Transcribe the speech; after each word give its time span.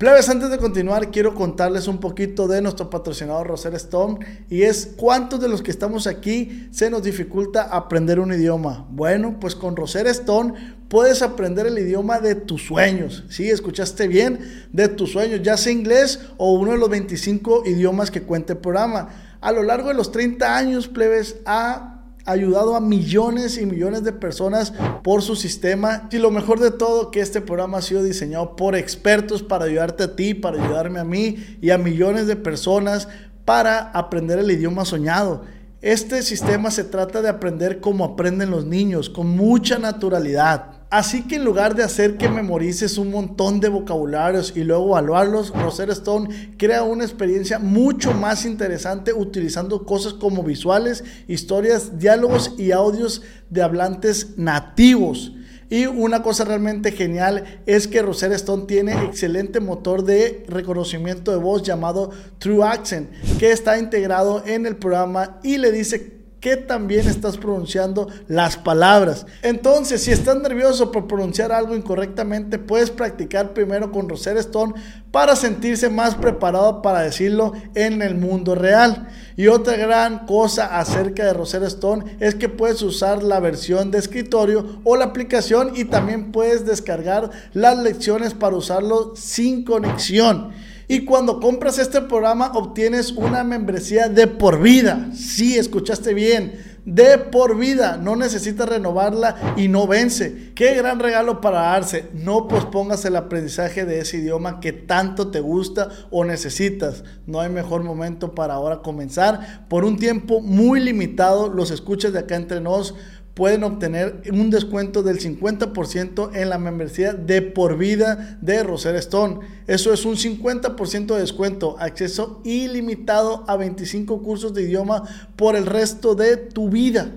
Plebes, 0.00 0.30
antes 0.30 0.48
de 0.48 0.56
continuar, 0.56 1.10
quiero 1.10 1.34
contarles 1.34 1.86
un 1.86 1.98
poquito 1.98 2.48
de 2.48 2.62
nuestro 2.62 2.88
patrocinador 2.88 3.46
Roser 3.46 3.74
Stone 3.74 4.46
y 4.48 4.62
es 4.62 4.94
cuántos 4.96 5.42
de 5.42 5.48
los 5.48 5.60
que 5.60 5.70
estamos 5.70 6.06
aquí 6.06 6.68
se 6.70 6.88
nos 6.88 7.02
dificulta 7.02 7.64
aprender 7.64 8.18
un 8.18 8.32
idioma. 8.32 8.86
Bueno, 8.88 9.36
pues 9.38 9.54
con 9.54 9.76
Roser 9.76 10.06
Stone 10.06 10.54
puedes 10.88 11.20
aprender 11.20 11.66
el 11.66 11.78
idioma 11.78 12.18
de 12.18 12.34
tus 12.34 12.62
sueños. 12.62 13.24
Sí, 13.28 13.50
escuchaste 13.50 14.08
bien, 14.08 14.38
de 14.72 14.88
tus 14.88 15.12
sueños, 15.12 15.42
ya 15.42 15.58
sea 15.58 15.70
inglés 15.70 16.20
o 16.38 16.54
uno 16.54 16.72
de 16.72 16.78
los 16.78 16.88
25 16.88 17.64
idiomas 17.66 18.10
que 18.10 18.22
cuenta 18.22 18.54
el 18.54 18.60
programa. 18.60 19.10
A 19.42 19.52
lo 19.52 19.62
largo 19.62 19.88
de 19.88 19.94
los 19.96 20.12
30 20.12 20.56
años, 20.56 20.88
plebes, 20.88 21.36
ha 21.44 21.99
ayudado 22.24 22.76
a 22.76 22.80
millones 22.80 23.58
y 23.58 23.66
millones 23.66 24.04
de 24.04 24.12
personas 24.12 24.72
por 25.02 25.22
su 25.22 25.36
sistema. 25.36 26.08
Y 26.10 26.18
lo 26.18 26.30
mejor 26.30 26.60
de 26.60 26.70
todo, 26.70 27.10
que 27.10 27.20
este 27.20 27.40
programa 27.40 27.78
ha 27.78 27.82
sido 27.82 28.02
diseñado 28.02 28.56
por 28.56 28.76
expertos 28.76 29.42
para 29.42 29.64
ayudarte 29.64 30.04
a 30.04 30.16
ti, 30.16 30.34
para 30.34 30.62
ayudarme 30.62 31.00
a 31.00 31.04
mí 31.04 31.58
y 31.60 31.70
a 31.70 31.78
millones 31.78 32.26
de 32.26 32.36
personas 32.36 33.08
para 33.44 33.90
aprender 33.90 34.38
el 34.38 34.50
idioma 34.50 34.84
soñado. 34.84 35.42
Este 35.82 36.22
sistema 36.22 36.70
se 36.70 36.84
trata 36.84 37.22
de 37.22 37.30
aprender 37.30 37.80
como 37.80 38.04
aprenden 38.04 38.50
los 38.50 38.66
niños, 38.66 39.08
con 39.08 39.28
mucha 39.28 39.78
naturalidad. 39.78 40.79
Así 40.90 41.22
que 41.22 41.36
en 41.36 41.44
lugar 41.44 41.76
de 41.76 41.84
hacer 41.84 42.16
que 42.16 42.28
memorices 42.28 42.98
un 42.98 43.12
montón 43.12 43.60
de 43.60 43.68
vocabularios 43.68 44.52
y 44.56 44.64
luego 44.64 44.88
evaluarlos, 44.88 45.50
Rosetta 45.50 45.92
Stone 45.92 46.54
crea 46.58 46.82
una 46.82 47.04
experiencia 47.04 47.60
mucho 47.60 48.12
más 48.12 48.44
interesante 48.44 49.12
utilizando 49.12 49.86
cosas 49.86 50.14
como 50.14 50.42
visuales, 50.42 51.04
historias, 51.28 52.00
diálogos 52.00 52.54
y 52.58 52.72
audios 52.72 53.22
de 53.50 53.62
hablantes 53.62 54.36
nativos. 54.36 55.32
Y 55.68 55.86
una 55.86 56.24
cosa 56.24 56.44
realmente 56.44 56.90
genial 56.90 57.62
es 57.66 57.86
que 57.86 58.02
Rosetta 58.02 58.34
Stone 58.34 58.64
tiene 58.66 59.04
excelente 59.04 59.60
motor 59.60 60.02
de 60.02 60.44
reconocimiento 60.48 61.30
de 61.30 61.38
voz 61.38 61.62
llamado 61.62 62.10
True 62.40 62.66
Accent, 62.66 63.08
que 63.38 63.52
está 63.52 63.78
integrado 63.78 64.42
en 64.44 64.66
el 64.66 64.74
programa 64.74 65.38
y 65.44 65.58
le 65.58 65.70
dice 65.70 66.19
que 66.40 66.56
también 66.56 67.06
estás 67.06 67.36
pronunciando 67.36 68.08
las 68.26 68.56
palabras. 68.56 69.26
Entonces, 69.42 70.02
si 70.02 70.10
estás 70.10 70.36
nervioso 70.36 70.90
por 70.90 71.06
pronunciar 71.06 71.52
algo 71.52 71.76
incorrectamente, 71.76 72.58
puedes 72.58 72.90
practicar 72.90 73.52
primero 73.52 73.92
con 73.92 74.08
Rosetta 74.08 74.40
Stone 74.40 74.74
para 75.10 75.36
sentirse 75.36 75.90
más 75.90 76.14
preparado 76.14 76.82
para 76.82 77.02
decirlo 77.02 77.52
en 77.74 78.00
el 78.00 78.14
mundo 78.14 78.54
real. 78.54 79.08
Y 79.36 79.48
otra 79.48 79.76
gran 79.76 80.26
cosa 80.26 80.78
acerca 80.78 81.24
de 81.24 81.34
Rosetta 81.34 81.66
Stone 81.66 82.16
es 82.20 82.34
que 82.34 82.48
puedes 82.48 82.80
usar 82.82 83.22
la 83.22 83.40
versión 83.40 83.90
de 83.90 83.98
escritorio 83.98 84.80
o 84.84 84.96
la 84.96 85.06
aplicación 85.06 85.72
y 85.74 85.84
también 85.84 86.32
puedes 86.32 86.64
descargar 86.64 87.30
las 87.52 87.78
lecciones 87.78 88.34
para 88.34 88.56
usarlo 88.56 89.14
sin 89.14 89.64
conexión. 89.64 90.52
Y 90.90 91.04
cuando 91.04 91.38
compras 91.38 91.78
este 91.78 92.00
programa 92.00 92.50
obtienes 92.52 93.12
una 93.12 93.44
membresía 93.44 94.08
de 94.08 94.26
por 94.26 94.60
vida. 94.60 95.10
Sí, 95.14 95.56
escuchaste 95.56 96.14
bien. 96.14 96.80
De 96.84 97.16
por 97.16 97.56
vida. 97.56 97.96
No 97.96 98.16
necesitas 98.16 98.68
renovarla 98.68 99.54
y 99.56 99.68
no 99.68 99.86
vence. 99.86 100.50
Qué 100.56 100.74
gran 100.74 100.98
regalo 100.98 101.40
para 101.40 101.60
darse. 101.60 102.08
No 102.12 102.48
pospongas 102.48 103.04
el 103.04 103.14
aprendizaje 103.14 103.84
de 103.84 104.00
ese 104.00 104.16
idioma 104.16 104.58
que 104.58 104.72
tanto 104.72 105.30
te 105.30 105.38
gusta 105.38 105.90
o 106.10 106.24
necesitas. 106.24 107.04
No 107.24 107.40
hay 107.40 107.50
mejor 107.50 107.84
momento 107.84 108.34
para 108.34 108.54
ahora 108.54 108.82
comenzar. 108.82 109.68
Por 109.68 109.84
un 109.84 109.96
tiempo 109.96 110.40
muy 110.40 110.80
limitado, 110.80 111.48
los 111.48 111.70
escuchas 111.70 112.12
de 112.12 112.18
acá 112.18 112.34
entre 112.34 112.60
nos 112.60 112.96
pueden 113.34 113.64
obtener 113.64 114.22
un 114.32 114.50
descuento 114.50 115.02
del 115.02 115.18
50% 115.18 116.30
en 116.34 116.48
la 116.50 116.58
membresía 116.58 117.12
de 117.12 117.42
por 117.42 117.78
vida 117.78 118.38
de 118.40 118.62
Roser 118.62 118.96
Stone. 118.96 119.40
Eso 119.66 119.92
es 119.92 120.04
un 120.04 120.16
50% 120.16 121.14
de 121.14 121.20
descuento, 121.20 121.76
acceso 121.78 122.40
ilimitado 122.44 123.44
a 123.46 123.56
25 123.56 124.22
cursos 124.22 124.52
de 124.52 124.62
idioma 124.62 125.04
por 125.36 125.56
el 125.56 125.66
resto 125.66 126.14
de 126.14 126.36
tu 126.36 126.68
vida. 126.68 127.12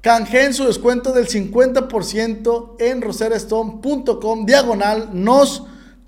Canjeen 0.00 0.54
su 0.54 0.64
descuento 0.64 1.12
del 1.12 1.26
50% 1.26 2.76
en 2.78 3.02
roserstone.com 3.02 4.46
diagonal 4.46 5.10
nos 5.12 5.64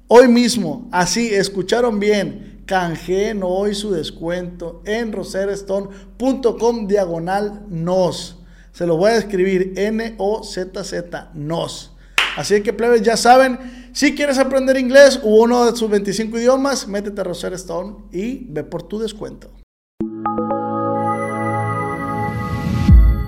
hoy 0.06 0.28
mismo. 0.28 0.88
Así, 0.90 1.34
escucharon 1.34 2.00
bien. 2.00 2.62
Canjeen 2.66 3.42
hoy 3.42 3.74
su 3.74 3.90
descuento 3.90 4.80
en 4.84 5.12
roserstone.com 5.12 6.86
diagonal 6.86 7.66
nos. 7.68 8.39
Se 8.72 8.86
lo 8.86 8.96
voy 8.96 9.10
a 9.10 9.16
escribir 9.16 9.72
N-O-Z-Z, 9.76 11.30
NOS. 11.34 11.92
Así 12.36 12.62
que, 12.62 12.72
plebes, 12.72 13.02
ya 13.02 13.16
saben, 13.16 13.90
si 13.92 14.14
quieres 14.14 14.38
aprender 14.38 14.76
inglés 14.76 15.20
u 15.22 15.42
uno 15.42 15.66
de 15.66 15.76
sus 15.76 15.90
25 15.90 16.38
idiomas, 16.38 16.86
métete 16.86 17.20
a 17.20 17.24
Roser 17.24 17.52
Stone 17.54 18.04
y 18.12 18.44
ve 18.48 18.62
por 18.62 18.84
tu 18.84 19.00
descuento. 19.00 19.50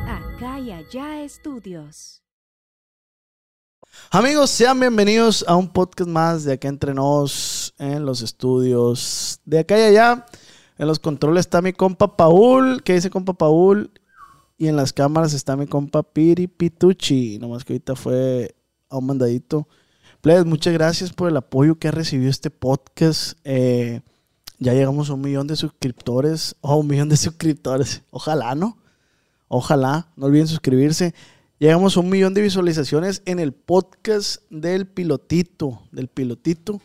Acá 0.07 0.61
y 0.61 0.71
allá 0.71 1.23
estudios. 1.25 2.23
Amigos, 4.11 4.51
sean 4.51 4.79
bienvenidos 4.79 5.45
a 5.49 5.57
un 5.57 5.69
podcast 5.69 6.09
más 6.09 6.45
de 6.45 6.55
acá 6.55 6.69
entre 6.69 6.95
nos 6.95 7.75
en 7.79 8.07
los 8.07 8.23
estudios 8.23 9.41
de 9.45 9.59
acá 9.59 9.79
y 9.79 9.83
allá. 9.83 10.27
En 10.79 10.87
los 10.87 11.01
controles 11.01 11.41
está 11.41 11.61
mi 11.61 11.73
compa 11.73 12.17
Paul. 12.17 12.83
¿Qué 12.85 12.95
dice 12.95 13.11
compa 13.11 13.35
Paul? 13.35 13.91
Y 14.59 14.69
en 14.69 14.77
las 14.77 14.93
cámaras 14.93 15.35
está 15.35 15.57
mi 15.57 15.67
compa 15.67 16.03
Piri 16.03 16.47
Pitucci. 16.47 17.39
Nomás 17.39 17.65
que 17.65 17.73
ahorita 17.73 17.97
fue 17.97 18.55
a 18.89 18.99
un 18.99 19.07
mandadito. 19.07 19.69
Plebes, 20.21 20.45
muchas 20.45 20.73
gracias 20.73 21.13
por 21.13 21.29
el 21.29 21.37
apoyo 21.37 21.79
que 21.79 21.89
ha 21.89 21.91
recibido 21.91 22.31
este 22.31 22.51
podcast. 22.51 23.39
Eh, 23.45 24.03
ya 24.59 24.73
llegamos 24.73 25.11
a 25.11 25.15
un 25.15 25.23
millón 25.23 25.49
de 25.49 25.57
suscriptores. 25.57 26.55
Oh, 26.61 26.77
un 26.77 26.87
millón 26.87 27.09
de 27.09 27.17
suscriptores. 27.17 28.03
Ojalá, 28.11 28.55
¿no? 28.55 28.79
Ojalá. 29.49 30.13
No 30.17 30.27
olviden 30.27 30.47
suscribirse. 30.47 31.15
Llegamos 31.59 31.97
a 31.97 32.01
un 32.01 32.09
millón 32.09 32.35
de 32.35 32.43
visualizaciones 32.43 33.23
en 33.25 33.41
el 33.41 33.53
podcast 33.53 34.43
del 34.51 34.87
pilotito. 34.87 35.83
Del 35.91 36.09
pilotito. 36.09 36.81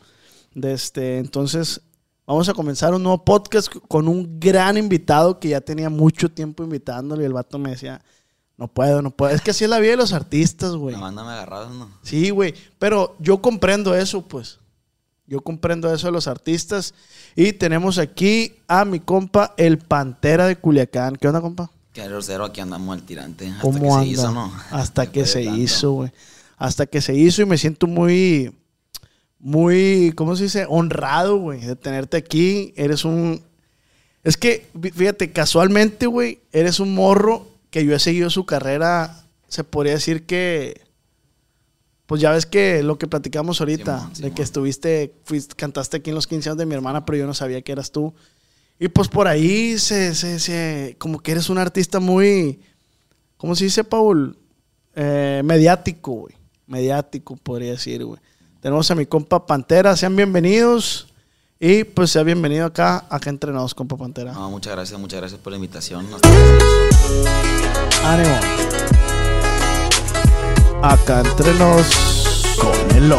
De 0.55 0.73
este, 0.73 1.19
entonces, 1.19 1.81
Vamos 2.27 2.49
a 2.49 2.53
comenzar 2.53 2.93
un 2.93 3.01
nuevo 3.01 3.23
podcast 3.23 3.73
con 3.87 4.09
un 4.09 4.37
gran 4.37 4.77
invitado 4.77 5.39
que 5.39 5.47
ya 5.47 5.61
tenía 5.61 5.89
mucho 5.89 6.29
tiempo 6.29 6.61
invitándole 6.61 7.23
y 7.23 7.25
el 7.25 7.31
vato 7.31 7.57
me 7.57 7.69
decía, 7.69 8.01
no 8.57 8.67
puedo, 8.67 9.01
no 9.01 9.11
puedo. 9.11 9.33
Es 9.33 9.39
que 9.39 9.51
así 9.51 9.63
es 9.63 9.69
la 9.69 9.79
vida 9.79 9.91
de 9.91 9.97
los 9.97 10.11
artistas, 10.11 10.75
güey. 10.75 10.93
La 10.93 10.99
banda 10.99 11.23
me 11.23 11.31
agarrado, 11.31 11.69
¿no? 11.69 11.89
Sí, 12.01 12.31
güey. 12.31 12.53
Pero 12.79 13.15
yo 13.19 13.41
comprendo 13.41 13.95
eso, 13.95 14.27
pues. 14.27 14.59
Yo 15.25 15.39
comprendo 15.39 15.93
eso 15.93 16.07
de 16.07 16.11
los 16.11 16.27
artistas. 16.27 16.93
Y 17.33 17.53
tenemos 17.53 17.97
aquí 17.97 18.57
a 18.67 18.83
mi 18.83 18.99
compa, 18.99 19.53
el 19.55 19.77
Pantera 19.77 20.47
de 20.47 20.57
Culiacán. 20.57 21.15
¿Qué 21.15 21.29
onda, 21.29 21.39
compa? 21.39 21.71
Que 21.93 22.09
cero, 22.19 22.43
aquí 22.43 22.59
andamos 22.59 22.93
al 22.93 23.03
tirante. 23.03 23.47
Hasta 23.47 23.61
¿Cómo 23.61 23.79
que 23.79 23.87
anda? 23.87 24.01
se 24.01 24.07
hizo, 24.07 24.31
¿no? 24.31 24.51
Hasta 24.71 25.05
que 25.13 25.25
se 25.25 25.43
hizo, 25.43 25.91
güey. 25.93 26.11
Hasta 26.57 26.87
que 26.87 26.99
se 26.99 27.15
hizo 27.15 27.41
y 27.41 27.45
me 27.45 27.57
siento 27.57 27.87
muy 27.87 28.53
muy, 29.39 30.13
¿cómo 30.15 30.35
se 30.35 30.43
dice? 30.43 30.65
Honrado, 30.67 31.37
güey, 31.37 31.61
de 31.61 31.75
tenerte 31.75 32.17
aquí. 32.17 32.73
Eres 32.75 33.05
un... 33.05 33.43
Es 34.23 34.35
que, 34.35 34.67
fíjate, 34.93 35.31
casualmente, 35.31 36.05
güey, 36.07 36.41
eres 36.51 36.79
un 36.79 36.93
morro 36.93 37.47
que 37.69 37.85
yo 37.85 37.95
he 37.95 37.99
seguido 37.99 38.29
su 38.29 38.45
carrera, 38.45 39.25
se 39.47 39.63
podría 39.63 39.93
decir 39.93 40.25
que... 40.25 40.85
Pues 42.07 42.21
ya 42.21 42.31
ves 42.31 42.45
que 42.45 42.83
lo 42.83 42.97
que 42.97 43.07
platicamos 43.07 43.59
ahorita, 43.59 44.09
de 44.19 44.31
que 44.31 44.41
estuviste, 44.41 45.13
fuiste, 45.25 45.55
cantaste 45.55 45.97
aquí 45.97 46.09
en 46.09 46.15
los 46.15 46.25
15 46.25 46.49
años 46.49 46.57
de 46.57 46.65
mi 46.65 46.73
hermana, 46.73 47.05
pero 47.05 47.17
yo 47.17 47.27
no 47.27 47.33
sabía 47.33 47.61
que 47.61 47.73
eras 47.73 47.91
tú. 47.91 48.13
Y 48.79 48.87
pues 48.87 49.09
por 49.09 49.27
ahí 49.27 49.77
se, 49.77 50.15
se, 50.15 50.39
se 50.39 50.95
como 50.99 51.19
que 51.19 51.33
eres 51.33 51.49
un 51.49 51.57
artista 51.57 51.99
muy, 51.99 52.61
¿cómo 53.35 53.55
se 53.55 53.65
dice, 53.65 53.83
Paul? 53.83 54.37
Eh, 54.95 55.41
mediático, 55.43 56.11
güey. 56.13 56.35
Mediático, 56.65 57.35
podría 57.35 57.71
decir, 57.71 58.05
güey. 58.05 58.21
Tenemos 58.61 58.89
a 58.89 58.95
mi 58.95 59.05
compa 59.05 59.45
Pantera. 59.45 59.95
Sean 59.95 60.15
bienvenidos. 60.15 61.07
Y 61.59 61.83
pues 61.83 62.11
sea 62.11 62.21
bienvenido 62.21 62.67
acá, 62.67 63.05
acá 63.09 63.31
entrenados, 63.31 63.73
compa 63.73 63.97
Pantera. 63.97 64.31
No, 64.31 64.51
muchas 64.51 64.73
gracias, 64.73 64.99
muchas 64.99 65.19
gracias 65.19 65.41
por 65.41 65.51
la 65.51 65.57
invitación. 65.57 66.07
Ánimo. 68.03 68.39
Acá 70.83 71.21
entrenos 71.21 71.87
con 72.61 72.97
el. 72.97 73.11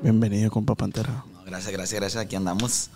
Bienvenido, 0.00 0.50
compa 0.50 0.74
Pantera. 0.76 1.24
gracias, 1.44 1.72
gracias, 1.72 2.00
gracias. 2.00 2.24
Aquí 2.24 2.36
andamos. 2.36 2.90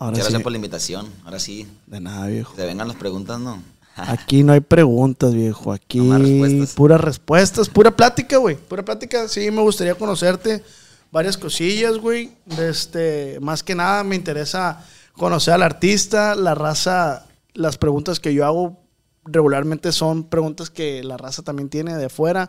muchas 0.00 0.20
gracias 0.20 0.42
por 0.42 0.52
la 0.52 0.56
invitación. 0.56 1.06
Ahora 1.24 1.38
sí. 1.38 1.68
De 1.86 2.00
nada, 2.00 2.26
viejo. 2.28 2.54
Que 2.54 2.64
vengan 2.64 2.88
las 2.88 2.96
preguntas, 2.96 3.38
¿no? 3.38 3.62
Aquí 3.98 4.42
no 4.44 4.52
hay 4.52 4.60
preguntas, 4.60 5.34
viejo. 5.34 5.72
Aquí 5.72 5.98
puras 6.74 7.00
respuestas, 7.00 7.68
pura 7.68 7.94
plática, 7.96 8.36
güey. 8.38 8.56
Pura 8.56 8.84
plática. 8.84 9.28
Sí, 9.28 9.50
me 9.50 9.62
gustaría 9.62 9.94
conocerte 9.94 10.62
varias 11.10 11.36
cosillas, 11.36 11.98
güey. 11.98 12.30
Este, 12.58 13.38
más 13.40 13.62
que 13.62 13.74
nada 13.74 14.04
me 14.04 14.16
interesa 14.16 14.84
conocer 15.14 15.54
al 15.54 15.62
artista, 15.62 16.34
la 16.34 16.54
raza. 16.54 17.26
Las 17.54 17.76
preguntas 17.76 18.20
que 18.20 18.32
yo 18.34 18.46
hago 18.46 18.78
regularmente 19.24 19.92
son 19.92 20.24
preguntas 20.24 20.70
que 20.70 21.02
la 21.02 21.16
raza 21.16 21.42
también 21.42 21.68
tiene 21.68 21.96
de 21.96 22.06
afuera. 22.06 22.48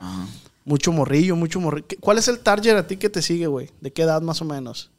Mucho 0.66 0.92
morrillo, 0.92 1.36
mucho 1.36 1.60
morrillo. 1.60 1.88
¿Qué- 1.88 1.98
¿Cuál 1.98 2.20
es 2.20 2.28
el 2.28 2.40
target 2.40 2.76
a 2.76 2.86
ti 2.86 2.98
que 2.98 3.10
te 3.10 3.22
sigue, 3.22 3.48
güey? 3.48 3.70
¿De 3.82 3.92
qué 3.92 4.04
edad 4.04 4.22
más 4.22 4.42
o 4.42 4.46
menos? 4.46 4.92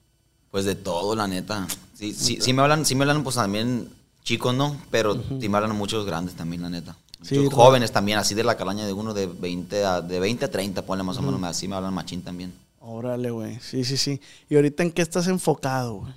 Pues 0.51 0.65
de 0.65 0.75
todo, 0.75 1.15
la 1.15 1.29
neta. 1.29 1.69
Sí, 1.95 2.13
sí, 2.13 2.39
sí 2.41 2.53
me 2.53 2.63
hablan, 2.63 2.85
sí 2.85 2.95
me 2.97 3.05
hablan, 3.05 3.23
pues 3.23 3.37
también 3.37 3.89
chicos, 4.23 4.55
¿no? 4.55 4.77
Pero 4.91 5.21
me 5.31 5.57
hablan 5.57 5.77
muchos 5.77 6.07
grandes 6.07 6.35
también, 6.35 6.63
la 6.63 6.71
neta. 6.71 6.97
Sí, 7.23 7.39
Muchos 7.39 7.55
jóvenes 7.55 7.93
también, 7.93 8.19
así 8.19 8.35
de 8.35 8.45
la 8.45 8.57
calaña 8.57 8.87
de 8.87 8.93
uno 8.95 9.13
de 9.13 9.27
20 9.27 9.85
a, 9.85 10.01
de 10.01 10.21
20 10.21 10.47
a 10.47 10.51
30, 10.51 10.83
ponle 10.87 11.05
más 11.05 11.19
o 11.19 11.23
menos, 11.23 11.43
así 11.45 11.69
me 11.69 11.77
hablan 11.77 11.93
machín 11.93 12.23
también. 12.23 12.53
Órale, 12.81 13.31
güey. 13.31 13.59
Sí, 13.61 13.85
sí, 13.85 13.99
sí. 13.99 14.21
¿Y 14.49 14.57
ahorita 14.57 14.83
en 14.83 14.91
qué 14.91 15.03
estás 15.03 15.27
enfocado, 15.27 15.97
güey? 15.97 16.13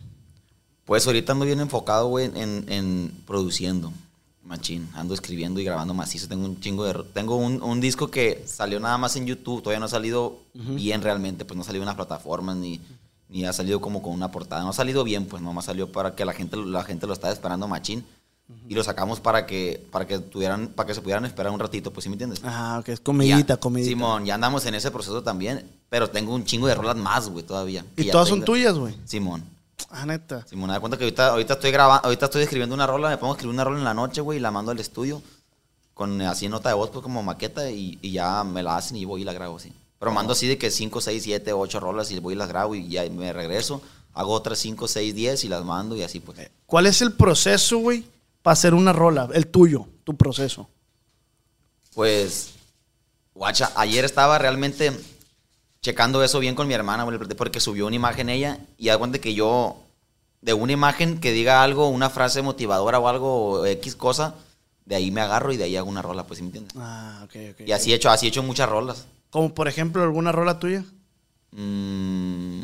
Pues 0.86 1.06
ahorita 1.06 1.34
ando 1.34 1.46
bien 1.46 1.60
enfocado, 1.60 2.08
güey, 2.08 2.32
en, 2.34 2.66
en 2.70 3.12
produciendo. 3.28 3.92
Machín, 4.46 4.90
ando 4.94 5.14
escribiendo 5.14 5.62
y 5.62 5.64
grabando 5.64 5.94
macizo. 5.94 6.28
Tengo 6.28 6.46
un 6.46 6.60
chingo 6.60 6.84
de. 6.84 7.02
Tengo 7.14 7.38
un, 7.38 7.62
un 7.64 7.80
disco 7.80 8.12
que 8.12 8.44
salió 8.46 8.78
nada 8.80 8.98
más 8.98 9.16
en 9.16 9.26
YouTube. 9.26 9.62
Todavía 9.62 9.80
no 9.80 9.86
ha 9.86 9.90
salido 9.90 10.38
bien 10.54 11.02
realmente. 11.02 11.46
Pues 11.46 11.56
no 11.56 11.62
ha 11.62 11.66
salido 11.66 11.84
en 11.84 11.88
las 11.88 11.96
plataformas 11.96 12.58
ni, 12.58 12.82
ni 13.30 13.46
ha 13.46 13.54
salido 13.54 13.82
como 13.82 14.02
con 14.02 14.14
una 14.14 14.32
portada. 14.32 14.62
No 14.64 14.70
ha 14.70 14.74
salido 14.74 15.04
bien, 15.04 15.26
pues 15.26 15.42
nomás 15.42 15.66
salió 15.66 15.92
para 15.92 16.16
que 16.16 16.26
la 16.26 16.34
gente, 16.34 16.58
la 16.58 16.84
gente 16.84 17.08
lo 17.08 17.14
estaba 17.14 17.34
esperando 17.34 17.68
machín. 17.68 18.06
Y 18.68 18.76
lo 18.76 18.84
sacamos 18.84 19.20
para 19.20 19.46
que, 19.46 19.88
para 19.92 20.06
que 20.06 20.20
tuvieran, 20.20 20.68
para 20.68 20.86
que 20.86 20.94
se 20.94 21.02
pudieran 21.02 21.26
esperar 21.26 21.52
un 21.52 21.60
ratito, 21.60 21.92
pues 21.92 22.04
sí 22.04 22.10
me 22.10 22.14
entiendes. 22.16 22.42
Ah, 22.44 22.78
ok. 22.80 22.90
Es 22.90 23.00
comidita, 23.00 23.54
Ya, 23.56 23.58
comidita. 23.58 23.90
Simón, 23.90 24.26
ya 24.26 24.36
andamos 24.36 24.66
en 24.66 24.76
ese 24.76 24.92
proceso 24.92 25.24
también. 25.24 25.68
Pero 25.90 26.10
tengo 26.10 26.34
un 26.36 26.44
chingo 26.44 26.68
de 26.68 26.76
rolas 26.76 26.98
más, 26.98 27.30
güey, 27.30 27.44
todavía. 27.46 27.86
que 27.96 28.04
¿Y 28.04 28.12
todas 28.12 28.28
son 28.28 28.44
tuyas, 28.44 28.78
güey? 28.78 28.96
Simón. 29.06 29.44
Ah, 29.90 30.06
neta. 30.06 30.46
Simón, 30.46 30.70
da 30.70 30.80
cuenta 30.80 30.98
que 30.98 31.06
ahorita, 31.06 31.30
ahorita 31.30 31.54
estoy 31.54 31.72
grabando, 31.72 32.06
ahorita 32.06 32.26
estoy 32.26 32.44
escribiendo 32.44 32.76
una 32.76 32.86
rola, 32.86 33.10
me 33.10 33.18
pongo 33.18 33.34
a 33.34 33.36
escribir 33.36 33.54
una 33.54 33.64
rola 33.64 33.78
en 33.80 33.84
la 33.86 33.94
noche, 33.94 34.22
güey, 34.22 34.38
y 34.40 34.42
la 34.42 34.52
mando 34.52 34.72
al 34.72 34.80
estudio 34.80 35.22
con 35.94 36.22
así 36.22 36.50
nota 36.50 36.70
de 36.70 36.76
voz, 36.76 36.90
pues 36.90 37.04
como 37.04 37.22
maqueta, 37.24 37.70
y, 37.70 38.00
y 38.02 38.12
ya 38.12 38.44
me 38.44 38.64
la 38.64 38.78
hacen 38.78 38.98
y 38.98 39.06
voy 39.06 39.22
y 39.22 39.26
la 39.26 39.34
grabo 39.34 39.58
así. 39.58 39.72
Pero 40.04 40.12
mando 40.12 40.34
así 40.34 40.48
de 40.48 40.58
que 40.58 40.70
5, 40.70 41.00
6, 41.00 41.24
7, 41.24 41.54
8 41.54 41.80
rolas 41.80 42.12
y 42.12 42.20
voy 42.20 42.34
y 42.34 42.36
las 42.36 42.50
grabo 42.50 42.76
y 42.76 42.90
ya 42.90 43.10
me 43.10 43.32
regreso, 43.32 43.82
hago 44.14 44.34
otras 44.34 44.60
5, 44.60 44.86
6, 44.86 45.16
10 45.16 45.46
y 45.46 45.48
las 45.48 45.64
mando 45.64 45.96
y 45.96 46.04
así 46.04 46.20
pues. 46.20 46.52
¿Cuál 46.66 46.88
es 46.88 47.02
el 47.02 47.14
proceso, 47.14 47.78
güey, 47.78 48.04
para 48.42 48.52
hacer 48.52 48.74
una 48.74 48.92
rola? 48.92 49.30
El 49.34 49.48
tuyo, 49.48 49.88
tu 50.04 50.18
proceso. 50.18 50.68
Pues, 51.96 52.50
guacha, 53.34 53.72
ayer 53.78 54.04
estaba 54.04 54.38
realmente 54.38 54.92
checando 55.80 56.22
eso 56.22 56.40
bien 56.40 56.56
con 56.56 56.68
mi 56.68 56.74
hermana, 56.74 57.06
güey, 57.06 57.18
porque 57.38 57.62
subió 57.62 57.88
una 57.88 57.96
imagen 57.96 58.28
ella 58.28 58.60
y 58.78 58.88
da 58.88 58.98
cuenta 58.98 59.20
que 59.20 59.34
yo, 59.34 59.78
de 60.42 60.52
una 60.52 60.74
imagen 60.74 61.22
que 61.22 61.32
diga 61.32 61.64
algo, 61.64 61.88
una 61.88 62.10
frase 62.10 62.42
motivadora 62.42 63.00
o 63.00 63.08
algo, 63.08 63.52
o 63.52 63.66
X 63.66 63.96
cosa, 63.96 64.36
de 64.84 64.96
ahí 64.96 65.12
me 65.12 65.22
agarro 65.22 65.54
y 65.54 65.56
de 65.56 65.64
ahí 65.64 65.78
hago 65.78 65.88
una 65.88 66.02
rola, 66.02 66.28
pues, 66.28 66.40
¿sí 66.40 66.44
me 66.44 66.48
entiendes? 66.48 66.74
Ah, 66.78 67.22
ok, 67.24 67.36
ok. 67.54 67.68
Y 67.68 67.72
así 67.72 67.94
he 67.94 67.96
hecho, 67.96 68.10
así 68.10 68.26
he 68.26 68.30
hecho 68.30 68.44
muchas 68.44 68.68
rolas. 68.68 69.06
Como 69.34 69.52
por 69.56 69.68
ejemplo, 69.68 70.04
alguna 70.04 70.32
rola 70.32 70.60
tuya. 70.60 70.86
Mm, 71.54 72.62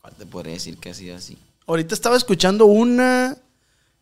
¿Cuál 0.00 0.14
te 0.18 0.26
podría 0.26 0.54
decir 0.54 0.78
que 0.78 0.90
así, 0.90 1.10
así? 1.10 1.38
Ahorita 1.68 1.94
estaba 1.94 2.16
escuchando 2.16 2.66
una 2.66 3.38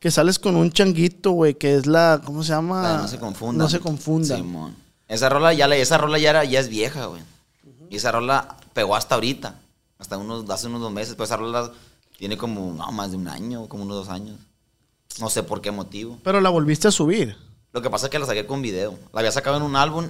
que 0.01 0.11
sales 0.11 0.39
con 0.39 0.57
un 0.57 0.73
changuito, 0.73 1.33
güey, 1.33 1.55
que 1.59 1.75
es 1.77 1.87
la, 1.87 2.23
¿cómo 2.25 2.43
se 2.43 2.49
llama? 2.55 2.83
La 2.83 2.97
no 3.03 3.07
se 3.09 3.19
confunda. 3.19 3.63
No 3.65 3.69
se 3.69 3.81
confunda. 3.81 4.35
Simón. 4.35 4.75
Esa 5.09 5.29
rola 5.29 5.53
ya, 5.53 5.69
la- 5.69 5.77
esa 5.77 5.99
rola 5.99 6.19
ya, 6.19 6.31
era, 6.31 6.45
ya 6.45 6.59
es 6.59 6.69
vieja, 6.71 7.05
güey. 7.05 7.21
Y 7.91 7.97
esa 7.97 8.11
rola 8.11 8.57
pegó 8.73 8.97
hasta 8.97 9.15
ahorita. 9.17 9.61
Hasta 9.99 10.17
unos, 10.17 10.49
hace 10.49 10.69
unos 10.69 10.81
dos 10.81 10.91
meses. 10.91 11.17
Pues 11.17 11.29
esa 11.29 11.37
rola 11.37 11.71
tiene 12.17 12.39
como, 12.39 12.73
no, 12.73 12.91
más 12.93 13.11
de 13.11 13.19
un 13.19 13.29
año, 13.29 13.69
como 13.69 13.83
unos 13.85 14.07
dos 14.07 14.09
años. 14.09 14.39
No 15.21 15.29
sé 15.29 15.43
por 15.43 15.61
qué 15.61 15.71
motivo. 15.71 16.19
Pero 16.25 16.41
la 16.41 16.49
volviste 16.49 16.89
a 16.89 16.91
subir. 16.91 17.37
Lo 17.75 17.83
que 17.83 17.91
pasa 17.91 18.07
es 18.07 18.11
que 18.11 18.19
la 18.19 18.25
saqué 18.25 18.47
con 18.47 18.63
video. 18.63 18.99
La 19.13 19.21
había 19.21 19.31
sacado 19.33 19.59
en 19.59 19.63
un 19.65 19.77
álbum 19.77 20.09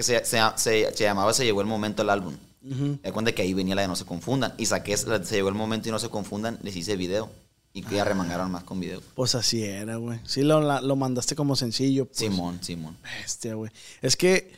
que 0.00 0.20
se, 0.20 0.24
se, 0.24 0.38
se- 0.56 0.92
se 0.96 1.04
llamaba 1.04 1.32
Se 1.32 1.44
llegó 1.44 1.60
el 1.60 1.66
momento 1.66 2.02
el 2.02 2.10
álbum. 2.10 2.34
Me 2.62 2.98
di 3.04 3.10
cuenta 3.12 3.32
que 3.32 3.42
ahí 3.42 3.54
venía 3.54 3.74
la 3.74 3.82
de 3.82 3.88
No 3.88 3.96
se 3.96 4.04
confundan. 4.04 4.52
Y 4.58 4.66
saqué 4.66 4.96
la 5.06 5.22
Se 5.24 5.36
llegó 5.36 5.48
el 5.48 5.54
momento 5.54 5.88
y 5.88 5.92
No 5.92 5.98
se 5.98 6.08
confundan, 6.08 6.58
les 6.62 6.76
hice 6.76 6.96
video. 6.96 7.30
Y 7.72 7.82
que 7.82 7.94
ya 7.96 8.04
remangaron 8.04 8.50
más 8.50 8.64
con 8.64 8.80
video. 8.80 9.00
Pues 9.14 9.34
así 9.36 9.62
era, 9.62 9.96
güey. 9.96 10.18
Sí 10.24 10.42
lo, 10.42 10.60
la- 10.60 10.80
lo 10.80 10.96
mandaste 10.96 11.36
como 11.36 11.54
sencillo. 11.56 12.06
Pues. 12.06 12.18
Simón, 12.18 12.58
Simón. 12.62 12.96
Bestia, 13.02 13.54
güey. 13.54 13.70
Es 14.02 14.16
que 14.16 14.52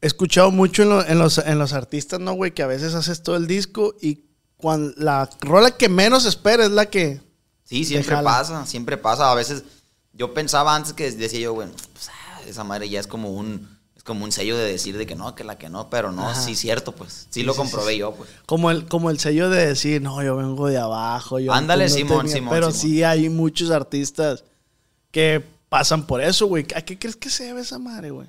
he 0.00 0.06
escuchado 0.06 0.50
mucho 0.52 0.82
en, 0.84 0.88
lo- 0.90 1.04
en 1.06 1.18
los, 1.18 1.38
en 1.38 1.58
los 1.58 1.72
artistas, 1.72 2.20
¿no, 2.20 2.32
güey? 2.34 2.52
Que 2.52 2.62
a 2.62 2.66
veces 2.68 2.94
haces 2.94 3.22
todo 3.22 3.36
el 3.36 3.46
disco 3.48 3.96
y 4.00 4.20
cuando 4.56 4.92
la 4.96 5.28
rola 5.40 5.72
que 5.72 5.88
menos 5.88 6.24
espera 6.26 6.64
es 6.64 6.70
la 6.70 6.86
que... 6.86 7.20
Sí, 7.64 7.84
siempre 7.84 8.16
pasa, 8.22 8.64
siempre 8.66 8.96
pasa. 8.96 9.30
A 9.30 9.34
veces 9.34 9.64
yo 10.12 10.32
pensaba 10.32 10.74
antes 10.76 10.92
que 10.92 11.10
decía 11.10 11.40
yo, 11.40 11.54
bueno, 11.54 11.72
pues, 11.92 12.08
ah, 12.08 12.40
esa 12.46 12.64
madre 12.64 12.88
ya 12.88 12.98
es 13.00 13.06
como 13.06 13.30
un 13.30 13.77
como 14.08 14.24
un 14.24 14.32
sello 14.32 14.56
de 14.56 14.64
decir 14.72 14.98
de 14.98 15.06
que 15.06 15.14
no, 15.14 15.36
que 15.36 15.44
la 15.44 15.56
que 15.58 15.68
no, 15.68 15.88
pero 15.90 16.10
no, 16.10 16.28
Ajá. 16.30 16.40
sí 16.42 16.56
cierto, 16.56 16.90
pues. 16.92 17.28
Sí, 17.30 17.44
lo 17.44 17.54
comprobé 17.54 17.92
sí. 17.92 17.98
yo, 17.98 18.12
pues. 18.14 18.28
Como 18.46 18.70
el, 18.72 18.86
como 18.88 19.10
el 19.10 19.20
sello 19.20 19.50
de 19.50 19.66
decir, 19.66 20.02
no, 20.02 20.20
yo 20.24 20.34
vengo 20.36 20.66
de 20.66 20.78
abajo. 20.78 21.38
Yo 21.38 21.52
Ándale, 21.52 21.88
Simón, 21.88 22.22
tenía-". 22.26 22.32
Simón, 22.34 22.54
Pero 22.54 22.70
Simón. 22.72 22.80
sí 22.80 23.02
hay 23.04 23.28
muchos 23.28 23.70
artistas 23.70 24.42
que 25.12 25.44
pasan 25.68 26.06
por 26.06 26.20
eso, 26.22 26.46
güey. 26.46 26.66
¿A 26.74 26.82
qué 26.82 26.98
crees 26.98 27.14
que 27.16 27.30
se 27.30 27.44
debe 27.44 27.60
esa 27.60 27.78
madre, 27.78 28.10
güey? 28.10 28.26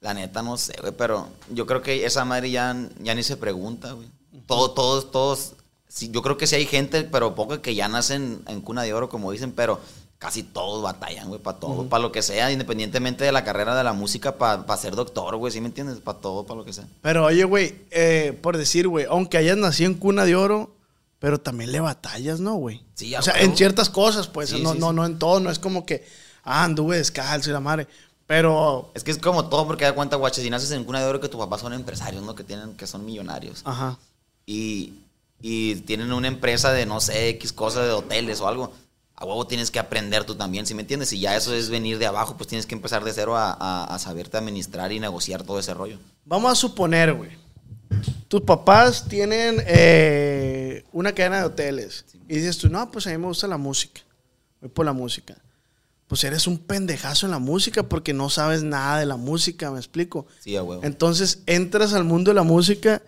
La 0.00 0.14
neta 0.14 0.42
no 0.42 0.56
sé, 0.56 0.74
güey, 0.80 0.92
pero 0.96 1.28
yo 1.50 1.66
creo 1.66 1.82
que 1.82 2.04
esa 2.04 2.24
madre 2.24 2.50
ya, 2.50 2.74
ya 3.00 3.14
ni 3.14 3.22
se 3.22 3.36
pregunta, 3.36 3.92
güey. 3.92 4.08
Todos, 4.46 4.74
todos, 4.74 5.10
todos. 5.12 5.52
Yo 6.10 6.22
creo 6.22 6.38
que 6.38 6.46
sí 6.46 6.56
hay 6.56 6.64
gente, 6.66 7.04
pero 7.04 7.34
poco 7.34 7.60
que 7.60 7.74
ya 7.74 7.86
nacen 7.86 8.42
en 8.48 8.62
cuna 8.62 8.82
de 8.82 8.94
oro, 8.94 9.08
como 9.10 9.30
dicen, 9.30 9.52
pero 9.52 9.78
casi 10.22 10.44
todos 10.44 10.84
batallan, 10.84 11.26
güey, 11.28 11.42
para 11.42 11.58
todo, 11.58 11.88
para 11.88 12.00
lo 12.00 12.12
que 12.12 12.22
sea, 12.22 12.52
independientemente 12.52 13.24
de 13.24 13.32
la 13.32 13.42
carrera 13.42 13.74
de 13.74 13.82
la 13.82 13.92
música, 13.92 14.38
para 14.38 14.76
ser 14.76 14.94
doctor, 14.94 15.34
güey, 15.34 15.52
¿sí 15.52 15.60
me 15.60 15.66
entiendes? 15.66 15.98
Para 15.98 16.20
todo, 16.20 16.46
para 16.46 16.58
lo 16.58 16.64
que 16.64 16.72
sea. 16.72 16.86
Pero 17.00 17.24
oye, 17.24 17.42
güey, 17.42 17.74
eh, 17.90 18.38
por 18.40 18.56
decir, 18.56 18.86
güey, 18.86 19.04
aunque 19.10 19.36
hayas 19.36 19.56
nacido 19.56 19.90
en 19.90 19.96
cuna 19.98 20.24
de 20.24 20.36
oro, 20.36 20.76
pero 21.18 21.40
también 21.40 21.72
le 21.72 21.80
batallas, 21.80 22.38
¿no, 22.38 22.54
güey? 22.54 22.84
Sí, 22.94 23.16
a 23.16 23.18
O 23.18 23.22
sea, 23.22 23.34
en 23.40 23.56
ciertas 23.56 23.90
cosas, 23.90 24.28
pues, 24.28 24.50
Sí, 24.50 24.62
no, 24.62 24.74
sí, 24.74 24.78
no, 24.78 24.90
sí. 24.90 24.94
no 24.94 25.06
en 25.06 25.18
todo, 25.18 25.40
no 25.40 25.50
es 25.50 25.58
como 25.58 25.84
que, 25.84 26.06
ah, 26.44 26.62
anduve 26.62 26.98
descalzo 26.98 27.50
y 27.50 27.52
la 27.52 27.58
madre. 27.58 27.88
Pero, 28.28 28.92
Es 28.94 29.02
que 29.02 29.10
es 29.10 29.18
como 29.18 29.48
todo, 29.48 29.66
porque 29.66 29.86
da 29.86 29.92
cuenta, 29.92 30.14
guache, 30.14 30.40
si 30.40 30.50
naces 30.50 30.70
en 30.70 30.84
cuna 30.84 31.00
de 31.00 31.06
oro, 31.06 31.18
que 31.18 31.28
tus 31.28 31.40
papás 31.40 31.62
son 31.62 31.72
empresarios, 31.72 32.22
¿no? 32.22 32.36
Que 32.36 32.44
tienen, 32.44 32.76
que 32.76 32.86
son 32.86 33.04
millonarios. 33.04 33.62
ajá. 33.64 33.98
Y, 34.46 34.94
y 35.40 35.74
tienen 35.80 36.12
una 36.12 36.28
empresa 36.28 36.70
de, 36.70 36.86
no 36.86 37.00
sé, 37.00 37.28
X 37.30 37.52
cosa 37.52 37.82
de 37.82 37.90
hoteles 37.90 38.40
o 38.40 38.46
algo. 38.46 38.72
A 39.22 39.24
huevo 39.24 39.46
tienes 39.46 39.70
que 39.70 39.78
aprender 39.78 40.24
tú 40.24 40.34
también, 40.34 40.66
¿sí 40.66 40.74
me 40.74 40.82
entiendes? 40.82 41.12
Y 41.12 41.20
ya 41.20 41.36
eso 41.36 41.54
es 41.54 41.70
venir 41.70 41.98
de 41.98 42.06
abajo, 42.06 42.36
pues 42.36 42.48
tienes 42.48 42.66
que 42.66 42.74
empezar 42.74 43.04
de 43.04 43.12
cero 43.12 43.36
a, 43.36 43.52
a- 43.52 43.84
a 43.84 43.98
saberte 44.00 44.36
administrar 44.36 44.90
y 44.90 44.98
negociar 44.98 45.44
todo 45.44 45.60
ese 45.60 45.72
rollo. 45.74 45.98
Vamos 46.24 46.50
a 46.50 46.54
suponer, 46.56 47.12
güey. 47.14 47.30
Tus 48.26 48.40
papás 48.40 49.06
tienen 49.08 49.62
eh, 49.64 50.84
una 50.92 51.12
cadena 51.12 51.38
de 51.38 51.44
hoteles. 51.44 52.04
Y 52.28 52.34
dices 52.36 52.58
tú, 52.58 52.68
no, 52.68 52.90
pues 52.90 53.06
a 53.06 53.10
mí 53.10 53.18
me 53.18 53.26
gusta 53.28 53.46
la 53.46 53.58
música. 53.58 54.00
Voy 54.60 54.70
por 54.70 54.84
la 54.86 54.92
música. 54.92 55.36
Pues 56.08 56.24
eres 56.24 56.46
un 56.48 56.58
pendejazo 56.58 57.26
en 57.26 57.30
la 57.32 57.38
música 57.38 57.84
porque 57.84 58.12
no 58.12 58.28
sabes 58.28 58.62
nada 58.64 58.98
de 58.98 59.06
la 59.06 59.16
música, 59.16 59.70
¿me 59.70 59.78
explico? 59.78 60.26
Sí, 60.40 60.56
a 60.56 60.62
huevo. 60.64 60.82
Entonces 60.84 61.42
entras 61.46 61.92
al 61.94 62.02
mundo 62.04 62.32
de 62.32 62.34
la 62.34 62.42
música 62.42 63.02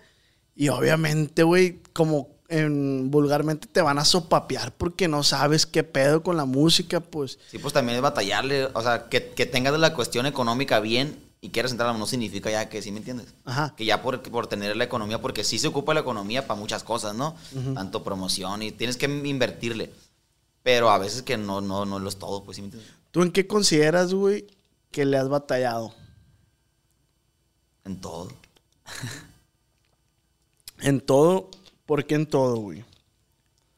y 0.55 0.69
obviamente, 0.69 1.43
güey, 1.43 1.81
como 1.91 2.29
en- 2.47 3.09
vulgarmente 3.11 3.67
te 3.67 3.81
van 3.81 3.97
a 3.97 4.05
sopapear 4.05 4.73
porque 4.75 5.07
no 5.07 5.23
sabes 5.23 5.65
qué 5.65 5.83
pedo 5.83 6.21
con 6.23 6.37
la 6.37 6.45
música, 6.45 6.99
pues. 6.99 7.39
Sí, 7.49 7.57
pues 7.59 7.73
también 7.73 7.95
es 7.97 8.01
batallarle, 8.01 8.65
o 8.73 8.81
sea, 8.81 9.07
que, 9.09 9.29
que 9.31 9.45
tengas 9.45 9.77
la 9.79 9.93
cuestión 9.93 10.25
económica 10.25 10.79
bien 10.79 11.23
y 11.41 11.49
quieras 11.49 11.71
entrar 11.71 11.95
no 11.95 12.07
significa 12.07 12.49
ya 12.49 12.69
que, 12.69 12.81
¿sí 12.81 12.91
me 12.91 12.97
entiendes? 12.99 13.27
Ajá. 13.45 13.73
Que 13.77 13.85
ya 13.85 14.01
por, 14.01 14.21
por 14.23 14.47
tener 14.47 14.75
la 14.75 14.83
economía, 14.83 15.21
porque 15.21 15.43
sí 15.43 15.59
se 15.59 15.67
ocupa 15.67 15.93
la 15.93 15.99
economía 15.99 16.47
para 16.47 16.59
muchas 16.59 16.83
cosas, 16.83 17.15
¿no? 17.15 17.35
Tanto 17.75 18.03
promoción 18.03 18.61
y 18.63 18.71
tienes 18.71 18.97
que 18.97 19.05
invertirle. 19.05 19.91
Pero 20.63 20.89
a 20.89 20.97
veces 20.97 21.21
que 21.21 21.37
no, 21.37 21.61
no, 21.61 21.85
no 21.85 21.99
lo 21.99 22.09
es 22.09 22.17
todo, 22.17 22.43
pues, 22.43 22.55
¿sí 22.55 22.61
me 22.63 22.67
entiendes? 22.69 22.91
¿Tú 23.11 23.21
en 23.21 23.31
qué 23.31 23.45
consideras, 23.45 24.13
güey, 24.13 24.47
que 24.89 25.05
le 25.05 25.17
has 25.17 25.29
batallado? 25.29 25.93
En 27.85 28.01
todo. 28.01 28.29
En 30.79 30.99
todo, 31.01 31.49
¿por 31.85 32.05
qué 32.05 32.15
en 32.15 32.27
todo, 32.27 32.57
güey? 32.57 32.83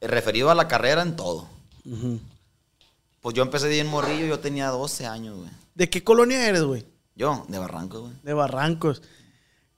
Referido 0.00 0.50
a 0.50 0.54
la 0.54 0.68
carrera, 0.68 1.02
en 1.02 1.16
todo. 1.16 1.48
Pues 3.20 3.34
yo 3.34 3.42
empecé 3.42 3.68
bien 3.68 3.86
morrillo, 3.88 4.26
yo 4.26 4.38
tenía 4.38 4.68
12 4.68 5.06
años, 5.06 5.36
güey. 5.36 5.50
¿De 5.74 5.90
qué 5.90 6.04
colonia 6.04 6.46
eres, 6.46 6.62
güey? 6.62 6.86
Yo, 7.14 7.44
de 7.48 7.58
Barrancos, 7.58 8.00
güey. 8.02 8.12
De 8.22 8.32
Barrancos. 8.32 9.02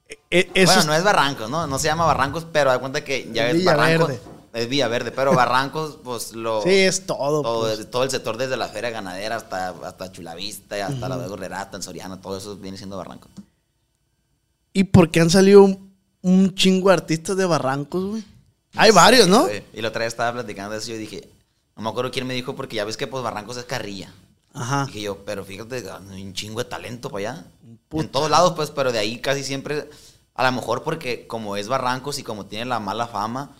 E- 0.08 0.18
e- 0.30 0.50
eso 0.54 0.72
Bueno, 0.75 0.84
no 0.88 0.94
es 0.94 1.04
Barrancos, 1.04 1.49
¿no? 1.50 1.66
No 1.66 1.78
se 1.78 1.87
llama 1.88 2.04
Barrancos, 2.04 2.46
pero 2.52 2.70
da 2.70 2.78
cuenta 2.78 3.02
que 3.04 3.30
ya 3.32 3.49
Es 3.49 3.56
es 3.56 3.64
Barrancos. 3.64 4.08
Villaverde. 4.08 4.40
Es 4.52 4.68
Villaverde, 4.68 5.12
pero 5.12 5.32
Barrancos, 5.32 5.99
pues 6.02 6.32
lo... 6.32 6.62
Sí, 6.62 6.70
es 6.70 7.06
todo, 7.06 7.40
Todo, 7.42 7.60
pues. 7.60 7.88
todo 7.90 8.02
el 8.02 8.10
sector 8.10 8.37
desde 8.37 8.56
la 8.56 8.66
feria 8.68 8.90
ganadera 8.90 9.37
hasta, 9.37 9.68
hasta 9.70 10.10
Chulavista, 10.10 10.84
hasta 10.87 11.08
la 11.08 11.16
de 11.16 11.28
Gorrerata, 11.28 11.76
en 11.76 11.82
Soriano, 11.84 12.18
todo 12.18 12.37
eso 12.37 12.56
viene 12.56 12.76
siendo 12.76 12.96
Barrancos. 12.96 13.30
¿Y 14.72 14.84
por 14.84 15.10
qué 15.10 15.20
han 15.20 15.30
salido 15.30 15.78
un, 16.22 16.54
chingo 16.54 16.88
de 16.88 16.94
artistas 16.94 17.36
de 17.36 17.44
Barrancos, 17.44 18.04
güey? 18.04 18.24
Hay 18.74 18.90
varios, 18.92 19.28
¿no? 19.28 19.42
Güey, 19.42 19.64
Y 19.72 19.80
la 19.80 19.88
otra 19.88 20.00
vez 20.04 20.12
estaba 20.12 20.32
platicando 20.32 20.72
de 20.72 20.78
eso 20.78 20.90
y 20.90 20.94
yo 20.94 20.98
dije, 20.98 21.28
no 21.76 21.82
me 21.82 21.88
acuerdo 21.90 22.10
quién 22.10 22.26
me 22.26 22.34
dijo, 22.34 22.54
porque 22.54 22.76
ya 22.76 22.84
ves 22.84 22.96
que 22.96 23.06
pues 23.06 23.22
Barrancos 23.22 23.56
es 23.56 23.64
carrilla. 23.64 24.12
Ajá. 24.52 24.86
Dije 24.86 25.02
yo, 25.02 25.24
pero 25.24 25.44
fíjate, 25.44 25.84
hay 26.10 26.22
un 26.22 26.32
chingo 26.34 26.62
de 26.62 26.68
talento 26.68 27.10
para 27.10 27.32
allá. 27.32 27.46
En 27.92 28.08
todos 28.08 28.30
lados, 28.30 28.52
pues, 28.54 28.70
pero 28.70 28.92
de 28.92 28.98
ahí 28.98 29.18
casi 29.20 29.44
siempre, 29.44 29.88
a 30.34 30.44
lo 30.44 30.52
mejor 30.52 30.82
porque 30.82 31.26
como 31.26 31.56
es 31.56 31.68
Barrancos 31.68 32.18
y 32.18 32.22
como 32.22 32.46
tiene 32.46 32.64
la 32.64 32.80
mala 32.80 33.06
fama, 33.06 33.56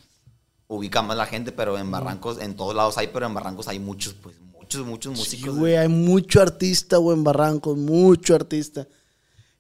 ubica 0.67 1.03
más 1.03 1.17
la 1.17 1.27
gente, 1.27 1.51
pero 1.53 1.79
en 1.79 1.91
Barrancos, 1.91 2.41
en 2.41 2.55
todos 2.55 2.75
lados 2.75 2.97
hay, 2.99 3.09
pero 3.09 3.27
en 3.27 3.35
Barrancos 3.35 3.67
hay 3.69 3.79
muchos, 3.81 4.15
pues, 4.15 4.37
muchos, 4.41 4.87
muchos 4.87 5.15
Sí, 5.15 5.19
músicos. 5.19 5.59
güey, 5.59 5.77
hay 5.77 5.89
mucho 5.89 6.41
artista, 6.41 6.97
güey, 6.99 7.17
en 7.17 7.25
Barrancos, 7.25 7.77
mucho 7.77 8.35
artista. 8.35 8.87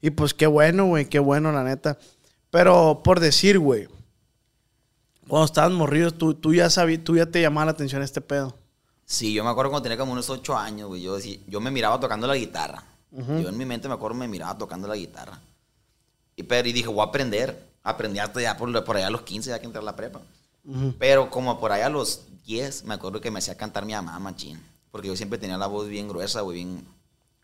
Y 0.00 0.10
pues 0.10 0.34
qué 0.34 0.46
bueno, 0.46 0.86
güey, 0.86 1.08
qué 1.08 1.18
bueno, 1.18 1.52
la 1.52 1.64
neta. 1.64 1.98
Pero 2.50 3.02
por 3.02 3.20
decir, 3.20 3.58
güey, 3.58 3.88
cuando 5.28 5.46
estabas 5.46 5.72
morrido, 5.72 6.10
tú, 6.10 6.34
tú 6.34 6.52
ya 6.52 6.68
sabías, 6.70 7.04
tú 7.04 7.16
ya 7.16 7.26
te 7.26 7.40
llamaba 7.40 7.66
la 7.66 7.70
atención 7.72 8.02
este 8.02 8.20
pedo. 8.20 8.56
Sí, 9.04 9.32
yo 9.32 9.42
me 9.44 9.50
acuerdo 9.50 9.70
cuando 9.70 9.84
tenía 9.84 9.98
como 9.98 10.12
unos 10.12 10.30
ocho 10.30 10.56
años, 10.56 10.88
güey. 10.88 11.02
Yo, 11.02 11.18
yo 11.18 11.60
me 11.60 11.70
miraba 11.70 11.98
tocando 11.98 12.26
la 12.26 12.36
guitarra. 12.36 12.84
Yo 13.12 13.48
en 13.48 13.56
mi 13.58 13.64
mente 13.64 13.88
me 13.88 13.94
acuerdo 13.94 14.16
me 14.16 14.28
miraba 14.28 14.56
tocando 14.56 14.86
la 14.86 14.94
guitarra. 14.94 15.40
Y, 16.36 16.44
pero, 16.44 16.68
y 16.68 16.72
dije, 16.72 16.88
voy 16.88 17.00
a 17.00 17.04
aprender. 17.04 17.70
Aprendí 17.82 18.18
hasta 18.18 18.40
ya 18.40 18.56
por, 18.56 18.84
por 18.84 18.96
allá 18.96 19.08
a 19.08 19.10
los 19.10 19.22
15, 19.22 19.50
ya 19.50 19.58
que 19.58 19.66
entré 19.66 19.80
a 19.80 19.84
la 19.84 19.96
prepa. 19.96 20.20
Pero 20.98 21.30
como 21.30 21.58
por 21.58 21.72
allá 21.72 21.86
a 21.86 21.90
los 21.90 22.22
10, 22.44 22.84
me 22.84 22.94
acuerdo 22.94 23.20
que 23.20 23.30
me 23.30 23.38
hacía 23.38 23.56
cantar 23.56 23.84
mi 23.84 23.94
mamá, 23.94 24.18
machín. 24.18 24.62
Porque 24.90 25.08
yo 25.08 25.16
siempre 25.16 25.38
tenía 25.38 25.58
la 25.58 25.66
voz 25.66 25.88
bien 25.88 26.08
gruesa, 26.08 26.42
güey, 26.42 26.58
bien... 26.58 26.86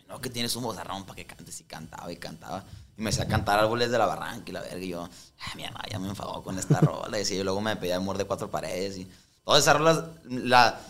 No, 0.09 0.21
que 0.21 0.31
tienes 0.31 0.55
un 0.55 0.63
vozarrón 0.63 1.05
para 1.05 1.17
que 1.17 1.27
cantes. 1.27 1.61
Y 1.61 1.65
cantaba 1.65 2.13
y 2.13 2.17
cantaba. 2.17 2.65
Y 2.99 3.03
me 3.03 3.11
hacía 3.11 3.27
cantar 3.29 3.59
árboles 3.59 3.91
de 3.91 3.99
la 3.99 4.07
barranca 4.07 4.45
y 4.47 4.53
la 4.53 4.61
verga. 4.63 4.79
Y 4.79 4.89
yo, 4.89 5.09
"Ay, 5.39 5.53
mi 5.57 5.63
mamá 5.65 5.83
ya 5.91 5.99
me 5.99 6.09
enfadó 6.09 6.43
con 6.43 6.59
esta 6.59 6.81
rola. 6.81 7.19
Y 7.21 7.43
luego 7.43 7.61
me 7.61 7.77
pedía 7.77 7.97
amor 7.97 8.17
de 8.19 8.25
cuatro 8.25 8.51
paredes. 8.51 8.97
Y 8.99 9.09
todas 9.45 9.63
esas 9.63 9.77
rolas 9.77 10.05
la, 10.25 10.81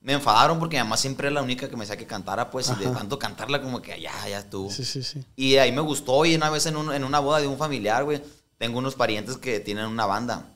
me 0.00 0.12
enfadaron 0.12 0.58
porque 0.60 0.76
mi 0.76 0.84
mamá 0.84 0.96
siempre 0.96 1.26
era 1.26 1.34
la 1.34 1.42
única 1.42 1.68
que 1.68 1.74
me 1.76 1.80
decía 1.84 1.96
que 1.96 2.06
cantara, 2.06 2.50
pues. 2.50 2.70
Y 2.70 2.74
de 2.76 2.86
Ajá. 2.86 2.98
tanto 2.98 3.18
cantarla 3.18 3.60
como 3.60 3.82
que 3.82 4.00
ya, 4.00 4.12
ya 4.28 4.38
estuvo. 4.38 4.70
Sí, 4.70 4.84
sí, 4.84 5.02
sí. 5.02 5.24
Y 5.34 5.56
ahí 5.56 5.72
me 5.72 5.80
gustó 5.80 6.24
y 6.24 6.36
una 6.36 6.50
vez 6.50 6.66
en, 6.66 6.76
un- 6.76 6.92
en 6.94 7.02
una 7.02 7.18
boda 7.18 7.40
de 7.40 7.48
un 7.48 7.58
familiar, 7.58 8.04
güey, 8.04 8.22
tengo 8.58 8.78
unos 8.78 8.94
parientes 8.94 9.36
que 9.36 9.58
tienen 9.60 9.86
una 9.86 10.06
banda. 10.06 10.46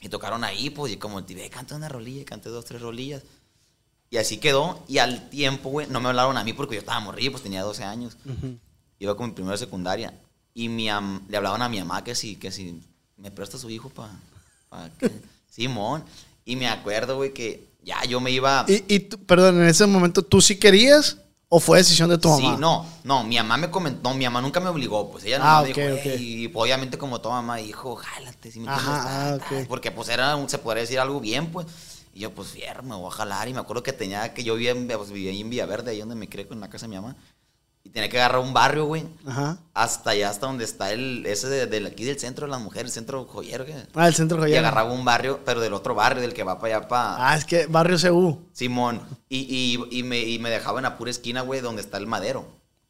Y 0.00 0.08
tocaron 0.08 0.42
ahí, 0.44 0.70
pues, 0.70 0.92
y 0.92 0.96
como, 0.96 1.22
te 1.24 1.48
canté 1.50 1.74
una 1.74 1.88
rolilla, 1.88 2.22
y 2.22 2.24
canté 2.24 2.48
dos, 2.48 2.64
tres 2.64 2.80
rolillas. 2.82 3.22
Y 4.10 4.16
así 4.18 4.38
quedó. 4.38 4.82
Y 4.88 4.98
al 4.98 5.28
tiempo, 5.30 5.70
güey, 5.70 5.86
no 5.88 6.00
me 6.00 6.08
hablaron 6.08 6.36
a 6.36 6.44
mí 6.44 6.52
porque 6.52 6.74
yo 6.74 6.80
estaba 6.80 7.00
morrido, 7.00 7.32
pues 7.32 7.42
tenía 7.42 7.62
12 7.62 7.82
años. 7.84 8.16
Ujú. 8.26 8.58
Iba 8.98 9.16
con 9.16 9.28
mi 9.28 9.32
primera 9.32 9.56
secundaria. 9.56 10.12
Y 10.54 10.68
mi 10.68 10.88
am- 10.90 11.22
le 11.28 11.36
hablaban 11.36 11.62
a 11.62 11.68
mi 11.68 11.78
mamá 11.78 12.04
que 12.04 12.14
si, 12.14 12.36
que 12.36 12.50
si 12.50 12.80
me 13.16 13.30
presta 13.30 13.58
su 13.58 13.70
hijo 13.70 13.88
para... 13.88 14.12
Pa 14.68 14.88
que- 14.98 15.10
Simón. 15.50 16.04
Y 16.44 16.56
me 16.56 16.66
acuerdo, 16.68 17.16
güey, 17.16 17.32
que 17.32 17.68
ya 17.84 18.04
yo 18.04 18.20
me 18.20 18.30
iba... 18.30 18.64
Y, 18.68 18.84
y 18.94 19.00
tú- 19.00 19.18
perdón, 19.24 19.62
en 19.62 19.68
ese 19.68 19.86
momento, 19.86 20.22
¿tú 20.22 20.40
sí 20.40 20.56
querías 20.58 21.18
o 21.48 21.60
fue 21.60 21.78
decisión 21.78 22.08
de 22.08 22.16
tu 22.18 22.28
mamá? 22.28 22.54
Sí, 22.54 22.60
no, 22.60 22.86
no, 23.04 23.24
mi 23.24 23.36
mamá 23.36 23.56
me 23.58 23.70
comentó, 23.70 24.08
no, 24.08 24.14
mi 24.16 24.24
mamá 24.24 24.40
nunca 24.40 24.58
me 24.60 24.68
obligó, 24.70 25.10
pues 25.10 25.24
ella 25.24 25.38
Ah, 25.42 25.58
no 25.60 25.62
me 25.66 25.70
ok, 25.72 25.76
dijo, 25.76 25.94
ok. 25.96 26.06
"Ey", 26.06 26.44
y 26.44 26.50
obviamente 26.54 26.96
como 26.96 27.20
toda 27.20 27.34
mamá 27.36 27.56
dijo, 27.58 27.94
jálate, 27.96 28.50
si 28.50 28.60
me 28.60 28.68
Ajá, 28.68 28.78
entiendes, 28.78 29.04
ah, 29.06 29.36
Ta, 29.38 29.48
ta, 29.50 29.60
ok. 29.62 29.68
porque 29.68 29.90
pues 29.90 30.08
era, 30.08 30.48
se 30.48 30.58
podría 30.58 30.80
decir 30.82 30.98
algo 30.98 31.20
bien, 31.20 31.52
pues, 31.52 31.66
y 32.14 32.20
yo 32.20 32.30
pues 32.34 32.48
fierro, 32.48 32.82
me 32.82 32.94
voy 32.94 33.08
a 33.08 33.10
jalar, 33.10 33.48
y 33.48 33.52
me 33.54 33.60
acuerdo 33.60 33.82
que 33.82 33.92
tenía, 33.92 34.32
que 34.32 34.42
yo 34.44 34.54
vivía 34.54 34.70
en, 34.70 34.88
pues, 34.88 35.10
vivía 35.10 35.30
ahí 35.30 35.42
en 35.42 35.50
Villaverde, 35.50 35.90
ahí 35.90 35.98
donde 36.00 36.14
me 36.14 36.28
crié 36.28 36.46
con 36.48 36.58
la 36.60 36.70
casa 36.70 36.86
de 36.86 36.90
mi 36.90 36.96
mamá, 36.96 37.14
y 37.84 37.90
tenía 37.90 38.08
que 38.08 38.18
agarrar 38.20 38.40
un 38.40 38.52
barrio, 38.54 38.84
güey, 38.86 39.04
Ajá. 39.26 39.58
hasta 39.74 40.10
allá, 40.10 40.30
hasta 40.30 40.46
donde 40.46 40.64
está 40.64 40.92
el, 40.92 41.26
ese 41.26 41.48
de, 41.48 41.66
del- 41.66 41.86
aquí 41.86 42.04
del 42.04 42.18
centro 42.18 42.46
de 42.46 42.50
las 42.52 42.60
mujeres, 42.60 42.90
el 42.92 42.94
centro 42.94 43.24
joyero, 43.24 43.64
que 43.66 43.74
Ah, 43.94 44.06
el 44.08 44.14
centro 44.14 44.38
y 44.38 44.40
joyero. 44.42 44.60
agarraba 44.60 44.92
un 44.92 45.04
barrio, 45.04 45.40
pero 45.44 45.60
del 45.60 45.74
otro 45.74 45.94
barrio, 45.94 46.22
del 46.22 46.32
que 46.32 46.44
va 46.44 46.58
para 46.60 46.76
allá, 46.78 46.88
para... 46.88 47.30
Ah, 47.30 47.36
es 47.36 47.44
que 47.44 47.66
Barrio 47.66 47.96
CU. 47.98 48.38
Simón. 48.52 49.00
Y, 49.28 49.38
y, 49.90 49.98
y 49.98 50.02
me, 50.04 50.20
y 50.20 50.38
me 50.38 50.50
dejaba 50.50 50.78
en 50.78 50.84
la 50.84 50.96
pura 50.96 51.10
esquina, 51.10 51.40
güey, 51.42 51.60
donde 51.60 51.82
está 51.82 51.96
el 51.98 52.06
madero. 52.06 52.46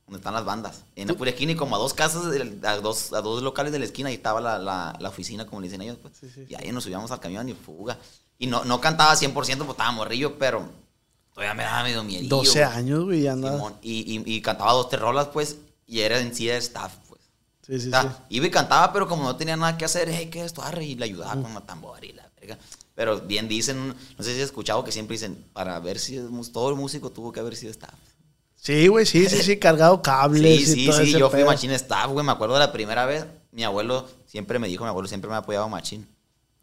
Donde 0.07 0.19
están 0.19 0.35
las 0.35 0.45
bandas. 0.45 0.85
En 0.95 1.09
la 1.09 1.15
pura 1.15 1.31
esquina 1.31 1.53
y 1.53 1.55
como 1.57 1.75
a 1.77 1.79
dos 1.79 1.95
casas, 1.95 2.25
a 2.65 2.77
dos, 2.77 3.13
a 3.15 3.23
dos 3.23 3.43
locales 3.43 3.73
de 3.73 3.79
la 3.79 3.87
esquina, 3.87 4.11
ahí 4.11 4.17
estaba 4.17 4.43
la, 4.43 4.59
la, 4.59 4.95
la 5.01 5.09
oficina, 5.09 5.47
como 5.47 5.61
le 5.63 5.69
dicen 5.69 5.81
ellos. 5.81 5.97
Pues. 6.03 6.13
Sí, 6.21 6.29
sí, 6.29 6.45
y 6.51 6.55
ahí 6.55 6.71
nos 6.71 6.85
subíamos 6.85 7.11
al 7.13 7.21
camión 7.21 7.49
y 7.49 7.55
fuga. 7.55 7.97
Y 8.39 8.47
no, 8.49 8.63
no 8.65 8.79
cantaba 8.81 9.15
100% 9.15 9.33
porque 9.33 9.53
estaba 9.71 9.91
morrillo, 9.93 10.37
pero 10.39 10.69
todavía 11.33 11.55
me 11.55 11.63
daba 11.65 11.83
medio 11.83 12.05
miedo. 12.05 12.29
12 12.29 12.65
años, 12.65 13.05
güey, 13.05 13.23
ya 13.23 13.33
andaba. 13.33 13.75
Y, 13.83 14.23
y, 14.25 14.35
y 14.37 14.41
cantaba 14.43 14.73
dos, 14.73 14.89
tres 14.89 15.01
rolas, 15.03 15.29
pues, 15.29 15.57
y 15.87 16.01
era 16.01 16.19
en 16.19 16.35
sí 16.35 16.47
de 16.47 16.57
staff, 16.59 16.95
pues. 17.09 17.21
Sí, 17.67 17.81
sí, 17.81 17.89
O 17.89 17.91
sea, 17.91 18.03
sí. 18.03 18.09
iba 18.31 18.47
y 18.47 18.51
cantaba, 18.51 18.93
pero 18.93 19.07
como 19.09 19.25
no 19.25 19.37
tenía 19.37 19.57
nada 19.57 19.77
que 19.79 19.85
hacer, 19.85 20.09
hey, 20.11 20.29
¿qué 20.31 20.41
es 20.41 20.47
esto? 20.47 20.63
Arre, 20.63 20.85
y 20.85 20.95
le 20.97 21.05
ayudaba 21.05 21.41
con 21.41 21.55
la 21.55 21.61
tambor 21.61 22.05
y 22.05 22.13
la 22.13 22.29
verga. 22.41 22.59
Pero 22.95 23.21
bien 23.21 23.49
dicen, 23.49 23.89
no 23.89 24.25
sé 24.25 24.35
si 24.35 24.41
has 24.41 24.47
escuchado 24.47 24.85
que 24.85 24.93
siempre 24.93 25.15
dicen, 25.15 25.45
para 25.53 25.79
ver 25.81 25.99
si 25.99 26.17
es 26.17 26.53
todo 26.53 26.69
el 26.71 26.77
músico 26.77 27.11
tuvo 27.11 27.33
que 27.33 27.41
haber 27.41 27.57
sido 27.57 27.71
staff. 27.71 27.95
Sí, 28.57 28.87
güey, 28.87 29.07
sí, 29.07 29.29
sí, 29.29 29.43
sí, 29.43 29.59
cargado 29.59 30.03
cables 30.03 30.43
Sí, 30.69 30.73
y 30.73 30.75
sí, 30.75 30.87
todo 30.87 30.99
sí, 30.99 31.09
ese 31.11 31.19
yo 31.19 31.29
fui 31.31 31.39
pedo. 31.41 31.47
machín 31.49 31.71
staff, 31.73 32.11
güey. 32.11 32.25
Me 32.25 32.31
acuerdo 32.33 32.55
de 32.55 32.61
la 32.61 32.73
primera 32.73 33.07
vez, 33.07 33.27
mi 33.51 33.65
abuelo 33.65 34.09
siempre 34.27 34.59
me 34.61 34.69
dijo, 34.69 34.85
mi 34.85 34.89
abuelo 34.91 35.09
siempre 35.09 35.29
me 35.31 35.35
ha 35.35 35.39
apoyado 35.39 35.69
machín. 35.69 36.07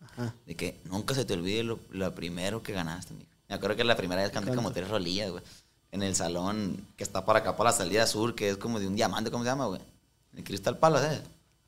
Ajá. 0.02 0.34
De 0.46 0.56
que 0.56 0.80
nunca 0.86 1.14
se 1.14 1.26
te 1.26 1.34
olvide 1.34 1.64
lo, 1.64 1.80
lo 1.90 2.14
primero 2.16 2.62
que 2.64 2.72
ganaste, 2.74 3.14
mijo. 3.14 3.29
Me 3.50 3.56
acuerdo 3.56 3.76
que 3.76 3.84
la 3.84 3.98
primera 3.98 4.22
vez 4.22 4.32
canté 4.32 4.54
como 4.54 4.72
tres 4.72 4.88
rolillas, 4.88 5.32
güey. 5.32 5.44
En 5.92 6.04
el 6.04 6.16
salón 6.16 6.86
que 6.96 7.04
está 7.04 7.26
para 7.26 7.40
acá, 7.40 7.58
para 7.58 7.72
la 7.72 7.76
salida 7.76 8.06
sur, 8.06 8.36
que 8.36 8.50
es 8.50 8.58
como 8.58 8.80
de 8.80 8.88
un 8.88 8.96
diamante, 8.96 9.32
¿cómo 9.32 9.44
se 9.44 9.50
llama, 9.50 9.66
güey? 9.66 9.82
El 10.38 10.44
Crystal 10.44 10.78
Palace, 10.78 11.16
¿eh? 11.16 11.22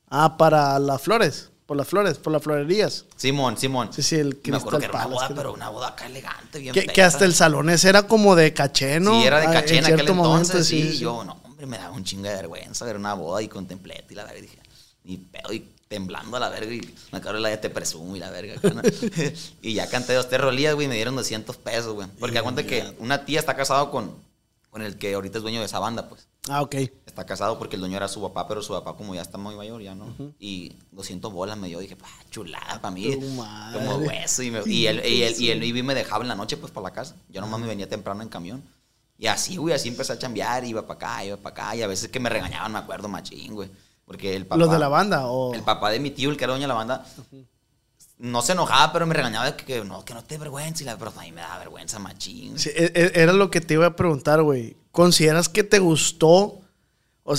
Ah, 0.08 0.38
para 0.38 0.78
las 0.78 1.02
flores, 1.02 1.50
por 1.66 1.76
las 1.76 1.88
flores, 1.88 2.20
por 2.20 2.32
las 2.32 2.44
florerías. 2.44 3.06
Simón, 3.16 3.58
Simón. 3.58 3.92
Sí, 3.92 4.04
sí, 4.04 4.18
el 4.18 4.40
Y 4.44 4.52
me 4.52 4.58
acuerdo 4.58 4.78
Crystal 4.78 4.92
que 4.92 4.98
era 4.98 5.08
una 5.08 5.16
boda, 5.16 5.36
pero 5.36 5.54
una 5.54 5.70
boda 5.70 5.88
acá 5.88 6.06
elegante, 6.06 6.60
bien 6.60 6.74
Que, 6.74 6.86
que 6.86 7.02
hasta 7.02 7.26
el 7.26 7.34
salón 7.34 7.72
ese 7.72 7.90
era 7.90 8.04
como 8.04 8.36
de 8.36 8.54
caché, 8.54 9.00
¿no? 9.00 9.20
Sí, 9.20 9.26
era 9.26 9.40
de 9.40 9.48
caché 9.48 9.80
en, 9.80 9.86
aquel 9.86 10.02
entonces, 10.02 10.16
momento, 10.16 10.64
sí, 10.64 11.00
Yo, 11.00 11.24
no, 11.24 11.40
hombre, 11.44 11.66
me 11.66 11.80
daba 11.80 11.96
un 11.96 12.04
chingo 12.04 12.30
de 12.30 12.36
vergüenza 12.36 12.86
ver 12.86 12.98
una 12.98 13.16
boda 13.16 13.42
y 13.42 13.48
contemplé 13.48 14.06
y 14.08 14.14
la 14.14 14.26
verga. 14.26 14.38
Y 14.38 14.42
dije, 14.44 14.60
ni 15.06 15.18
pedo, 15.18 15.52
y 15.52 15.68
temblando 15.92 16.38
a 16.38 16.40
la 16.40 16.48
verga. 16.50 16.74
Y 16.74 16.80
me 17.12 17.18
acuerdo 17.18 17.34
de 17.36 17.42
la 17.42 17.50
de 17.50 17.58
te 17.58 17.70
presumo 17.70 18.16
y 18.16 18.20
la 18.20 18.32
verga. 18.32 18.56
¿no? 18.74 18.82
y 19.62 19.74
ya 19.74 19.90
canté 19.90 20.14
dos, 20.14 20.30
tres 20.30 20.40
rolillas, 20.40 20.74
güey, 20.74 20.86
y 20.86 20.90
me 20.90 20.96
dieron 20.96 21.18
200 21.18 21.58
pesos, 21.58 21.94
güey. 21.94 22.08
Porque 22.18 22.38
aguanta 22.38 22.66
que 22.66 22.96
una 23.00 23.26
tía 23.26 23.40
está 23.42 23.58
casado 23.58 23.92
con, 23.92 24.16
con 24.70 24.82
el 24.82 24.98
que 24.98 25.14
ahorita 25.14 25.40
es 25.40 25.42
dueño 25.42 25.60
de 25.60 25.66
esa 25.66 25.80
banda, 25.80 26.08
pues. 26.08 26.30
Ah, 26.48 26.62
ok. 26.62 26.76
Está 27.06 27.26
casado 27.26 27.60
porque 27.60 27.76
el 27.76 27.82
dueño 27.82 27.98
era 27.98 28.08
su 28.08 28.22
papá, 28.22 28.48
pero 28.48 28.64
su 28.64 28.72
papá 28.72 28.96
como 28.96 29.14
ya 29.14 29.22
está 29.22 29.38
muy 29.38 29.54
mayor, 29.56 29.82
ya 29.82 29.94
no. 29.94 30.16
Y 30.40 30.72
200 30.92 31.32
bolas 31.34 31.58
me 31.58 31.68
dio. 31.68 31.80
Dije, 31.80 31.98
ah, 32.02 32.24
chulada 32.30 32.82
para 32.82 32.92
mí. 32.96 33.14
Como 33.74 33.98
hueso. 33.98 34.42
Y, 34.44 34.50
me- 34.50 34.62
y 34.66 34.88
él, 34.88 35.06
y, 35.06 35.24
él, 35.24 35.36
y 35.38 35.50
él 35.50 35.62
y 35.64 35.84
me 35.84 35.94
dejaba 35.94 36.24
en 36.24 36.30
la 36.30 36.36
noche, 36.36 36.56
pues, 36.56 36.72
para 36.72 36.86
la 36.86 36.94
casa. 36.94 37.18
Yo 37.28 37.42
nomás 37.42 37.60
me 37.60 37.68
venía 37.68 37.90
temprano 37.90 38.24
en 38.24 38.30
camión. 38.30 38.64
Y 39.20 39.28
así, 39.28 39.58
güey, 39.58 39.76
así 39.76 39.90
empecé 39.90 40.14
a 40.14 40.18
chambear. 40.18 40.64
Iba 40.64 40.88
para 40.88 40.96
acá, 40.96 41.26
iba 41.26 41.36
para 41.38 41.54
acá. 41.54 41.76
Y 41.76 41.82
a 41.84 41.88
veces 41.88 42.08
que 42.10 42.20
me 42.22 42.30
regañaban, 42.30 42.72
me 42.72 42.80
acuerdo, 42.80 43.10
machín, 43.10 43.54
güey. 43.54 43.70
Porque 44.12 44.36
el 44.36 44.46
papá... 44.46 44.58
¿Los 44.60 44.70
de 44.70 44.78
la 44.78 44.90
banda 44.90 45.28
o...? 45.28 45.54
El 45.54 45.62
papá 45.64 45.90
de 45.90 46.02
mi 46.02 46.12
tío, 46.12 46.30
el 46.30 46.36
que 46.36 46.44
era 46.44 46.52
dueño 46.52 46.64
de 46.66 46.68
la 46.68 46.74
banda, 46.74 47.06
no 48.18 48.42
se 48.42 48.52
enojaba, 48.52 48.92
pero 48.92 49.06
me 49.08 49.14
regañaba 49.14 49.46
de 49.46 49.56
que, 49.56 49.64
que 49.64 49.86
no, 49.86 50.04
que 50.04 50.14
no 50.14 50.22
te 50.22 50.38
vergüenza. 50.38 50.84
Y 50.84 50.86
la, 50.86 50.98
pero 50.98 51.14
a 51.16 51.22
mí 51.22 51.32
me 51.32 51.40
da 51.40 51.58
vergüenza, 51.60 51.98
machín. 51.98 52.60
Sí, 52.60 52.70
e- 52.76 52.92
e- 52.94 53.12
era 53.22 53.32
lo 53.32 53.50
que 53.50 53.62
te 53.62 53.76
iba 53.76 53.86
a 53.86 53.96
preguntar, 53.96 54.42
güey. 54.44 54.76
¿Consideras 54.92 55.48
que 55.48 55.64
te 55.64 55.80
gustó 55.80 56.60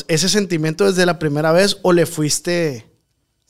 ese 0.09 0.31
sentimiento 0.31 0.87
desde 0.87 1.05
la 1.05 1.19
primera 1.19 1.52
vez 1.52 1.79
o 1.83 1.93
le 1.93 2.07
fuiste... 2.07 2.91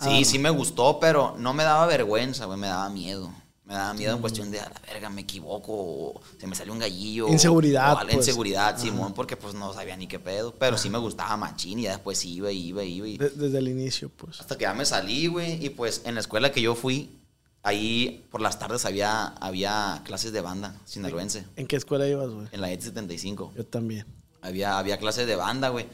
Sí, 0.00 0.08
Ah, 0.22 0.24
sí 0.24 0.38
me 0.40 0.50
gustó, 0.50 0.98
pero 0.98 1.36
no 1.38 1.54
me 1.54 1.62
daba 1.62 1.86
vergüenza, 1.86 2.46
güey, 2.46 2.58
me 2.58 2.66
daba 2.66 2.88
miedo. 2.90 3.32
Me 3.72 3.78
daba 3.78 3.94
miedo 3.94 4.14
en 4.14 4.20
cuestión 4.20 4.50
de, 4.50 4.60
a 4.60 4.68
la 4.68 4.80
verga, 4.86 5.08
me 5.08 5.22
equivoco, 5.22 5.72
o 5.72 6.20
se 6.38 6.46
me 6.46 6.54
salió 6.54 6.74
un 6.74 6.78
gallillo. 6.78 7.26
Inseguridad, 7.28 7.94
o 7.94 7.98
algo, 8.00 8.12
pues. 8.12 8.26
Inseguridad, 8.28 8.78
Simón, 8.78 9.14
porque 9.14 9.34
pues 9.38 9.54
no 9.54 9.72
sabía 9.72 9.96
ni 9.96 10.06
qué 10.06 10.18
pedo. 10.18 10.52
Pero 10.58 10.76
sí 10.76 10.90
me 10.90 10.98
gustaba 10.98 11.34
machín 11.38 11.78
y 11.78 11.84
ya 11.84 11.92
después 11.92 12.22
iba, 12.26 12.52
iba, 12.52 12.84
iba. 12.84 13.08
Y 13.08 13.16
de- 13.16 13.30
desde 13.30 13.56
el 13.56 13.68
inicio, 13.68 14.10
pues. 14.10 14.38
hasta 14.40 14.58
que 14.58 14.64
ya 14.64 14.74
me 14.74 14.84
salí, 14.84 15.26
güey. 15.26 15.64
Y 15.64 15.70
pues 15.70 16.02
en 16.04 16.12
la 16.16 16.20
escuela 16.20 16.52
que 16.52 16.60
yo 16.60 16.74
fui, 16.74 17.18
ahí 17.62 18.26
por 18.30 18.42
las 18.42 18.58
tardes 18.58 18.84
había, 18.84 19.28
había 19.40 20.02
clases 20.04 20.32
de 20.34 20.42
banda 20.42 20.76
sinaloense. 20.84 21.46
¿En 21.56 21.66
qué 21.66 21.76
escuela 21.76 22.06
ibas, 22.06 22.28
güey? 22.28 22.48
En 22.52 22.60
la 22.60 22.70
ET 22.70 22.82
75. 22.82 23.54
Yo 23.56 23.64
también. 23.64 24.04
Había, 24.42 24.76
había 24.78 24.98
clases 24.98 25.26
de 25.26 25.36
banda, 25.36 25.70
güey. 25.70 25.86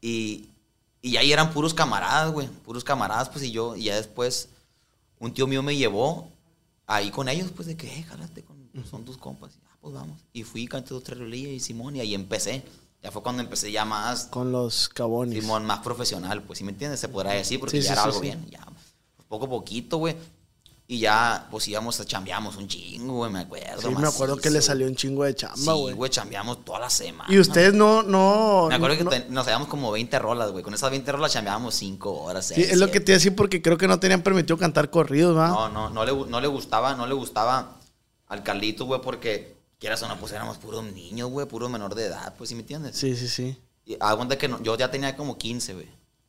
Y, 0.00 0.48
y 1.02 1.16
ahí 1.18 1.32
eran 1.32 1.52
puros 1.52 1.74
camaradas, 1.74 2.32
güey. 2.32 2.46
Puros 2.48 2.82
camaradas, 2.82 3.28
pues, 3.28 3.44
y 3.44 3.50
yo. 3.50 3.76
Y 3.76 3.84
ya 3.84 3.96
después, 3.96 4.48
un 5.18 5.34
tío 5.34 5.46
mío 5.46 5.62
me 5.62 5.76
llevó 5.76 6.32
ahí 6.90 7.10
con 7.10 7.28
ellos, 7.28 7.50
pues, 7.54 7.68
de 7.68 7.76
que, 7.76 7.86
eh, 7.98 8.02
jálate, 8.02 8.42
con, 8.42 8.58
son 8.84 9.04
tus 9.04 9.16
compas. 9.16 9.56
Y, 9.56 9.60
ah, 9.66 9.76
pues 9.80 9.94
vamos. 9.94 10.20
Y 10.32 10.42
fui, 10.42 10.66
canté 10.66 10.92
dos, 10.92 11.04
tres 11.04 11.18
rolillas 11.18 11.52
y 11.52 11.60
Simón, 11.60 11.96
y 11.96 12.00
ahí 12.00 12.14
empecé. 12.14 12.64
Ya 13.02 13.10
fue 13.10 13.22
cuando 13.22 13.42
empecé 13.42 13.72
ya 13.72 13.84
más, 13.84 14.26
Con 14.26 14.52
los 14.52 14.88
cabones. 14.88 15.40
Simón, 15.40 15.64
más 15.64 15.78
profesional, 15.80 16.42
pues, 16.42 16.58
¿sí 16.58 16.64
me 16.64 16.72
entiendes? 16.72 17.00
Se 17.00 17.08
podrá 17.08 17.32
decir, 17.32 17.60
porque 17.60 17.80
Sí, 17.80 17.86
ya 17.86 17.88
sí, 17.88 17.92
era 17.92 18.02
algo 18.04 18.20
bien. 18.20 18.44
Ya, 18.50 18.64
pues, 18.64 19.26
poco 19.28 19.46
a 19.46 19.48
poquito, 19.48 19.98
güey. 19.98 20.16
Y 20.92 20.98
ya, 20.98 21.46
pues, 21.52 21.68
íbamos 21.68 22.00
a 22.00 22.04
chambeamos 22.04 22.56
un 22.56 22.66
chingo, 22.66 23.14
güey, 23.18 23.30
me 23.30 23.38
acuerdo. 23.38 23.80
Sí, 23.80 23.94
me 23.96 24.08
acuerdo 24.08 24.36
que 24.38 24.50
le 24.50 24.60
salió 24.60 24.88
un 24.88 24.96
chingo 24.96 25.22
de 25.22 25.36
chamba, 25.36 25.56
Sí, 25.56 25.70
güey. 25.80 25.94
güey, 25.94 26.10
chambeamos 26.10 26.64
toda 26.64 26.80
la 26.80 26.90
semana. 26.90 27.32
y 27.32 27.38
ustedes 27.38 27.72
no, 27.74 28.02
no... 28.02 28.66
Me 28.68 28.74
acuerdo 28.74 28.96
que 28.98 29.04
no- 29.04 29.10
ten- 29.10 29.26
nos 29.32 29.46
habíamos 29.46 29.68
como 29.68 29.92
20 29.92 30.18
rolas, 30.18 30.50
güey. 30.50 30.64
Con 30.64 30.74
esas 30.74 30.90
20 30.90 31.12
rolas 31.12 31.32
chambeábamos 31.32 31.76
5 31.76 32.22
horas. 32.22 32.48
Sí, 32.48 32.54
seis, 32.56 32.70
es 32.72 32.78
lo 32.78 32.90
que 32.90 32.98
te 32.98 33.12
iba 33.12 33.14
a 33.14 33.18
decir 33.20 33.36
porque 33.36 33.62
creo 33.62 33.78
que 33.78 33.86
no 33.86 34.00
tenían 34.00 34.22
permitido 34.22 34.58
cantar 34.58 34.90
corridos, 34.90 35.36
¿va? 35.38 35.46
No, 35.46 35.68
no, 35.68 35.90
no 35.90 36.04
le, 36.04 36.12
no 36.28 36.40
le 36.40 36.48
gustaba, 36.48 36.96
no 36.96 37.06
le 37.06 37.14
gustaba 37.14 37.76
al 38.26 38.42
Carlito, 38.42 38.84
güey, 38.84 39.00
porque 39.00 39.54
quieras 39.78 40.02
o 40.02 40.08
no, 40.08 40.18
pues 40.18 40.32
éramos 40.32 40.58
puros 40.58 40.82
niños, 40.82 41.30
güey, 41.30 41.46
puro 41.46 41.68
menor 41.68 41.94
de 41.94 42.06
edad, 42.06 42.34
pues, 42.36 42.48
¿sí 42.48 42.56
me 42.56 42.62
entiendes? 42.62 42.96
Sí, 42.96 43.14
sí, 43.14 43.28
sí. 43.28 43.56
Y 43.86 43.96
que 44.38 44.48
no- 44.48 44.60
yo 44.60 44.76
ya 44.76 44.90
tenía 44.90 45.16
como 45.16 45.38
15, 45.38 45.72
güey. 45.74 45.86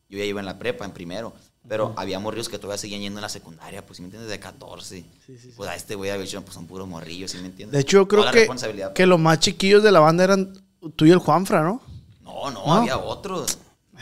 Yo 0.08 0.20
ya 0.20 0.26
iba 0.26 0.40
en 0.40 0.46
la 0.46 0.60
prepa, 0.60 0.86
en 0.86 0.92
primero. 0.92 1.34
Pero 1.68 1.94
había 1.96 2.20
morrillos 2.20 2.50
que 2.50 2.58
todavía 2.58 2.78
seguían 2.80 3.02
yendo 3.02 3.20
en 3.20 3.22
la 3.22 3.30
secundaria, 3.30 3.86
pues, 3.86 3.98
¿sí 3.98 4.02
me 4.02 4.08
entiendes? 4.08 4.30
De 4.30 4.40
14. 4.40 5.06
Sí, 5.26 5.38
sí, 5.38 5.54
Pues 5.56 5.70
a 5.70 5.76
este 5.76 5.96
güey, 5.96 6.10
a 6.10 6.18
ver, 6.18 6.28
pues 6.28 6.54
son 6.54 6.66
puros 6.66 6.88
morrillos, 6.88 7.32
¿sí 7.32 7.38
me 7.38 7.48
entiendes? 7.48 7.74
De 7.74 7.80
hecho, 7.82 7.98
yo 8.00 8.08
creo 8.08 8.30
que, 8.32 8.50
que 8.96 9.06
los 9.06 9.20
más 9.20 9.40
chiquillos 9.40 9.84
de 9.84 9.92
la 9.92 10.00
banda 10.00 10.24
eran 10.24 10.54
tú 10.96 11.06
y 11.06 11.12
el 11.12 11.20
Juanfra, 11.20 11.62
¿no? 11.64 11.82
No, 12.24 12.50
no, 12.50 12.66
¿No? 12.66 12.74
había 12.74 12.98
otros. 12.98 13.58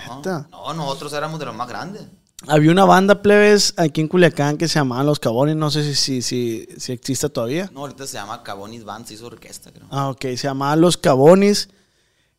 No, 0.08 0.18
¿Neta? 0.18 0.48
no, 0.50 0.74
nosotros 0.74 1.12
éramos 1.14 1.40
de 1.40 1.46
los 1.48 1.56
más 1.56 1.68
grandes. 1.68 2.04
Había 2.48 2.72
una 2.72 2.86
banda 2.86 3.22
plebes 3.22 3.74
aquí 3.76 4.00
en 4.00 4.08
Culiacán 4.08 4.58
que 4.58 4.70
se 4.70 4.76
llamaban 4.76 5.06
Los 5.06 5.20
Cabones, 5.20 5.58
no 5.58 5.70
sé 5.70 5.84
si, 5.84 5.96
si, 5.96 6.22
si, 6.22 6.68
si 6.78 6.94
existe 6.94 7.28
todavía. 7.30 7.70
No, 7.74 7.82
ahorita 7.82 8.08
se 8.08 8.14
llama 8.14 8.42
Cabonis 8.44 8.86
Band, 8.86 9.06
se 9.06 9.16
hizo 9.16 9.28
orquesta, 9.28 9.72
creo. 9.72 9.86
Ah, 9.92 10.10
ok, 10.10 10.22
se 10.22 10.38
llamaban 10.38 10.80
Los 10.80 10.96
Cabonis, 10.96 11.68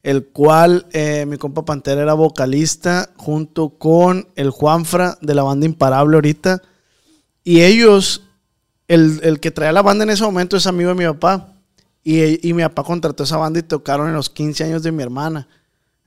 el 0.02 0.26
cual 0.26 0.86
eh, 0.92 1.26
mi 1.26 1.36
compa 1.36 1.64
Pantera 1.64 2.02
era 2.02 2.14
vocalista 2.14 3.10
junto 3.16 3.70
con 3.70 4.28
el 4.34 4.50
Juanfra 4.50 5.18
de 5.20 5.34
la 5.34 5.42
banda 5.42 5.66
Imparable 5.66 6.16
ahorita. 6.16 6.62
Y 7.44 7.62
ellos, 7.62 8.22
el, 8.88 9.20
el 9.22 9.40
que 9.40 9.50
traía 9.50 9.72
la 9.72 9.82
banda 9.82 10.04
en 10.04 10.10
ese 10.10 10.24
momento 10.24 10.56
es 10.56 10.66
amigo 10.66 10.88
de 10.90 10.94
mi 10.94 11.04
papá. 11.04 11.54
Y, 12.02 12.48
y 12.48 12.54
mi 12.54 12.62
papá 12.62 12.82
contrató 12.84 13.24
esa 13.24 13.36
banda 13.36 13.58
y 13.58 13.62
tocaron 13.62 14.08
en 14.08 14.14
los 14.14 14.30
15 14.30 14.64
años 14.64 14.82
de 14.82 14.92
mi 14.92 15.02
hermana. 15.02 15.48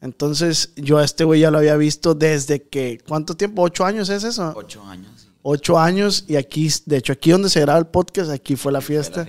Entonces 0.01 0.73
yo 0.75 0.97
a 0.97 1.05
este 1.05 1.23
güey 1.23 1.39
ya 1.39 1.51
lo 1.51 1.59
había 1.59 1.77
visto 1.77 2.13
desde 2.15 2.63
que, 2.63 2.99
¿cuánto 3.07 3.35
tiempo? 3.35 3.61
¿Ocho 3.61 3.85
años 3.85 4.09
es 4.09 4.23
eso? 4.23 4.53
Ocho 4.55 4.83
años. 4.83 5.11
sí. 5.15 5.27
Ocho 5.45 5.77
años 5.77 6.25
y 6.27 6.37
aquí, 6.37 6.69
de 6.85 6.97
hecho 6.97 7.13
aquí 7.13 7.31
donde 7.31 7.49
se 7.49 7.59
graba 7.59 7.77
el 7.77 7.87
podcast, 7.87 8.31
aquí 8.31 8.55
fue 8.55 8.71
la 8.71 8.81
Fue 8.81 8.95
la 8.95 9.03
fiesta. 9.03 9.27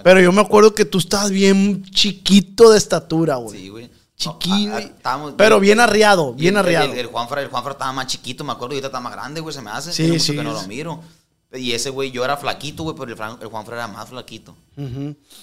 Sí, 0.00 0.04
Pero 0.04 0.20
yo 0.20 0.32
me 0.32 0.40
acuerdo 0.40 0.74
que 0.74 0.84
tú 0.84 0.98
estabas 0.98 1.30
bien 1.30 1.84
chiquito 1.90 2.70
de 2.70 2.78
estatura, 2.78 3.36
güey. 3.36 3.58
Sí, 3.60 3.68
güey. 3.68 3.90
Chiquillo. 4.16 4.72
No, 5.04 5.36
pero 5.36 5.58
bien 5.58 5.80
arriado, 5.80 6.32
bien 6.34 6.56
arriado. 6.56 6.92
El, 6.92 6.98
el 6.98 7.06
Juanfra, 7.06 7.42
el 7.42 7.48
Juanfra 7.48 7.72
estaba 7.72 7.92
más 7.92 8.06
chiquito, 8.06 8.44
me 8.44 8.52
acuerdo, 8.52 8.74
y 8.74 8.76
ahorita 8.76 8.88
está 8.88 9.00
más 9.00 9.12
grande, 9.12 9.40
güey, 9.40 9.54
se 9.54 9.62
me 9.62 9.70
hace. 9.70 9.92
Sí, 9.92 10.18
sí, 10.20 10.36
que 10.36 10.42
no 10.42 10.52
lo 10.52 10.62
miro. 10.68 11.00
Y 11.54 11.72
ese 11.72 11.90
güey, 11.90 12.10
yo 12.10 12.24
era 12.24 12.36
flaquito, 12.36 12.82
güey, 12.84 12.96
pero 12.96 13.10
el, 13.10 13.16
Fran- 13.18 13.38
el 13.42 13.48
Juanfra 13.48 13.76
era 13.76 13.88
más 13.88 14.08
flaquito. 14.08 14.56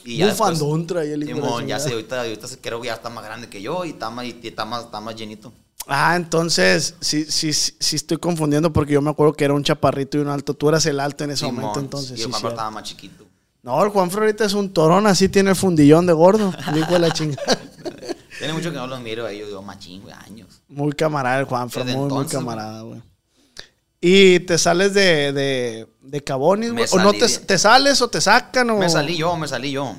Y 0.03 0.17
ya 0.17 0.27
después- 0.27 0.59
Bufandón 0.59 0.87
traía 0.87 1.13
el 1.13 1.25
Simón, 1.25 1.67
ya 1.67 1.79
sé, 1.79 1.91
ahorita, 1.91 2.21
ahorita 2.21 2.47
creo 2.61 2.81
que 2.81 2.87
ya 2.87 2.93
está 2.95 3.09
más 3.09 3.23
grande 3.23 3.47
que 3.49 3.61
yo 3.61 3.85
y 3.85 3.89
está 3.89 4.09
más, 4.09 4.25
y 4.25 4.39
está 4.43 4.65
más, 4.65 4.85
está 4.85 4.99
más 5.01 5.15
llenito. 5.15 5.51
Ah, 5.87 6.15
entonces 6.15 6.95
sí, 6.99 7.25
sí, 7.29 7.51
sí, 7.53 7.73
sí 7.79 7.95
estoy 7.95 8.17
confundiendo 8.17 8.71
porque 8.71 8.93
yo 8.93 9.01
me 9.01 9.09
acuerdo 9.09 9.33
que 9.33 9.43
era 9.45 9.53
un 9.53 9.63
chaparrito 9.63 10.17
y 10.17 10.21
un 10.21 10.27
alto. 10.29 10.53
Tú 10.53 10.69
eras 10.69 10.85
el 10.85 10.99
alto 10.99 11.23
en 11.23 11.31
ese 11.31 11.45
Simón, 11.45 11.55
momento, 11.61 11.79
entonces. 11.79 12.11
Y 12.11 12.15
sí, 12.17 12.21
el 12.23 12.29
Juanfra 12.29 12.39
cierto. 12.39 12.55
estaba 12.55 12.71
más 12.71 12.83
chiquito. 12.83 13.25
No, 13.61 13.83
el 13.83 13.89
Juanfra 13.89 14.21
ahorita 14.21 14.45
es 14.45 14.53
un 14.53 14.71
torón, 14.71 15.05
así 15.07 15.29
tiene 15.29 15.51
el 15.51 15.55
fundillón 15.55 16.05
de 16.05 16.13
gordo. 16.13 16.53
de 16.89 16.99
la 16.99 17.11
chingada. 17.11 17.59
Tiene 18.37 18.53
mucho 18.53 18.71
que 18.71 18.77
no 18.77 18.87
los 18.87 19.01
miro 19.01 19.25
ahí, 19.25 19.39
yo 19.39 19.47
digo, 19.47 19.61
machín, 19.61 20.01
güey, 20.01 20.13
años. 20.13 20.61
Muy 20.69 20.93
camarada 20.93 21.39
el 21.39 21.45
Juanfra, 21.45 21.83
Desde 21.83 21.97
muy, 21.97 22.09
muy 22.09 22.25
camarada, 22.25 22.81
güey. 22.83 23.01
¿Y 24.01 24.39
te 24.41 24.57
sales 24.57 24.93
de, 24.93 25.33
de, 25.33 25.87
de 26.01 26.23
Cabonis, 26.23 26.71
güey? 26.71 26.85
¿O 26.91 26.99
no 26.99 27.11
te, 27.11 27.27
te 27.27 27.57
sales 27.57 28.01
o 28.01 28.09
te 28.09 28.21
sacan? 28.21 28.69
O... 28.69 28.77
Me 28.77 28.89
salí 28.89 29.17
yo, 29.17 29.35
me 29.35 29.47
salí 29.47 29.71
yo. 29.71 29.93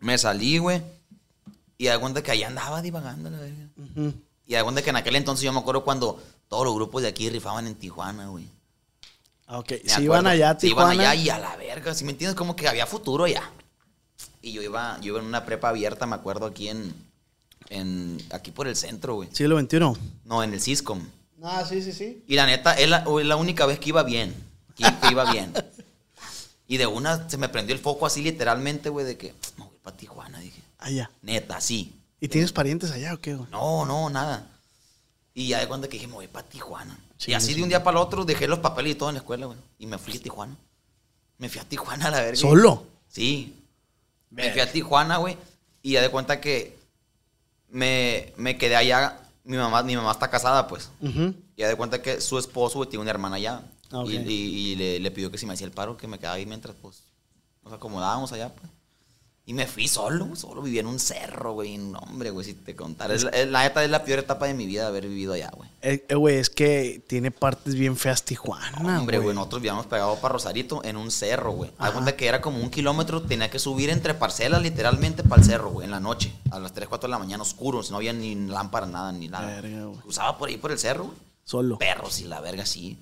Me 0.00 0.18
salí, 0.18 0.58
güey. 0.58 0.82
Y 1.78 1.86
de 1.86 1.98
cuenta 1.98 2.22
que 2.22 2.32
ahí 2.32 2.42
andaba 2.42 2.82
divagando, 2.82 3.30
la 3.30 3.38
verga. 3.38 3.68
Ujú. 3.78 4.12
Y 4.46 4.54
de 4.54 4.62
cuenta 4.62 4.82
que 4.82 4.90
en 4.90 4.96
aquel 4.96 5.16
entonces 5.16 5.42
yo 5.42 5.52
me 5.52 5.60
acuerdo 5.60 5.84
cuando 5.84 6.22
todos 6.48 6.66
los 6.66 6.74
grupos 6.74 7.00
de 7.02 7.08
aquí 7.08 7.30
rifaban 7.30 7.66
en 7.66 7.76
Tijuana, 7.76 8.26
güey. 8.26 8.46
Ah, 9.48 9.58
Ok, 9.58 9.72
Me 9.82 9.88
si 9.90 10.02
iban 10.02 10.26
allá 10.26 10.50
a 10.50 10.60
Se 10.60 10.68
iban 10.68 10.90
Tijuana. 10.90 11.10
allá 11.10 11.20
y 11.22 11.28
a 11.30 11.38
la 11.38 11.56
verga, 11.56 11.94
si 11.94 12.04
me 12.04 12.12
entiendes? 12.12 12.36
Como 12.36 12.54
que 12.54 12.68
había 12.68 12.86
futuro 12.86 13.24
allá. 13.24 13.42
Y 14.42 14.52
yo 14.52 14.62
iba, 14.62 14.98
yo 15.00 15.08
iba 15.08 15.18
en 15.20 15.24
una 15.26 15.44
prepa 15.44 15.70
abierta, 15.70 16.06
me 16.06 16.14
acuerdo, 16.14 16.46
aquí 16.46 16.68
en, 16.68 16.94
en 17.70 18.22
aquí 18.30 18.50
por 18.50 18.68
el 18.68 18.76
centro, 18.76 19.14
güey. 19.16 19.28
Siglo 19.32 19.58
XXI. 19.58 19.78
No, 20.24 20.42
en 20.42 20.52
el 20.52 20.60
Ciscom. 20.60 21.00
Ah, 21.42 21.64
sí, 21.68 21.82
sí, 21.82 21.92
sí. 21.92 22.22
Y 22.28 22.34
la 22.36 22.46
neta, 22.46 22.74
es 22.74 22.88
la, 22.88 22.98
es 23.20 23.26
la 23.26 23.36
única 23.36 23.64
vez 23.66 23.78
que 23.80 23.88
iba 23.88 24.02
bien. 24.02 24.34
Que, 24.76 24.84
que 24.84 25.10
iba 25.10 25.30
bien. 25.32 25.52
Y 26.68 26.76
de 26.76 26.86
una 26.86 27.28
se 27.30 27.38
me 27.38 27.48
prendió 27.48 27.74
el 27.74 27.80
foco 27.80 28.04
así 28.06 28.20
literalmente, 28.22 28.90
güey, 28.90 29.06
de 29.06 29.16
que 29.16 29.34
me 29.56 29.64
voy 29.64 29.76
para 29.82 29.96
Tijuana, 29.96 30.38
dije. 30.40 30.60
Allá. 30.78 31.10
Neta, 31.22 31.60
sí. 31.60 31.94
¿Y 32.20 32.28
tienes 32.28 32.52
parientes 32.52 32.90
allá 32.90 33.14
o 33.14 33.18
qué, 33.18 33.34
güey? 33.34 33.48
No, 33.50 33.86
no, 33.86 34.10
nada. 34.10 34.46
Y 35.34 35.48
ya 35.48 35.60
de 35.60 35.68
cuenta 35.68 35.88
que 35.88 35.94
dije, 35.94 36.06
me 36.06 36.14
voy 36.14 36.28
para 36.28 36.46
Tijuana. 36.46 36.98
Sí, 37.18 37.32
y 37.32 37.34
así 37.34 37.48
sí. 37.48 37.54
de 37.56 37.62
un 37.64 37.68
día 37.68 37.82
para 37.84 37.98
el 37.98 38.02
otro 38.06 38.24
dejé 38.24 38.48
los 38.48 38.60
papeles 38.60 38.92
y 38.92 38.94
todo 38.94 39.10
en 39.10 39.16
la 39.16 39.20
escuela, 39.20 39.44
güey. 39.46 39.58
Y 39.78 39.86
me 39.86 39.98
fui 39.98 40.16
a 40.16 40.22
Tijuana. 40.22 40.56
Me 41.36 41.48
fui 41.50 41.60
a 41.60 41.64
Tijuana 41.68 42.06
a 42.06 42.10
la 42.10 42.20
verga. 42.22 42.36
¿Solo? 42.36 42.84
Sí. 43.08 43.54
Me 44.30 44.50
fui 44.52 44.60
a 44.60 44.72
Tijuana, 44.72 45.16
güey. 45.18 45.36
Y 45.82 45.92
ya 45.92 46.00
de 46.02 46.08
cuenta 46.10 46.40
que 46.40 46.78
me, 47.70 48.32
me 48.36 48.56
quedé 48.56 48.76
allá. 48.76 49.20
Mi 49.44 49.56
mamá, 49.56 49.82
mi 49.82 49.96
mamá 49.96 50.12
está 50.12 50.28
casada, 50.30 50.66
pues. 50.68 50.90
Y 51.02 51.60
ya 51.60 51.68
de 51.68 51.76
cuenta 51.76 52.00
que 52.02 52.20
su 52.20 52.38
esposo, 52.38 52.78
güey, 52.78 52.88
tiene 52.88 53.02
una 53.02 53.10
hermana 53.10 53.36
allá. 53.36 53.62
Ah, 53.90 54.00
ok. 54.00 54.10
Y, 54.10 54.16
y- 54.16 54.72
y 54.72 54.76
le, 54.76 55.00
le 55.00 55.10
pidió 55.10 55.30
que 55.30 55.38
si 55.38 55.46
me 55.46 55.54
hacía 55.54 55.66
el 55.66 55.72
paro, 55.72 55.96
que 55.96 56.06
me 56.06 56.18
quedaba 56.18 56.36
ahí 56.36 56.46
mientras, 56.46 56.76
pues, 56.80 57.02
nos 57.64 57.72
acomodábamos 57.72 58.30
allá, 58.32 58.50
pues. 58.54 58.70
Y 59.48 59.54
me 59.54 59.66
fui 59.66 59.88
solo, 59.88 60.36
solo 60.36 60.60
vivía 60.60 60.80
en 60.82 60.86
un 60.88 60.98
cerro, 61.00 61.54
güey. 61.54 61.78
No, 61.78 61.98
hombre, 62.00 62.28
güey, 62.28 62.44
si 62.44 62.52
te 62.52 62.76
contara. 62.76 63.14
Es 63.14 63.24
la, 63.24 63.30
es- 63.30 63.48
la 63.48 63.62
neta 63.62 63.82
es 63.82 63.88
la 63.88 64.04
peor 64.04 64.18
etapa 64.18 64.44
de 64.46 64.52
mi 64.52 64.66
vida 64.66 64.86
haber 64.86 65.08
vivido 65.08 65.32
allá, 65.32 65.50
güey. 65.56 65.70
Eh, 65.80 66.04
eh, 66.06 66.14
güey, 66.16 66.36
es 66.36 66.50
que 66.50 67.02
tiene 67.06 67.30
partes 67.30 67.74
bien 67.74 67.96
feas 67.96 68.22
Tijuana, 68.24 68.76
Hombre, 68.98 69.16
güey. 69.16 69.24
güey, 69.28 69.34
nosotros 69.34 69.62
vivíamos 69.62 69.86
pegados 69.86 70.18
para 70.18 70.34
Rosarito 70.34 70.84
en 70.84 70.98
un 70.98 71.10
cerro, 71.10 71.52
güey. 71.52 71.70
Haz 71.78 71.92
cuenta 71.92 72.14
que 72.14 72.26
era 72.26 72.42
como 72.42 72.58
un 72.62 72.68
kilómetro, 72.68 73.22
tenía 73.22 73.48
que 73.48 73.58
subir 73.58 73.88
entre 73.88 74.12
parcelas 74.12 74.60
literalmente 74.60 75.22
para 75.24 75.40
el 75.40 75.48
cerro, 75.48 75.70
güey, 75.70 75.86
en 75.86 75.92
la 75.92 76.00
noche, 76.00 76.30
a 76.50 76.58
las 76.58 76.74
3, 76.74 76.86
4 76.86 77.08
de 77.08 77.10
la 77.12 77.18
mañana, 77.18 77.42
oscuro, 77.42 77.80
no 77.90 77.96
había 77.96 78.12
ni 78.12 78.34
lámpara, 78.34 78.84
nada, 78.86 79.12
ni 79.12 79.28
nada. 79.28 79.46
Verga, 79.62 79.84
güey. 79.86 79.98
Usaba 80.06 80.36
por 80.36 80.50
ahí 80.50 80.58
por 80.58 80.72
el 80.72 80.78
cerro, 80.78 81.04
güey. 81.04 81.16
Solo. 81.44 81.78
Perros 81.78 82.20
y 82.20 82.24
la 82.24 82.42
verga, 82.42 82.66
sí. 82.66 82.98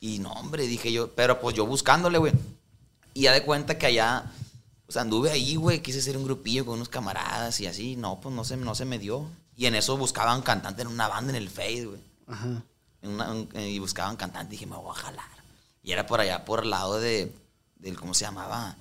Y 0.00 0.18
no, 0.18 0.32
hombre, 0.32 0.66
dije 0.66 0.90
yo, 0.90 1.12
pero 1.12 1.40
pues 1.40 1.54
yo 1.54 1.64
buscándole, 1.64 2.18
güey. 2.18 2.32
Y 3.14 3.22
ya 3.22 3.32
de 3.32 3.44
cuenta 3.44 3.78
que 3.78 3.86
allá, 3.86 4.24
o 4.88 4.92
sea, 4.92 5.02
anduve 5.02 5.30
ahí, 5.30 5.56
güey, 5.56 5.82
quise 5.82 5.98
hacer 5.98 6.16
un 6.16 6.24
grupillo 6.24 6.64
con 6.64 6.74
unos 6.74 6.88
camaradas 6.88 7.60
y 7.60 7.66
así, 7.66 7.96
no, 7.96 8.20
pues 8.20 8.34
no 8.34 8.44
se, 8.44 8.56
no 8.56 8.74
se 8.74 8.84
me 8.84 8.98
dio. 8.98 9.28
Y 9.56 9.66
en 9.66 9.74
eso 9.74 9.96
buscaban 9.96 10.42
cantante 10.42 10.82
en 10.82 10.88
una 10.88 11.08
banda 11.08 11.30
en 11.30 11.36
el 11.36 11.48
Face, 11.48 11.86
güey 11.86 12.00
Ajá. 12.26 12.62
en 13.02 13.10
una- 13.10 13.30
en- 13.32 13.48
eh, 13.54 13.70
y 13.70 13.78
buscaban 13.78 14.16
cantante 14.16 14.54
y 14.54 14.58
dije, 14.58 14.66
me 14.66 14.76
voy 14.76 14.90
a 14.90 14.94
jalar. 15.00 15.24
Y 15.82 15.92
era 15.92 16.06
por 16.06 16.20
allá, 16.20 16.44
por 16.44 16.64
el 16.64 16.70
lado 16.70 16.98
de, 17.00 17.34
del, 17.76 17.96
¿cómo 17.98 18.12
se 18.14 18.24
llamaba? 18.24 18.76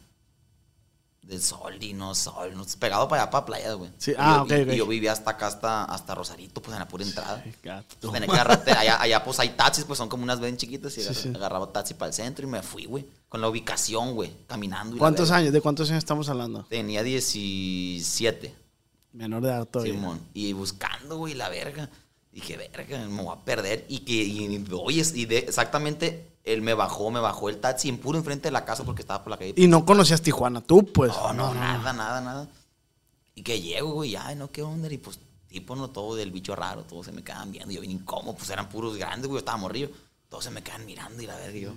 Del 1.25 1.41
Sol 1.41 1.81
y 1.81 1.93
no 1.93 2.13
Sol, 2.13 2.55
no, 2.55 2.63
pegado 2.79 3.07
para 3.07 3.23
allá, 3.23 3.31
para 3.31 3.45
playa, 3.47 3.73
güey. 3.73 3.89
Sí, 3.97 4.11
Y 4.11 4.15
ah, 4.17 4.35
yo- 4.37 4.43
ok, 4.43 4.51
y- 4.51 4.61
ok. 4.69 4.73
Y 4.73 4.77
yo 4.77 4.85
vivía 4.87 5.11
hasta 5.11 5.31
acá, 5.31 5.47
hasta, 5.47 5.83
hasta 5.85 6.13
Rosarito, 6.13 6.61
pues 6.61 6.73
en 6.75 6.79
la 6.79 6.87
pura 6.87 7.03
entrada. 7.03 7.43
Gato. 7.63 8.11
Tenía 8.11 8.27
que 8.27 8.33
agarrarte, 8.33 8.71
allá, 8.71 9.01
allá 9.01 9.23
pues 9.23 9.39
hay 9.39 9.49
taxis, 9.49 9.85
pues 9.85 9.97
son 9.97 10.07
como 10.07 10.21
unas 10.23 10.39
ven 10.39 10.55
chiquitas 10.55 10.95
y 10.97 11.01
Sí, 11.01 11.07
agar- 11.07 11.15
sí. 11.15 11.29
agarraba 11.35 11.71
taxi 11.71 11.95
para 11.95 12.09
el 12.09 12.13
centro 12.13 12.47
y 12.47 12.49
me 12.51 12.61
fui, 12.61 12.85
güey. 12.85 13.07
Con 13.27 13.41
la 13.41 13.49
ubicación, 13.49 14.13
güey, 14.13 14.31
caminando. 14.45 14.95
y 14.95 14.99
¿Cuántos 14.99 15.31
años? 15.31 15.51
¿De 15.51 15.61
cuántos 15.61 15.89
años 15.89 15.97
estamos 16.03 16.29
hablando? 16.29 16.63
Tenía 16.69 17.01
17. 17.03 18.55
Menor 19.13 19.41
de 19.43 19.49
edad 19.49 19.65
todavía. 19.67 19.93
Simón. 19.93 20.21
Y 20.33 20.53
buscando, 20.53 21.17
güey, 21.17 21.33
la 21.33 21.49
verga. 21.49 21.89
Dije, 22.31 22.57
verga, 22.57 22.99
me 23.07 23.23
voy 23.23 23.33
a 23.35 23.43
perder. 23.45 23.85
Y 23.87 23.99
que, 23.99 24.13
y, 24.13 24.65
oye, 24.73 25.03
y 25.15 25.25
de, 25.25 25.37
exactamente, 25.39 26.27
él 26.45 26.61
me 26.61 26.73
bajó, 26.73 27.11
me 27.11 27.19
bajó 27.19 27.49
el 27.49 27.59
taxi 27.59 27.89
en 27.89 27.97
puro 27.97 28.17
enfrente 28.17 28.47
de 28.47 28.51
la 28.51 28.63
casa 28.63 28.83
porque 28.85 29.01
estaba 29.01 29.23
por 29.23 29.31
la 29.31 29.37
calle. 29.37 29.53
Y 29.57 29.67
no 29.67 29.83
conocías 29.85 30.21
Tijuana 30.21 30.61
tú, 30.61 30.85
pues. 30.93 31.11
no, 31.11 31.33
no, 31.33 31.53
nada, 31.53 31.91
nada, 31.91 32.21
nada. 32.21 32.47
Y 33.33 33.41
que 33.41 33.59
llego, 33.59 33.91
güey, 33.93 34.15
ay, 34.15 34.35
no, 34.35 34.49
qué 34.51 34.61
onda. 34.61 34.91
Y 34.93 34.97
pues, 34.99 35.19
tipo, 35.49 35.75
no, 35.75 35.89
todo 35.89 36.15
del 36.15 36.31
bicho 36.31 36.55
raro, 36.55 36.83
todos 36.83 37.07
se 37.07 37.11
me 37.11 37.23
quedaban 37.23 37.51
viendo. 37.51 37.71
Y 37.71 37.75
yo 37.75 37.81
bien 37.81 37.91
incómodo, 37.91 38.35
pues 38.37 38.49
eran 38.51 38.69
puros 38.69 38.95
grandes, 38.95 39.27
güey, 39.27 39.35
yo 39.35 39.39
estaba 39.39 39.57
morrido. 39.57 39.89
Todos 40.29 40.43
se 40.45 40.51
me 40.51 40.61
quedan 40.63 40.85
mirando 40.85 41.21
y 41.21 41.25
la 41.25 41.35
verga, 41.35 41.57
yo, 41.59 41.73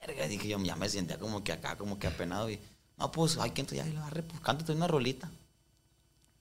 verga, 0.00 0.26
dije 0.26 0.48
yo, 0.48 0.58
ya 0.62 0.76
me 0.76 0.88
sentía 0.88 1.18
como 1.18 1.42
que 1.44 1.52
acá, 1.52 1.76
como 1.78 1.98
que 1.98 2.06
apenado. 2.08 2.50
Y, 2.50 2.58
no, 2.98 3.10
pues, 3.12 3.38
ay, 3.38 3.52
que 3.52 3.60
entonces, 3.62 3.86
ya, 3.86 4.00
agarré, 4.02 4.22
pues, 4.24 4.40
cántate 4.40 4.72
una 4.72 4.88
rolita. 4.88 5.30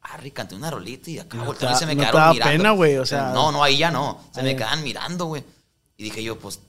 Arre, 0.02 0.32
canté 0.32 0.56
una 0.56 0.72
rolita 0.72 1.10
y 1.12 1.20
acá 1.20 1.38
No 1.38 1.46
voltearon 1.46 1.78
te 1.78 1.78
y 1.78 1.80
se 1.80 1.86
me 1.86 1.96
no 1.96 2.00
te 2.02 2.06
quedaron 2.06 2.22
daba 2.22 2.34
mirando. 2.34 2.52
pena, 2.58 2.72
güey, 2.72 2.98
o 2.98 3.06
sea- 3.06 3.32
No, 3.34 3.52
no, 3.52 3.62
ahí 3.64 3.78
ya 3.78 3.92
no. 3.92 4.20
Se 4.34 4.42
me 4.42 4.50
Ahí. 4.50 4.56
quedaban 4.56 4.84
mirando, 4.84 5.26
güey. 5.26 5.44
Y 5.98 6.04
dije 6.06 6.24
yo, 6.24 6.40
pues, 6.40 6.60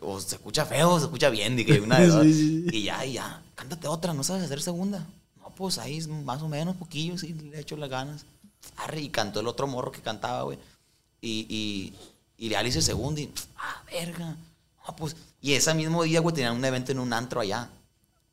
o 0.00 0.20
se 0.20 0.36
escucha 0.36 0.64
feo 0.64 0.90
o 0.90 0.98
se 0.98 1.06
escucha 1.06 1.30
bien. 1.30 1.56
Dije, 1.56 1.80
una 1.80 1.98
de 1.98 2.06
dos. 2.08 2.26
Y 2.26 2.82
ya, 2.82 3.04
y 3.04 3.14
ya, 3.14 3.42
cántate 3.54 3.88
otra, 3.88 4.12
¿no 4.12 4.22
sabes 4.24 4.44
hacer 4.44 4.60
segunda? 4.60 5.06
No, 5.40 5.50
pues 5.54 5.78
ahí 5.78 6.00
más 6.24 6.42
o 6.42 6.48
menos, 6.48 6.76
poquillo, 6.76 7.18
sí, 7.18 7.34
le 7.34 7.60
echo 7.60 7.76
las 7.76 7.90
ganas. 7.90 8.24
Arre, 8.76 9.00
y 9.00 9.08
cantó 9.08 9.40
el 9.40 9.48
otro 9.48 9.66
morro 9.66 9.92
que 9.92 10.00
cantaba, 10.00 10.42
güey. 10.42 10.58
Y, 11.20 11.46
y, 11.48 11.94
y 12.36 12.48
le 12.48 12.68
hice 12.68 12.82
segunda 12.82 13.20
y, 13.20 13.32
ah, 13.56 13.82
verga. 13.90 14.36
No, 14.86 14.96
pues, 14.96 15.16
y 15.40 15.52
ese 15.52 15.74
mismo 15.74 16.02
día, 16.02 16.20
güey, 16.20 16.34
tenían 16.34 16.56
un 16.56 16.64
evento 16.64 16.92
en 16.92 16.98
un 16.98 17.12
antro 17.12 17.40
allá. 17.40 17.68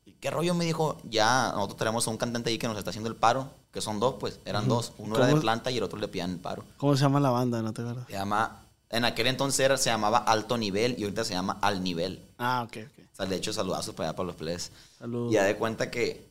¿Y 0.04 0.12
¿Qué 0.12 0.30
rollo? 0.30 0.54
Me 0.54 0.64
dijo, 0.64 0.98
ya 1.04 1.52
nosotros 1.54 1.78
tenemos 1.78 2.06
a 2.06 2.10
un 2.10 2.16
cantante 2.16 2.50
ahí 2.50 2.58
que 2.58 2.68
nos 2.68 2.78
está 2.78 2.90
haciendo 2.90 3.08
el 3.08 3.16
paro, 3.16 3.48
que 3.72 3.80
son 3.80 4.00
dos, 4.00 4.16
pues, 4.20 4.38
eran 4.44 4.68
dos. 4.68 4.92
Uno 4.98 5.16
era 5.16 5.26
de 5.26 5.36
planta 5.36 5.70
y 5.70 5.78
el 5.78 5.82
otro 5.82 5.98
le 5.98 6.08
pedían 6.08 6.30
el 6.30 6.38
paro. 6.38 6.64
¿Cómo 6.76 6.96
se 6.96 7.02
llama 7.02 7.20
la 7.20 7.30
banda? 7.30 7.60
No 7.60 7.72
te 7.72 7.82
acuerdas. 7.82 8.06
Se 8.06 8.12
llama, 8.12 8.65
en 8.90 9.04
aquel 9.04 9.26
entonces 9.26 9.60
era- 9.60 9.76
se 9.76 9.90
llamaba 9.90 10.18
Alto 10.18 10.56
Nivel 10.58 10.94
y 10.98 11.04
ahorita 11.04 11.24
se 11.24 11.34
llama 11.34 11.58
Al 11.62 11.82
Nivel. 11.82 12.24
Ah, 12.38 12.62
ok, 12.66 12.76
ok. 12.86 13.04
O 13.12 13.16
sea, 13.16 13.26
de 13.26 13.36
hecho, 13.36 13.52
saludazos 13.52 13.94
para 13.94 14.10
allá 14.10 14.16
para 14.16 14.26
los 14.28 14.36
plebes. 14.36 14.70
Saludos. 14.98 15.32
Y 15.32 15.34
ya 15.34 15.44
de 15.44 15.56
cuenta 15.56 15.90
que 15.90 16.26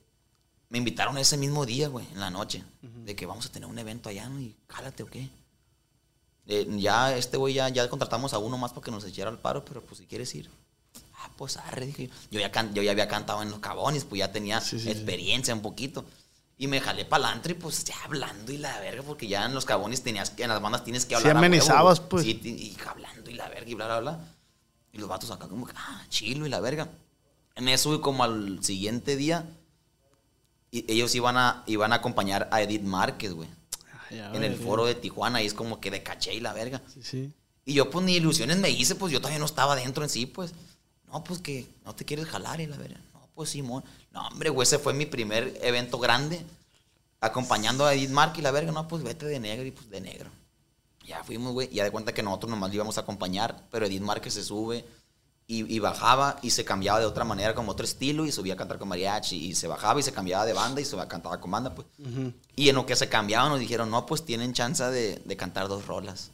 me 0.70 0.78
invitaron 0.78 1.18
ese 1.18 1.38
mismo 1.38 1.66
día, 1.66 1.88
güey, 1.88 2.06
en 2.14 2.20
la 2.20 2.30
noche. 2.30 2.64
De 2.82 3.16
que 3.16 3.26
vamos 3.26 3.46
a 3.48 3.52
tener 3.52 3.68
un 3.70 3.78
evento 3.80 4.10
allá, 4.10 4.28
¿no? 4.30 4.40
Y 4.40 4.56
cálate 4.68 5.04
o 5.04 5.08
qué. 5.08 5.30
Eh, 6.48 6.68
ya, 6.78 7.16
este 7.18 7.38
güey, 7.38 7.56
ya, 7.56 7.70
ya 7.70 7.90
contratamos 7.90 8.34
a 8.34 8.38
uno 8.38 8.58
más 8.58 8.72
para 8.72 8.84
que 8.86 8.92
nos 8.92 9.04
echara 9.04 9.32
el 9.32 9.38
paro, 9.40 9.66
pero 9.66 9.82
pues 9.84 9.98
si 10.00 10.06
quieres 10.06 10.34
ir. 10.36 10.50
Ah, 11.16 11.32
pues 11.38 11.58
arre, 11.58 11.88
dije 11.88 12.08
yo. 12.08 12.14
Yo 12.32 12.40
ya, 12.40 12.52
can- 12.52 12.74
yo 12.76 12.84
ya 12.84 12.92
había 12.92 13.08
cantado 13.08 13.42
en 13.42 13.50
los 13.50 13.60
cabones, 13.60 14.04
pues 14.06 14.20
ya 14.20 14.32
tenía 14.32 14.62
Sí, 14.62 14.78
sí, 14.78 14.86
sí. 14.86 14.92
experiencia 14.92 15.54
un 15.56 15.62
poquito. 15.62 16.06
Y 16.58 16.68
me 16.68 16.80
jalé 16.80 17.04
para 17.04 17.36
y 17.46 17.54
pues 17.56 17.84
ya 17.84 17.96
hablando 18.06 18.52
y 18.52 18.58
la 18.58 18.80
verga, 18.80 19.04
porque 19.04 19.28
ya 19.28 19.46
en 19.46 19.54
los 19.54 19.66
cabones 19.66 20.02
tenías 20.04 20.30
que, 20.30 20.44
en 20.44 20.50
las 20.50 20.62
bandas 20.62 20.84
tienes 20.86 21.04
que 21.06 21.10
Sí, 21.10 21.16
hablar. 21.16 21.36
huevo, 21.36 21.46
amenizabas, 21.46 22.00
pues. 22.00 22.24
Sí, 22.24 22.40
y 22.44 22.78
hablando 22.88 23.30
y 23.30 23.34
la 23.34 23.50
verga 23.50 23.70
y 23.70 23.74
bla, 23.74 23.86
bla, 23.88 24.00
bla. 24.00 24.20
Y 24.94 24.98
los 24.98 25.10
vatos 25.10 25.30
acá 25.32 25.50
como, 25.50 25.66
que, 25.68 25.74
ah, 25.76 26.06
chilo 26.08 26.46
y 26.46 26.50
la 26.50 26.62
verga. 26.62 26.88
En 27.56 27.68
eso, 27.68 27.90
güey, 27.90 28.02
como 28.02 28.24
al 28.24 28.64
siguiente 28.64 29.18
día, 29.18 29.46
y 30.72 30.90
ellos 30.92 31.14
iban 31.16 31.36
a, 31.38 31.64
iban 31.68 31.92
a 31.92 31.98
acompañar 31.98 32.48
a 32.52 32.62
Edith 32.62 32.84
Márquez, 32.84 33.34
güey. 33.34 33.50
Ay, 34.10 34.20
a 34.20 34.34
En 34.34 34.44
el 34.44 34.56
foro 34.56 34.86
de 34.86 34.96
Tijuana, 34.96 35.42
y 35.42 35.46
es 35.48 35.54
como 35.54 35.82
que 35.82 35.92
de 35.92 36.04
caché 36.04 36.34
y 36.34 36.40
la 36.40 36.54
verga. 36.54 36.82
Sí, 36.94 37.02
sí. 37.04 37.34
Y 37.66 37.74
yo, 37.74 37.90
pues, 37.90 38.06
ni 38.06 38.16
ilusiones 38.16 38.58
me 38.58 38.70
hice, 38.70 38.96
pues, 38.96 39.12
yo 39.12 39.20
todavía 39.20 39.40
no 39.40 39.46
estaba 39.46 39.76
dentro 39.76 40.04
en 40.04 40.10
sí, 40.10 40.26
pues. 40.26 40.54
No, 41.08 41.24
pues, 41.24 41.40
que 41.42 41.68
no 41.84 41.96
te 41.96 42.06
quieres 42.06 42.28
jalar 42.28 42.62
y 42.62 42.68
la 42.68 42.78
verga. 42.78 43.00
Pues, 43.36 43.50
Simón. 43.50 43.84
No, 44.12 44.28
hombre, 44.28 44.50
güey, 44.50 44.64
ese 44.66 44.80
fue 44.80 44.94
mi 44.94 45.06
primer 45.06 45.60
evento 45.62 46.00
grande. 46.00 46.44
Acompañando 47.20 47.86
a 47.86 47.94
Edith 47.94 48.10
Márquez 48.10 48.40
y 48.40 48.42
la 48.42 48.52
verga. 48.52 48.72
No, 48.72 48.88
pues, 48.88 49.04
vete 49.04 49.26
de 49.26 49.40
negro 49.40 49.66
y 49.66 49.72
pues, 49.72 49.90
de 49.90 50.02
negro. 50.02 50.30
Ya 51.06 51.24
fuimos, 51.24 51.54
güey. 51.54 51.70
Ya 51.70 51.84
de 51.84 51.92
cuenta 51.92 52.14
que 52.14 52.24
nosotros 52.24 52.50
nomás 52.50 52.70
le 52.70 52.78
íbamos 52.78 52.98
a 52.98 53.02
acompañar, 53.02 53.68
pero 53.70 53.86
Edith 53.86 54.02
Márquez 54.02 54.34
se 54.34 54.44
sube 54.44 54.86
y, 55.48 55.72
y 55.72 55.80
bajaba 55.80 56.40
y 56.42 56.50
se 56.50 56.66
cambiaba 56.66 57.00
de 57.00 57.06
otra 57.06 57.24
manera, 57.24 57.54
como 57.54 57.74
otro 57.74 57.86
estilo, 57.86 58.26
y 58.26 58.32
subía 58.32 58.54
a 58.54 58.58
cantar 58.58 58.80
con 58.80 58.88
mariachi. 58.88 59.36
Y 59.36 59.54
se 59.54 59.68
bajaba 59.68 60.00
y 60.00 60.04
se 60.04 60.14
cambiaba 60.14 60.46
de 60.46 60.54
banda 60.54 60.82
y 60.82 60.86
se 60.86 60.98
cantaba 61.08 61.40
con 61.40 61.52
banda, 61.52 61.76
pues. 61.76 61.88
Y 62.56 62.70
en 62.70 62.76
lo 62.76 62.86
que 62.86 62.96
se 62.96 63.10
cambiaban 63.10 63.50
nos 63.50 63.60
dijeron, 63.60 63.92
no, 63.92 64.06
pues 64.06 64.24
tienen 64.26 64.54
chance 64.54 64.84
de, 64.86 65.22
de 65.24 65.38
cantar 65.38 65.68
dos 65.68 65.86
rolas. 65.86 66.32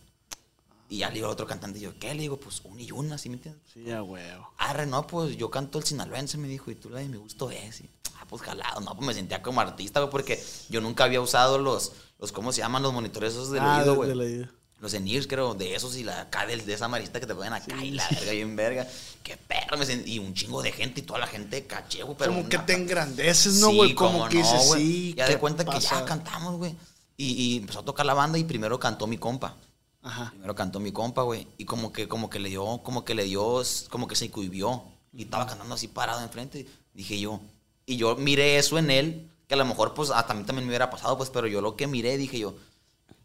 Y 0.91 0.97
ya 0.97 1.07
le 1.07 1.13
digo 1.15 1.27
al 1.27 1.31
otro 1.31 1.47
cantante, 1.47 1.79
y 1.79 1.83
yo, 1.83 1.97
¿qué? 1.97 2.13
Le 2.13 2.23
digo, 2.23 2.37
pues 2.37 2.59
una 2.65 2.81
y 2.81 2.91
una, 2.91 3.17
¿sí 3.17 3.29
me 3.29 3.35
entiendes? 3.35 3.63
Sí, 3.73 3.89
a 3.91 4.03
huevo. 4.03 4.51
Arre, 4.57 4.85
no, 4.85 5.07
pues 5.07 5.37
yo 5.37 5.49
canto 5.49 5.79
el 5.79 5.85
sinaloense, 5.85 6.37
me 6.37 6.49
dijo, 6.49 6.69
y 6.69 6.75
tú 6.75 6.89
la 6.89 6.99
de 6.99 7.07
mi 7.07 7.15
gusto 7.15 7.49
es. 7.49 7.79
Y, 7.79 7.89
ah, 8.19 8.25
pues 8.27 8.41
jalado, 8.41 8.81
no, 8.81 8.93
pues 8.93 9.07
me 9.07 9.13
sentía 9.13 9.41
como 9.41 9.61
artista, 9.61 10.01
güey, 10.01 10.11
porque 10.11 10.43
yo 10.67 10.81
nunca 10.81 11.05
había 11.05 11.21
usado 11.21 11.57
los, 11.57 11.93
los 12.19 12.33
¿cómo 12.33 12.51
se 12.51 12.59
llaman? 12.59 12.83
Los 12.83 12.91
monitores 12.91 13.31
esos 13.31 13.51
del 13.51 13.63
ah, 13.63 13.77
oído, 13.79 13.91
de- 13.91 13.95
güey. 13.97 14.09
del 14.09 14.19
oído. 14.19 14.47
Los 14.81 14.93
en 14.95 15.05
creo, 15.27 15.53
de 15.53 15.75
esos 15.75 15.95
y 15.95 16.03
la 16.03 16.21
acá 16.23 16.45
del- 16.45 16.65
de, 16.65 16.73
esa 16.73 16.89
marista 16.89 17.21
que 17.21 17.25
te 17.27 17.35
ponen 17.35 17.53
acá 17.53 17.81
y 17.85 17.91
la 17.91 18.05
verga 18.09 18.31
bien 18.33 18.55
verga. 18.57 18.85
Qué 19.23 19.37
perro, 19.37 19.77
me 19.77 19.85
sentí, 19.85 20.13
y 20.15 20.19
un 20.19 20.33
chingo 20.33 20.61
de 20.61 20.73
gente 20.73 20.99
y 20.99 21.03
toda 21.03 21.19
la 21.19 21.27
gente 21.27 21.65
caché, 21.67 22.03
güey. 22.03 22.17
Como 22.17 22.49
que 22.49 22.57
una- 22.57 22.65
te 22.65 22.73
engrandeces, 22.73 23.53
¿no, 23.61 23.69
Sí, 23.69 23.75
güey? 23.77 23.95
como 23.95 24.11
cómo 24.13 24.27
que 24.29 24.39
no, 24.39 24.41
dices, 24.43 24.67
güey. 24.67 24.81
sí. 24.83 25.13
Ya 25.15 25.25
¿qué 25.27 25.33
de 25.35 25.39
cuenta 25.39 25.63
que 25.63 25.79
ya 25.79 26.03
cantamos, 26.03 26.55
güey. 26.57 26.75
Y, 27.15 27.31
y 27.31 27.57
empezó 27.59 27.79
a 27.79 27.85
tocar 27.85 28.05
la 28.05 28.13
banda 28.13 28.37
y 28.37 28.43
primero 28.43 28.77
cantó 28.77 29.07
mi 29.07 29.17
compa. 29.17 29.55
Ajá. 30.03 30.29
Primero 30.31 30.55
cantó 30.55 30.79
mi 30.79 30.91
compa, 30.91 31.21
güey. 31.23 31.47
Y 31.57 31.65
como 31.65 31.91
que, 31.93 32.07
como 32.07 32.29
que 32.29 32.39
le 32.39 32.49
dio, 32.49 32.79
como 32.83 33.05
que 33.05 33.13
le 33.15 33.23
dio, 33.25 33.61
como 33.89 34.07
que 34.07 34.15
se 34.15 34.31
cuivió. 34.31 34.83
Y 35.13 35.23
estaba 35.23 35.45
cantando 35.45 35.75
así 35.75 35.87
parado 35.87 36.21
enfrente. 36.21 36.67
Dije 36.93 37.19
yo. 37.19 37.39
Y 37.85 37.97
yo 37.97 38.15
miré 38.15 38.57
eso 38.57 38.77
en 38.77 38.89
él, 38.91 39.29
que 39.47 39.55
a 39.55 39.57
lo 39.57 39.65
mejor, 39.65 39.93
pues, 39.93 40.11
a 40.11 40.21
mí 40.33 40.43
también 40.43 40.65
me 40.65 40.69
hubiera 40.69 40.89
pasado, 40.89 41.17
pues, 41.17 41.29
pero 41.29 41.47
yo 41.47 41.61
lo 41.61 41.75
que 41.75 41.87
miré, 41.87 42.17
dije 42.17 42.39
yo, 42.39 42.55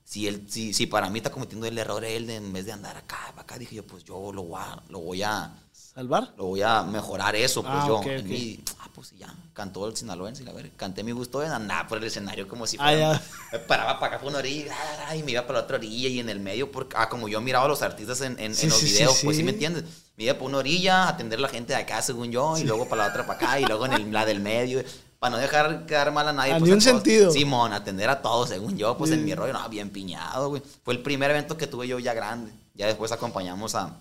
si 0.04 0.26
él, 0.26 0.46
si, 0.48 0.72
si 0.72 0.86
para 0.86 1.10
mí 1.10 1.18
está 1.18 1.30
cometiendo 1.30 1.66
el 1.66 1.76
error 1.78 2.04
él, 2.04 2.26
de, 2.26 2.36
en 2.36 2.52
vez 2.52 2.64
de 2.66 2.72
andar 2.72 2.96
acá, 2.96 3.18
para 3.30 3.42
acá, 3.42 3.58
dije 3.58 3.76
yo, 3.76 3.86
pues 3.86 4.04
yo 4.04 4.32
lo 4.32 4.42
voy 4.44 4.60
a, 4.60 4.82
lo 4.88 5.00
voy 5.00 5.22
a, 5.22 5.54
¿Salvar? 5.72 6.34
lo 6.36 6.46
voy 6.46 6.62
a 6.62 6.82
mejorar 6.82 7.36
eso, 7.36 7.62
pues 7.62 7.74
Ah, 7.76 7.84
yo. 7.86 7.96
ok, 7.98 8.06
en 8.06 8.28
mí, 8.28 8.60
pues 8.96 9.12
ya, 9.16 9.32
cantó 9.52 9.86
el 9.86 9.96
sinaloense, 9.96 10.42
y 10.42 10.46
la 10.46 10.52
verga. 10.52 10.70
Canté 10.76 11.04
mi 11.04 11.12
gusto 11.12 11.38
de 11.38 11.46
andar 11.46 11.86
por 11.86 11.98
el 11.98 12.04
escenario 12.04 12.48
como 12.48 12.66
si 12.66 12.76
Ah, 12.80 12.88
fuera. 12.88 13.22
me 13.52 13.58
paraba 13.60 14.00
para 14.00 14.14
acá 14.16 14.20
por 14.22 14.30
una 14.30 14.38
orilla 14.38 14.74
ah, 14.74 15.06
ah, 15.10 15.16
y 15.16 15.22
me 15.22 15.30
iba 15.30 15.46
para 15.46 15.60
la 15.60 15.64
otra 15.66 15.76
orilla 15.76 16.08
y 16.08 16.18
en 16.18 16.28
el 16.28 16.40
medio, 16.40 16.72
porque, 16.72 16.96
ah, 16.98 17.08
como 17.08 17.28
yo 17.28 17.40
miraba 17.40 17.66
a 17.66 17.68
los 17.68 17.82
artistas 17.82 18.20
en, 18.22 18.32
en- 18.40 18.46
en 18.46 18.54
Sí, 18.56 18.66
los 18.66 18.78
sí, 18.78 18.86
sí, 18.88 18.92
videos, 18.94 19.20
pues 19.22 19.36
sí. 19.36 19.42
me 19.44 19.50
entiendes. 19.52 19.84
Me 20.16 20.24
iba 20.24 20.34
por 20.34 20.48
una 20.48 20.58
orilla, 20.58 21.04
a 21.04 21.08
atender 21.10 21.38
a 21.38 21.42
la 21.42 21.48
gente 21.48 21.74
de 21.74 21.78
acá, 21.78 22.02
según 22.02 22.32
yo, 22.32 22.58
y 22.58 22.64
luego 22.64 22.88
para 22.88 23.04
la 23.04 23.10
otra 23.10 23.24
para 23.26 23.38
acá, 23.38 23.60
y 23.60 23.64
luego 23.66 23.86
en 23.86 23.92
el- 23.92 24.12
la 24.12 24.24
del 24.26 24.40
medio. 24.40 24.82
Para 25.18 25.36
no 25.36 25.38
dejar 25.38 25.86
quedar 25.86 26.12
mal 26.12 26.28
a 26.28 26.32
nadie. 26.32 26.52
A 26.52 26.58
pues, 26.58 26.68
ni 26.68 26.74
un 26.74 26.78
todos. 26.80 26.92
sentido. 26.92 27.30
Simón, 27.32 27.72
atender 27.72 28.10
a 28.10 28.20
todos, 28.20 28.48
según 28.50 28.76
yo, 28.76 28.98
pues 28.98 29.10
en 29.12 29.24
mi 29.24 29.34
rollo, 29.34 29.52
no, 29.52 29.68
bien 29.70 29.88
piñado, 29.90 30.50
güey. 30.50 30.62
Fue 30.84 30.92
el 30.92 31.02
primer 31.02 31.30
evento 31.30 31.56
que 31.56 31.66
tuve 31.66 31.88
yo 31.88 31.98
ya 31.98 32.12
grande. 32.12 32.52
Ya 32.74 32.86
después 32.86 33.12
acompañamos 33.12 33.74
a, 33.74 33.98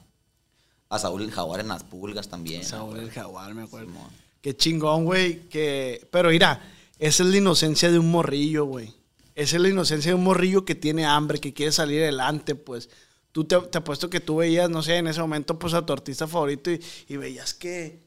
a 0.89 0.99
Saúl 0.99 1.21
el 1.23 1.31
Jaguar 1.31 1.61
en 1.61 1.69
las 1.69 1.83
pulgas 1.83 2.27
también. 2.27 2.63
Saúl 2.65 2.95
¿no? 2.97 3.01
el 3.01 3.11
jaguar, 3.11 3.53
me 3.53 3.63
acuerdo. 3.63 3.87
Simón. 3.87 4.09
Qué 4.45 4.55
chingón, 4.55 5.05
güey. 5.05 5.49
Que... 5.49 6.07
Pero 6.11 6.29
mira, 6.29 6.61
esa 6.99 7.23
es 7.23 7.29
la 7.29 7.37
inocencia 7.37 7.89
de 7.89 7.97
un 7.97 8.11
morrillo, 8.11 8.65
güey. 8.65 8.93
Esa 9.33 9.55
es 9.55 9.61
la 9.63 9.69
inocencia 9.69 10.11
de 10.11 10.15
un 10.15 10.23
morrillo 10.23 10.65
que 10.65 10.75
tiene 10.75 11.03
hambre, 11.03 11.39
que 11.39 11.51
quiere 11.51 11.71
salir 11.71 12.03
adelante, 12.03 12.53
pues. 12.53 12.91
Tú 13.31 13.45
te, 13.45 13.59
te 13.59 13.79
apuesto 13.79 14.07
que 14.07 14.19
tú 14.19 14.35
veías, 14.35 14.69
no 14.69 14.83
sé, 14.83 14.97
en 14.97 15.07
ese 15.07 15.19
momento, 15.19 15.57
pues 15.57 15.73
a 15.73 15.83
tu 15.83 15.93
artista 15.93 16.27
favorito 16.27 16.69
y, 16.69 16.79
y 17.07 17.17
veías 17.17 17.55
que. 17.55 18.03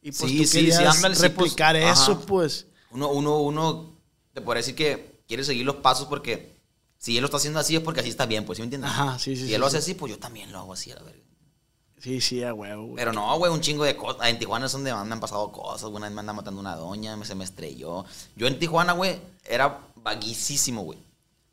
Y 0.00 0.12
pues 0.12 0.30
Sí, 0.30 0.38
tú 0.38 0.44
sí, 0.44 0.46
sí, 0.46 0.58
querías 0.60 0.96
sí, 0.96 1.02
pues, 1.02 1.20
replicar 1.20 1.76
eso, 1.76 2.12
ajá. 2.12 2.20
pues. 2.26 2.68
Uno, 2.92 3.10
uno, 3.10 3.40
uno, 3.42 4.00
te 4.32 4.40
puede 4.40 4.60
decir 4.60 4.74
que 4.74 5.20
quiere 5.28 5.44
seguir 5.44 5.66
los 5.66 5.76
pasos 5.76 6.06
porque 6.06 6.56
si 6.96 7.18
él 7.18 7.20
lo 7.20 7.26
está 7.26 7.36
haciendo 7.36 7.60
así 7.60 7.76
es 7.76 7.82
porque 7.82 8.00
así 8.00 8.08
está 8.08 8.24
bien, 8.24 8.46
pues, 8.46 8.56
¿sí 8.56 8.62
me 8.62 8.64
entiendes? 8.64 8.90
Ajá, 8.92 9.18
sí, 9.18 9.36
sí, 9.36 9.42
Si 9.42 9.48
sí, 9.48 9.54
él 9.54 9.60
lo 9.60 9.66
hace 9.66 9.76
así, 9.76 9.92
pues 9.92 10.10
yo 10.10 10.18
también 10.18 10.50
lo 10.52 10.58
hago 10.58 10.72
así, 10.72 10.90
a 10.90 10.94
la 10.94 11.02
verga. 11.02 11.22
Sí, 12.02 12.20
sí, 12.20 12.42
a 12.42 12.52
huevo, 12.52 12.82
güey. 12.82 12.96
Pero 12.96 13.12
no, 13.12 13.38
güey, 13.38 13.52
un 13.52 13.60
chingo 13.60 13.84
de 13.84 13.96
cosas. 13.96 14.28
En 14.28 14.38
Tijuana 14.38 14.66
es 14.66 14.72
donde 14.72 14.92
me 14.92 14.98
han 14.98 15.20
pasado 15.20 15.52
cosas. 15.52 15.88
Una 15.88 16.06
vez 16.06 16.14
me 16.14 16.20
anda 16.20 16.32
matando 16.32 16.60
una 16.60 16.74
doña, 16.74 17.16
se 17.24 17.36
me 17.36 17.44
estrelló. 17.44 18.04
Yo 18.34 18.48
en 18.48 18.58
Tijuana, 18.58 18.92
güey, 18.92 19.20
era 19.44 19.78
vaguísimo, 19.94 20.82
güey. 20.82 20.98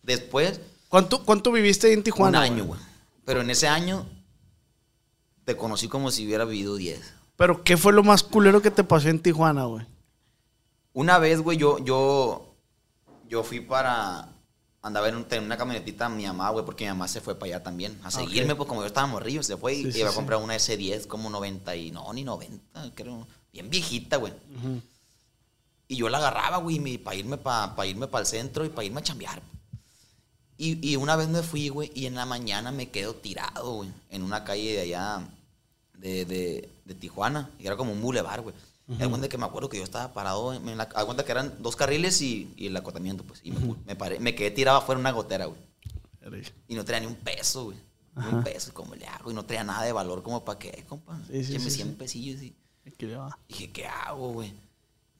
Después, 0.01 0.59
¿Cuánto, 0.89 1.23
¿Cuánto 1.23 1.51
viviste 1.51 1.93
en 1.93 2.01
Tijuana? 2.01 2.39
un 2.39 2.43
año, 2.43 2.65
güey. 2.65 2.79
Pero 3.25 3.41
en 3.41 3.51
ese 3.51 3.67
año, 3.67 4.07
te 5.45 5.55
conocí 5.55 5.87
como 5.87 6.09
si 6.09 6.25
hubiera 6.25 6.45
vivido 6.45 6.75
10. 6.75 7.13
Pero 7.35 7.63
¿qué 7.63 7.77
fue 7.77 7.93
lo 7.93 8.01
más 8.03 8.23
culero 8.23 8.61
que 8.63 8.71
te 8.71 8.83
pasó 8.83 9.07
en 9.07 9.19
Tijuana, 9.19 9.65
güey? 9.65 9.85
Una 10.93 11.19
vez, 11.19 11.41
güey, 11.41 11.57
yo, 11.57 11.77
yo, 11.77 12.55
yo 13.27 13.43
fui 13.43 13.59
para... 13.59 14.29
Andaba 14.81 15.09
en, 15.09 15.15
un- 15.17 15.25
en 15.29 15.43
una 15.43 15.57
camionetita 15.57 16.07
mi 16.07 16.25
mamá, 16.25 16.49
güey, 16.51 16.63
porque 16.65 16.85
mi 16.85 16.89
mamá 16.91 17.07
se 17.09 17.19
fue 17.21 17.35
para 17.35 17.55
allá 17.55 17.63
también. 17.63 17.99
A 18.03 18.11
seguirme, 18.11 18.55
pues 18.55 18.67
como 18.69 18.81
yo 18.81 18.87
estaba 18.87 19.07
morrillo, 19.07 19.43
se 19.43 19.57
fue 19.57 19.73
y 19.73 19.91
Sí, 19.91 19.99
iba 19.99 20.07
a 20.07 20.11
sí. 20.11 20.15
comprar 20.15 20.39
una 20.41 20.55
S10 20.55 21.05
como 21.07 21.29
90 21.29 21.75
y... 21.75 21.91
No, 21.91 22.11
ni 22.13 22.23
90, 22.23 22.91
creo. 22.95 23.27
Bien 23.51 23.69
viejita, 23.69 24.15
güey. 24.17 24.31
Y 25.87 25.95
yo 25.97 26.07
la 26.07 26.19
agarraba, 26.19 26.57
güey, 26.57 26.97
para 26.97 27.15
irme 27.15 27.37
para 27.37 27.85
irme 27.87 28.07
para 28.07 28.21
el 28.21 28.27
centro 28.27 28.63
y 28.63 28.69
para 28.69 28.85
irme 28.85 28.99
a 29.01 29.03
chambear. 29.03 29.41
Y, 30.57 30.87
y 30.91 30.95
una 30.97 31.15
vez 31.15 31.27
me 31.29 31.41
fui, 31.41 31.69
güey, 31.69 31.91
y 31.95 32.05
en 32.05 32.15
la 32.15 32.25
mañana 32.25 32.71
me 32.71 32.89
quedo 32.89 33.15
tirado, 33.15 33.73
güey, 33.75 33.89
en 34.09 34.23
una 34.23 34.43
calle 34.43 34.73
de 34.73 34.81
allá 34.81 35.27
de, 35.97 36.25
de, 36.25 36.69
de 36.85 36.95
Tijuana. 36.95 37.49
Y 37.59 37.65
era 37.67 37.75
como 37.75 37.91
un 37.91 38.01
bulevar, 38.01 38.41
güey. 38.41 38.55
Y 38.89 39.01
haz 39.03 39.07
cuenta 39.07 39.29
que 39.29 39.37
me 39.37 39.45
acuerdo 39.45 39.69
que 39.69 39.77
yo 39.77 39.83
estaba 39.83 40.11
parado 40.13 40.51
en, 40.53 40.75
la... 40.77 40.89
cuenta 40.89 41.23
que 41.23 41.31
eran 41.31 41.53
dos 41.61 41.75
carriles 41.75 42.21
y, 42.21 42.51
y 42.57 42.67
el 42.67 42.75
acotamiento, 42.77 43.23
pues. 43.23 43.39
Y 43.43 43.51
me, 43.51 43.59
pu- 43.59 43.77
me, 43.85 43.95
paré- 43.97 44.19
me 44.19 44.33
quedé 44.33 44.49
tirado 44.51 44.79
afuera 44.79 44.97
en 44.99 45.01
una 45.01 45.11
gotera, 45.11 45.45
güey. 45.45 45.59
Y 46.67 46.73
no 46.75 46.83
traía 46.83 47.01
ni 47.01 47.05
un 47.07 47.15
peso, 47.15 47.65
güey. 47.65 47.77
Ni 48.15 48.27
un 48.33 48.43
peso, 48.43 48.73
¿cómo 48.73 48.95
le 48.95 49.05
hago? 49.05 49.29
Y 49.31 49.33
no 49.33 49.45
traía 49.45 49.63
nada 49.63 49.83
de 49.83 49.91
valor 49.93 50.23
como 50.23 50.43
para 50.43 50.57
qué, 50.59 50.83
compa. 50.89 51.19
Sí, 51.31 51.43
sí, 51.43 51.59
sí, 51.59 51.69
100 51.69 51.87
sí. 51.89 51.95
pesillos 51.95 52.41
y... 52.41 52.55
Aquí 52.87 53.05
le 53.05 53.15
va. 53.15 53.37
Dije, 53.47 53.71
¿qué 53.71 53.85
hago, 53.85 54.33
güey? 54.33 54.51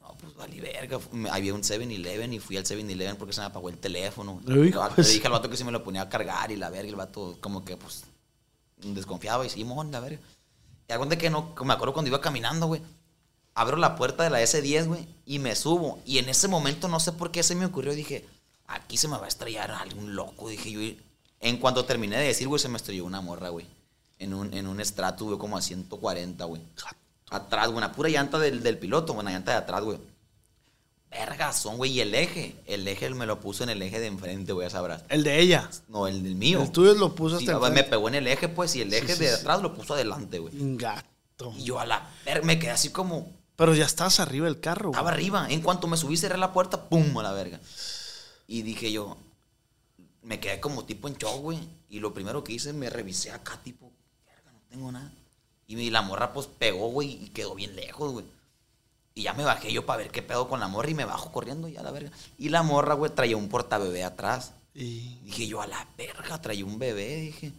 No, 0.02 0.16
pues 0.20 0.34
valí 0.36 0.60
verga. 0.60 1.00
Había 1.32 1.54
un 1.54 1.62
7-Eleven 1.62 2.34
y 2.34 2.40
fui 2.40 2.58
al 2.58 2.66
7-Eleven 2.66 3.18
porque 3.18 3.34
se 3.34 3.42
me 3.42 3.48
apagó 3.48 3.70
el 3.70 3.78
teléfono. 3.78 4.42
Vato- 4.80 4.96
pues. 4.96 5.08
Le 5.10 5.14
dije 5.14 5.28
al 5.28 5.34
vato 5.34 5.50
que 5.50 5.58
se 5.58 5.64
me 5.64 5.72
lo 5.72 5.84
ponía 5.84 6.02
a 6.02 6.10
cargar 6.10 6.52
y 6.52 6.56
la 6.56 6.72
verga, 6.72 6.90
el 6.90 6.96
vato 6.96 7.38
como 7.40 7.64
que 7.64 7.78
pues 7.78 8.04
desconfiaba 8.78 9.46
y 9.46 9.50
Simón, 9.50 9.92
la 9.92 10.00
verga. 10.00 10.20
Y 10.88 10.92
algo 10.94 11.06
de 11.06 11.18
que 11.18 11.30
no, 11.30 11.54
me 11.64 11.74
acuerdo 11.74 11.94
cuando 11.94 12.10
iba 12.10 12.20
caminando, 12.20 12.66
güey. 12.68 12.82
Abro 13.60 13.76
la 13.76 13.98
puerta 13.98 14.24
de 14.24 14.30
la 14.30 14.42
S10, 14.42 14.86
güey, 14.88 15.06
y 15.26 15.40
me 15.40 15.54
subo. 15.54 16.00
Y 16.06 16.20
en 16.20 16.30
ese 16.30 16.48
momento 16.48 16.88
no 16.88 17.02
sé 17.02 17.12
por 17.12 17.30
qué 17.30 17.44
se 17.44 17.56
me 17.56 17.66
ocurrió, 17.66 17.94
dije, 17.94 18.26
aquí 18.68 18.96
se 18.96 19.10
me 19.10 19.18
va 19.18 19.26
a 19.26 19.28
estrellar 19.28 19.70
algún 19.72 20.16
loco, 20.16 20.48
dije 20.48 20.72
yo. 20.72 20.80
En 21.42 21.58
cuanto 21.58 21.84
terminé 21.84 22.18
de 22.18 22.28
decir, 22.28 22.48
güey, 22.48 22.62
se 22.62 22.70
me 22.70 22.78
estrelló 22.78 23.04
una 23.04 23.20
morra, 23.20 23.50
güey. 23.50 23.66
En 24.18 24.34
un, 24.34 24.54
en 24.54 24.66
un 24.66 24.80
estrato, 24.80 25.26
güey, 25.26 25.38
como 25.38 25.58
a 25.58 25.62
140, 25.62 26.46
güey. 26.46 26.62
Atrás, 27.30 27.66
güey, 27.68 27.78
una 27.80 27.92
pura 27.92 28.08
llanta 28.08 28.40
del, 28.40 28.64
del 28.64 28.78
piloto, 28.78 29.12
una 29.12 29.30
llanta 29.32 29.52
de 29.52 29.58
atrás, 29.58 29.84
güey. 29.84 29.98
Vergazón, 31.12 31.76
güey, 31.76 31.92
y 31.92 32.00
el 32.00 32.16
eje. 32.16 32.56
El 32.66 32.88
eje 32.88 33.10
me 33.10 33.26
lo 33.26 33.42
puso 33.42 33.64
en 33.64 33.72
el 33.72 33.82
eje 33.82 34.00
de 34.00 34.08
enfrente, 34.08 34.54
güey, 34.54 34.68
ya 34.68 34.72
sabrás. 34.72 35.04
El 35.10 35.24
de 35.26 35.38
ella. 35.38 35.70
No, 35.90 36.08
el 36.08 36.24
del 36.24 36.36
mío. 36.36 36.62
El 36.62 36.72
tuyo 36.72 36.94
lo 36.94 37.14
puso 37.14 37.40
Sí, 37.40 37.46
hasta 37.46 37.58
güey, 37.58 37.72
me 37.72 37.80
enfrente. 37.80 37.90
pegó 37.90 38.08
en 38.08 38.16
el 38.16 38.28
eje, 38.28 38.48
pues, 38.48 38.74
y 38.78 38.82
el 38.84 38.94
eje 38.94 39.16
sí, 39.16 39.26
de 39.26 39.34
atrás 39.34 39.62
lo 39.62 39.74
puso 39.74 39.96
adelante, 39.96 40.40
güey. 40.40 40.54
Gato. 40.78 41.54
Y 41.58 41.64
yo 41.64 41.80
a 41.80 41.86
la 41.86 42.10
me 42.44 42.60
quedé 42.60 42.72
así 42.72 42.90
como, 42.90 43.39
Pero 43.60 43.76
ya 43.76 43.84
estabas 43.84 44.22
arriba 44.22 44.46
del 44.46 44.62
carro, 44.62 44.88
güey. 44.88 44.98
estaba 44.98 45.12
arriba. 45.12 45.48
En 45.50 45.60
cuanto 45.60 45.86
me 45.88 45.98
subí, 45.98 46.16
cerré 46.16 46.38
la 46.38 46.54
puerta, 46.54 46.88
pum, 46.88 47.18
a 47.18 47.24
la 47.24 47.34
verga. 47.34 47.60
Y 48.48 48.62
dije 48.62 48.90
yo, 48.90 49.18
me 50.22 50.40
quedé 50.40 50.62
como 50.62 50.86
tipo 50.86 51.10
en 51.10 51.16
shock, 51.16 51.42
güey. 51.42 51.60
Y 51.90 52.00
lo 52.00 52.14
primero 52.14 52.42
que 52.42 52.54
hice, 52.54 52.72
me 52.72 52.90
revisé 52.90 53.32
acá, 53.32 53.60
tipo, 53.62 53.92
verga, 54.26 54.54
no 54.54 54.62
tengo 54.70 54.90
nada. 54.94 55.12
Y 55.68 55.90
la 55.90 56.02
morra, 56.02 56.32
pues, 56.32 56.48
pegó, 56.48 56.88
güey, 56.88 57.22
y 57.22 57.30
quedó 57.32 57.54
bien 57.54 57.76
lejos, 57.76 58.14
güey. 58.14 58.26
Y 59.14 59.24
ya 59.24 59.34
me 59.34 59.44
bajé 59.44 59.74
yo 59.74 59.86
para 59.86 59.98
ver 59.98 60.12
qué 60.12 60.22
pedo 60.22 60.48
con 60.48 60.62
la 60.62 60.70
morra 60.70 60.90
y 60.92 60.94
me 60.94 61.04
bajo 61.04 61.34
corriendo 61.34 61.68
y 61.68 61.76
a 61.76 61.84
la 61.84 61.92
verga. 61.92 62.12
Y 62.38 62.48
la 62.48 62.64
morra, 62.64 62.94
güey, 62.94 63.14
traía 63.14 63.36
un 63.36 63.50
portabebé 63.50 64.06
atrás. 64.06 64.54
Y 64.74 65.20
Dije 65.26 65.48
yo, 65.48 65.62
a 65.62 65.68
la 65.68 65.86
verga, 65.98 66.42
traía 66.42 66.64
un 66.64 66.80
bebé, 66.80 67.18
dije. 67.18 67.52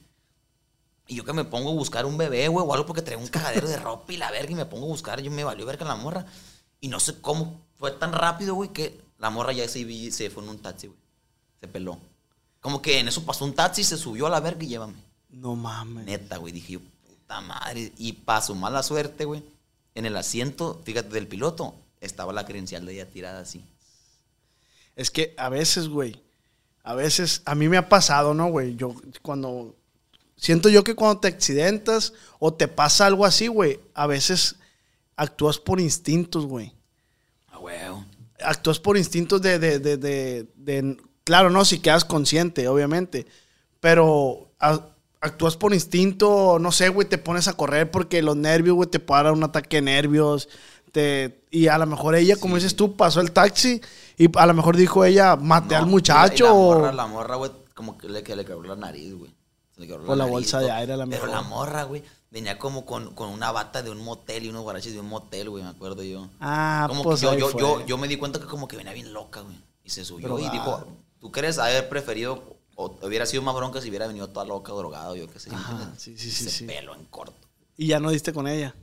Y 1.11 1.17
yo 1.17 1.25
que 1.25 1.33
me 1.33 1.45
pongo 1.45 1.71
a 1.71 1.75
buscar 1.75 2.07
un 2.07 2.17
bebé, 2.17 2.47
güey, 2.47 2.65
o 2.65 2.73
algo 2.73 2.87
porque 2.87 3.03
traía 3.03 3.19
un 3.19 3.27
cagadero 3.27 3.67
de 3.67 3.77
ropa 3.77 4.13
y 4.13 4.17
la 4.17 4.31
verga, 4.31 4.53
y 4.53 4.55
me 4.55 4.65
pongo 4.65 4.87
a 4.87 4.91
buscar, 4.91 5.21
yo 5.21 5.29
me 5.33 5.43
valió 5.43 5.67
verga 5.67 5.85
la 5.85 5.97
morra. 5.97 6.25
Y 6.81 6.87
no 6.87 7.01
sé 7.01 7.21
cómo 7.21 7.61
fue 7.75 7.91
tan 7.91 8.13
rápido, 8.13 8.55
güey, 8.55 8.69
que 8.69 9.01
la 9.19 9.29
morra 9.29 9.53
ya 9.53 9.67
se, 9.67 10.13
se 10.13 10.31
fue 10.31 10.45
en 10.45 10.51
un 10.51 10.59
taxi, 10.61 10.87
güey. 10.87 10.99
Se 11.59 11.67
peló. 11.67 11.99
Como 12.61 12.81
que 12.81 13.01
en 13.01 13.09
eso 13.09 13.25
pasó 13.25 13.45
un 13.45 13.55
taxi, 13.55 13.83
se 13.83 13.97
subió 13.97 14.29
a 14.29 14.31
la 14.31 14.39
verga 14.39 14.63
y 14.63 14.69
llévame. 14.69 15.03
no 15.31 15.57
mames. 15.57 16.07
Neta, 16.07 16.37
güey, 16.37 16.53
dije 16.53 16.75
yo, 16.75 16.81
puta 16.81 17.41
madre. 17.41 17.93
Y 17.99 18.13
para 18.13 18.41
su 18.41 18.55
mala 18.55 18.85
suerte, 18.85 19.25
güey, 19.25 19.43
en 19.97 20.07
el 20.07 20.17
asiento, 20.17 20.81
fíjate, 20.85 21.09
del 21.09 21.27
piloto, 21.27 21.75
estaba 22.01 22.33
la 22.33 22.47
credencial 22.47 22.87
de 22.87 22.93
ella 22.93 23.11
tirada 23.11 23.41
así. 23.41 23.65
Es 24.95 25.11
que 25.11 25.35
a 25.37 25.49
veces, 25.49 25.89
güey, 25.89 26.23
a 26.85 26.95
veces, 26.95 27.43
a 27.47 27.57
mí 27.57 27.69
me 27.69 27.79
ha 27.79 27.89
pasado, 27.89 28.33
¿no, 28.33 28.49
güey? 28.49 28.77
Yo 28.77 28.95
cuando, 29.23 29.75
siento 30.41 30.69
yo 30.69 30.83
que 30.83 30.95
cuando 30.95 31.21
te 31.21 31.29
accidentas 31.29 32.13
o 32.39 32.53
te 32.55 32.67
pasa 32.67 33.07
algo 33.07 33.25
así, 33.27 33.47
güey, 33.47 33.79
a 33.95 34.07
veces 34.07 34.57
actúas 35.17 35.59
por 35.59 35.81
instintos, 35.81 36.47
güey. 36.47 36.73
Ah, 37.49 37.59
huevo. 37.59 38.05
Actúas 38.43 38.81
por 38.81 38.97
instintos 38.97 39.43
de, 39.43 39.59
de, 39.59 39.79
de, 39.79 39.97
de, 39.99 40.47
de- 40.57 40.97
claro, 41.25 41.51
no, 41.51 41.65
si 41.65 41.79
quedas 41.79 42.05
consciente, 42.07 42.67
obviamente, 42.69 43.27
pero 43.81 44.49
a- 44.59 44.87
actúas 45.21 45.57
por 45.57 45.75
instinto, 45.75 46.59
no 46.59 46.73
sé, 46.73 46.89
güey, 46.89 47.07
te 47.07 47.19
pones 47.19 47.47
a 47.49 47.53
correr 47.53 47.91
porque 47.91 48.23
los 48.23 48.37
nervios, 48.37 48.75
güey, 48.77 48.89
te 48.89 48.99
para 48.99 49.33
un 49.33 49.45
ataque 49.45 49.77
de 49.77 49.83
nervios, 49.83 50.49
te, 50.93 51.43
y 51.51 51.67
a 51.69 51.77
lo 51.77 51.87
mejor 51.87 52.15
ella, 52.15 52.37
como 52.37 52.57
dices 52.57 52.75
tú, 52.75 52.97
pasó 52.97 53.21
el 53.21 53.31
taxi 53.33 53.81
y 54.17 54.29
a 54.39 54.47
lo 54.47 54.55
mejor 54.55 54.77
dijo 54.77 55.05
ella, 55.05 55.37
maté 55.37 55.75
No, 55.75 55.83
al 55.83 55.87
y 55.87 55.91
muchacho. 55.91 56.45
La, 56.45 56.51
y 56.51 56.53
la 56.53 56.55
o- 56.55 56.75
morra, 56.79 56.93
la 56.93 57.07
morra, 57.07 57.37
güey, 57.37 57.51
como 57.75 57.99
que 57.99 58.09
le, 58.09 58.23
que 58.23 58.35
le 58.35 58.45
quebró 58.47 58.69
la 58.69 58.77
nariz, 58.77 59.15
güey. 59.15 59.31
Por 59.87 60.17
la 60.17 60.27
bolsa 60.27 60.61
de 60.61 60.71
aire, 60.71 60.93
a 60.93 60.97
la 60.97 61.07
Pero 61.07 61.27
mejor. 61.27 61.29
la 61.31 61.43
morra, 61.43 61.85
güey, 61.85 62.03
venía 62.31 62.59
como 62.59 62.87
con, 62.87 63.15
con 63.15 63.31
una 63.31 63.51
bata 63.53 63.83
de 63.83 63.91
un 63.91 64.03
motel 64.03 64.45
y 64.45 64.49
unos 64.49 64.63
guaraches 64.63 64.93
de 64.93 65.01
un 65.01 65.09
motel, 65.09 65.51
güey, 65.51 65.63
me 65.65 65.71
acuerdo 65.71 66.03
yo. 66.03 66.29
Ah, 66.41 66.87
como 66.89 67.03
pues 67.03 67.21
que 67.21 67.27
yo, 67.27 67.37
yo, 67.37 67.59
yo, 67.59 67.87
yo 67.87 67.99
me 67.99 68.09
di 68.09 68.17
cuenta 68.17 68.39
que 68.39 68.47
como 68.47 68.69
que 68.69 68.77
venía 68.77 68.93
bien 68.93 69.13
loca, 69.13 69.41
güey. 69.41 69.57
Y 69.85 69.91
se 69.91 70.05
subió 70.05 70.39
y 70.39 70.49
dijo, 70.49 70.87
¿tú 71.19 71.33
crees 71.33 71.59
haber 71.59 71.89
preferido, 71.89 72.59
o 72.77 72.97
hubiera 73.03 73.27
sido 73.27 73.43
más 73.43 73.55
bronca 73.55 73.81
si 73.81 73.89
hubiera 73.89 74.07
venido 74.07 74.29
toda 74.29 74.47
loca, 74.47 74.73
drogada, 74.73 75.15
yo 75.17 75.29
qué 75.29 75.41
sé. 75.41 75.51
Ajá, 75.53 75.93
sí, 75.97 76.17
sí, 76.17 76.31
sí, 76.31 76.65
pelo 76.65 76.95
en 76.95 77.05
corto. 77.07 77.49
Y 77.77 77.87
ya 77.87 77.99
no 77.99 78.11
diste 78.11 78.33
con 78.33 78.47
ella. 78.47 78.75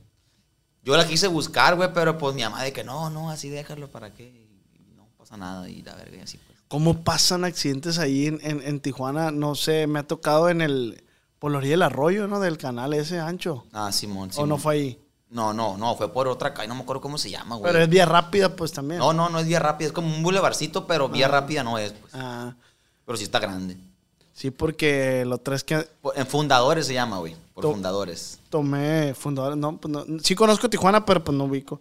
Yo 0.82 0.96
la 0.96 1.06
quise 1.06 1.28
buscar, 1.28 1.76
güey, 1.76 1.92
pero 1.92 2.16
pues 2.18 2.34
mi 2.34 2.42
mamá 2.42 2.62
de 2.62 2.72
que 2.72 2.84
no, 2.84 3.10
no, 3.10 3.30
así 3.30 3.48
déjalo, 3.48 3.88
¿para 3.88 4.12
qué? 4.12 4.24
Y 4.24 4.94
no 4.96 5.06
pasa 5.16 5.36
nada 5.36 5.68
y 5.68 5.82
la 5.82 5.94
verga 5.94 6.16
y 6.16 6.20
así. 6.20 6.38
¿Cómo 6.68 7.02
pasan 7.02 7.44
accidentes 7.44 7.98
ahí 7.98 8.26
en, 8.26 8.38
en- 8.42 8.62
en 8.62 8.80
Tijuana? 8.80 9.30
No 9.30 9.54
sé, 9.54 9.86
me 9.86 9.98
ha 10.00 10.06
tocado 10.06 10.48
en 10.50 10.60
el, 10.60 11.02
por 11.38 11.50
la 11.50 11.58
orilla 11.58 11.72
del 11.72 11.82
arroyo, 11.82 12.26
¿no? 12.28 12.40
Del 12.40 12.58
canal 12.58 12.92
ese 12.94 13.18
ancho. 13.18 13.64
Ah, 13.72 13.90
Simón, 13.90 14.28
¿O 14.30 14.32
Simón. 14.32 14.48
no 14.50 14.58
fue 14.58 14.74
ahí? 14.74 14.98
No, 15.30 15.52
no, 15.52 15.76
no, 15.76 15.94
fue 15.96 16.12
por 16.12 16.26
otra 16.28 16.54
calle, 16.54 16.68
no 16.68 16.74
me 16.74 16.82
acuerdo 16.82 17.00
cómo 17.02 17.18
se 17.18 17.30
llama, 17.30 17.56
güey. 17.56 17.70
Pero 17.72 17.84
es 17.84 17.88
vía 17.90 18.06
rápida, 18.06 18.54
pues 18.54 18.72
también. 18.72 18.98
No, 18.98 19.12
no, 19.12 19.28
no 19.28 19.38
es 19.38 19.46
vía 19.46 19.58
rápida, 19.58 19.88
es 19.88 19.92
como 19.92 20.14
un 20.14 20.22
bulevarcito, 20.22 20.86
pero 20.86 21.08
vía 21.08 21.28
rápida 21.28 21.62
no 21.62 21.76
es, 21.78 21.92
pues. 21.92 22.14
Ah, 22.14 22.54
Pero 23.04 23.16
sí 23.18 23.24
está 23.24 23.38
grande. 23.38 23.76
sí, 24.32 24.50
porque 24.50 25.24
lo 25.26 25.38
tres 25.38 25.64
que 25.64 25.86
En 26.16 26.26
fundadores 26.26 26.86
se 26.86 26.94
llama, 26.94 27.18
güey. 27.18 27.36
Por 27.54 27.62
To- 27.62 27.72
fundadores. 27.72 28.38
tomé 28.50 29.14
fundadores, 29.14 29.58
no, 29.58 29.76
pues 29.78 29.92
no, 29.92 30.04
sí 30.22 30.34
conozco 30.34 30.68
Tijuana, 30.70 31.04
pero 31.04 31.22
pues 31.24 31.36
no 31.36 31.44
ubico. 31.44 31.80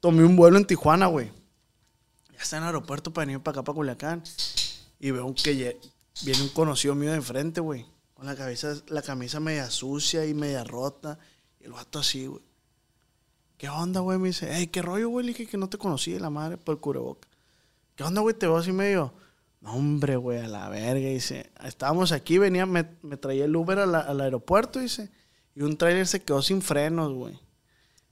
Tomé 0.00 0.24
un 0.24 0.36
vuelo 0.36 0.56
en 0.56 0.64
Tijuana, 0.66 1.06
güey. 1.06 1.30
Está 2.40 2.56
en 2.56 2.62
el 2.62 2.68
aeropuerto 2.68 3.12
para 3.12 3.26
venir 3.26 3.40
para 3.40 3.60
acá, 3.60 3.64
para 3.64 3.76
Culiacán. 3.76 4.22
Y 4.98 5.10
veo 5.10 5.34
que 5.34 5.78
viene 6.22 6.42
un 6.42 6.48
conocido 6.48 6.94
mío 6.94 7.10
de 7.10 7.16
enfrente, 7.16 7.60
güey. 7.60 7.86
Con 8.14 8.26
la 8.26 8.34
cabeza, 8.34 8.74
la 8.88 9.02
camisa 9.02 9.40
media 9.40 9.70
sucia 9.70 10.26
y 10.26 10.34
media 10.34 10.64
rota. 10.64 11.18
Y 11.60 11.64
el 11.64 11.72
vato 11.72 11.98
así, 11.98 12.26
güey. 12.26 12.42
¿Qué 13.56 13.68
onda, 13.68 14.00
güey? 14.00 14.18
Me 14.18 14.28
dice, 14.28 14.48
hey, 14.50 14.68
¿qué 14.68 14.80
rollo, 14.80 15.10
güey? 15.10 15.26
Le 15.26 15.32
dije 15.32 15.46
que 15.46 15.58
no 15.58 15.68
te 15.68 15.76
conocí 15.76 16.12
de 16.12 16.20
la 16.20 16.30
madre 16.30 16.56
por 16.56 16.74
el 16.74 16.80
cubreboca. 16.80 17.28
¿Qué 17.94 18.04
onda, 18.04 18.22
güey? 18.22 18.34
Te 18.34 18.46
veo 18.46 18.56
así 18.56 18.72
medio. 18.72 19.12
No, 19.60 19.74
hombre, 19.74 20.16
güey, 20.16 20.38
a 20.38 20.48
la 20.48 20.70
verga. 20.70 21.08
Dice, 21.08 21.50
estábamos 21.62 22.12
aquí, 22.12 22.38
venía, 22.38 22.64
me, 22.64 22.88
me 23.02 23.18
traía 23.18 23.44
el 23.44 23.54
Uber 23.54 23.78
al 23.80 24.20
aeropuerto, 24.20 24.78
dice. 24.78 25.10
Y 25.54 25.60
un 25.60 25.76
tráiler 25.76 26.06
se 26.06 26.22
quedó 26.22 26.40
sin 26.40 26.62
frenos, 26.62 27.12
güey. 27.12 27.38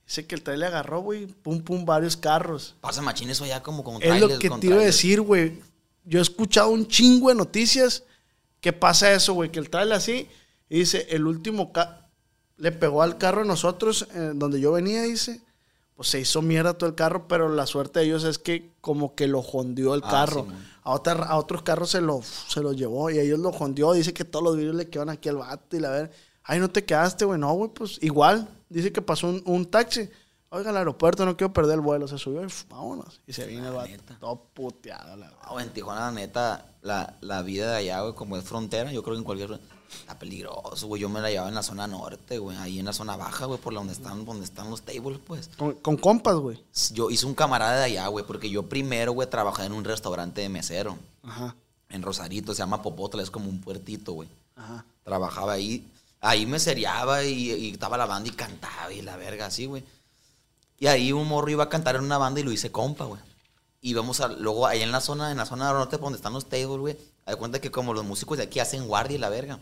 Dice 0.09 0.27
que 0.27 0.35
el 0.35 0.43
tráiler 0.43 0.69
agarró, 0.69 1.01
güey, 1.03 1.27
pum, 1.27 1.61
pum, 1.61 1.85
varios 1.85 2.17
carros. 2.17 2.75
Pasa 2.81 3.03
machín 3.03 3.29
eso 3.31 3.45
ya 3.47 3.63
como 3.63 3.85
con 3.85 3.97
Es 4.03 4.09
lo 4.21 4.27
trailers, 4.27 4.39
que 4.41 4.41
te 4.41 4.47
iba 4.47 4.57
a 4.57 4.61
trailers. 4.61 4.85
decir, 4.87 5.21
güey. 5.21 5.61
Yo 6.05 6.19
he 6.19 6.23
escuchado 6.23 6.71
un 6.71 6.89
chingo 6.89 7.29
de 7.29 7.35
noticias 7.35 8.05
que 8.61 8.73
pasa 8.73 9.13
eso, 9.13 9.35
güey, 9.35 9.53
que 9.53 9.59
el 9.59 9.69
tráiler 9.69 9.95
así, 9.99 10.27
y 10.71 10.79
dice, 10.81 11.07
el 11.11 11.27
último 11.27 11.71
le 12.57 12.73
pegó 12.73 13.03
al 13.03 13.19
carro 13.19 13.43
de 13.43 13.49
nosotros, 13.49 14.09
eh, 14.15 14.33
donde 14.35 14.59
yo 14.61 14.73
venía, 14.73 15.03
dice, 15.03 15.43
pues 15.95 16.09
se 16.09 16.19
hizo 16.21 16.41
mierda 16.41 16.73
todo 16.75 16.89
el 16.89 16.97
carro, 16.97 17.29
pero 17.29 17.49
la 17.51 17.67
suerte 17.67 18.01
de 18.01 18.07
ellos 18.07 18.25
es 18.25 18.39
que 18.39 18.71
como 18.81 19.15
que 19.15 19.27
lo 19.29 19.43
jondió 19.43 19.95
el 19.95 20.01
Ah, 20.05 20.11
carro. 20.11 20.47
sí, 20.49 20.55
a, 20.85 20.93
otra- 20.93 21.25
a 21.27 21.37
otros 21.37 21.61
carros 21.63 21.91
se 21.91 22.01
lo, 22.01 22.23
se 22.49 22.61
lo 22.63 22.73
llevó 22.73 23.11
y 23.11 23.19
a 23.19 23.23
ellos 23.23 23.39
lo 23.41 23.53
jondió. 23.53 23.93
Dice 23.93 24.15
que 24.15 24.25
todos 24.25 24.43
los 24.43 24.57
vidrios 24.57 24.75
le 24.75 24.89
quedan 24.89 25.11
aquí 25.11 25.29
al 25.29 25.37
vato 25.37 25.77
y 25.77 25.81
la 25.81 25.91
ver. 25.91 26.11
Ay, 26.45 26.61
no 26.61 26.71
te 26.71 26.85
quedaste, 26.85 27.27
güey. 27.27 27.39
No, 27.39 27.53
güey, 27.53 27.71
pues 27.75 27.99
igual. 28.01 28.49
Dice 28.69 28.93
que 28.93 29.03
pasó 29.03 29.29
un, 29.29 29.43
un 29.47 29.67
taxi. 29.67 30.09
Oiga, 30.51 30.71
al 30.71 30.79
aeropuerto, 30.79 31.27
no 31.27 31.37
quiero 31.37 31.53
perder 31.53 31.75
el 31.75 31.81
vuelo. 31.83 32.09
Se 32.09 32.17
subió 32.17 32.43
y 32.43 32.49
vámonos. 32.71 33.21
Y 33.27 33.33
se 33.35 33.47
vino 33.47 33.69
el 33.69 33.75
vato. 33.75 33.91
Todo 34.19 34.45
puteado, 34.55 35.17
la 35.17 35.27
verdad. 35.29 35.43
No, 35.51 35.61
en 35.61 35.69
Tijuana, 35.71 36.01
la 36.07 36.13
neta, 36.13 36.67
la, 36.81 37.17
la 37.21 37.43
vida 37.43 37.71
de 37.73 37.77
allá, 37.77 38.01
güey, 38.01 38.15
como 38.15 38.37
es 38.37 38.45
frontera, 38.45 38.91
yo 38.93 39.03
creo 39.03 39.15
que 39.15 39.19
en 39.19 39.25
cualquier... 39.25 39.61
Está 40.01 40.19
peligroso, 40.19 40.87
güey. 40.87 41.01
Yo 41.01 41.09
me 41.09 41.19
la 41.21 41.31
llevaba 41.31 41.49
en 41.49 41.55
la 41.55 41.63
zona 41.63 41.87
norte, 41.87 42.37
güey. 42.37 42.55
Ahí 42.59 42.79
en 42.79 42.85
la 42.85 42.93
zona 42.93 43.17
baja, 43.17 43.47
güey, 43.47 43.59
por 43.59 43.73
la 43.73 43.81
donde 43.81 43.95
están, 43.95 44.27
donde 44.27 44.45
están 44.45 44.69
los 44.69 44.83
tables, 44.83 45.19
pues. 45.27 45.49
Con, 45.57 45.75
con 45.77 45.97
compas, 45.97 46.37
güey. 46.37 46.63
Yo 46.93 47.09
hice 47.09 47.25
un 47.25 47.35
camarada 47.35 47.79
de 47.79 47.85
allá, 47.85 48.07
güey, 48.09 48.23
porque 48.27 48.51
yo 48.51 48.69
primero, 48.69 49.13
güey, 49.13 49.31
trabajé 49.31 49.65
en 49.65 49.73
un 49.73 49.85
restaurante 49.85 50.43
de 50.43 50.51
mesero. 50.51 50.99
Ajá, 51.23 51.57
En 51.89 52.03
Rosarito, 52.03 52.53
se 52.53 52.59
llama 52.59 52.83
Popotla, 52.83 53.23
es 53.23 53.31
como 53.31 53.49
un 53.49 53.63
puertito, 53.63 54.13
güey. 54.13 54.29
ajá. 54.57 54.85
Trabajaba 55.05 55.53
ahí. 55.53 55.91
Ahí 56.21 56.47
me 56.47 56.59
seriaba 56.59 57.25
y, 57.25 57.53
y 57.53 57.71
estaba 57.71 57.97
la 57.97 58.07
banda 58.07 58.29
y 58.29 58.33
cantaba 58.33 58.93
y 58.93 59.03
la 59.03 59.17
verga 59.17 59.47
así, 59.47 59.67
güey. 59.67 59.85
Y 60.79 60.87
ahí 60.87 61.13
un 61.13 61.27
morro 61.27 61.51
iba 61.51 61.65
a 61.65 61.69
cantar 61.69 61.97
en 61.97 62.05
una 62.05 62.19
banda 62.19 62.41
y 62.41 62.45
lo 62.45 62.53
hice 62.53 62.71
compa, 62.71 63.05
güey. 63.05 63.21
Y 63.81 63.95
vamos 63.95 64.21
a, 64.21 64.29
luego 64.29 64.67
ahí 64.67 64.83
en 64.83 64.93
la 64.93 65.01
zona, 65.01 65.31
en 65.31 65.37
la 65.37 65.47
zona 65.47 65.73
norte 65.73 65.99
donde 65.99 66.17
están 66.17 66.33
los 66.33 66.49
tables, 66.49 66.79
güey. 66.79 66.97
Hay 67.27 67.37
cuenta 67.37 67.61
que 67.61 67.71
como 67.71 67.95
los 67.95 68.05
músicos 68.05 68.39
de 68.39 68.45
aquí 68.45 68.59
hacen 68.61 68.87
guardia 68.87 69.17
y 69.17 69.19
la 69.19 69.29
verga. 69.29 69.61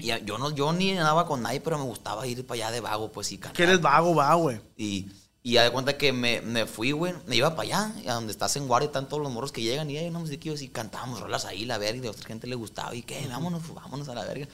Y 0.00 0.06
yo 0.24 0.38
no, 0.38 0.50
yo 0.50 0.72
ni 0.72 0.92
andaba 0.92 1.26
con 1.26 1.42
nadie, 1.42 1.60
pero 1.60 1.78
me 1.78 1.84
gustaba 1.84 2.26
ir 2.26 2.44
para 2.46 2.66
allá 2.66 2.70
de 2.72 2.80
vago, 2.80 3.12
pues, 3.12 3.30
y 3.32 3.38
cantar. 3.38 3.56
Que 3.56 3.62
eres 3.64 3.80
vago, 3.80 4.14
va, 4.14 4.34
güey. 4.34 4.60
Y, 4.76 5.06
y 5.42 5.52
ya 5.52 5.62
de 5.62 5.70
cuenta 5.70 5.96
que 5.96 6.12
me, 6.12 6.40
me 6.40 6.66
fui, 6.66 6.92
güey, 6.92 7.14
me 7.26 7.36
iba 7.36 7.54
para 7.54 7.62
allá, 7.68 7.94
a 8.10 8.14
donde 8.14 8.32
estás 8.32 8.56
en 8.56 8.66
guardia, 8.66 8.86
están 8.86 9.08
todos 9.08 9.22
los 9.22 9.30
morros 9.30 9.52
que 9.52 9.62
llegan 9.62 9.88
y 9.90 9.98
hay 9.98 10.08
una 10.08 10.18
musiquillos 10.18 10.62
y 10.62 10.68
cantábamos 10.68 11.20
rolas 11.20 11.44
ahí, 11.44 11.66
la 11.66 11.78
verga, 11.78 12.04
y 12.04 12.08
a 12.08 12.10
otra 12.10 12.26
gente 12.26 12.46
le 12.46 12.56
gustaba, 12.56 12.94
y 12.94 13.02
qué, 13.02 13.28
vámonos, 13.28 13.62
pues, 13.62 13.74
vámonos 13.74 14.08
a 14.08 14.14
la 14.14 14.24
verga. 14.24 14.48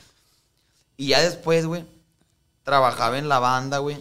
Y 0.97 1.09
ya 1.09 1.21
después, 1.23 1.67
güey, 1.67 1.85
trabajaba 2.63 3.19
en 3.19 3.29
la 3.29 3.39
banda, 3.39 3.79
güey. 3.79 3.99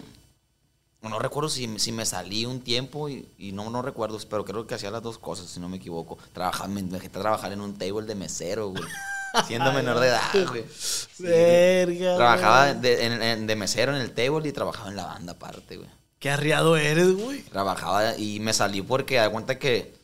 No 1.02 1.18
recuerdo 1.18 1.50
si, 1.50 1.80
si 1.80 1.92
me 1.92 2.06
salí 2.06 2.46
un 2.46 2.62
tiempo 2.62 3.10
y, 3.10 3.28
y 3.40 3.54
no, 3.54 3.70
no 3.72 3.82
recuerdo, 3.82 4.20
pero 4.30 4.46
creo 4.46 4.68
que 4.68 4.76
hacía 4.76 4.92
las 4.92 5.02
dos 5.02 5.18
cosas, 5.18 5.50
si 5.50 5.60
no 5.60 5.68
me 5.68 5.78
equivoco. 5.78 6.18
Trabajaba, 6.32 6.68
me 6.68 6.84
dejé 6.84 7.10
trabajar 7.10 7.52
en 7.54 7.62
un 7.62 7.76
table 7.76 8.06
de 8.06 8.14
mesero, 8.14 8.70
güey. 8.70 8.84
Siendo 9.48 9.72
menor 9.72 10.00
de 10.00 10.10
edad, 10.10 10.48
güey. 10.50 10.66
Sí. 10.70 11.24
Verga, 11.24 12.18
Trabajaba 12.18 12.74
de, 12.76 13.06
en- 13.06 13.22
en- 13.24 13.48
de 13.48 13.56
mesero 13.56 13.96
en 13.96 14.02
el 14.02 14.12
table 14.12 14.48
y 14.48 14.52
trabajaba 14.52 14.90
en 14.90 14.96
la 14.98 15.06
banda 15.06 15.32
aparte, 15.34 15.78
güey. 15.78 15.90
Qué 16.20 16.30
arriado 16.30 16.78
eres, 16.78 17.14
güey. 17.16 17.42
Trabajaba 17.44 18.16
y 18.18 18.40
me 18.40 18.54
salí 18.54 18.84
porque 18.84 19.16
da 19.16 19.30
cuenta 19.32 19.58
que, 19.58 19.96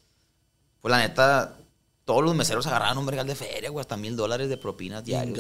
pues 0.82 0.90
la 0.90 0.98
neta, 0.98 1.58
todos 2.06 2.24
los 2.24 2.34
meseros 2.34 2.66
agarraban 2.66 2.98
un 2.98 3.06
vergal 3.06 3.28
de 3.28 3.36
feria, 3.36 3.70
güey, 3.70 3.82
hasta 3.82 3.98
mil 3.98 4.16
dólares 4.16 4.50
de 4.50 4.58
propinas 4.58 5.04
diarios. 5.04 5.36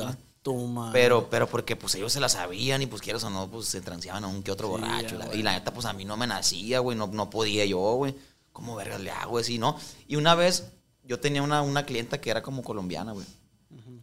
Güey. 0.51 0.67
madre. 0.67 0.91
Pero, 0.93 1.29
pero 1.29 1.47
porque 1.47 1.75
pues 1.75 1.95
ellos 1.95 2.11
se 2.13 2.19
la 2.19 2.29
sabían 2.29 2.81
y 2.81 2.85
pues 2.87 3.01
quieras 3.01 3.23
o 3.23 3.29
no, 3.29 3.47
pues 3.49 3.67
se 3.67 3.81
transeaban 3.81 4.23
a 4.23 4.27
un 4.27 4.43
que 4.43 4.51
otro 4.51 4.67
Sí, 4.67 4.71
borracho. 4.71 5.17
ya, 5.19 5.25
güey. 5.27 5.39
y 5.39 5.43
la 5.43 5.53
neta, 5.53 5.73
pues 5.73 5.85
a 5.85 5.93
mí 5.93 6.05
no 6.05 6.17
me 6.17 6.27
nacía, 6.27 6.79
güey, 6.79 6.97
no, 6.97 7.07
no 7.07 7.29
podía 7.29 7.65
yo, 7.65 7.79
güey. 7.95 8.15
¿Cómo 8.53 8.75
vergas 8.75 8.99
le 9.01 9.11
hago 9.11 9.37
así, 9.37 9.57
no? 9.59 9.77
Y 10.07 10.15
una 10.15 10.33
vez 10.35 10.65
yo 11.03 11.19
tenía 11.19 11.41
una, 11.43 11.61
una 11.61 11.85
clienta 11.85 12.19
que 12.19 12.29
era 12.31 12.41
como 12.41 12.63
colombiana, 12.63 13.11
güey. 13.11 13.25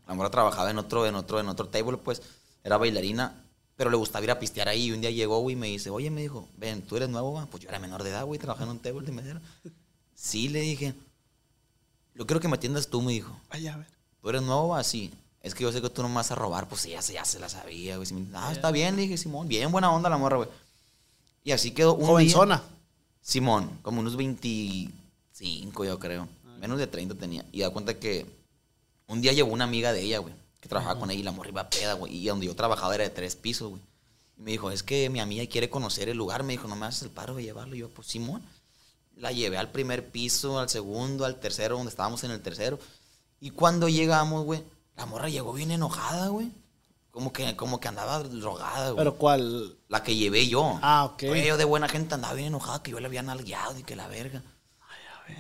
La 0.07 0.14
morra 0.14 0.30
trabajaba 0.30 0.70
en 0.70 0.78
otro, 0.78 1.07
en 1.07 1.14
otro, 1.14 1.40
en 1.40 1.48
otro 1.48 1.68
table, 1.68 1.96
pues, 1.96 2.20
era 2.62 2.76
bailarina, 2.76 3.42
pero 3.74 3.90
le 3.90 3.96
gustaba 3.96 4.22
ir 4.24 4.30
a 4.30 4.38
pistear 4.38 4.68
ahí. 4.68 4.85
Y 4.85 4.92
un 4.92 5.00
día 5.00 5.11
llegó, 5.11 5.38
güey, 5.40 5.57
y 5.57 5.59
me 5.59 5.66
dice, 5.66 5.88
oye, 5.90 6.11
me 6.11 6.20
dijo, 6.20 6.46
ven, 6.59 6.83
¿tú 6.83 6.96
eres 6.96 7.09
nuevo, 7.09 7.33
va? 7.33 7.46
Pues 7.46 7.62
yo 7.62 7.68
era 7.70 7.78
menor 7.78 8.02
de 8.02 8.11
edad, 8.11 8.24
güey, 8.26 8.38
trabajaba 8.38 8.66
en 8.70 8.76
un 8.76 8.83
table 8.83 9.04
de 9.07 9.12
mesero. 9.12 9.40
Sí, 10.14 10.48
le 10.50 10.61
dije, 10.61 10.94
yo 12.14 12.26
quiero 12.26 12.38
que 12.38 12.48
me 12.48 12.57
atiendas 12.57 12.87
tú, 12.88 13.00
me 13.02 13.12
dijo. 13.12 13.35
Ay, 13.50 13.66
a 13.66 13.76
ver. 13.78 13.87
¿Tú 14.20 14.28
eres 14.28 14.42
nuevo? 14.42 14.68
va? 14.68 14.85
Es 15.44 15.54
que 15.54 15.62
yo 15.62 15.70
sé 15.70 15.80
que 15.83 15.90
tú 15.90 16.02
no 16.02 16.09
me 16.09 16.16
vas 16.16 16.30
a 16.30 16.35
robar. 16.35 16.68
Pues 16.68 16.85
ella 16.87 17.02
se- 17.02 17.12
ya 17.12 17.24
se 17.24 17.38
la 17.38 17.48
sabía, 17.48 17.96
güey. 17.98 18.09
Ah, 18.35 18.50
está 18.50 18.70
bien, 18.70 18.96
le 18.96 19.02
dije, 19.02 19.16
Simón. 19.18 19.46
Bien 19.46 19.70
buena 19.70 19.92
onda 19.92 20.09
la 20.09 20.16
morra, 20.18 20.38
güey. 20.38 20.48
Y 21.44 21.52
así 21.52 21.70
quedó 21.72 21.92
un 21.94 22.00
día. 22.00 22.09
Jovenzona. 22.09 22.62
Simón, 23.20 23.78
como 23.83 24.00
unos 24.00 24.16
25, 24.16 25.85
yo 25.85 25.98
creo. 25.98 26.28
Menos 26.61 26.78
de 26.78 26.87
30 26.87 27.14
tenía. 27.14 27.44
Y 27.52 27.61
da 27.61 27.70
cuenta 27.70 27.98
que 27.98 28.26
un 29.07 29.20
día 29.20 29.33
llegó 29.33 29.52
una 29.52 29.64
amiga 29.64 29.92
de 29.92 30.00
ella, 30.00 30.18
güey, 30.18 30.35
que 30.61 30.68
trabajaba 30.68 30.98
con 30.98 31.11
ella 31.11 31.20
y 31.20 31.24
la 31.24 31.33
morra 31.33 31.50
iba 31.50 31.61
a 31.62 31.70
peda, 31.70 31.92
güey. 31.94 32.16
Y 32.16 32.26
donde 32.26 32.46
yo 32.46 32.57
trabajaba 32.57 32.94
era 32.94 33.04
de 33.04 33.11
tres 33.11 33.37
pisos, 33.37 33.70
güey. 33.70 33.83
Y 34.38 34.42
me 34.42 34.50
dijo, 34.52 34.70
es 34.70 34.83
que 34.83 35.11
mi 35.11 35.20
amiga 35.20 35.46
quiere 35.46 35.68
conocer 35.68 36.09
el 36.09 36.16
lugar. 36.16 36.42
Me 36.42 36.54
dijo, 36.54 36.66
no 36.68 36.76
me 36.76 36.87
haces 36.87 37.02
el 37.02 37.11
paro 37.11 37.35
de 37.35 37.42
llevarlo. 37.42 37.74
Y 37.76 37.80
yo, 37.80 37.90
pues 37.90 38.09
Simón. 38.09 38.42
La 39.16 39.30
llevé 39.30 39.59
al 39.59 39.70
primer 39.70 40.11
piso, 40.11 40.59
al 40.59 40.68
segundo, 40.68 41.24
al 41.24 41.38
tercero, 41.38 41.76
donde 41.76 41.90
estábamos 41.90 42.24
en 42.24 42.30
el 42.33 42.40
tercero. 42.42 42.78
Y 43.40 43.50
cuando 43.50 43.88
llegamos, 43.88 44.44
güey, 44.44 44.62
la 44.96 45.07
morra 45.07 45.28
llegó 45.28 45.52
bien 45.52 45.70
enojada, 45.70 46.28
güey. 46.28 46.52
Como 47.11 47.33
que, 47.33 47.54
como 47.54 47.78
que 47.78 47.88
andaba 47.88 48.20
drogada, 48.20 48.90
güey. 48.90 48.96
¿Pero 48.96 49.16
cuál? 49.16 49.76
La 49.88 50.02
que 50.02 50.16
llevé 50.16 50.48
yo. 50.48 50.78
Ah, 50.83 51.04
ok. 51.04 51.24
Oye, 51.30 51.46
yo 51.46 51.57
de 51.57 51.64
buena 51.64 51.88
gente 51.88 52.14
andaba 52.14 52.35
bien 52.35 52.48
enojada 52.48 52.83
que 52.83 52.90
yo 52.90 52.98
le 52.98 53.07
había 53.07 53.22
nalgueado 53.22 53.78
y 53.78 53.85
que 53.85 53.94
la 53.94 54.09
verga. 54.09 54.42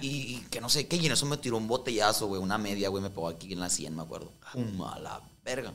Y, 0.00 0.36
y 0.36 0.46
que 0.50 0.60
no 0.60 0.68
sé 0.68 0.86
qué, 0.88 0.96
y 0.96 1.06
en 1.06 1.12
eso 1.12 1.26
me 1.26 1.36
tiró 1.36 1.56
un 1.58 1.68
botellazo, 1.68 2.26
güey, 2.26 2.40
una 2.40 2.56
media, 2.56 2.88
güey, 2.88 3.02
me 3.02 3.10
pegó 3.10 3.28
aquí 3.28 3.52
en 3.52 3.60
la 3.60 3.68
100, 3.68 3.94
me 3.94 4.02
acuerdo. 4.02 4.32
Pum, 4.52 4.82
a 4.82 4.98
la 4.98 5.20
verga. 5.44 5.74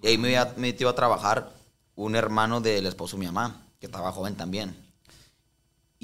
y 0.00 0.06
ahí 0.06 0.18
me 0.18 0.30
iba, 0.30 0.52
me 0.56 0.68
iba 0.78 0.90
a 0.90 0.94
trabajar 0.94 1.50
un 1.96 2.14
hermano 2.14 2.60
del 2.60 2.86
esposo 2.86 3.16
de 3.16 3.20
mi 3.20 3.26
mamá, 3.26 3.66
que 3.80 3.86
estaba 3.86 4.12
joven 4.12 4.36
también. 4.36 4.83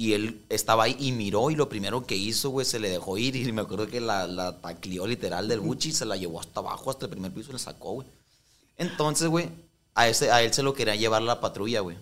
Y 0.01 0.13
él 0.13 0.41
estaba 0.49 0.85
ahí 0.85 0.95
y 0.99 1.11
miró 1.11 1.51
y 1.51 1.55
lo 1.55 1.69
primero 1.69 2.07
que 2.07 2.15
hizo, 2.15 2.49
güey, 2.49 2.65
se 2.65 2.79
le 2.79 2.89
dejó 2.89 3.19
ir 3.19 3.35
y 3.35 3.51
me 3.51 3.61
acuerdo 3.61 3.85
que 3.85 4.01
la, 4.01 4.25
la 4.25 4.59
tacleó 4.59 5.05
literal 5.05 5.47
del 5.47 5.59
Gucci 5.59 5.89
y 5.89 5.91
se 5.91 6.05
la 6.05 6.17
llevó 6.17 6.39
hasta 6.39 6.59
abajo, 6.59 6.89
hasta 6.89 7.05
el 7.05 7.11
primer 7.11 7.31
piso 7.31 7.51
y 7.51 7.53
la 7.53 7.59
sacó, 7.59 7.91
güey. 7.93 8.07
Entonces, 8.77 9.27
güey, 9.27 9.49
a, 9.93 10.07
ese, 10.07 10.31
a 10.31 10.41
él 10.41 10.51
se 10.53 10.63
lo 10.63 10.73
quería 10.73 10.95
llevar 10.95 11.21
la 11.21 11.39
patrulla, 11.39 11.81
güey. 11.81 11.97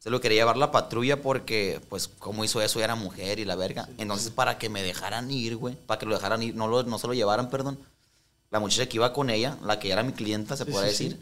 Se 0.00 0.10
lo 0.10 0.20
quería 0.20 0.40
llevar 0.42 0.58
la 0.58 0.70
patrulla 0.70 1.22
porque, 1.22 1.80
pues, 1.88 2.08
como 2.08 2.44
hizo 2.44 2.60
eso, 2.60 2.80
era 2.80 2.94
mujer 2.94 3.38
y 3.38 3.46
la 3.46 3.56
verga. 3.56 3.88
Entonces, 3.98 4.30
para 4.30 4.58
que 4.58 4.68
me 4.68 4.82
dejaran 4.82 5.30
ir, 5.30 5.56
güey, 5.56 5.76
para 5.76 5.98
que 5.98 6.04
lo 6.06 6.14
dejaran 6.14 6.42
ir, 6.42 6.54
no, 6.54 6.68
lo, 6.68 6.82
no 6.82 6.98
se 6.98 7.06
lo 7.06 7.14
llevaran, 7.14 7.48
perdón. 7.50 7.78
La 8.50 8.60
muchacha 8.60 8.86
que 8.88 8.98
iba 8.98 9.12
con 9.14 9.30
ella, 9.30 9.56
la 9.62 9.78
que 9.78 9.90
era 9.92 10.02
mi 10.02 10.12
clienta, 10.12 10.56
se 10.58 10.64
Sí, 10.64 10.70
puede 10.70 10.92
sí, 10.92 11.04
decir, 11.04 11.20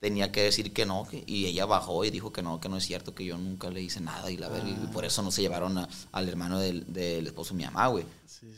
tenía 0.00 0.30
que 0.30 0.42
decir 0.42 0.72
que 0.72 0.86
no. 0.86 1.06
que- 1.10 1.24
y 1.26 1.46
ella 1.46 1.66
bajó 1.66 2.04
y 2.04 2.10
dijo 2.10 2.32
que 2.32 2.42
no, 2.42 2.60
que 2.60 2.68
no 2.68 2.76
es 2.76 2.84
cierto, 2.86 3.14
que 3.14 3.24
yo 3.24 3.36
nunca 3.36 3.68
le 3.70 3.82
hice 3.82 4.00
nada 4.00 4.30
y 4.30 4.36
la 4.36 4.48
verga. 4.48 4.68
Ah. 4.68 4.80
Y 4.84 4.86
por 4.92 5.04
eso 5.04 5.22
no 5.22 5.30
se 5.30 5.42
llevaron 5.42 5.76
a- 5.78 5.88
al 6.12 6.28
hermano 6.28 6.58
del, 6.58 6.84
del 6.92 7.26
esposo 7.26 7.50
de 7.54 7.58
mi 7.58 7.64
mamá, 7.64 7.88
güey. 7.88 8.04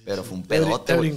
Pero 0.05 0.23
fue 0.25 0.35
un 0.37 0.43
pedote, 0.43 0.93
te 0.93 0.97
güey. 0.99 1.11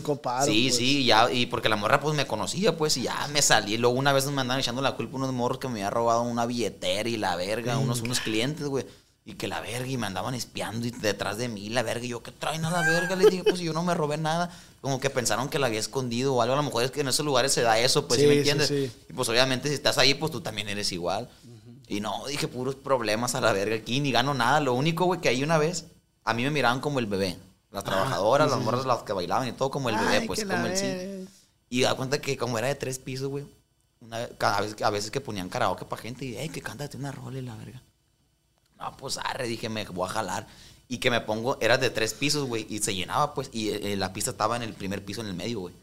Sí, 0.46 0.66
pues. 0.70 0.76
sí, 0.78 1.04
ya, 1.06 1.30
y 1.32 1.48
porque 1.48 1.68
la 1.70 1.76
morra 1.76 2.00
pues 2.00 2.16
me 2.16 2.26
conocía, 2.26 2.78
pues, 2.78 2.96
y 2.98 3.04
ya 3.04 3.28
me 3.34 3.42
salí. 3.42 3.78
Luego 3.78 3.96
una 3.98 4.14
vez 4.14 4.26
me 4.28 4.40
andaban 4.42 4.60
echando 4.62 4.82
la 4.82 4.96
culpa 4.96 5.18
unos 5.18 5.34
morros 5.34 5.58
que 5.60 5.68
me 5.68 5.74
había 5.82 5.90
robado 5.90 6.22
una 6.22 6.46
billetera 6.46 7.10
y 7.10 7.18
la 7.18 7.36
verga, 7.36 7.78
unos, 7.78 8.02
unos 8.02 8.20
clientes, 8.22 8.66
güey. 8.68 8.86
Y 9.26 9.36
que 9.36 9.48
la 9.48 9.62
verga, 9.62 9.88
y 9.88 9.98
me 9.98 10.06
andaban 10.06 10.34
espiando 10.34 10.86
y 10.86 10.92
detrás 10.92 11.38
de 11.38 11.48
mí, 11.48 11.70
la 11.70 11.82
verga. 11.82 12.04
Y 12.06 12.10
yo, 12.10 12.22
¿qué 12.22 12.32
traen 12.32 12.66
a 12.66 12.70
la 12.70 12.82
verga? 12.82 13.16
Les 13.16 13.30
dije, 13.30 13.44
pues 13.46 13.60
yo 13.60 13.72
no 13.72 13.82
me 13.82 13.94
robé 13.94 14.18
nada. 14.18 14.52
Como 14.82 15.00
que 15.00 15.10
pensaron 15.10 15.48
que 15.48 15.60
la 15.60 15.68
había 15.68 15.80
escondido 15.80 16.36
o 16.36 16.42
algo. 16.42 16.54
A 16.56 16.58
lo 16.58 16.64
mejor 16.64 16.84
es 16.84 16.92
que 16.92 17.02
en 17.02 17.08
esos 17.08 17.26
lugares 17.26 17.54
se 17.54 17.62
da 17.62 17.80
eso, 17.80 18.06
pues, 18.06 18.20
¿sí, 18.20 18.26
Sí, 18.26 18.30
me 18.30 18.38
entiendes? 18.38 18.68
sí. 18.68 18.92
Y 19.10 19.14
pues 19.14 19.30
obviamente 19.30 19.70
si 19.70 19.76
estás 19.76 19.98
ahí, 19.98 20.14
pues 20.14 20.30
tú 20.32 20.42
también 20.42 20.68
eres 20.68 20.92
igual. 20.92 21.30
Y 21.88 22.02
no, 22.02 22.26
dije, 22.28 22.48
puros 22.50 22.76
problemas 22.76 23.34
a 23.36 23.42
la 23.42 23.54
verga 23.54 23.76
aquí, 23.76 24.02
ni 24.02 24.12
gano 24.12 24.34
nada. 24.34 24.60
Lo 24.60 24.74
único, 24.74 25.06
güey, 25.06 25.22
que 25.22 25.30
ahí 25.30 25.42
una 25.42 25.58
vez, 25.58 25.86
a 26.26 26.34
mí 26.34 26.44
me 26.44 26.52
miraban 26.52 26.82
como 26.82 27.00
el 27.00 27.06
bebé. 27.06 27.38
Las 27.72 27.86
trabajadoras, 27.86 28.52
las 28.52 28.60
morras, 28.60 28.86
las 28.86 29.04
que 29.04 29.14
bailaban 29.14 29.48
y 29.48 29.54
todo 29.54 29.72
como 29.72 29.90
el 29.90 29.96
bebé, 29.96 30.18
Ay, 30.18 30.28
pues, 30.28 30.40
que 30.40 30.46
la 30.46 30.56
como 30.56 30.68
el 30.68 30.78
sí. 30.78 31.28
Y 31.70 31.82
da 31.82 31.96
cuenta 31.96 32.20
que 32.20 32.38
como 32.38 32.58
era 32.58 32.68
de 32.68 32.76
tres 32.76 33.00
pisos, 33.00 33.30
güey, 33.30 33.46
una, 34.02 34.28
cada 34.38 34.62
vez, 34.62 34.76
a 34.82 34.90
veces 34.90 35.10
que 35.12 35.22
ponían 35.22 35.50
karaoke 35.50 35.86
para 35.86 36.02
gente 36.02 36.26
y, 36.26 36.36
hey, 36.38 36.50
que 36.50 36.62
cántate 36.62 36.98
una 36.98 37.12
rola 37.12 37.40
y 37.40 37.42
la 37.42 37.56
verga. 37.56 37.82
No, 38.84 38.98
pues 38.98 39.18
arre, 39.18 39.48
dije, 39.48 39.70
me 39.70 39.86
voy 39.86 40.08
a 40.10 40.12
jalar. 40.12 40.48
Y 40.90 40.98
que 40.98 41.10
me 41.10 41.22
pongo, 41.22 41.58
era 41.62 41.78
de 41.78 41.90
tres 41.90 42.14
pisos, 42.14 42.46
güey, 42.48 42.68
y 42.70 42.80
se 42.80 42.94
llenaba, 42.94 43.34
pues, 43.34 43.50
y 43.54 43.70
eh, 43.70 43.96
la 43.96 44.14
pista 44.14 44.32
estaba 44.32 44.56
en 44.58 44.64
el 44.64 44.74
primer 44.74 45.04
piso, 45.04 45.22
en 45.22 45.28
el 45.28 45.34
medio, 45.34 45.62
güey. 45.62 45.74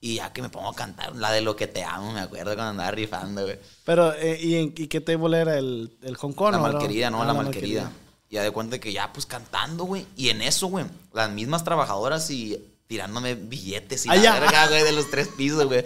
Y 0.00 0.16
ya 0.16 0.32
que 0.32 0.42
me 0.42 0.48
pongo 0.48 0.68
a 0.70 0.74
cantar 0.74 1.14
la 1.14 1.30
de 1.30 1.42
lo 1.42 1.54
que 1.54 1.68
te 1.68 1.84
amo, 1.84 2.12
me 2.12 2.20
acuerdo 2.20 2.54
cuando 2.54 2.70
andaba 2.70 2.90
rifando, 2.90 3.42
güey. 3.44 3.58
Pero, 3.84 4.12
eh, 4.14 4.36
¿y, 4.42 4.56
en, 4.56 4.74
¿y 4.76 4.88
qué 4.88 5.00
table 5.00 5.38
era? 5.38 5.56
¿El, 5.56 5.96
el 6.02 6.16
Hong 6.16 6.32
Kong? 6.32 6.52
La 6.52 6.58
malquerida, 6.58 7.08
no, 7.10 7.22
Ah, 7.22 7.26
la 7.26 7.34
malquerida. 7.34 7.92
Y 8.28 8.34
ya 8.34 8.42
de 8.42 8.50
cuenta 8.50 8.80
que 8.80 8.92
ya, 8.92 9.12
pues 9.12 9.26
cantando, 9.26 9.84
güey. 9.84 10.04
Y 10.16 10.30
en 10.30 10.42
eso, 10.42 10.66
güey, 10.66 10.86
las 11.12 11.30
mismas 11.30 11.62
trabajadoras 11.62 12.28
y 12.30 12.58
tirándome 12.88 13.36
billetes 13.36 14.06
y 14.06 14.08
Ah, 14.08 14.16
la 14.16 14.40
verga, 14.40 14.66
güey, 14.68 14.82
de 14.82 14.92
los 14.92 15.08
tres 15.08 15.28
pisos, 15.28 15.66
güey. 15.66 15.84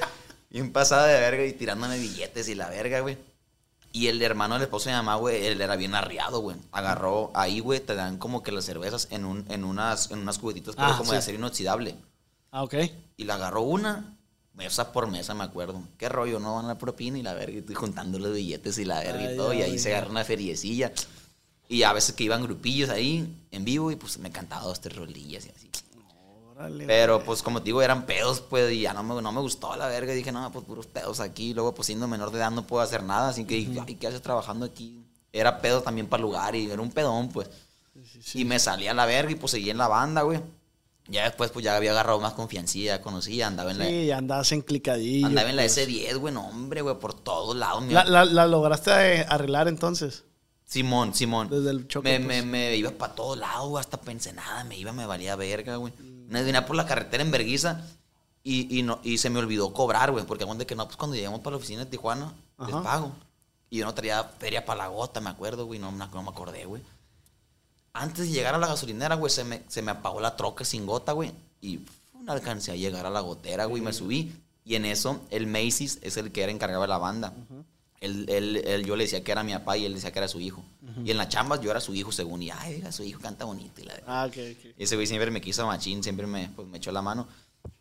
Bien 0.48 0.72
pasada 0.72 1.08
de 1.08 1.20
verga 1.20 1.44
y 1.44 1.52
tirándome 1.52 1.98
billetes 1.98 2.48
y 2.48 2.54
la 2.54 2.70
verga, 2.70 3.00
güey. 3.00 3.18
Y 3.96 4.08
el 4.08 4.20
hermano 4.20 4.56
del 4.56 4.64
esposo 4.64 4.90
de 4.90 4.94
mi 4.94 4.98
mamá, 4.98 5.16
güey, 5.16 5.46
él 5.46 5.58
era 5.58 5.74
bien 5.74 5.94
arriado, 5.94 6.40
güey. 6.40 6.58
Agarró 6.70 7.30
ahí, 7.32 7.60
güey, 7.60 7.80
te 7.80 7.94
dan 7.94 8.18
como 8.18 8.42
que 8.42 8.52
las 8.52 8.66
cervezas 8.66 9.08
en, 9.10 9.24
un, 9.24 9.46
en, 9.48 9.64
unas, 9.64 10.10
en 10.10 10.18
unas 10.18 10.38
cubetitas, 10.38 10.76
pero 10.76 10.88
Ah, 10.88 10.98
como 10.98 11.06
sí. 11.06 11.12
de 11.12 11.18
acero 11.18 11.38
inoxidable. 11.38 11.96
Ah, 12.50 12.62
ok. 12.62 12.74
Y 13.16 13.24
la 13.24 13.36
agarró 13.36 13.62
una, 13.62 14.14
mesa 14.52 14.92
por 14.92 15.06
mesa, 15.06 15.32
me 15.32 15.44
acuerdo. 15.44 15.80
¿Qué 15.96 16.10
rollo? 16.10 16.38
No 16.40 16.56
van 16.56 16.66
a 16.66 16.68
la 16.68 16.78
propina 16.78 17.18
y 17.18 17.22
la 17.22 17.32
verga. 17.32 17.62
Y 17.66 17.74
juntando 17.74 18.18
los 18.18 18.34
billetes 18.34 18.76
y 18.76 18.84
la 18.84 19.00
verga 19.00 19.32
y 19.32 19.36
todo. 19.36 19.54
y 19.54 19.62
ahí 19.62 19.72
ay, 19.72 19.78
se 19.78 19.94
agarra 19.94 20.10
una 20.10 20.24
feriecilla. 20.24 20.92
Y 21.66 21.82
a 21.82 21.94
veces 21.94 22.14
que 22.14 22.24
iban 22.24 22.42
grupillos 22.42 22.90
ahí 22.90 23.34
en 23.50 23.64
vivo 23.64 23.90
y 23.90 23.96
pues 23.96 24.18
me 24.18 24.30
cantaba 24.30 24.64
dos, 24.64 24.80
tres 24.82 24.94
rolillas 24.96 25.46
y 25.46 25.50
así. 25.50 25.70
Pero 26.86 27.22
pues 27.22 27.42
como 27.42 27.60
te 27.60 27.66
digo, 27.66 27.82
eran 27.82 28.06
pedos, 28.06 28.40
pues, 28.40 28.72
y 28.72 28.80
ya 28.80 28.94
no 28.94 29.02
me, 29.02 29.20
no 29.20 29.32
me 29.32 29.40
gustó 29.40 29.76
la 29.76 29.88
verga. 29.88 30.12
Dije, 30.12 30.32
no, 30.32 30.50
pues 30.52 30.64
puros 30.64 30.86
pedos 30.86 31.20
aquí. 31.20 31.52
Luego, 31.52 31.74
pues 31.74 31.86
siendo 31.86 32.08
menor 32.08 32.30
de 32.30 32.38
edad 32.38 32.50
no 32.50 32.66
puedo 32.66 32.82
hacer 32.82 33.02
nada. 33.02 33.28
Así 33.28 33.44
que 33.44 33.56
dije, 33.56 33.80
ay, 33.86 33.94
¿qué 33.96 34.06
haces 34.06 34.22
trabajando 34.22 34.64
aquí? 34.64 35.04
Era 35.32 35.60
pedo 35.60 35.82
también 35.82 36.06
para 36.06 36.20
el 36.20 36.22
lugar 36.22 36.54
y 36.54 36.70
era 36.70 36.80
un 36.80 36.90
pedón, 36.90 37.28
pues. 37.28 37.48
Y 38.34 38.44
me 38.44 38.58
salí 38.58 38.86
a 38.88 38.94
la 38.94 39.06
verga 39.06 39.32
y 39.32 39.34
pues 39.34 39.52
seguí 39.52 39.70
en 39.70 39.78
la 39.78 39.88
banda, 39.88 40.22
güey. 40.22 40.40
Ya 41.08 41.24
después, 41.24 41.50
pues 41.50 41.64
ya 41.64 41.76
había 41.76 41.92
agarrado 41.92 42.18
más 42.20 42.32
confianza, 42.32 43.00
conocía, 43.00 43.46
andaba 43.46 43.70
en 43.70 43.78
la, 43.78 43.86
Sí, 43.86 44.10
andabas 44.10 44.50
en 44.52 44.62
clicadillo. 44.62 45.26
Andaba 45.26 45.50
en 45.50 45.56
la 45.56 45.62
pues. 45.62 45.78
S10, 45.78 46.16
güey, 46.16 46.34
no, 46.34 46.48
hombre, 46.48 46.80
güey, 46.80 46.98
por 46.98 47.14
todos 47.14 47.54
lados. 47.54 47.82
La, 47.82 47.86
mira. 47.86 48.04
la, 48.04 48.24
la 48.24 48.46
lograste 48.46 48.90
eh, 48.90 49.26
arreglar 49.28 49.68
entonces. 49.68 50.24
Simón, 50.64 51.14
Simón. 51.14 51.48
Desde 51.48 51.70
el 51.70 51.86
choque, 51.86 52.18
Me, 52.18 52.24
pues. 52.24 52.44
me, 52.44 52.50
me 52.50 52.76
iba 52.76 52.90
para 52.90 53.14
todos 53.14 53.38
lados, 53.38 53.78
hasta 53.78 54.00
Pensenada, 54.00 54.64
me 54.64 54.76
iba, 54.76 54.92
me 54.92 55.06
valía 55.06 55.36
verga, 55.36 55.76
güey. 55.76 55.92
Mm. 55.96 56.15
Una 56.28 56.38
vez 56.40 56.46
venía 56.46 56.66
por 56.66 56.76
la 56.76 56.86
carretera 56.86 57.22
en 57.22 57.30
Berguiza 57.30 57.84
y, 58.42 58.78
y, 58.78 58.82
no, 58.82 59.00
y 59.02 59.18
se 59.18 59.30
me 59.30 59.38
olvidó 59.38 59.72
cobrar, 59.72 60.10
güey, 60.10 60.24
porque 60.24 60.44
aguante 60.44 60.66
que 60.66 60.74
no, 60.74 60.84
pues 60.86 60.96
cuando 60.96 61.16
llegamos 61.16 61.40
para 61.40 61.52
la 61.52 61.58
oficina 61.58 61.84
de 61.84 61.90
Tijuana, 61.90 62.32
les 62.58 62.68
Ajá. 62.68 62.82
pago. 62.82 63.12
Y 63.70 63.78
yo 63.78 63.84
no 63.84 63.94
traía 63.94 64.22
feria 64.24 64.64
para 64.64 64.78
la 64.84 64.88
gota, 64.88 65.20
me 65.20 65.30
acuerdo, 65.30 65.66
güey, 65.66 65.80
no, 65.80 65.90
no, 65.90 66.06
no 66.06 66.22
me 66.22 66.30
acordé, 66.30 66.64
güey. 66.64 66.82
Antes 67.92 68.26
de 68.26 68.30
llegar 68.30 68.54
a 68.54 68.58
la 68.58 68.66
gasolinera, 68.66 69.14
güey, 69.16 69.32
se 69.32 69.42
me, 69.44 69.62
se 69.68 69.82
me 69.82 69.90
apagó 69.90 70.20
la 70.20 70.36
troca 70.36 70.64
sin 70.64 70.86
gota, 70.86 71.12
güey. 71.12 71.32
Y 71.60 71.80
no 72.20 72.32
alcancé 72.32 72.72
a 72.72 72.76
llegar 72.76 73.06
a 73.06 73.10
la 73.10 73.20
gotera, 73.20 73.64
güey, 73.64 73.82
me 73.82 73.92
subí. 73.92 74.32
Y 74.64 74.74
en 74.74 74.84
eso, 74.84 75.20
el 75.30 75.46
Macy's 75.46 75.98
es 76.02 76.16
el 76.16 76.32
que 76.32 76.42
era 76.42 76.52
encargado 76.52 76.82
de 76.82 76.88
la 76.88 76.98
banda. 76.98 77.32
Él, 78.00 78.26
él- 78.28 78.56
él- 78.64 78.84
yo 78.84 78.96
le 78.96 79.04
decía 79.04 79.22
que 79.24 79.32
era 79.32 79.42
mi 79.42 79.52
papá 79.52 79.76
y 79.76 79.84
él 79.84 79.94
decía 79.94 80.12
que 80.12 80.18
era 80.18 80.28
su 80.28 80.40
hijo. 80.40 80.62
Y 81.04 81.10
en 81.10 81.16
las 81.18 81.28
chambas 81.28 81.60
yo 81.60 81.70
era 81.70 81.80
su 81.80 81.94
hijo, 81.94 82.12
según. 82.12 82.42
Y, 82.42 82.50
ay, 82.50 82.74
oiga, 82.76 82.92
su 82.92 83.02
hijo 83.02 83.20
canta 83.20 83.44
bonito. 83.44 83.80
Y, 83.80 83.84
la- 83.84 84.00
Ah, 84.06 84.26
ok, 84.28 84.36
ok. 84.36 84.74
y 84.78 84.82
ese 84.84 84.94
güey 84.96 85.06
siempre 85.06 85.30
me 85.30 85.40
quiso 85.40 85.66
machín, 85.66 86.02
siempre 86.02 86.26
me, 86.26 86.48
pues, 86.56 86.66
me 86.68 86.78
echó 86.78 86.92
la 86.92 87.02
mano. 87.02 87.26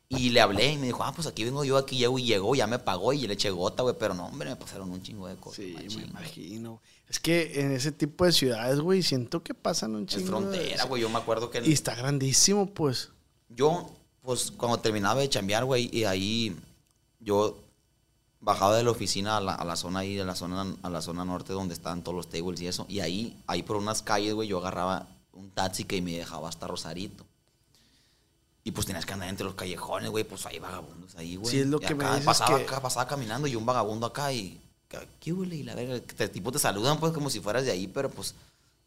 Y 0.07 0.29
le 0.29 0.39
hablé 0.41 0.73
y 0.73 0.77
me 0.77 0.85
dijo, 0.85 1.03
ah, 1.03 1.11
pues 1.15 1.25
aquí 1.27 1.43
vengo 1.43 1.63
yo, 1.65 1.77
aquí 1.77 1.97
llego 1.97 2.19
y 2.19 2.23
llegó, 2.25 2.53
ya 2.55 2.67
me 2.67 2.77
pagó 2.77 3.11
y 3.11 3.25
le 3.25 3.33
eché 3.33 3.49
gota, 3.49 3.81
güey. 3.83 3.95
Pero 3.97 4.13
no, 4.13 4.27
hombre, 4.27 4.49
me 4.51 4.55
pasaron 4.55 4.91
un 4.91 5.01
chingo 5.01 5.27
de 5.27 5.35
cosas. 5.35 5.65
Sí, 5.65 5.73
machín, 5.73 6.01
me 6.01 6.05
imagino. 6.07 6.81
Es 7.09 7.19
que 7.19 7.59
en 7.61 7.71
ese 7.71 7.91
tipo 7.91 8.23
de 8.25 8.31
ciudades, 8.31 8.79
güey, 8.79 9.01
siento 9.01 9.41
que 9.43 9.53
pasan 9.55 9.95
un 9.95 10.03
Es 10.03 10.09
chingo. 10.09 10.23
de- 10.25 10.29
frontera, 10.59 10.83
güey. 10.85 11.01
Yo 11.01 11.09
me 11.09 11.17
acuerdo 11.17 11.49
que... 11.49 11.61
Y 11.67 11.71
está 11.73 11.95
grandísimo, 11.95 12.67
pues. 12.73 13.09
Yo, 13.49 13.91
pues, 14.21 14.51
cuando 14.51 14.79
terminaba 14.79 15.19
de 15.21 15.29
chambear, 15.29 15.65
güey, 15.65 15.89
y 15.91 16.03
ahí 16.03 16.55
yo 17.19 17.57
bajaba 18.45 18.77
de 18.77 18.83
la 18.83 18.91
oficina 18.91 19.37
a 19.37 19.41
la, 19.41 19.55
a 19.55 19.65
la 19.65 19.75
zona 19.75 19.99
ahí, 19.99 20.19
a 20.19 20.23
la 20.23 20.35
zona, 20.35 20.75
a 20.83 20.89
la 20.89 21.01
zona 21.01 21.25
norte 21.25 21.51
donde 21.51 21.73
estaban 21.73 22.03
todos 22.03 22.15
los 22.15 22.29
tables 22.29 22.61
y 22.61 22.67
eso. 22.67 22.85
Y 22.87 22.99
ahí, 22.99 23.41
ahí 23.47 23.63
por 23.63 23.75
unas 23.75 24.01
calles, 24.03 24.33
güey, 24.35 24.47
yo 24.47 24.59
agarraba 24.59 25.07
un 25.33 25.49
taxi 25.49 25.83
que 25.83 26.01
me 26.01 26.13
dejaba 26.13 26.47
hasta 26.47 26.67
Rosarito. 26.67 27.25
Y 28.63 28.71
pues 28.71 28.85
tenías 28.87 29.05
que 29.05 29.13
andar 29.13 29.29
entre 29.29 29.45
los 29.45 29.55
callejones, 29.55 30.09
güey, 30.09 30.23
pues 30.23 30.45
hay 30.45 30.59
vagabundos 30.59 31.15
ahí, 31.15 31.35
güey. 31.35 31.51
Sí, 31.51 31.59
es 31.59 31.67
lo 31.67 31.77
Y 31.77 31.85
que 31.85 31.95
me 31.95 32.05
dices 32.05 32.25
pasaba 32.25 32.57
que- 32.57 32.63
acá, 32.63 32.81
pasaba 32.81 33.07
caminando 33.07 33.47
y 33.47 33.55
un 33.55 33.65
vagabundo 33.65 34.05
acá 34.07 34.31
y... 34.31 34.61
¿Qué 35.19 35.33
huele? 35.33 35.57
Y 35.57 35.63
la 35.63 35.75
verga, 35.75 35.99
te, 35.99 36.29
tipo 36.29 36.51
te 36.51 36.59
saludan 36.59 36.99
pues 36.99 37.11
como 37.11 37.29
si 37.29 37.39
fueras 37.41 37.65
de 37.65 37.71
ahí, 37.71 37.87
pero 37.87 38.09
pues... 38.09 38.33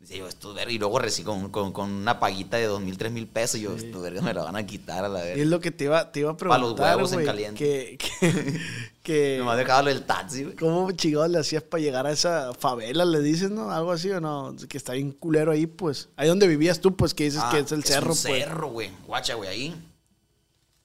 Dice 0.00 0.16
yo, 0.16 0.28
esto 0.28 0.54
verga, 0.54 0.70
y 0.70 0.78
luego 0.78 1.00
recibo 1.00 1.32
con, 1.32 1.50
con, 1.50 1.72
con 1.72 1.90
una 1.90 2.20
paguita 2.20 2.56
de 2.56 2.66
dos 2.66 2.80
mil, 2.80 2.96
tres 2.96 3.10
mil 3.10 3.26
pesos. 3.26 3.58
Yo, 3.58 3.74
esto 3.74 4.00
verga 4.00 4.22
me 4.22 4.32
la 4.32 4.44
van 4.44 4.54
a 4.54 4.64
quitar 4.64 5.04
a 5.04 5.08
la 5.08 5.18
Y 5.26 5.30
es 5.30 5.36
verga. 5.38 5.50
lo 5.50 5.60
que 5.60 5.72
te 5.72 5.84
iba, 5.84 6.12
te 6.12 6.20
iba 6.20 6.30
a 6.30 6.36
Pa' 6.36 6.56
los 6.56 6.74
preguntar, 6.74 6.96
huevos 6.96 7.12
en 7.14 7.24
caliente. 7.24 7.58
Que, 7.58 7.98
que, 7.98 8.60
que 9.02 9.40
Me 9.42 9.50
a 9.50 9.56
dejar 9.56 9.88
el 9.88 10.04
taxi, 10.04 10.44
güey. 10.44 10.54
¿Cómo 10.54 10.92
chingados 10.92 11.30
le 11.30 11.38
hacías 11.38 11.64
para 11.64 11.82
llegar 11.82 12.06
a 12.06 12.12
esa 12.12 12.52
favela, 12.54 13.04
le 13.04 13.20
dices, 13.22 13.50
no? 13.50 13.72
Algo 13.72 13.90
así 13.90 14.08
o 14.10 14.20
no? 14.20 14.54
Que 14.68 14.76
está 14.76 14.92
bien 14.92 15.10
culero 15.10 15.50
ahí, 15.50 15.66
pues. 15.66 16.08
Ahí 16.16 16.28
donde 16.28 16.46
vivías 16.46 16.78
tú, 16.80 16.94
pues, 16.94 17.12
que 17.12 17.24
dices 17.24 17.40
Ah, 17.42 17.50
que 17.50 17.58
es 17.58 17.72
el 17.72 17.82
cerro, 17.82 18.12
un 18.12 18.18
pues. 18.22 18.22
cerro, 18.22 18.68
güey. 18.68 18.90
Guacha, 19.04 19.34
güey, 19.34 19.50
ahí. 19.50 19.74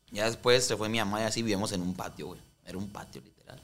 Ya 0.09 0.25
después 0.25 0.63
se 0.65 0.75
fue 0.75 0.89
mi 0.89 0.97
mamá 0.97 1.21
y 1.21 1.23
así 1.25 1.41
vivíamos 1.43 1.71
en 1.71 1.81
un 1.81 1.93
patio, 1.93 2.27
güey. 2.27 2.39
Era 2.65 2.79
un 2.79 2.89
patio, 2.89 3.21
literal. 3.23 3.59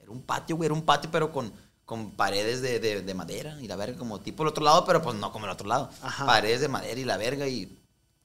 Era 0.00 0.10
un 0.10 0.22
patio, 0.22 0.56
güey, 0.56 0.66
era 0.66 0.74
un 0.74 0.82
patio, 0.82 1.10
pero 1.12 1.30
con, 1.32 1.52
con 1.90 2.12
paredes 2.12 2.62
de, 2.62 2.78
de- 2.78 3.02
de 3.02 3.14
madera 3.14 3.58
y 3.60 3.66
la 3.66 3.74
verga, 3.74 3.98
como 3.98 4.20
tipo 4.20 4.44
el 4.44 4.48
otro 4.50 4.62
lado, 4.62 4.84
pero 4.84 5.02
pues 5.02 5.16
no 5.16 5.32
como 5.32 5.46
el 5.46 5.50
otro 5.50 5.66
lado. 5.66 5.90
Ajá. 6.02 6.24
Paredes 6.24 6.60
de 6.60 6.68
madera 6.68 7.00
y 7.00 7.04
la 7.04 7.16
verga 7.16 7.48
y 7.48 7.76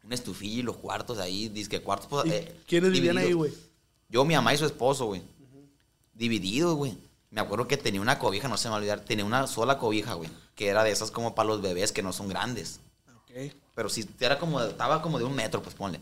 una 0.03 0.13
estufilla 0.13 0.59
y 0.59 0.61
los 0.61 0.77
cuartos 0.77 1.17
ahí, 1.17 1.49
disque 1.49 1.81
cuartos. 1.81 2.05
Pues, 2.07 2.27
¿Y 2.27 2.29
eh, 2.29 2.55
¿Quiénes 2.67 2.91
vivían 2.91 3.17
ahí, 3.17 3.33
güey? 3.33 3.51
Yo, 4.07 4.23
mi 4.23 4.35
mamá 4.35 4.53
y 4.53 4.57
su 4.59 4.67
esposo, 4.67 5.07
güey. 5.07 5.23
Divididos, 6.13 6.75
güey. 6.75 6.95
Me 7.31 7.41
acuerdo 7.41 7.67
que 7.67 7.75
tenía 7.75 7.99
una 8.01 8.19
cobija, 8.19 8.47
no 8.47 8.55
se 8.55 8.67
me 8.67 8.73
va 8.73 8.75
a 8.75 8.79
olvidar, 8.79 8.99
tenía 8.99 9.25
una 9.25 9.47
sola 9.47 9.79
cobija, 9.79 10.13
güey. 10.13 10.29
Que 10.53 10.67
era 10.67 10.83
de 10.83 10.91
esas 10.91 11.09
como 11.09 11.33
para 11.33 11.47
los 11.47 11.61
bebés 11.63 11.91
que 11.91 12.03
no 12.03 12.13
son 12.13 12.27
grandes. 12.29 12.79
Ok. 13.17 13.51
Pero 13.73 13.89
sí, 13.89 14.07
era 14.19 14.37
como, 14.37 14.61
estaba 14.61 15.01
como 15.01 15.17
de 15.17 15.25
un 15.25 15.33
metro, 15.33 15.63
pues 15.63 15.73
ponle. 15.75 15.99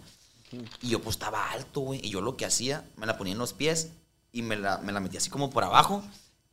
Y 0.81 0.89
yo 0.89 1.01
pues 1.01 1.15
estaba 1.15 1.49
alto, 1.51 1.79
güey. 1.79 2.01
Y 2.05 2.09
yo 2.09 2.19
lo 2.19 2.35
que 2.35 2.45
hacía, 2.45 2.85
me 2.97 3.05
la 3.05 3.17
ponía 3.17 3.31
en 3.33 3.39
los 3.39 3.53
pies 3.53 3.87
y 4.33 4.41
me 4.41 4.57
la, 4.57 4.79
me 4.79 4.91
la 4.91 4.99
metía 4.99 5.19
así 5.19 5.29
como 5.29 5.49
por 5.49 5.63
abajo 5.63 6.03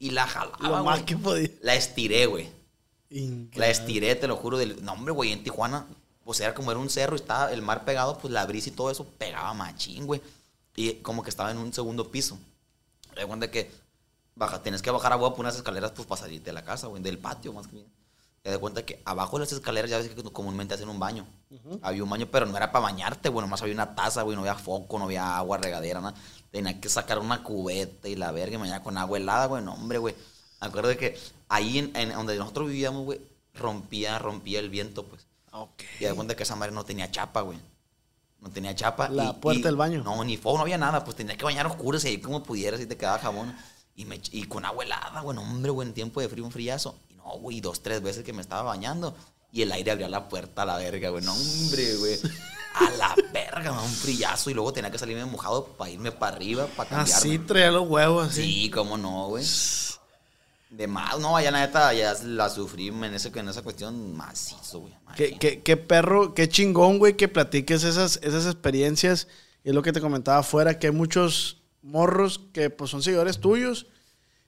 y 0.01 0.11
la 0.11 0.27
jalaba, 0.27 0.69
Lo 0.69 0.85
más 0.85 1.03
que 1.03 1.17
podía. 1.17 1.51
La 1.61 1.77
estiré, 1.77 2.27
güey. 2.27 2.51
La 3.55 3.69
estiré, 3.69 4.17
te 4.17 4.27
lo 4.27 4.37
juro. 4.37 4.59
Del... 4.59 4.83
No, 4.83 4.95
hombre, 4.95 5.13
güey, 5.13 5.31
en 5.31 5.45
Tijuana, 5.45 5.87
pues 6.25 6.41
era 6.41 6.55
como 6.55 6.71
era 6.71 6.81
un 6.81 6.91
cerro 6.91 7.15
y 7.15 7.21
estaba 7.21 7.53
el 7.53 7.63
mar 7.63 7.85
pegado, 7.85 8.19
pues 8.19 8.33
la 8.33 8.47
brisa 8.47 8.71
y 8.71 8.73
todo 8.73 8.91
eso 8.91 9.05
pegaba 9.05 9.53
machín, 9.55 10.07
güey. 10.07 10.23
Y 10.75 10.95
como 10.95 11.23
que 11.23 11.31
estaba 11.31 11.51
en 11.51 11.59
un 11.59 11.73
segundo 11.73 12.11
piso. 12.11 12.39
Le 13.15 13.27
cuenta 13.27 13.51
que 13.51 13.71
baja, 14.35 14.63
tienes 14.63 14.81
que 14.81 14.91
bajar 14.91 15.13
a 15.13 15.17
huevo 15.17 15.35
por 15.35 15.41
unas 15.41 15.57
escaleras, 15.57 15.93
pues 15.93 16.09
para 16.09 16.23
salir 16.23 16.43
de 16.43 16.53
la 16.53 16.65
casa, 16.65 16.87
güey, 16.87 17.03
del 17.03 17.19
patio, 17.19 17.53
más 17.53 17.67
que 17.67 17.77
bien. 17.77 17.93
Te 18.43 18.49
das 18.49 18.59
cuenta 18.59 18.87
que 18.87 19.03
abajo 19.05 19.37
de 19.37 19.45
las 19.45 19.53
escaleras, 19.53 19.91
ya 19.91 19.99
ves 19.99 20.09
que 20.09 20.23
comúnmente 20.23 20.73
hacen 20.73 20.89
un 20.89 20.99
baño. 20.99 21.27
Había 21.83 22.03
un 22.03 22.09
baño, 22.09 22.27
pero 22.33 22.47
no 22.47 22.57
era 22.57 22.73
para 22.73 22.85
bañarte, 22.85 23.29
güey, 23.29 23.43
nomás 23.43 23.61
había 23.61 23.75
una 23.75 23.95
taza, 23.95 24.23
güey, 24.23 24.35
no 24.35 24.41
había 24.41 24.55
foco, 24.55 24.99
no 24.99 25.05
había 25.05 25.37
agua, 25.37 25.59
regadera, 25.59 26.01
nada. 26.01 26.17
Tenía 26.51 26.81
que 26.81 26.89
sacar 26.89 27.19
una 27.19 27.43
cubeta 27.43 28.09
y 28.09 28.17
la 28.17 28.33
verga, 28.33 28.57
y 28.57 28.59
mañana 28.59 28.83
con 28.83 28.99
agua 28.99 29.19
helada, 29.19 29.47
güey, 29.47 29.63
no, 29.63 29.75
hombre, 29.75 29.99
güey. 29.99 30.15
Me 30.61 30.67
acuerdo 30.67 30.89
de 30.89 30.97
que 30.97 31.19
ahí 31.49 31.79
en, 31.79 31.95
en 31.95 32.11
donde 32.13 32.37
nosotros 32.37 32.69
vivíamos, 32.69 33.05
güey, 33.05 33.21
rompía, 33.55 34.19
rompía 34.19 34.59
el 34.61 34.69
viento, 34.71 35.05
pues. 35.07 35.27
Ok. 35.53 35.83
Y 36.01 36.05
de 36.05 36.15
cuenta 36.15 36.35
que 36.37 36.43
esa 36.43 36.57
madre 36.57 36.73
no 36.73 36.85
tenía 36.85 37.11
chapa, 37.11 37.41
güey. 37.43 37.59
No 38.41 38.51
tenía 38.51 38.75
chapa. 38.75 39.09
La 39.09 39.27
y- 39.27 39.33
puerta 39.35 39.61
y- 39.61 39.63
del 39.63 39.77
baño. 39.77 40.03
No, 40.03 40.23
ni 40.25 40.37
fuego, 40.37 40.59
no 40.59 40.63
había 40.63 40.79
nada. 40.79 41.05
Pues 41.05 41.17
tenía 41.17 41.37
que 41.37 41.45
bañar 41.45 41.67
oscuras 41.67 42.05
y 42.05 42.09
ahí 42.09 42.19
como 42.21 42.43
pudieras 42.43 42.81
y 42.81 42.87
te 42.87 42.97
quedaba 42.97 43.19
jabón. 43.19 43.55
Y, 43.95 44.05
me, 44.07 44.21
y 44.33 44.45
con 44.45 44.65
agua 44.65 44.85
helada, 44.85 45.21
güey. 45.21 45.35
no, 45.37 45.43
hombre, 45.43 45.71
güey, 45.71 45.87
en 45.89 45.95
tiempo 45.95 46.21
de 46.21 46.29
frío, 46.29 46.45
un 46.45 46.51
frillazo. 46.53 46.97
Y 47.11 47.15
no, 47.15 47.25
güey, 47.39 47.61
dos, 47.61 47.83
tres 47.83 48.01
veces 48.03 48.25
que 48.25 48.33
me 48.33 48.41
estaba 48.43 48.63
bañando. 48.63 49.15
Y 49.53 49.63
el 49.63 49.73
aire 49.73 49.91
abría 49.91 50.09
la 50.09 50.29
puerta 50.29 50.63
a 50.63 50.65
la 50.65 50.77
verga, 50.79 51.11
güey. 51.11 51.23
No, 51.25 51.35
hombre, 51.35 51.97
güey. 51.97 52.19
A 52.75 52.91
la 52.91 53.15
verga, 53.33 53.73
un 53.73 53.89
frillazo. 53.91 54.51
Y 54.51 54.55
luego 54.55 54.73
tenía 54.73 54.91
que 54.91 54.99
salirme 54.99 55.25
mojado 55.25 55.67
para 55.67 55.91
irme 55.91 56.13
para 56.13 56.37
arriba, 56.37 56.67
para 56.77 56.89
cambiarme. 56.89 57.15
Así 57.15 57.39
traía 57.41 57.71
los 57.71 57.89
huevos, 57.89 58.29
así. 58.29 58.43
Sí, 58.43 58.71
cómo 58.71 58.97
no, 58.97 59.29
güey. 59.29 59.45
De 60.71 60.87
más, 60.87 61.19
no, 61.19 61.37
allá 61.37 61.51
la 61.51 61.61
neta, 61.67 61.93
ya 61.95 62.15
la 62.25 62.49
sufrí 62.49 62.89
en, 62.89 63.03
ese, 63.13 63.33
en 63.35 63.49
esa 63.49 63.63
cuestión 63.63 64.17
macizo, 64.17 64.81
güey. 64.81 64.95
Qué, 65.17 65.37
qué- 65.37 65.63
qué 65.63 65.77
perro, 65.77 66.33
qué 66.33 66.49
chingón, 66.49 66.99
güey, 67.01 67.17
que 67.17 67.27
platiques 67.27 67.83
esas, 67.83 68.21
esas 68.23 68.47
experiencias. 68.47 69.27
Y 69.65 69.71
es 69.71 69.75
lo 69.75 69.83
que 69.83 69.93
te 69.93 70.01
comentaba 70.01 70.39
afuera, 70.39 70.79
que 70.79 70.87
hay 70.87 70.93
muchos 70.93 71.57
morros 71.83 72.41
que 72.53 72.71
pues 72.71 72.89
son 72.91 73.03
seguidores 73.03 73.41
tuyos 73.41 73.87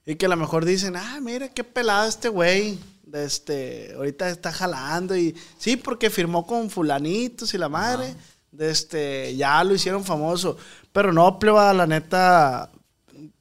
y 0.05 0.15
que 0.15 0.27
a 0.27 0.29
lo 0.29 0.37
mejor 0.37 0.63
dicen, 0.63 0.95
ah, 0.95 1.19
mira 1.21 1.49
qué 1.49 1.63
pelado 1.65 2.07
este 2.07 2.29
güey. 2.29 2.79
Este, 3.13 3.93
ahorita 3.95 4.29
está 4.29 4.51
jalando 4.51 5.15
y 5.15 5.35
sí, 5.57 5.77
porque 5.77 6.09
firmó 6.09 6.45
con 6.47 6.69
fulanitos 6.69 7.53
y 7.53 7.57
la 7.57 7.69
madre. 7.69 8.15
De 8.51 8.69
este, 8.69 9.35
ya 9.35 9.63
lo 9.63 9.73
hicieron 9.73 10.03
famoso. 10.03 10.57
Pero 10.91 11.11
no, 11.13 11.39
pleba, 11.39 11.73
la 11.73 11.87
neta, 11.87 12.69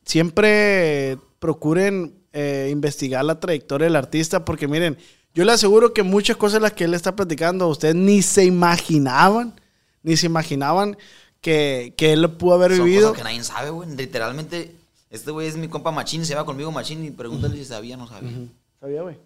siempre 0.05 1.18
procuren 1.39 2.14
eh, 2.33 2.68
investigar 2.70 3.25
la 3.25 3.39
trayectoria 3.41 3.87
del 3.87 3.97
artista, 3.97 4.45
porque 4.45 4.68
miren, 4.68 4.97
yo 5.35 5.45
le 5.45 5.53
aseguro 5.53 5.93
que 5.93 6.03
muchas 6.03 6.37
cosas 6.37 6.62
las 6.62 6.73
que 6.73 6.85
él 6.85 6.95
está 6.95 7.14
platicando, 7.16 7.68
ustedes 7.68 7.95
ni 7.95 8.23
se 8.23 8.45
imaginaban, 8.45 9.61
ni 10.03 10.16
se 10.16 10.27
imaginaban 10.27 10.97
que, 11.41 11.95
que 11.97 12.12
él 12.12 12.23
lo 12.23 12.39
pudo 12.39 12.55
haber 12.55 12.77
Son 12.77 12.85
vivido. 12.85 13.11
cosas 13.11 13.18
que 13.18 13.25
nadie 13.25 13.45
sabe, 13.45 13.70
güey. 13.70 13.91
Literalmente, 13.97 14.77
este 15.11 15.31
güey 15.31 15.49
es 15.49 15.57
mi 15.57 15.68
compa 15.68 15.91
Machín, 15.91 16.25
se 16.25 16.35
va 16.35 16.45
conmigo 16.45 16.70
Machín 16.73 17.05
y 17.05 17.11
pregúntale 17.11 17.57
si 17.57 17.64
sabía, 17.64 17.97
no 17.97 18.07
sabía. 18.07 18.33
¿Sabía, 18.81 19.03
güey? 19.03 19.16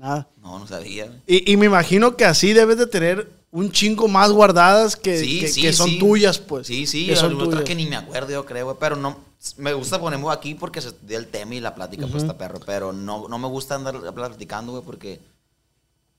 Nada. 0.00 0.26
No, 0.40 0.58
no 0.58 0.66
sabía. 0.66 1.12
Y, 1.26 1.52
y 1.52 1.56
me 1.58 1.66
imagino 1.66 2.16
que 2.16 2.24
así 2.24 2.54
debes 2.54 2.78
de 2.78 2.86
tener 2.86 3.30
un 3.50 3.70
chingo 3.70 4.08
más 4.08 4.32
guardadas 4.32 4.96
que, 4.96 5.18
Sí, 5.18 5.40
que- 5.40 5.48
sí, 5.48 5.60
que 5.60 5.72
son 5.74 5.90
sí. 5.90 5.98
tuyas, 5.98 6.38
pues. 6.38 6.66
Sí, 6.66 6.86
sí, 6.86 7.06
que 7.06 7.16
son 7.16 7.38
otras 7.40 7.64
que 7.64 7.74
ni 7.74 7.84
me 7.86 7.96
acuerdo, 7.96 8.30
yo 8.30 8.46
creo, 8.46 8.64
güey. 8.64 8.76
Pero 8.80 8.96
no, 8.96 9.18
me 9.58 9.74
gusta 9.74 10.00
ponerme 10.00 10.30
aquí 10.32 10.54
porque 10.54 10.80
se 10.80 10.92
dio 11.02 11.18
el 11.18 11.26
tema 11.26 11.54
y 11.54 11.60
la 11.60 11.74
plática, 11.74 12.06
pues 12.06 12.22
está 12.22 12.38
perro. 12.38 12.60
Pero 12.64 12.92
no, 12.94 13.28
no 13.28 13.38
me 13.38 13.48
gusta 13.48 13.74
andar 13.74 14.00
platicando, 14.14 14.72
güey, 14.72 14.84
porque 14.84 15.20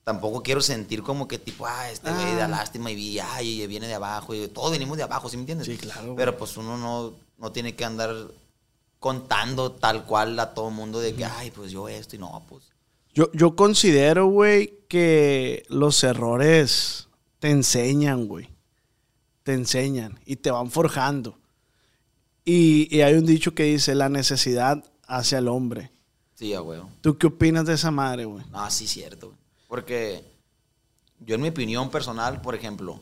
tampoco 0.04 0.42
quiero 0.44 0.60
sentir 0.60 1.02
como 1.02 1.26
que 1.26 1.38
tipo, 1.38 1.66
ah, 1.66 1.90
este 1.90 2.10
güey 2.12 2.36
da 2.36 2.44
Ah. 2.44 2.48
lástima 2.48 2.90
y 2.90 2.94
vi, 2.94 3.18
ay, 3.18 3.66
viene 3.66 3.88
de 3.88 3.94
abajo. 3.94 4.32
Y 4.34 4.46
todos 4.48 4.70
venimos 4.70 4.96
de 4.96 5.02
abajo, 5.02 5.28
¿sí 5.28 5.36
me 5.36 5.42
entiendes? 5.42 5.66
Sí, 5.66 5.76
claro. 5.76 6.14
Pero 6.16 6.36
pues 6.38 6.56
uno 6.56 6.76
no, 6.76 7.14
no 7.38 7.50
tiene 7.50 7.74
que 7.74 7.84
andar 7.84 8.14
contando 9.00 9.72
tal 9.72 10.04
cual 10.04 10.38
a 10.38 10.54
todo 10.54 10.68
el 10.68 10.74
mundo 10.74 11.00
de 11.00 11.14
que, 11.14 11.24
ay, 11.24 11.50
pues 11.50 11.72
yo 11.72 11.88
esto 11.88 12.14
y 12.14 12.20
no, 12.20 12.44
pues. 12.48 12.64
Yo, 13.14 13.30
yo 13.32 13.56
considero, 13.56 14.26
güey, 14.26 14.78
que 14.88 15.64
los 15.68 16.02
errores 16.04 17.08
te 17.38 17.50
enseñan, 17.50 18.26
güey. 18.26 18.48
Te 19.42 19.52
enseñan 19.54 20.18
y 20.24 20.36
te 20.36 20.50
van 20.50 20.70
forjando. 20.70 21.38
Y, 22.44 22.94
y 22.94 23.02
hay 23.02 23.14
un 23.14 23.26
dicho 23.26 23.54
que 23.54 23.64
dice, 23.64 23.94
la 23.94 24.08
necesidad 24.08 24.84
hace 25.06 25.36
al 25.36 25.48
hombre. 25.48 25.90
Sí, 26.34 26.56
huevo. 26.56 26.90
¿Tú 27.00 27.18
qué 27.18 27.26
opinas 27.26 27.66
de 27.66 27.74
esa 27.74 27.90
madre, 27.90 28.24
güey? 28.24 28.44
Ah, 28.52 28.70
sí, 28.70 28.86
cierto. 28.86 29.28
güey. 29.28 29.38
Porque 29.68 30.24
yo, 31.20 31.34
en 31.34 31.42
mi 31.42 31.48
opinión 31.48 31.90
personal, 31.90 32.40
por 32.40 32.54
ejemplo, 32.54 33.00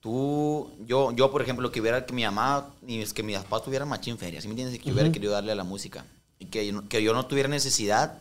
tú, 0.00 0.70
yo, 0.86 1.12
yo 1.12 1.30
por 1.30 1.42
ejemplo, 1.42 1.70
que 1.70 1.80
hubiera 1.80 2.06
que 2.06 2.12
mi 2.12 2.24
mamá, 2.24 2.74
ni 2.82 3.00
es 3.00 3.12
que 3.12 3.22
mis 3.22 3.36
papás 3.38 3.64
tuvieran 3.64 3.88
machín 3.88 4.18
feria, 4.18 4.40
¿sí 4.40 4.48
me 4.48 4.52
entiendes? 4.52 4.78
Que 4.78 4.86
yo 4.86 4.94
hubiera 4.94 5.12
querido 5.12 5.32
darle 5.32 5.52
a 5.52 5.56
la 5.56 5.64
música. 5.64 6.04
Y 6.38 6.46
que 6.46 6.74
que 6.88 7.02
yo 7.02 7.12
no 7.12 7.26
tuviera 7.26 7.48
necesidad 7.48 8.18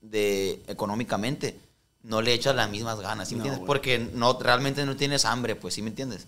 de, 0.00 0.62
económicamente, 0.68 1.58
no 2.02 2.22
le 2.22 2.32
echas 2.32 2.54
las 2.54 2.70
mismas 2.70 3.00
ganas, 3.00 3.28
¿sí 3.28 3.34
me 3.34 3.38
No, 3.40 3.44
entiendes? 3.44 3.58
güey. 3.60 3.66
Porque 3.66 3.98
no, 4.14 4.38
realmente 4.40 4.84
no 4.86 4.96
tienes 4.96 5.24
hambre, 5.24 5.56
pues, 5.56 5.74
¿sí 5.74 5.82
me 5.82 5.90
entiendes? 5.90 6.26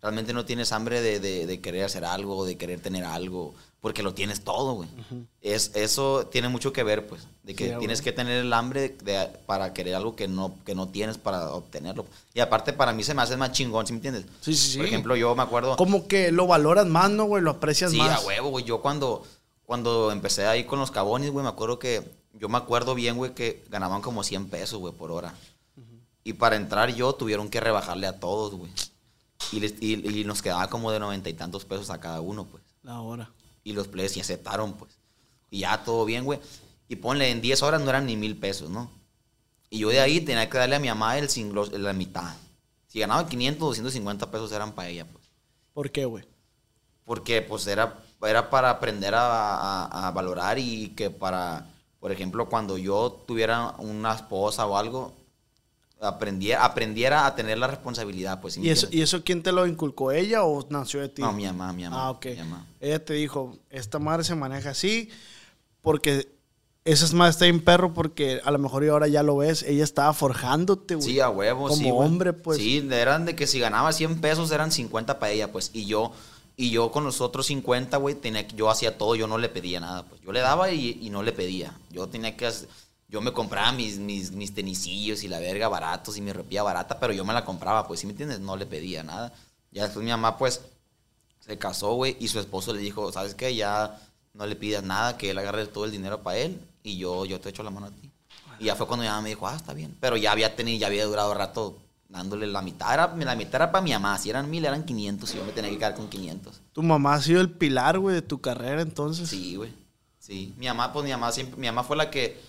Realmente 0.00 0.32
no 0.32 0.44
tienes 0.44 0.72
hambre 0.72 1.00
de, 1.00 1.20
de- 1.20 1.46
de 1.46 1.60
querer 1.60 1.84
hacer 1.84 2.04
algo, 2.04 2.44
de 2.44 2.56
querer 2.56 2.80
tener 2.80 3.04
algo, 3.04 3.54
porque 3.80 4.02
lo 4.02 4.14
tienes 4.14 4.42
todo, 4.42 4.74
güey. 4.74 4.88
es, 5.40 5.70
eso 5.74 6.26
tiene 6.26 6.48
mucho 6.48 6.72
que 6.72 6.82
ver, 6.82 7.06
pues, 7.06 7.22
de 7.44 7.54
que 7.54 7.68
Sí, 7.70 7.74
tienes 7.78 8.00
güey. 8.00 8.04
que 8.06 8.12
tener 8.12 8.38
el 8.44 8.52
hambre 8.52 8.96
de- 9.04 9.28
para 9.46 9.72
querer 9.72 9.94
algo 9.94 10.16
que 10.16 10.26
no, 10.26 10.56
que 10.66 10.74
no 10.74 10.88
tienes 10.88 11.18
para 11.18 11.50
obtenerlo. 11.52 12.04
Y 12.34 12.40
aparte, 12.40 12.72
para 12.72 12.92
mí 12.92 13.04
se 13.04 13.14
me 13.14 13.22
hace 13.22 13.36
más 13.36 13.52
chingón, 13.52 13.86
¿sí 13.86 13.92
me 13.92 13.98
entiendes? 13.98 14.24
Sí, 14.40 14.54
sí, 14.56 14.72
sí. 14.72 14.76
Por 14.78 14.86
ejemplo, 14.86 15.14
yo 15.14 15.34
me 15.36 15.42
acuerdo... 15.44 15.76
Como 15.76 16.08
que 16.08 16.32
lo 16.32 16.48
valoras 16.48 16.86
más, 16.88 17.08
¿no, 17.10 17.24
güey? 17.26 17.40
Lo 17.42 17.52
aprecias 17.52 17.92
Sí, 17.92 17.98
más. 17.98 18.22
a 18.22 18.26
huevo, 18.26 18.50
güey. 18.50 18.64
Yo 18.64 18.82
cuando, 18.82 19.24
cuando 19.64 20.10
empecé 20.10 20.46
ahí 20.46 20.64
con 20.64 20.80
los 20.80 20.90
cabones, 20.90 21.30
güey, 21.30 21.44
me 21.44 21.50
acuerdo 21.50 21.78
que... 21.78 22.20
Yo 22.34 22.48
me 22.48 22.58
acuerdo 22.58 22.94
bien, 22.94 23.16
güey, 23.16 23.34
que 23.34 23.64
ganaban 23.68 24.00
como 24.02 24.22
100 24.24 24.48
pesos, 24.48 24.78
güey, 24.78 24.92
por 24.94 25.10
hora. 25.12 25.34
Y 26.24 26.34
para 26.34 26.56
entrar 26.56 26.94
yo 26.94 27.12
tuvieron 27.14 27.48
que 27.48 27.60
rebajarle 27.60 28.06
a 28.06 28.20
todos, 28.20 28.54
güey. 28.54 28.70
Y, 29.50 29.60
les- 29.60 29.74
y- 29.82 30.20
y 30.20 30.24
nos 30.24 30.40
quedaba 30.40 30.68
como 30.70 30.90
de 30.92 31.00
noventa 31.00 31.28
y 31.28 31.34
tantos 31.34 31.64
pesos 31.64 31.90
a 31.90 31.98
cada 32.00 32.20
uno, 32.20 32.44
pues. 32.46 32.62
La 32.82 33.00
hora. 33.00 33.30
Y 33.64 33.72
los 33.72 33.88
players 33.88 34.12
sí 34.12 34.20
aceptaron, 34.20 34.74
pues. 34.74 34.98
Y 35.50 35.60
ya 35.60 35.82
todo 35.84 36.04
bien, 36.04 36.24
güey. 36.24 36.40
Y 36.88 36.96
ponle, 36.96 37.30
en 37.30 37.40
10 37.40 37.62
horas 37.62 37.80
no 37.80 37.90
eran 37.90 38.06
ni 38.06 38.16
mil 38.16 38.36
pesos, 38.38 38.70
¿no? 38.70 38.90
Y 39.68 39.78
yo 39.78 39.88
de 39.88 40.00
ahí 40.00 40.20
tenía 40.20 40.48
que 40.48 40.58
darle 40.58 40.76
a 40.76 40.80
mi 40.80 40.88
mamá 40.88 41.18
el, 41.18 41.28
sin- 41.28 41.52
los- 41.54 41.72
la 41.72 41.92
mitad. 41.92 42.34
Si 42.86 43.00
ganaba 43.00 43.28
500, 43.28 43.60
250 43.68 44.30
pesos 44.30 44.52
eran 44.52 44.72
para 44.72 44.88
ella, 44.88 45.06
pues. 45.06 45.24
¿Por 45.74 45.90
qué, 45.90 46.04
güey? 46.04 46.24
Porque, 47.04 47.42
pues, 47.42 47.66
era, 47.66 47.98
era 48.22 48.48
para 48.48 48.70
aprender 48.70 49.14
a, 49.14 49.56
a- 49.84 50.08
a 50.08 50.10
valorar 50.12 50.58
y 50.58 50.90
que 50.90 51.10
para, 51.10 51.66
por 52.02 52.10
ejemplo, 52.10 52.48
cuando 52.48 52.76
yo 52.78 53.22
tuviera 53.28 53.76
una 53.78 54.12
esposa 54.12 54.66
o 54.66 54.76
algo, 54.76 55.14
aprendiera, 56.00 56.64
aprendiera 56.64 57.26
a 57.26 57.36
tener 57.36 57.58
la 57.58 57.68
responsabilidad, 57.68 58.40
pues. 58.40 58.54
¿sí 58.54 58.60
me 58.60 58.66
¿Y 58.66 58.70
eso? 58.70 58.88
¿Y 58.90 59.02
eso 59.02 59.22
quién 59.22 59.40
te 59.40 59.52
lo 59.52 59.68
inculcó? 59.68 60.10
¿Ella 60.10 60.42
o 60.42 60.66
nació 60.68 61.00
de 61.00 61.08
ti? 61.10 61.22
No, 61.22 61.32
mi 61.32 61.44
mamá, 61.44 61.72
mi 61.72 61.84
mamá. 61.84 62.06
Ah, 62.06 62.10
ok. 62.10 62.26
mi 62.26 62.36
mamá. 62.38 62.66
Ella 62.80 63.04
te 63.04 63.14
dijo, 63.14 63.56
esta 63.70 64.00
madre 64.00 64.24
se 64.24 64.34
maneja 64.34 64.70
así 64.70 65.10
porque 65.80 66.28
esa 66.84 67.14
madre 67.14 67.30
está 67.30 67.46
en 67.46 67.60
perro 67.60 67.94
porque 67.94 68.40
a 68.44 68.50
lo 68.50 68.58
mejor 68.58 68.82
y 68.82 68.88
ahora 68.88 69.06
ya 69.06 69.22
lo 69.22 69.36
ves, 69.36 69.62
ella 69.62 69.84
estaba 69.84 70.12
forjándote, 70.12 70.96
güey. 70.96 71.06
Sí, 71.06 71.20
a 71.20 71.30
huevo, 71.30 71.68
Como 71.68 71.76
sí. 71.80 71.88
hombre, 71.92 72.32
pues. 72.32 72.58
Sí, 72.58 72.84
eran 72.90 73.26
de 73.26 73.36
que 73.36 73.46
si 73.46 73.60
ganaba 73.60 73.92
100 73.92 74.20
pesos 74.20 74.50
eran 74.50 74.72
50 74.72 75.20
para 75.20 75.30
ella, 75.30 75.52
pues. 75.52 75.70
Y 75.72 75.86
yo, 75.86 76.10
y 76.62 76.70
yo 76.70 76.92
con 76.92 77.02
los 77.02 77.20
otros 77.20 77.46
50, 77.46 77.96
güey, 77.96 78.14
tenía 78.14 78.46
yo 78.46 78.70
hacía 78.70 78.96
todo, 78.96 79.16
yo 79.16 79.26
no 79.26 79.36
le 79.36 79.48
pedía 79.48 79.80
nada, 79.80 80.04
pues. 80.04 80.20
Yo 80.20 80.30
le 80.30 80.38
daba 80.38 80.70
y, 80.70 81.10
no 81.10 81.24
le 81.24 81.32
pedía. 81.32 81.76
Yo 81.90 82.06
tenía 82.06 82.36
que 82.36 82.48
yo 83.08 83.20
me 83.20 83.32
compraba 83.32 83.72
mis, 83.72 83.98
mis, 83.98 84.30
mis 84.30 84.54
tenisillos 84.54 85.24
y 85.24 85.28
la 85.28 85.40
verga 85.40 85.66
baratos 85.66 86.16
y 86.16 86.20
mi 86.20 86.32
ropilla 86.32 86.62
barata, 86.62 87.00
pero 87.00 87.12
yo 87.12 87.24
me 87.24 87.32
la 87.32 87.44
compraba, 87.44 87.88
pues, 87.88 87.98
¿sí 87.98 88.06
me 88.06 88.12
entiendes? 88.12 88.38
No 88.38 88.56
le 88.56 88.64
pedía 88.64 89.02
nada. 89.02 89.32
Ya 89.72 89.82
después 89.82 90.04
mi 90.04 90.12
mamá, 90.12 90.38
pues, 90.38 90.60
se 91.40 91.58
casó, 91.58 91.94
güey, 91.94 92.16
y 92.20 92.28
su 92.28 92.38
esposo 92.38 92.72
le 92.72 92.78
dijo, 92.78 93.10
¿sabes 93.10 93.34
qué? 93.34 93.56
Ya 93.56 94.00
no 94.32 94.46
le 94.46 94.54
pidas 94.54 94.84
nada, 94.84 95.18
que 95.18 95.30
él 95.30 95.38
agarre 95.38 95.66
todo 95.66 95.84
el 95.84 95.90
dinero 95.90 96.22
para 96.22 96.38
él 96.38 96.60
y 96.84 96.96
yo, 96.96 97.24
yo 97.24 97.40
te 97.40 97.48
echo 97.48 97.64
la 97.64 97.70
mano 97.70 97.86
a 97.86 97.90
ti. 97.90 98.08
Y 98.60 98.66
ya 98.66 98.76
fue 98.76 98.86
cuando 98.86 99.02
mi 99.02 99.08
mamá 99.08 99.22
me 99.22 99.30
dijo, 99.30 99.48
ah, 99.48 99.56
está 99.56 99.74
bien. 99.74 99.96
Pero 99.98 100.16
ya 100.16 100.30
había 100.30 100.54
tenido, 100.54 100.78
ya 100.78 100.86
había 100.86 101.06
durado 101.06 101.34
rato 101.34 101.76
dándole 102.12 102.46
la 102.46 102.62
mitad. 102.62 102.92
Era, 102.92 103.14
la 103.16 103.34
mitad 103.34 103.56
era 103.56 103.72
para 103.72 103.82
mi 103.82 103.90
mamá. 103.92 104.16
Si 104.18 104.30
eran 104.30 104.48
mil, 104.50 104.64
eran 104.64 104.84
500 104.84 105.34
y 105.34 105.38
yo 105.38 105.44
me 105.44 105.52
tenía 105.52 105.70
que 105.70 105.78
quedar 105.78 105.94
con 105.94 106.08
500. 106.08 106.60
Tu 106.72 106.82
mamá 106.82 107.14
ha 107.14 107.20
sido 107.20 107.40
el 107.40 107.50
pilar, 107.50 107.98
güey, 107.98 108.14
de 108.14 108.22
tu 108.22 108.40
carrera 108.40 108.82
entonces. 108.82 109.28
Sí, 109.28 109.56
güey. 109.56 109.72
Sí. 110.18 110.54
Mi 110.58 110.66
mamá, 110.66 110.92
pues 110.92 111.04
mi 111.04 111.10
mamá 111.10 111.32
siempre, 111.32 111.58
mi 111.58 111.66
mamá 111.66 111.82
fue 111.82 111.96
la 111.96 112.10
que, 112.10 112.40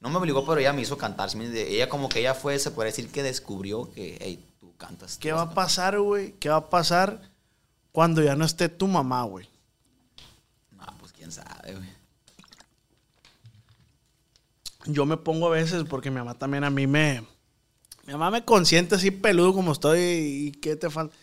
no 0.00 0.10
me 0.10 0.16
obligó, 0.16 0.46
pero 0.46 0.60
ella 0.60 0.72
me 0.72 0.82
hizo 0.82 0.96
cantar. 0.96 1.28
Ella 1.34 1.88
como 1.88 2.08
que 2.08 2.20
ella 2.20 2.34
fue, 2.34 2.58
se 2.58 2.70
puede 2.70 2.90
decir 2.90 3.10
que 3.10 3.22
descubrió 3.22 3.92
que, 3.92 4.16
hey, 4.20 4.44
tú 4.60 4.74
cantas. 4.76 5.18
¿Qué 5.18 5.32
va 5.32 5.42
a 5.42 5.54
pasar, 5.54 5.98
güey? 5.98 6.32
¿Qué 6.32 6.48
va 6.48 6.56
a 6.56 6.70
pasar 6.70 7.20
cuando 7.90 8.22
ya 8.22 8.36
no 8.36 8.44
esté 8.44 8.68
tu 8.68 8.86
mamá, 8.86 9.24
güey? 9.24 9.48
No, 10.70 10.84
pues 10.98 11.12
quién 11.12 11.32
sabe, 11.32 11.74
güey. 11.74 11.88
Yo 14.86 15.06
me 15.06 15.16
pongo 15.16 15.46
a 15.46 15.50
veces 15.50 15.84
porque 15.88 16.10
mi 16.10 16.18
mamá 16.18 16.34
también 16.34 16.64
a 16.64 16.70
mí 16.70 16.86
me. 16.86 17.33
Mi 18.06 18.12
mamá 18.12 18.30
me 18.30 18.44
consiente 18.44 18.94
así 18.94 19.10
peludo 19.10 19.52
como 19.54 19.72
estoy 19.72 19.98
y 20.00 20.52
qué 20.52 20.76
te 20.76 20.90
falta. 20.90 21.16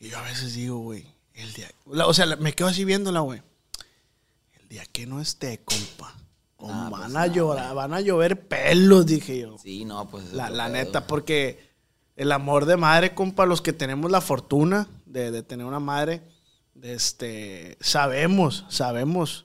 Y 0.00 0.08
yo 0.10 0.18
a 0.18 0.22
veces 0.22 0.54
digo, 0.54 0.78
güey, 0.78 1.06
el 1.34 1.52
día. 1.54 1.70
la- 1.86 2.06
o 2.06 2.14
sea, 2.14 2.26
la- 2.26 2.36
me 2.36 2.52
quedo 2.52 2.68
así 2.68 2.84
viéndola, 2.84 3.20
güey. 3.20 3.40
El 4.60 4.68
día 4.68 4.84
que 4.90 5.06
no 5.06 5.20
esté, 5.20 5.60
compa. 5.64 6.14
oh, 6.56 6.68
Ah, 6.70 6.88
van 6.90 7.02
pues 7.12 7.14
a 7.16 7.26
no, 7.26 7.32
llorar, 7.34 7.74
van 7.74 7.94
a 7.94 8.00
llover 8.00 8.48
pelos, 8.48 9.06
dije 9.06 9.40
yo. 9.40 9.58
Sí, 9.58 9.84
no, 9.84 10.08
pues. 10.08 10.24
es 10.26 10.32
La, 10.32 10.50
la 10.50 10.68
neta, 10.68 11.06
porque 11.06 11.70
el 12.16 12.32
amor 12.32 12.64
de 12.66 12.76
madre, 12.76 13.14
compa, 13.14 13.46
los 13.46 13.60
que 13.62 13.72
tenemos 13.72 14.10
la 14.10 14.20
fortuna 14.20 14.88
de, 15.06 15.30
de 15.30 15.42
tener 15.42 15.66
una 15.66 15.80
madre, 15.80 16.22
de 16.74 16.94
este, 16.94 17.76
sabemos, 17.80 18.64
sabemos. 18.68 19.44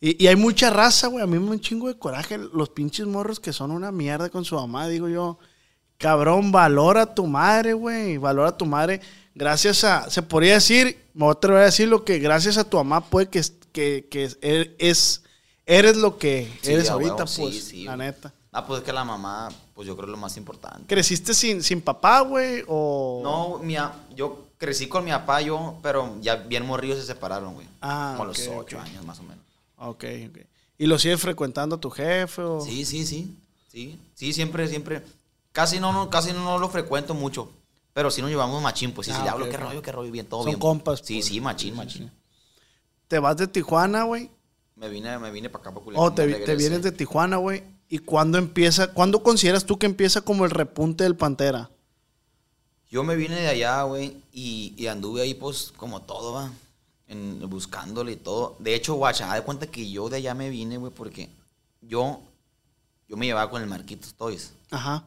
Y, 0.00 0.22
y 0.22 0.26
hay 0.28 0.36
mucha 0.36 0.70
raza, 0.70 1.06
güey. 1.08 1.22
A 1.22 1.26
mí 1.26 1.38
me 1.38 1.50
un 1.50 1.60
chingo 1.60 1.88
de 1.88 1.98
coraje 1.98 2.36
los 2.38 2.68
pinches 2.70 3.06
morros 3.06 3.40
que 3.40 3.52
son 3.52 3.70
una 3.70 3.90
mierda 3.92 4.28
con 4.30 4.44
su 4.44 4.54
mamá. 4.56 4.86
Digo 4.88 5.08
yo, 5.08 5.38
cabrón, 6.08 6.50
valora 6.52 7.02
a 7.02 7.14
tu 7.14 7.26
madre, 7.26 7.74
güey. 7.74 8.16
Valora 8.16 8.50
a 8.50 8.56
tu 8.56 8.64
madre. 8.64 9.00
Gracias 9.34 9.84
a, 9.84 10.08
se 10.10 10.22
podría 10.22 10.54
decir, 10.54 10.98
me 11.14 11.20
voy 11.24 11.28
a 11.30 11.32
atrever 11.32 11.62
a 11.62 11.66
decir 11.66 11.88
lo 11.88 12.04
que 12.04 12.18
gracias 12.18 12.56
a 12.56 12.64
tu 12.64 12.76
mamá 12.78 13.04
puede 13.04 13.28
que, 13.28 13.42
que, 13.72 14.08
que 14.10 14.24
es, 14.24 14.38
es- 14.78 15.22
eres 15.66 15.96
lo 15.96 16.16
que 16.18 16.50
Sí, 16.62 16.72
eres 16.72 16.88
a 16.88 16.94
ahorita, 16.94 17.12
huevo, 17.14 17.26
sí, 17.26 17.42
pues, 17.42 17.64
sí, 17.64 17.84
la 17.84 17.96
neta. 17.96 18.32
Ah, 18.50 18.66
pues 18.66 18.80
es 18.80 18.84
que 18.86 18.92
la 18.92 19.04
mamá, 19.04 19.48
pues 19.74 19.86
yo 19.86 19.94
creo 19.94 20.06
es 20.06 20.10
lo 20.12 20.16
más 20.16 20.36
importante. 20.38 20.86
¿Creciste 20.86 21.34
sin, 21.34 21.62
sin 21.62 21.80
papá, 21.82 22.20
güey? 22.22 22.64
O... 22.66 23.20
No, 23.22 23.58
mi, 23.64 23.76
a- 23.76 23.92
yo 24.16 24.46
crecí 24.56 24.88
con 24.88 25.04
mi 25.04 25.10
papá, 25.10 25.40
yo, 25.42 25.76
pero 25.82 26.16
ya 26.20 26.36
bien 26.36 26.64
morridos 26.66 26.98
se 26.98 27.06
separaron, 27.06 27.54
güey. 27.54 27.66
Ah, 27.82 28.14
Como 28.16 28.24
a 28.24 28.26
los 28.28 28.48
ocho 28.48 28.80
años 28.80 29.04
más 29.04 29.18
o 29.20 29.22
menos. 29.22 29.38
Ok, 29.76 30.04
ok. 30.30 30.38
¿Y 30.78 30.86
lo 30.86 30.98
sigues 30.98 31.20
frecuentando 31.20 31.78
tu 31.78 31.90
jefe? 31.90 32.42
O... 32.42 32.60
Sí, 32.60 32.84
sí, 32.84 33.04
sí. 33.06 33.36
Sí, 33.70 33.98
sí, 34.14 34.32
siempre, 34.32 34.66
siempre. 34.66 35.02
Casi 35.58 35.80
no, 35.80 35.92
no, 35.92 36.08
casi 36.08 36.32
no 36.32 36.56
lo 36.60 36.68
frecuento 36.68 37.14
mucho. 37.14 37.50
Pero 37.92 38.12
sí 38.12 38.20
nos 38.22 38.30
llevamos 38.30 38.62
machín, 38.62 38.92
pues 38.92 39.08
sí, 39.08 39.12
Ah, 39.12 39.16
sí, 39.16 39.22
le 39.24 39.28
hablo, 39.28 39.48
qué 39.48 39.56
rollo, 39.56 39.82
qué 39.82 39.90
rollo, 39.90 40.12
bien, 40.12 40.24
todo 40.24 40.42
Son 40.42 40.50
bien. 40.50 40.60
compas, 40.60 41.00
Sí, 41.02 41.14
pues. 41.14 41.26
sí, 41.26 41.40
machín, 41.40 41.74
machín. 41.74 42.12
Te 43.08 43.18
vas 43.18 43.36
de 43.38 43.48
Tijuana, 43.48 44.04
güey. 44.04 44.30
Me 44.76 44.88
vine, 44.88 45.18
me 45.18 45.32
vine 45.32 45.50
para 45.50 45.62
acá, 45.62 45.72
para 45.72 45.82
Culiacán. 45.84 46.06
O 46.06 46.14
te, 46.14 46.54
vienes 46.54 46.84
de 46.84 46.92
Tijuana, 46.92 47.38
güey. 47.38 47.64
¿Y 47.88 47.98
cuándo 47.98 48.38
empieza? 48.38 48.92
¿Cuándo 48.94 49.24
consideras 49.24 49.64
tú 49.64 49.80
que 49.80 49.86
empieza 49.86 50.20
como 50.20 50.44
el 50.44 50.52
repunte 50.52 51.02
del 51.02 51.16
Pantera? 51.16 51.70
Yo 52.88 53.02
me 53.02 53.16
vine 53.16 53.34
de 53.34 53.48
allá, 53.48 53.82
güey, 53.82 54.22
y, 54.32 54.74
y 54.76 54.86
anduve 54.86 55.22
ahí, 55.22 55.34
pues, 55.34 55.72
como 55.76 56.02
todo, 56.02 56.34
va. 56.34 56.52
En, 57.08 57.40
buscándole 57.50 58.12
y 58.12 58.16
todo. 58.16 58.54
De 58.60 58.76
hecho, 58.76 58.94
guacha, 58.94 59.34
de 59.34 59.42
cuenta 59.42 59.66
que 59.66 59.90
yo 59.90 60.08
de 60.08 60.18
allá 60.18 60.34
me 60.34 60.50
vine, 60.50 60.76
güey, 60.76 60.92
porque 60.92 61.28
yo, 61.80 62.20
yo 63.08 63.16
me 63.16 63.26
llevaba 63.26 63.50
con 63.50 63.60
el 63.60 63.68
Marquitos 63.68 64.14
Toys. 64.14 64.52
Ajá. 64.70 65.04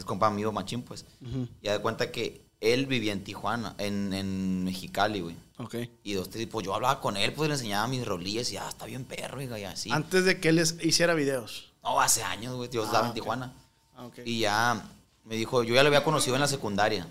Es 0.00 0.04
compa 0.06 0.26
amigo 0.26 0.50
machín, 0.50 0.82
pues. 0.82 1.04
Ujú. 1.20 1.46
Y 1.62 1.68
de 1.68 1.78
cuenta 1.78 2.10
que 2.10 2.40
él 2.60 2.86
vivía 2.86 3.12
en 3.12 3.22
Tijuana, 3.22 3.74
en, 3.78 4.12
en 4.12 4.64
Mexicali, 4.64 5.20
güey. 5.20 5.36
Ok. 5.58 5.76
Y 6.02 6.14
dos, 6.14 6.28
tres, 6.30 6.46
pues 6.46 6.64
yo 6.66 6.74
hablaba 6.74 7.00
con 7.00 7.16
él, 7.16 7.32
pues 7.32 7.48
le 7.48 7.54
enseñaba 7.54 7.86
mis 7.86 8.04
rolillas 8.06 8.50
y 8.52 8.56
ah, 8.56 8.68
está 8.68 8.86
bien 8.86 9.04
perro, 9.04 9.40
y 9.40 9.64
así. 9.64 9.90
Antes 9.92 10.24
de 10.24 10.40
que 10.40 10.48
él 10.48 10.56
les 10.56 10.82
hiciera 10.82 11.14
videos. 11.14 11.72
No, 11.82 12.00
hace 12.00 12.22
años, 12.22 12.56
güey, 12.56 12.68
yo 12.70 12.82
Ah, 12.82 12.86
estaba 12.86 13.08
en. 13.08 13.14
Tijuana. 13.14 13.52
Ah. 13.96 14.08
Y 14.24 14.40
ya 14.40 14.82
me 15.24 15.36
dijo, 15.36 15.62
yo 15.62 15.74
ya 15.74 15.82
lo 15.82 15.88
había 15.88 16.02
conocido 16.04 16.34
en 16.36 16.40
la 16.40 16.48
secundaria. 16.48 17.06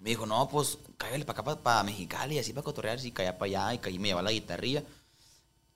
Me 0.00 0.10
dijo, 0.10 0.26
no, 0.26 0.48
pues 0.48 0.78
cállale 0.96 1.24
para 1.24 1.40
acá, 1.40 1.56
para, 1.62 1.82
Mexicali, 1.82 2.38
así 2.38 2.52
para 2.52 2.64
cotorrear, 2.64 2.98
así, 2.98 3.10
calla 3.12 3.38
para 3.38 3.46
allá, 3.46 3.74
y 3.74 3.78
caí, 3.78 3.98
me 3.98 4.08
llevaba 4.08 4.22
la 4.24 4.32
guitarrilla. 4.32 4.82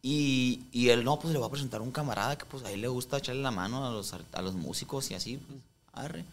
Y, 0.02 0.64
y 0.72 0.88
él, 0.88 1.04
no, 1.04 1.18
pues 1.18 1.32
le 1.32 1.38
voy 1.38 1.48
a 1.48 1.50
presentar 1.50 1.80
a 1.80 1.84
un 1.84 1.90
camarada 1.90 2.36
que 2.38 2.46
pues 2.46 2.64
a 2.64 2.70
él 2.72 2.80
le 2.80 2.88
gusta 2.88 3.18
echarle 3.18 3.42
la 3.42 3.50
mano 3.50 3.86
a 3.86 3.90
los, 3.90 4.14
a 4.14 4.42
los 4.42 4.54
músicos 4.54 5.10
y 5.10 5.14
así, 5.14 5.36
pues, 5.36 5.58
arre. 6.00 6.24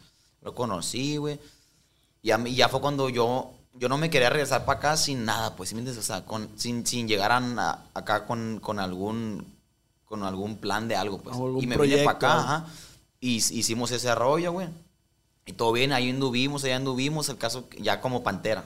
Lo 0.42 0.54
conocí, 0.56 1.18
güey. 1.18 1.40
Y 2.22 2.32
a 2.32 2.38
mí 2.38 2.54
ya 2.56 2.68
fue 2.70 2.82
cuando 2.82 3.10
yo, 3.10 3.52
yo 3.74 3.90
no 3.90 3.98
me 3.98 4.10
quería 4.10 4.30
regresar 4.30 4.66
para 4.66 4.80
acá 4.80 4.98
sin 4.98 5.26
nada, 5.26 5.56
pues, 5.56 5.70
¿sí 5.70 5.76
me 5.76 5.82
entiendes? 5.82 6.04
O 6.04 6.06
sea, 6.08 6.26
con, 6.26 6.50
sin, 6.58 6.86
sin 6.86 7.08
llegar 7.08 7.32
a, 7.32 7.40
na- 7.40 7.86
acá 7.94 8.26
con, 8.26 8.60
con 8.62 8.80
algún 8.80 9.56
con 10.06 10.24
algún 10.24 10.58
plan 10.58 10.88
de 10.88 10.96
algo, 10.96 11.18
pues. 11.20 11.36
Y 11.36 11.68
me 11.68 11.76
vine 11.76 11.76
para 11.76 11.78
proyecto. 11.78 12.10
acá, 12.10 12.40
ajá. 12.40 12.66
Y 13.20 13.36
hicimos 13.36 13.92
ese 13.92 14.14
rollo, 14.16 14.54
güey. 14.54 14.70
Y 15.46 15.54
todo 15.54 15.74
bien, 15.74 15.92
ahí 15.92 16.10
anduvimos, 16.10 16.64
ahí 16.64 16.72
anduvimos, 16.72 17.28
el 17.30 17.38
caso 17.38 17.68
ya 17.80 18.00
como 18.00 18.24
Pantera. 18.24 18.64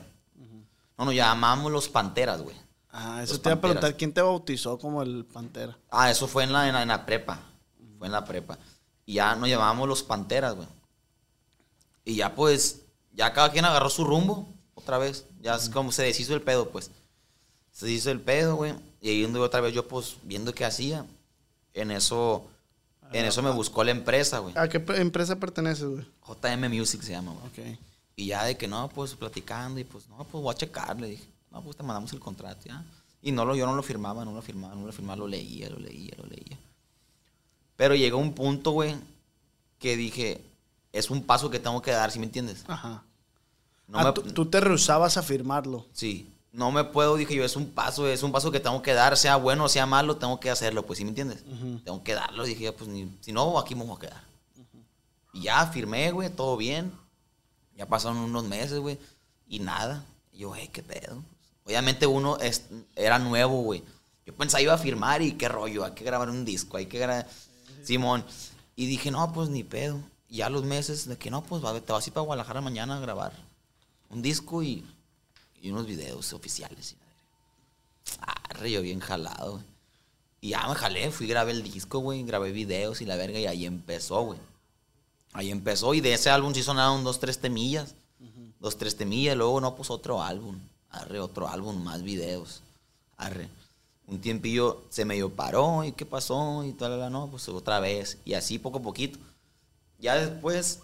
No, 0.97 1.05
nos 1.05 1.15
llamamos 1.15 1.71
los 1.71 1.89
Panteras, 1.89 2.41
güey. 2.43 2.55
Ah, 2.91 3.21
eso 3.23 3.33
Los 3.33 3.41
te 3.41 3.49
iba 3.49 3.57
a 3.57 3.61
preguntar. 3.61 3.97
¿quién 3.97 4.13
te 4.13 4.21
bautizó 4.21 4.77
como 4.77 5.01
el 5.01 5.25
Pantera? 5.25 5.75
Ah, 5.89 6.11
eso 6.11 6.27
fue 6.27 6.43
en 6.43 6.53
la, 6.53 6.67
en 6.67 6.73
la, 6.75 6.81
en 6.83 6.89
la 6.89 7.05
prepa. 7.05 7.39
Fue 7.97 8.05
en 8.07 8.13
la 8.13 8.23
prepa. 8.23 8.59
Y 9.07 9.13
ya 9.13 9.35
nos 9.35 9.49
llamábamos 9.49 9.87
los 9.89 10.03
Panteras, 10.03 10.53
güey. 10.55 10.67
Y 12.03 12.15
ya 12.15 12.35
pues, 12.35 12.81
ya 13.13 13.33
cada 13.33 13.51
quien 13.51 13.65
agarró 13.65 13.89
su 13.89 14.03
rumbo 14.03 14.47
otra 14.75 14.97
vez. 14.97 15.25
Ya 15.41 15.55
es 15.55 15.69
como 15.69 15.91
se 15.91 16.03
deshizo 16.03 16.33
el 16.33 16.41
pedo, 16.41 16.69
pues. 16.69 16.91
Se 17.71 17.85
deshizo 17.85 18.11
el 18.11 18.21
pedo, 18.21 18.55
güey. 18.55 18.73
Y 19.01 19.09
ahí 19.09 19.35
otra 19.35 19.61
vez 19.61 19.73
yo, 19.73 19.87
pues, 19.87 20.17
viendo 20.23 20.53
qué 20.53 20.65
hacía. 20.65 21.05
En 21.73 21.91
eso, 21.91 22.45
en 23.13 23.25
eso 23.25 23.41
me 23.41 23.51
buscó 23.51 23.83
la 23.83 23.91
empresa, 23.91 24.39
güey. 24.39 24.53
¿A 24.57 24.67
qué 24.67 24.83
empresa 24.95 25.39
perteneces, 25.39 25.85
güey? 25.85 26.05
JM 26.27 26.69
Music 26.69 27.01
se 27.01 27.11
llama, 27.11 27.33
güey. 27.33 27.71
Ok. 27.71 27.79
Y 28.15 28.27
ya 28.27 28.43
de 28.43 28.57
que 28.57 28.67
no, 28.67 28.89
pues 28.89 29.15
platicando 29.15 29.79
y 29.79 29.83
pues 29.83 30.07
no, 30.09 30.17
pues 30.17 30.43
voy 30.43 30.53
a 30.53 30.57
checar, 30.57 30.99
le 30.99 31.07
dije. 31.07 31.25
No, 31.49 31.63
pues 31.63 31.75
te 31.75 31.83
mandamos 31.83 32.11
el 32.13 32.19
contrato, 32.19 32.61
ya. 32.65 32.83
Y 33.21 33.31
no 33.31 33.45
lo, 33.45 33.55
yo 33.55 33.65
no 33.65 33.75
lo 33.75 33.83
firmaba, 33.83 34.25
no 34.25 34.33
lo 34.33 34.41
firmaba, 34.41 34.75
no 34.75 34.85
lo 34.85 34.91
firmaba, 34.91 35.17
lo 35.17 35.27
leía, 35.27 35.69
lo 35.69 35.79
leía, 35.79 36.13
lo 36.17 36.25
leía. 36.25 36.57
Pero 37.75 37.95
llegó 37.95 38.17
un 38.17 38.33
punto, 38.33 38.71
güey, 38.71 38.95
que 39.79 39.95
dije, 39.95 40.41
es 40.93 41.09
un 41.09 41.23
paso 41.23 41.49
que 41.49 41.59
tengo 41.59 41.81
que 41.81 41.91
dar, 41.91 42.11
¿sí 42.11 42.19
me 42.19 42.25
entiendes? 42.25 42.63
Ajá. 42.67 43.03
No 43.87 43.99
Ah, 43.99 44.13
me- 44.15 44.31
tú, 44.31 44.45
te 44.45 44.59
rehusabas 44.59 45.17
a 45.17 45.23
firmarlo. 45.23 45.85
Sí, 45.93 46.29
no 46.53 46.71
me 46.71 46.83
puedo, 46.83 47.15
dije 47.17 47.35
yo, 47.35 47.43
es 47.43 47.55
un 47.55 47.69
paso, 47.71 48.07
es 48.07 48.23
un 48.23 48.31
paso 48.31 48.51
que 48.51 48.59
tengo 48.59 48.81
que 48.81 48.93
dar, 48.93 49.17
sea 49.17 49.35
bueno 49.35 49.65
o 49.65 49.69
sea 49.69 49.85
malo, 49.85 50.17
tengo 50.17 50.39
que 50.39 50.49
hacerlo, 50.49 50.85
pues, 50.85 50.97
¿sí 50.97 51.03
me 51.03 51.09
entiendes? 51.09 51.43
Ujú. 51.51 51.79
Tengo 51.83 52.03
que 52.03 52.13
darlo, 52.13 52.43
dije 52.43 52.63
yo, 52.65 52.75
pues, 52.75 52.89
ni- 52.89 53.17
si 53.21 53.31
no, 53.31 53.57
aquí 53.59 53.75
me 53.75 53.83
voy 53.83 53.95
a 53.97 53.99
quedar. 53.99 54.23
Y 55.33 55.43
ya 55.43 55.65
firmé, 55.67 56.11
güey, 56.11 56.29
todo 56.29 56.57
bien. 56.57 56.91
Ya 57.77 57.85
pasaron 57.85 58.17
unos 58.17 58.43
meses, 58.45 58.79
güey, 58.79 58.99
y 59.47 59.59
nada. 59.59 60.03
Y 60.33 60.39
yo, 60.39 60.53
hey, 60.55 60.69
qué 60.71 60.83
pedo. 60.83 61.23
Obviamente 61.65 62.05
uno 62.05 62.37
es- 62.37 62.65
era 62.95 63.17
nuevo, 63.17 63.61
güey. 63.61 63.83
Yo 64.25 64.35
pensaba 64.35 64.61
iba 64.61 64.73
a 64.73 64.77
firmar 64.77 65.21
y 65.21 65.33
qué 65.33 65.47
rollo, 65.47 65.83
hay 65.85 65.91
que 65.93 66.03
grabar 66.03 66.29
un 66.29 66.43
disco, 66.45 66.77
hay 66.77 66.85
que 66.85 66.99
grabar... 66.99 67.27
Simón. 67.83 68.23
Y 68.75 68.85
dije, 68.87 69.09
no, 69.09 69.31
pues 69.33 69.49
ni 69.49 69.63
pedo. 69.63 69.99
Y 70.31 70.37
ya 70.37 70.49
los 70.49 70.63
meses 70.63 71.09
de 71.09 71.17
que 71.17 71.29
no, 71.29 71.43
pues 71.43 71.61
te 71.61 71.91
vas 71.91 72.05
a 72.05 72.09
ir 72.09 72.13
para 72.13 72.25
Guadalajara 72.25 72.61
mañana 72.61 72.95
a 72.95 73.01
grabar 73.01 73.33
un 74.09 74.21
disco 74.21 74.63
y, 74.63 74.85
y 75.61 75.71
unos 75.71 75.85
videos 75.85 76.31
oficiales. 76.31 76.95
Ah, 78.21 78.65
yo 78.65 78.81
bien 78.81 79.01
jalado, 79.01 79.51
güey. 79.53 79.63
Y 80.39 80.49
ya 80.49 80.67
me 80.69 80.75
jalé, 80.75 81.11
fui, 81.11 81.27
grabé 81.27 81.51
el 81.51 81.61
disco, 81.61 81.99
güey, 81.99 82.23
grabé 82.23 82.53
videos 82.53 83.01
y 83.01 83.05
la 83.05 83.17
verga, 83.17 83.39
y 83.39 83.45
ahí 83.45 83.65
empezó, 83.65 84.21
güey. 84.21 84.39
Ahí 85.33 85.51
empezó, 85.51 85.93
y 85.93 85.99
de 85.99 86.13
ese 86.13 86.29
álbum 86.29 86.53
sí 86.53 86.63
sonaron 86.63 87.03
dos, 87.03 87.19
tres 87.19 87.39
temillas. 87.39 87.93
Dos, 88.61 88.77
tres 88.77 88.95
temillas, 88.95 89.35
y 89.35 89.37
luego 89.37 89.59
no, 89.59 89.75
pues 89.75 89.89
otro 89.89 90.23
álbum. 90.23 90.57
Arre, 90.91 91.19
otro 91.19 91.49
álbum, 91.49 91.83
más 91.83 92.03
videos. 92.03 92.61
Arre. 93.17 93.49
Un 94.07 94.21
tiempillo 94.21 94.83
se 94.89 95.03
medio 95.03 95.29
paró, 95.29 95.83
y 95.83 95.91
qué 95.91 96.05
pasó, 96.05 96.63
y 96.63 96.71
tal, 96.71 97.11
no, 97.11 97.27
pues 97.27 97.49
otra 97.49 97.81
vez. 97.81 98.17
Y 98.23 98.33
así 98.33 98.59
poco 98.59 98.79
a 98.79 98.81
poquito. 98.81 99.19
Ya 100.01 100.15
después, 100.15 100.81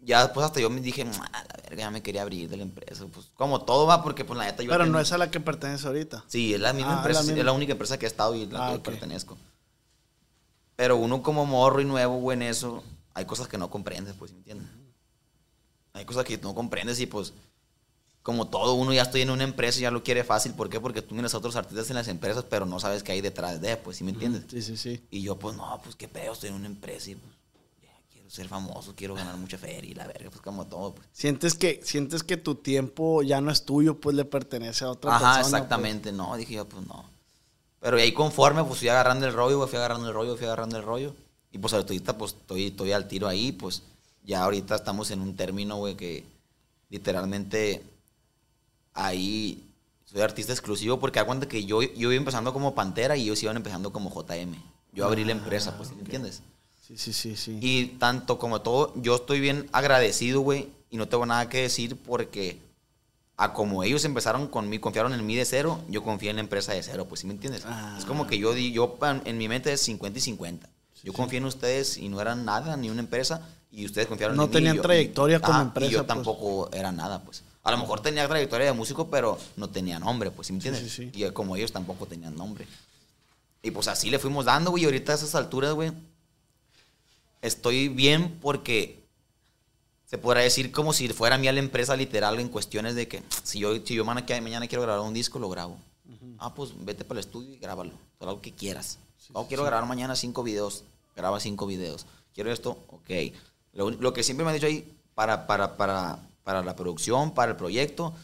ya 0.00 0.22
después 0.24 0.46
hasta 0.46 0.58
yo 0.60 0.70
me 0.70 0.80
dije, 0.80 1.04
"Ah, 1.32 1.44
la 1.46 1.62
verga, 1.62 1.76
ya 1.82 1.90
me 1.90 2.02
quería 2.02 2.22
abrir 2.22 2.48
de 2.48 2.56
la 2.56 2.62
empresa. 2.62 3.04
Pues 3.12 3.26
como 3.34 3.64
todo 3.64 3.86
va, 3.86 4.02
porque 4.02 4.24
pues 4.24 4.38
la 4.38 4.44
neta 4.46 4.62
yo... 4.62 4.70
Pero 4.70 4.86
no 4.86 4.98
es 4.98 5.12
a 5.12 5.18
la 5.18 5.30
que 5.30 5.38
pertenece 5.40 5.86
ahorita. 5.86 6.24
Sí, 6.28 6.54
es 6.54 6.60
la 6.60 6.72
misma 6.72 6.92
Ah, 6.94 6.96
empresa, 6.96 7.20
la 7.20 7.24
sí, 7.24 7.28
misma. 7.28 7.40
es 7.40 7.44
la 7.46 7.52
única 7.52 7.72
empresa 7.72 7.98
que 7.98 8.06
he 8.06 8.08
estado 8.08 8.34
y 8.34 8.46
la 8.46 8.68
Ah, 8.68 8.72
que 8.72 8.78
pertenezco. 8.80 9.36
Pero 10.76 10.96
uno 10.96 11.22
como 11.22 11.44
morro 11.44 11.80
y 11.80 11.84
nuevo, 11.84 12.18
güey, 12.20 12.36
en 12.36 12.42
eso, 12.42 12.82
hay 13.12 13.24
cosas 13.26 13.48
que 13.48 13.58
no 13.58 13.68
comprendes, 13.68 14.14
pues, 14.18 14.32
¿me 14.32 14.38
entiendes? 14.38 14.68
Hay 15.92 16.04
cosas 16.04 16.24
que 16.24 16.38
no 16.38 16.54
comprendes 16.54 17.00
y 17.00 17.06
pues, 17.06 17.32
como 18.28 18.46
todo, 18.46 18.74
uno 18.74 18.92
ya 18.92 19.00
estoy 19.00 19.22
en 19.22 19.30
una 19.30 19.42
empresa 19.42 19.78
y 19.78 19.82
ya 19.84 19.90
lo 19.90 20.02
quiere 20.02 20.22
fácil. 20.22 20.52
¿Por 20.52 20.68
qué? 20.68 20.78
Porque 20.78 21.00
tú 21.00 21.14
miras 21.14 21.32
a 21.32 21.38
otros 21.38 21.56
artistas 21.56 21.88
en 21.88 21.96
las 21.96 22.08
empresas, 22.08 22.44
pero 22.44 22.66
no 22.66 22.78
sabes 22.78 23.02
qué 23.02 23.12
hay 23.12 23.22
detrás 23.22 23.58
de, 23.58 23.78
pues, 23.78 23.96
¿sí 23.96 24.04
me 24.04 24.10
entiendes? 24.10 24.44
Sí, 24.50 24.60
sí, 24.60 24.76
sí. 24.76 25.02
Y 25.10 25.22
yo, 25.22 25.38
pues, 25.38 25.56
no, 25.56 25.80
pues, 25.82 25.96
qué 25.96 26.08
pedo, 26.08 26.34
estoy 26.34 26.50
en 26.50 26.56
una 26.56 26.66
empresa 26.66 27.10
y, 27.10 27.14
pues, 27.14 27.34
ya, 27.80 27.88
quiero 28.12 28.28
ser 28.28 28.46
famoso, 28.46 28.94
quiero 28.94 29.14
ganar 29.14 29.34
mucha 29.38 29.56
feria 29.56 29.90
y 29.90 29.94
la 29.94 30.06
verga, 30.06 30.28
pues, 30.28 30.42
como 30.42 30.66
todo, 30.66 30.94
pues. 30.94 31.08
Sientes 31.10 31.54
que, 31.54 31.80
sientes 31.82 32.22
que 32.22 32.36
tu 32.36 32.56
tiempo 32.56 33.22
ya 33.22 33.40
no 33.40 33.50
es 33.50 33.64
tuyo, 33.64 33.98
pues 33.98 34.14
le 34.14 34.26
pertenece 34.26 34.84
a 34.84 34.90
otra 34.90 35.10
Ajá, 35.10 35.20
persona. 35.20 35.40
pues. 35.40 35.54
exactamente, 35.54 36.12
no, 36.12 36.36
dije 36.36 36.52
yo, 36.52 36.68
pues, 36.68 36.86
no. 36.86 37.08
Pero 37.80 37.96
ahí 37.96 38.12
conforme, 38.12 38.62
pues, 38.62 38.80
fui 38.80 38.90
agarrando 38.90 39.26
el 39.26 39.32
rollo, 39.32 39.66
fui 39.66 39.78
agarrando 39.78 40.06
el 40.06 40.12
rollo, 40.12 40.36
fui 40.36 40.44
agarrando 40.44 40.76
el 40.76 40.82
rollo. 40.82 41.14
Y, 41.50 41.56
pues, 41.56 41.72
ahorita, 41.72 42.18
pues, 42.18 42.34
estoy, 42.38 42.66
estoy 42.66 42.92
al 42.92 43.08
tiro 43.08 43.26
ahí, 43.26 43.52
pues, 43.52 43.84
ya 44.22 44.42
ahorita 44.44 44.74
estamos 44.74 45.10
en 45.12 45.22
un 45.22 45.34
término, 45.34 45.78
güey, 45.78 45.94
que 45.96 46.26
literalmente 46.90 47.82
ahí 48.98 49.64
soy 50.04 50.20
artista 50.22 50.52
exclusivo 50.52 50.98
porque 50.98 51.18
aguanta 51.18 51.48
que 51.48 51.64
yo, 51.64 51.82
yo 51.82 52.10
iba 52.12 52.14
empezando 52.14 52.52
como 52.52 52.74
Pantera 52.74 53.16
y 53.16 53.22
ellos 53.22 53.42
iban 53.42 53.56
empezando 53.56 53.92
como 53.92 54.10
JM. 54.10 54.54
Yo 54.92 55.04
abrí 55.06 55.24
la 55.24 55.32
empresa, 55.32 55.76
pues, 55.76 55.92
¿me 55.92 56.00
entiendes? 56.00 56.42
Sí, 56.86 56.96
sí, 56.96 57.12
sí, 57.12 57.36
sí. 57.36 57.58
Y 57.60 57.86
tanto 57.98 58.38
como 58.38 58.62
todo, 58.62 58.92
yo 58.96 59.16
estoy 59.16 59.40
bien 59.40 59.68
agradecido, 59.72 60.40
güey, 60.40 60.68
y 60.90 60.96
no 60.96 61.06
tengo 61.08 61.26
nada 61.26 61.48
que 61.48 61.60
decir 61.62 61.96
porque 61.96 62.58
a 63.36 63.52
como 63.52 63.84
ellos 63.84 64.04
empezaron 64.06 64.48
conmigo, 64.48 64.80
confiaron 64.80 65.12
en 65.12 65.24
mí 65.24 65.36
de 65.36 65.44
cero, 65.44 65.80
yo 65.88 66.02
confié 66.02 66.30
en 66.30 66.36
la 66.36 66.40
empresa 66.42 66.72
de 66.72 66.82
cero, 66.82 67.06
pues, 67.08 67.20
¿sí 67.20 67.26
me 67.26 67.34
entiendes? 67.34 67.62
Ah. 67.66 67.94
Es 67.98 68.04
como 68.06 68.26
que 68.26 68.38
yo 68.38 68.56
yo 68.56 68.98
en 69.24 69.38
mi 69.38 69.46
mente 69.48 69.72
es 69.72 69.80
50 69.82 70.18
y 70.18 70.22
50. 70.22 70.68
Yo 71.04 71.12
confié 71.12 71.38
en 71.38 71.44
ustedes 71.44 71.98
y 71.98 72.08
no 72.08 72.20
eran 72.20 72.44
nada, 72.44 72.76
ni 72.76 72.90
una 72.90 73.00
empresa, 73.00 73.46
y 73.70 73.84
ustedes 73.84 74.08
confiaron 74.08 74.36
No 74.36 74.44
en 74.44 74.48
mí. 74.48 74.54
tenían 74.54 74.74
y 74.74 74.76
yo- 74.78 74.82
trayectoria 74.82 75.36
y- 75.36 75.40
como 75.40 75.60
empresa, 75.60 75.90
Y 75.90 75.92
yo 75.92 75.98
pues. 75.98 76.08
tampoco 76.08 76.70
era 76.72 76.90
nada, 76.90 77.22
pues. 77.22 77.42
A 77.68 77.70
lo 77.72 77.76
mejor 77.76 78.00
tenía 78.00 78.26
trayectoria 78.26 78.66
de 78.68 78.72
músico, 78.72 79.08
pero 79.10 79.38
no 79.56 79.68
tenía 79.68 79.98
nombre, 79.98 80.30
pues, 80.30 80.46
¿sí 80.46 80.54
me 80.54 80.60
Sí, 80.62 80.68
entiendes? 80.68 80.90
sí, 80.94 81.10
sí. 81.12 81.22
Y 81.22 81.30
como 81.32 81.54
ellos 81.54 81.70
tampoco 81.70 82.06
tenían 82.06 82.34
nombre. 82.34 82.66
Y 83.62 83.70
pues 83.72 83.88
así 83.88 84.08
le 84.08 84.18
fuimos 84.18 84.46
dando, 84.46 84.70
güey, 84.70 84.84
y 84.84 84.86
ahorita 84.86 85.12
a 85.12 85.16
esas 85.16 85.34
alturas, 85.34 85.74
güey, 85.74 85.92
estoy 87.42 87.88
bien 87.88 88.38
porque 88.40 89.04
se 90.06 90.16
podrá 90.16 90.40
decir 90.40 90.72
como 90.72 90.94
si 90.94 91.08
fuera 91.10 91.36
mía 91.36 91.52
la 91.52 91.58
empresa 91.58 91.94
literal 91.94 92.40
en 92.40 92.48
cuestiones 92.48 92.94
de 92.94 93.06
que 93.06 93.22
si 93.42 93.58
yo, 93.58 93.76
si 93.84 93.94
yo 93.96 94.04
mañana, 94.06 94.40
mañana 94.40 94.66
quiero 94.66 94.80
grabar 94.80 95.06
un 95.06 95.12
disco, 95.12 95.38
lo 95.38 95.50
grabo. 95.50 95.76
Ah, 96.38 96.54
pues 96.54 96.70
vete 96.84 97.04
para 97.04 97.20
el 97.20 97.26
estudio 97.26 97.52
y 97.52 97.58
grábalo. 97.58 97.92
Todo 98.18 98.30
lo 98.30 98.40
que 98.40 98.54
quieras. 98.54 98.98
oh, 99.34 99.46
quiero 99.46 99.64
grabar 99.64 99.86
mañana 99.86 100.16
cinco 100.16 100.42
videos. 100.42 100.84
Graba 101.14 101.38
cinco 101.38 101.66
videos. 101.66 102.06
Quiero 102.32 102.50
esto, 102.50 102.78
ok. 102.88 103.10
Lo, 103.74 103.90
lo 103.90 104.12
que 104.14 104.22
siempre 104.22 104.44
me 104.44 104.50
han 104.52 104.56
dicho 104.56 104.68
ahí, 104.68 104.90
para, 105.14 105.46
para, 105.46 105.76
para, 105.76 106.18
para 106.48 106.62
la 106.62 106.74
producción, 106.74 107.32
para 107.32 107.50
el 107.50 107.58
proyecto, 107.58 108.14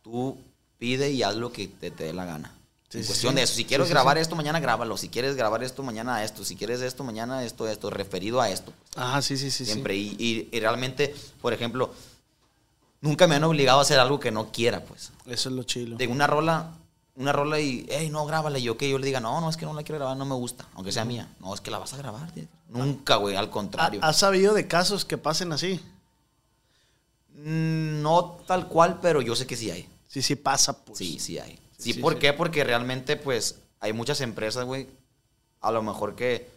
tú 0.00 0.38
pide 0.78 1.10
y 1.10 1.24
haz 1.24 1.34
lo 1.34 1.50
que 1.50 1.66
te, 1.66 1.90
te 1.90 2.04
dé 2.04 2.12
la 2.12 2.24
gana. 2.24 2.52
Sí, 2.88 2.98
en 2.98 3.04
cuestión 3.04 3.32
sí. 3.32 3.36
de 3.36 3.42
eso. 3.42 3.54
Si 3.54 3.64
quieres 3.64 3.88
Sí, 3.88 3.92
grabar 3.92 4.16
esto, 4.16 4.36
mañana 4.36 4.60
grábalo. 4.60 4.96
Si 4.96 5.08
quieres 5.08 5.34
grabar 5.34 5.64
esto, 5.64 5.82
mañana 5.82 6.22
esto. 6.22 6.44
Si 6.44 6.54
quieres 6.54 6.80
esto, 6.82 7.02
mañana 7.02 7.42
esto, 7.44 7.66
esto. 7.66 7.90
Referido 7.90 8.40
a 8.40 8.48
esto. 8.48 8.72
pues. 8.78 8.96
Ajá, 9.04 9.20
sí, 9.22 9.36
sí, 9.36 9.50
sí. 9.50 9.64
Siempre. 9.66 9.96
Y, 9.96 10.14
y- 10.20 10.48
y 10.56 10.60
realmente, 10.60 11.12
por 11.42 11.52
ejemplo, 11.52 11.92
nunca 13.00 13.26
me 13.26 13.34
han 13.34 13.42
obligado 13.42 13.80
a 13.80 13.82
hacer 13.82 13.98
algo 13.98 14.20
que 14.20 14.30
no 14.30 14.52
quiera, 14.52 14.84
pues. 14.84 15.10
Eso 15.26 15.48
es 15.48 15.54
lo 15.56 15.64
chilo. 15.64 15.96
De 15.96 16.06
una 16.06 16.28
rola, 16.28 16.70
una 17.16 17.32
rola 17.32 17.58
y, 17.58 17.86
hey, 17.90 18.08
no, 18.08 18.24
grábala. 18.24 18.60
Y 18.60 18.62
yo 18.62 18.76
que 18.76 18.88
yo 18.88 18.98
le 19.00 19.06
diga, 19.06 19.18
no, 19.18 19.40
no, 19.40 19.50
es 19.50 19.56
que 19.56 19.64
no 19.66 19.74
la 19.74 19.82
quiero 19.82 19.98
grabar, 19.98 20.16
no 20.16 20.24
me 20.26 20.36
gusta. 20.36 20.64
Aunque 20.74 20.92
sea 20.92 21.04
mía. 21.04 21.26
No, 21.40 21.52
es 21.52 21.60
que 21.60 21.72
la 21.72 21.78
vas 21.78 21.92
a 21.94 21.96
grabar. 21.96 22.30
tío. 22.30 22.44
Nunca, 22.68 23.16
güey, 23.16 23.34
al 23.34 23.50
contrario. 23.50 23.98
¿Ha- 24.04 24.10
¿Has 24.10 24.18
sabido 24.18 24.54
de 24.54 24.68
casos 24.68 25.04
que 25.04 25.18
pasen 25.18 25.50
así? 25.50 25.80
Mm, 27.34 28.02
No 28.02 28.38
tal 28.46 28.68
cual, 28.68 28.98
pero 29.02 29.20
yo 29.22 29.34
sé 29.36 29.46
que 29.46 29.56
sí 29.56 29.70
hay. 29.70 29.88
Sí, 30.08 30.22
sí 30.22 30.36
pasa, 30.36 30.84
pues. 30.84 30.98
Sí, 30.98 31.18
sí 31.18 31.38
hay. 31.38 31.58
Sí, 31.78 31.92
Sí, 31.94 32.00
¿por 32.00 32.14
sí. 32.14 32.18
qué? 32.20 32.32
Porque 32.32 32.62
realmente, 32.64 33.16
pues, 33.16 33.56
hay 33.80 33.92
muchas 33.92 34.20
empresas, 34.20 34.64
güey, 34.64 34.86
a 35.60 35.70
lo 35.72 35.82
mejor 35.82 36.14
que, 36.14 36.48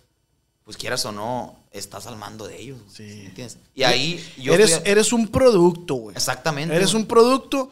pues, 0.64 0.78
quieras 0.78 1.04
o 1.06 1.12
no, 1.12 1.56
estás 1.72 2.06
al 2.08 2.16
mando 2.18 2.48
de 2.48 2.60
ellos. 2.62 2.80
Sí. 2.94 3.04
¿me 3.04 3.26
entiendes? 3.28 3.58
Y 3.76 3.84
ahí 3.84 4.24
yo 4.38 4.54
eres, 4.54 4.72
estoy- 4.72 4.92
eres 4.92 5.12
un 5.14 5.28
producto, 5.28 5.96
güey. 5.96 6.16
Exactamente. 6.16 6.76
Eres 6.76 6.92
güey. 6.92 7.02
un 7.02 7.08
producto 7.08 7.70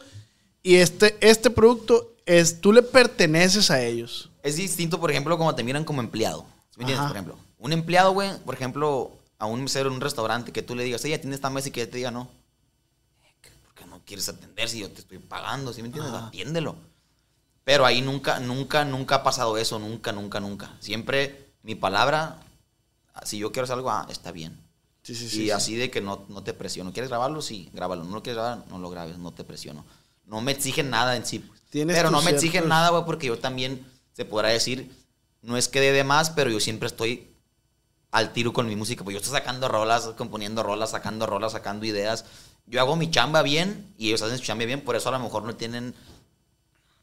y 0.62 0.76
este, 0.76 1.16
este 1.20 1.50
producto 1.50 2.12
es, 2.26 2.60
tú 2.60 2.72
le 2.72 2.82
perteneces 2.82 3.70
a 3.70 3.82
ellos. 3.82 4.30
Es 4.42 4.56
distinto, 4.56 4.98
por 5.00 5.10
ejemplo, 5.10 5.36
como 5.38 5.54
te 5.54 5.62
miran 5.62 5.84
como 5.84 6.00
empleado. 6.00 6.44
¿Sí 6.70 6.78
¿Me 6.78 6.82
entiendes? 6.82 6.98
Ajá. 7.00 7.08
Por 7.08 7.16
ejemplo, 7.16 7.38
un 7.58 7.72
empleado, 7.72 8.12
güey, 8.12 8.30
por 8.44 8.54
ejemplo, 8.54 9.12
a 9.38 9.46
un 9.46 9.62
mesero 9.62 9.88
en 9.88 9.94
un 9.94 10.00
restaurante 10.00 10.52
que 10.52 10.62
tú 10.62 10.74
le 10.74 10.82
digas, 10.84 11.04
ella 11.04 11.20
tiene 11.20 11.36
esta 11.36 11.50
mesa 11.50 11.68
y 11.68 11.72
que 11.72 11.86
te 11.86 11.96
diga 11.98 12.10
no. 12.10 12.28
¿Por 14.06 14.14
qué 14.14 14.16
no 14.16 14.24
quieres 14.24 14.28
atender 14.28 14.68
si 14.68 14.78
yo 14.78 14.90
te 14.90 15.00
estoy 15.00 15.18
pagando? 15.18 15.72
¿Sí 15.72 15.82
me 15.82 15.88
entiendes? 15.88 16.14
Ajá. 16.14 16.28
Atiéndelo. 16.28 16.76
Pero 17.64 17.84
ahí 17.84 18.00
nunca, 18.00 18.38
nunca, 18.38 18.84
nunca 18.84 19.16
ha 19.16 19.22
pasado 19.24 19.58
eso. 19.58 19.78
Nunca, 19.78 20.12
nunca, 20.12 20.38
nunca. 20.38 20.76
Siempre 20.78 21.54
mi 21.62 21.74
palabra, 21.74 22.38
si 23.24 23.38
yo 23.38 23.50
quiero 23.50 23.64
hacer 23.64 23.76
algo, 23.76 23.90
ah, 23.90 24.06
está 24.08 24.30
bien. 24.30 24.56
Sí, 25.02 25.14
sí, 25.14 25.24
y 25.24 25.28
sí. 25.28 25.50
así 25.50 25.74
de 25.76 25.90
que 25.90 26.00
no, 26.00 26.24
no 26.28 26.42
te 26.42 26.54
presiono. 26.54 26.92
¿Quieres 26.92 27.08
grabarlo? 27.10 27.42
Sí, 27.42 27.70
grábalo. 27.72 28.04
No 28.04 28.14
lo 28.14 28.22
quieres 28.22 28.36
grabar, 28.36 28.64
no 28.68 28.78
lo 28.78 28.90
grabes, 28.90 29.18
no 29.18 29.32
te 29.32 29.44
presiono. 29.44 29.84
No 30.24 30.40
me 30.40 30.52
exigen 30.52 30.90
nada 30.90 31.16
en 31.16 31.26
sí. 31.26 31.40
pues. 31.40 31.60
Pero 31.70 32.10
no 32.10 32.22
me 32.22 32.30
exigen 32.30 32.68
nada, 32.68 32.90
güey, 32.90 33.04
porque 33.04 33.26
yo 33.26 33.38
también, 33.38 33.86
se 34.12 34.24
podrá 34.24 34.48
decir, 34.48 34.90
no 35.42 35.56
es 35.56 35.68
que 35.68 35.80
dé 35.80 35.92
de 35.92 36.04
más, 36.04 36.30
pero 36.30 36.50
yo 36.50 36.60
siempre 36.60 36.86
estoy 36.86 37.36
al 38.10 38.32
tiro 38.32 38.52
con 38.52 38.66
mi 38.66 38.76
música. 38.76 39.04
Pues 39.04 39.14
yo 39.14 39.20
estoy 39.20 39.36
sacando 39.36 39.68
rolas, 39.68 40.08
componiendo 40.16 40.62
rolas, 40.62 40.90
sacando 40.90 41.26
rolas, 41.26 41.52
sacando 41.52 41.86
ideas. 41.86 42.24
Yo 42.66 42.80
hago 42.80 42.96
mi 42.96 43.10
chamba 43.10 43.42
bien 43.42 43.92
y 43.96 44.08
ellos 44.08 44.22
hacen 44.22 44.38
su 44.38 44.44
chamba 44.44 44.64
bien, 44.64 44.80
por 44.80 44.96
eso 44.96 45.08
a 45.08 45.12
lo 45.12 45.18
mejor 45.20 45.42
no 45.44 45.54
tienen... 45.54 45.94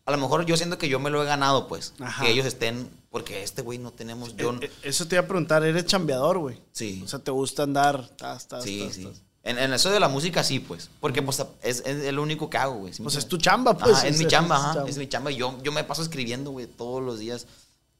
A 0.06 0.12
lo 0.12 0.18
mejor 0.18 0.46
yo 0.46 0.58
siento 0.58 0.78
que 0.78 0.90
yo 0.90 1.00
me 1.00 1.10
lo 1.10 1.24
he 1.24 1.26
ganado, 1.26 1.68
pues. 1.70 1.94
Ajá. 2.00 2.24
Que 2.26 2.32
ellos 2.32 2.46
estén... 2.46 2.90
Porque 3.10 3.44
este 3.44 3.62
güey 3.62 3.78
no 3.78 3.92
tenemos... 3.92 4.36
Yo, 4.36 4.52
Eh, 4.56 4.58
eh, 4.64 4.72
Eso 4.84 5.08
te 5.08 5.16
iba 5.16 5.24
a 5.24 5.28
preguntar, 5.28 5.64
¿eres 5.64 5.86
chambeador, 5.86 6.40
güey? 6.40 6.60
Sí. 6.74 7.02
O 7.06 7.08
sea, 7.08 7.20
¿te 7.20 7.32
gusta 7.32 7.64
andar? 7.64 8.10
Tas, 8.18 8.48
tas, 8.48 8.64
Sí, 8.64 8.84
tas, 8.86 8.96
sí. 8.96 9.10
En, 9.44 9.58
en 9.60 9.72
eso 9.74 9.90
de 9.92 10.00
la 10.02 10.08
música 10.10 10.44
sí, 10.44 10.60
pues. 10.60 10.90
Porque 11.00 11.22
pues 11.22 11.40
es, 11.62 11.84
es 11.86 12.04
el 12.06 12.18
único 12.20 12.50
que 12.50 12.58
hago, 12.58 12.76
güey. 12.76 12.94
¿sí 12.94 13.02
me 13.02 13.06
Pues 13.06 13.16
es 13.18 13.28
tu 13.28 13.38
chamba, 13.38 13.78
pues. 13.78 13.98
Ajá, 13.98 14.08
es 14.08 14.18
mi 14.18 14.24
es- 14.26 14.30
chamba, 14.32 14.56
es 14.56 14.62
tu 14.62 14.66
ajá, 14.68 14.74
chamba. 14.76 14.90
es 14.90 14.98
mi 14.98 15.08
chamba. 15.08 15.32
Yo, 15.32 15.58
yo 15.64 15.72
me 15.72 15.84
paso 15.86 16.02
escribiendo, 16.02 16.52
güey, 16.52 16.66
todos 16.68 17.02
los 17.04 17.20
días 17.20 17.46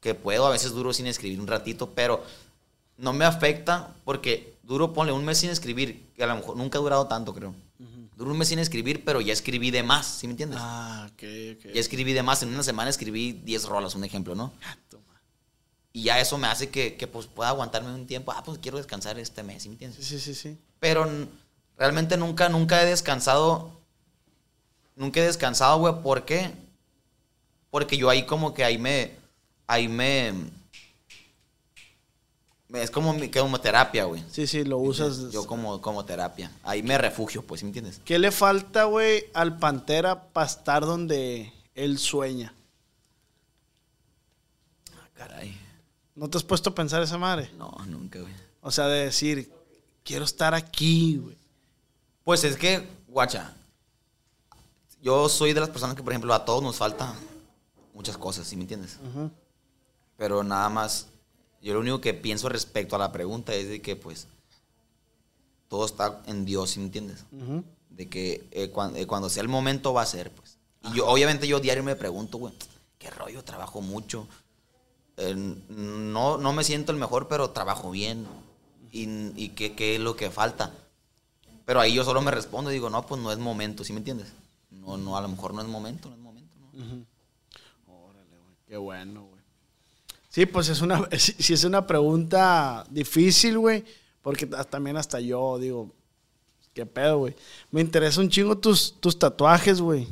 que 0.00 0.14
puedo. 0.14 0.46
A 0.46 0.50
veces 0.50 0.72
duro 0.72 0.92
sin 0.92 1.06
escribir 1.06 1.40
un 1.40 1.46
ratito, 1.46 1.90
pero 1.94 2.22
no 2.98 3.12
me 3.14 3.24
afecta 3.24 3.94
porque 4.04 4.53
duro, 4.66 4.92
ponle 4.92 5.12
un 5.12 5.24
mes 5.24 5.38
sin 5.38 5.50
escribir, 5.50 6.12
que 6.16 6.24
a 6.24 6.26
lo 6.26 6.36
mejor 6.36 6.56
nunca 6.56 6.78
ha 6.78 6.80
durado 6.80 7.06
tanto, 7.06 7.34
creo. 7.34 7.54
Duro 8.16 8.30
un 8.30 8.38
mes 8.38 8.48
sin 8.48 8.60
escribir, 8.60 9.04
pero 9.04 9.20
ya 9.20 9.32
escribí 9.32 9.72
de 9.72 9.82
más, 9.82 10.06
¿sí 10.06 10.28
me 10.28 10.32
entiendes? 10.32 10.58
Ah, 10.62 11.08
ok, 11.12 11.22
ok. 11.56 11.74
Ya 11.74 11.80
escribí 11.80 12.12
de 12.12 12.22
más. 12.22 12.42
En 12.44 12.50
una 12.50 12.62
semana 12.62 12.88
escribí 12.88 13.32
10 13.32 13.64
rolas, 13.64 13.96
un 13.96 14.04
ejemplo, 14.04 14.36
¿no? 14.36 14.52
Ah, 14.64 14.76
toma. 14.88 15.20
Y 15.92 16.04
ya 16.04 16.20
eso 16.20 16.38
me 16.38 16.46
hace 16.46 16.70
que, 16.70 16.94
que, 16.96 17.08
pues 17.08 17.26
pueda 17.26 17.48
aguantarme 17.48 17.92
un 17.92 18.06
tiempo. 18.06 18.30
Ah, 18.32 18.42
pues 18.44 18.58
quiero 18.58 18.78
descansar 18.78 19.18
este 19.18 19.42
mes, 19.42 19.64
¿sí 19.64 19.68
me 19.68 19.74
entiendes? 19.74 20.04
Sí, 20.04 20.18
sí, 20.18 20.32
sí, 20.32 20.34
sí. 20.34 20.58
Pero 20.78 21.08
realmente 21.76 22.16
nunca, 22.16 22.48
nunca 22.48 22.82
he 22.82 22.86
descansado. 22.86 23.80
Nunca 24.94 25.20
he 25.20 25.24
descansado, 25.24 25.78
güey. 25.78 25.94
¿Por 26.02 26.24
qué? 26.24 26.52
Porque 27.70 27.96
yo 27.96 28.10
ahí 28.10 28.26
como 28.26 28.54
que 28.54 28.62
ahí 28.62 28.78
me. 28.78 29.10
Ahí 29.66 29.88
me. 29.88 30.34
Es 32.72 32.90
como, 32.90 33.12
mi- 33.12 33.30
como 33.30 33.60
terapia, 33.60 34.04
güey. 34.04 34.24
Sí, 34.30 34.46
sí, 34.46 34.64
lo 34.64 34.78
usas. 34.78 35.30
Yo 35.30 35.46
como, 35.46 35.80
como 35.80 36.04
terapia. 36.04 36.50
Ahí 36.62 36.82
me 36.82 36.96
refugio, 36.98 37.42
pues, 37.42 37.60
¿sí 37.60 37.64
me 37.64 37.68
entiendes? 37.70 38.00
¿Qué 38.04 38.18
le 38.18 38.30
falta, 38.32 38.84
güey, 38.84 39.24
al 39.34 39.58
Pantera 39.58 40.24
para 40.32 40.46
estar 40.46 40.84
donde 40.84 41.52
él 41.74 41.98
sueña? 41.98 42.54
Ah, 44.92 45.08
caray. 45.14 45.56
¿No 46.14 46.28
te 46.28 46.38
has 46.38 46.44
puesto 46.44 46.70
a 46.70 46.74
pensar 46.74 47.02
esa 47.02 47.18
madre? 47.18 47.50
No, 47.58 47.74
nunca, 47.86 48.20
güey. 48.20 48.32
O 48.60 48.70
sea, 48.70 48.86
de 48.88 49.04
decir, 49.06 49.52
quiero 50.04 50.24
estar 50.24 50.54
aquí, 50.54 51.16
güey. 51.18 51.36
Pues 52.24 52.44
es 52.44 52.56
que, 52.56 52.86
guacha. 53.08 53.54
Yo 55.02 55.28
soy 55.28 55.52
de 55.52 55.60
las 55.60 55.68
personas 55.68 55.94
que, 55.94 56.02
por 56.02 56.12
ejemplo, 56.12 56.32
a 56.32 56.44
todos 56.44 56.62
nos 56.62 56.76
falta 56.76 57.14
muchas 57.92 58.16
cosas, 58.16 58.46
¿sí 58.46 58.56
me 58.56 58.62
entiendes? 58.62 58.98
Pero 60.16 60.42
nada 60.42 60.68
más, 60.70 61.08
yo 61.64 61.74
lo 61.74 61.80
único 61.80 62.00
que 62.00 62.12
pienso 62.12 62.48
respecto 62.50 62.94
a 62.94 62.98
la 62.98 63.10
pregunta 63.10 63.54
es 63.54 63.68
de 63.68 63.80
que 63.80 63.96
pues 63.96 64.28
todo 65.68 65.86
está 65.86 66.22
en 66.26 66.44
Dios, 66.44 66.70
¿sí 66.70 66.78
me 66.78 66.86
entiendes? 66.86 67.24
De 67.88 68.08
que 68.08 68.46
eh, 68.50 68.70
eh, 68.96 69.06
cuando 69.06 69.28
sea 69.30 69.42
el 69.42 69.48
momento 69.48 69.94
va 69.94 70.02
a 70.02 70.06
ser, 70.06 70.30
pues. 70.30 70.58
Y 70.82 70.96
yo, 70.96 71.06
obviamente 71.08 71.48
yo 71.48 71.60
diario 71.60 71.82
me 71.82 71.96
pregunto, 71.96 72.36
güey, 72.36 72.52
¿qué 72.98 73.08
rollo? 73.10 73.42
Trabajo 73.42 73.80
mucho. 73.80 74.28
Eh, 75.16 75.34
no, 75.34 76.36
no 76.36 76.52
me 76.52 76.64
siento 76.64 76.92
el 76.92 76.98
mejor, 76.98 77.28
pero 77.28 77.50
trabajo 77.50 77.90
bien. 77.90 78.26
¿Y, 78.92 79.08
y 79.42 79.48
qué, 79.50 79.74
qué 79.74 79.94
es 79.94 80.00
lo 80.00 80.16
que 80.16 80.30
falta? 80.30 80.72
Pero 81.64 81.80
ahí 81.80 81.94
yo 81.94 82.04
solo 82.04 82.20
me 82.20 82.30
respondo 82.30 82.70
y 82.70 82.74
digo, 82.74 82.90
no, 82.90 83.06
pues 83.06 83.20
no 83.22 83.32
es 83.32 83.38
momento, 83.38 83.84
¿sí 83.84 83.92
me 83.94 84.00
entiendes? 84.00 84.32
No, 84.70 84.98
no, 84.98 85.16
a 85.16 85.22
lo 85.22 85.28
mejor 85.28 85.54
no 85.54 85.62
es 85.62 85.68
momento, 85.68 86.10
no 86.10 86.14
es 86.14 86.20
momento, 86.20 86.58
¿no? 86.60 86.68
Órale, 87.86 88.38
güey. 88.38 88.56
Qué 88.66 88.76
bueno, 88.76 89.24
güey. 89.24 89.33
Sí, 90.34 90.46
pues 90.46 90.68
es 90.68 90.80
una, 90.80 91.08
sí, 91.16 91.32
sí 91.38 91.52
es 91.54 91.62
una 91.62 91.86
pregunta 91.86 92.84
difícil, 92.90 93.56
güey. 93.56 93.84
Porque 94.20 94.46
ta- 94.46 94.64
también 94.64 94.96
hasta 94.96 95.20
yo 95.20 95.58
digo, 95.60 95.92
qué 96.72 96.84
pedo, 96.86 97.18
güey. 97.18 97.36
Me 97.70 97.80
interesa 97.80 98.20
un 98.20 98.28
chingo 98.28 98.58
tus, 98.58 98.98
tus 99.00 99.16
tatuajes, 99.16 99.80
güey. 99.80 100.08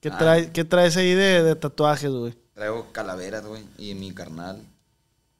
¿Qué, 0.00 0.10
Ah. 0.10 0.18
trae- 0.18 0.52
¿Qué 0.52 0.64
traes 0.64 0.96
ahí 0.96 1.12
de, 1.14 1.42
de 1.42 1.56
tatuajes, 1.56 2.10
güey? 2.10 2.34
Traigo 2.54 2.92
calaveras, 2.92 3.44
güey. 3.46 3.64
Y 3.78 3.94
mi 3.94 4.12
carnal. 4.12 4.62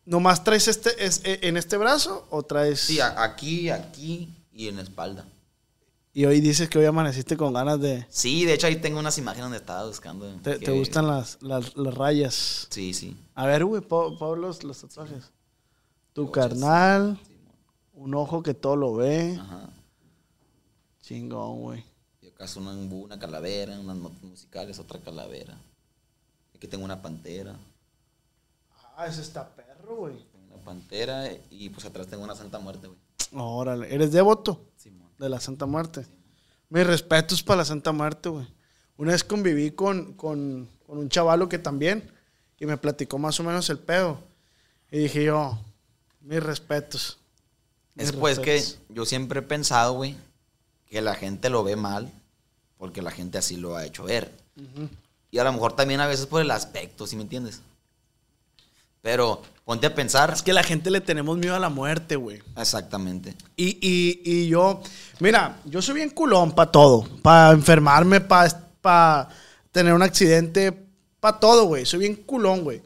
¿Nomás 0.05 0.43
traes 0.43 0.66
este 0.66 1.05
es, 1.07 1.20
eh, 1.24 1.39
en 1.43 1.57
este 1.57 1.76
brazo 1.76 2.26
o 2.30 2.43
traes...? 2.43 2.80
Sí, 2.80 2.99
aquí, 3.01 3.70
aquí 3.70 4.35
y 4.53 4.66
en 4.66 4.76
la 4.76 4.82
espalda. 4.82 5.24
Y 6.17 6.27
hoy 6.27 6.41
dices 6.41 6.69
que 6.69 6.79
hoy 6.79 6.85
amaneciste 6.85 7.37
con 7.37 7.53
ganas 7.53 7.81
de... 7.81 8.07
Sí, 8.09 8.45
de 8.45 8.55
hecho 8.55 8.69
ahí 8.69 8.77
tengo 8.77 9.01
unas 9.01 9.19
imágenes 9.19 9.47
donde 9.47 9.59
estaba 9.59 9.85
buscando. 9.85 10.33
Te, 10.43 10.59
que- 10.61 10.67
te 10.67 10.71
gustan 10.71 11.09
las, 11.09 11.43
las, 11.43 11.77
las 11.77 11.93
rayas. 11.95 12.69
Sí, 12.71 12.95
sí. 12.95 13.17
A 13.35 13.47
ver, 13.47 13.65
güey, 13.65 13.83
pon 13.83 14.41
los, 14.41 14.61
tatuajes. 14.61 15.33
Tu 16.12 16.31
carnal, 16.31 17.19
un 17.95 18.15
ojo 18.15 18.45
que 18.45 18.55
todo 18.55 18.77
lo 18.77 18.95
ve. 18.95 19.37
Ajá. 19.41 19.69
Chingón, 21.03 21.61
güey. 21.62 21.85
Y 22.23 22.29
acá 22.29 22.45
es 22.45 22.55
una, 22.57 22.71
una 22.73 23.19
calavera, 23.19 23.79
unas 23.81 23.97
notas 23.97 24.23
musicales, 24.23 24.79
otra 24.79 25.01
calavera. 25.01 25.59
Aquí 26.55 26.69
tengo 26.69 26.85
una 26.85 27.03
pantera. 27.03 27.57
Ah, 28.97 29.09
ese 29.09 29.21
está 29.23 29.49
perro, 29.57 29.97
güey. 29.97 30.15
Tengo 30.31 30.55
una 30.55 30.65
pantera 30.65 31.29
y 31.51 31.69
pues 31.71 31.85
atrás 31.85 32.07
tengo 32.07 32.23
una 32.23 32.37
Santa 32.37 32.61
Muerte, 32.61 32.87
güey. 32.87 32.99
Órale, 33.37 33.93
¿eres 33.93 34.12
devoto. 34.12 34.61
De 35.19 35.29
la 35.29 35.41
Santa 35.41 35.67
Muerte? 35.67 36.07
Mis 36.69 36.87
respetos 36.87 37.43
para 37.43 37.59
la 37.59 37.65
Santa 37.65 37.93
Muerte, 37.93 38.29
güey. 38.29 38.47
Una 38.97 39.12
vez 39.12 39.25
conviví 39.25 39.71
con, 39.73 40.15
con, 40.15 40.69
con 40.87 40.99
un 40.99 41.09
chavalo 41.09 41.49
que 41.49 41.59
también, 41.59 42.11
y 42.59 42.67
me 42.67 42.77
platicó 42.77 43.19
más 43.19 43.39
o 43.41 43.43
menos 43.43 43.69
el 43.71 43.79
pedo. 43.79 44.19
Y 44.91 44.99
dije 44.99 45.25
yo, 45.25 45.59
mis 46.21 46.43
respetos. 46.43 47.19
Mis 47.95 48.09
Es 48.09 48.12
pues 48.12 48.39
que 48.39 48.62
yo 48.89 49.05
siempre 49.05 49.41
he 49.41 49.43
pensado, 49.43 49.95
güey, 49.95 50.17
que 50.89 51.03
la 51.03 51.15
gente 51.15 51.51
lo 51.51 51.65
ve 51.65 51.77
mal 51.77 52.11
porque 52.79 53.03
la 53.03 53.11
gente 53.11 53.39
así 53.39 53.57
lo 53.57 53.77
ha 53.77 53.87
hecho 53.87 54.05
ver. 54.05 54.31
Y 55.31 55.39
a 55.39 55.45
lo 55.45 55.53
mejor 55.53 55.75
también 55.75 56.01
a 56.01 56.07
veces 56.07 56.27
por 56.27 56.43
el 56.43 56.51
aspecto, 56.51 57.07
¿sí 57.07 57.17
me 57.17 57.23
entiendes? 57.23 57.62
Pero 59.05 59.43
ponte 59.67 59.87
a 59.87 59.95
pensar. 59.95 60.33
Es 60.33 60.41
que 60.41 60.55
la 60.55 60.63
gente 60.63 60.91
le 60.91 61.03
tenemos 61.03 61.37
miedo 61.37 61.55
a 61.55 61.59
la 61.59 61.69
muerte, 61.69 62.17
güey. 62.17 62.41
Exactamente. 62.57 63.35
Y, 63.55 63.77
y, 63.87 64.23
y 64.25 64.49
yo, 64.49 64.81
mira, 65.21 65.59
yo 65.67 65.83
soy 65.83 65.97
bien 65.97 66.09
culón 66.09 66.53
para 66.53 66.73
todo. 66.73 67.07
Para 67.21 67.53
enfermarme, 67.53 68.23
para 68.23 69.29
tener 69.71 69.93
un 69.93 70.01
accidente, 70.01 70.73
para 71.21 71.39
todo, 71.39 71.65
güey. 71.67 71.85
Soy 71.85 71.99
bien 71.99 72.15
culón, 72.17 72.65
güey. 72.65 72.81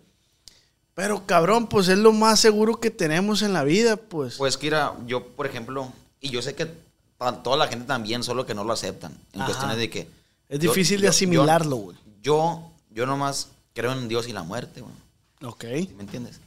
Pero 0.94 1.24
cabrón, 1.24 1.68
pues 1.68 1.86
es 1.86 1.98
lo 1.98 2.12
más 2.12 2.40
seguro 2.40 2.80
que 2.80 2.90
tenemos 2.90 3.42
en 3.42 3.52
la 3.52 3.62
vida, 3.62 3.96
pues. 3.96 4.34
Pues 4.38 4.56
Kira, 4.58 4.94
yo, 5.06 5.24
por 5.24 5.46
ejemplo, 5.46 5.92
y 6.20 6.30
yo 6.30 6.42
sé 6.42 6.56
que 6.56 6.66
para 7.16 7.44
toda 7.44 7.56
la 7.56 7.68
gente 7.68 7.86
también, 7.86 8.24
solo 8.24 8.44
que 8.44 8.54
no 8.56 8.64
lo 8.64 8.72
aceptan. 8.72 9.12
En 9.32 9.42
Ajá. 9.42 9.46
cuestiones 9.46 9.76
de 9.76 9.88
que. 9.88 10.00
es 10.48 10.58
yo- 10.58 10.70
difícil 10.72 10.96
yo- 10.96 11.02
de 11.02 11.06
yo- 11.06 11.10
asimilarlo, 11.10 11.76
güey. 11.76 11.96
Yo, 12.20 12.68
yo 12.90 13.06
nomás 13.06 13.50
creo 13.72 13.92
en 13.92 14.08
Dios 14.08 14.26
y 14.26 14.32
la 14.32 14.42
muerte, 14.42 14.80
güey. 14.80 14.92
Ok. 15.42 15.64
¿Sí 15.64 15.94
me 15.96 16.02
entiendes? 16.02 16.40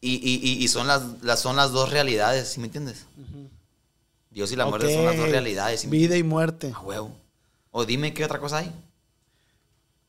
Y, 0.00 0.16
y, 0.16 0.62
y, 0.62 0.68
son, 0.68 0.86
las, 0.86 1.02
las, 1.22 1.40
son 1.40 1.56
las 1.56 1.70
dos 1.72 1.90
realidades, 1.90 2.48
¿sí 2.48 2.60
me 2.60 2.66
entiendes? 2.66 3.06
Dios 4.30 4.52
y 4.52 4.56
la 4.56 4.66
muerte 4.66 4.92
son 4.92 5.06
las 5.06 5.16
dos 5.16 5.30
realidades. 5.30 5.80
¿sí 5.80 5.86
Vida 5.86 6.16
y 6.16 6.22
muerte. 6.22 6.72
A 6.74 6.80
huevo. 6.80 7.10
O 7.70 7.86
dime 7.86 8.12
qué 8.12 8.24
otra 8.24 8.38
cosa 8.38 8.58
hay. 8.58 8.72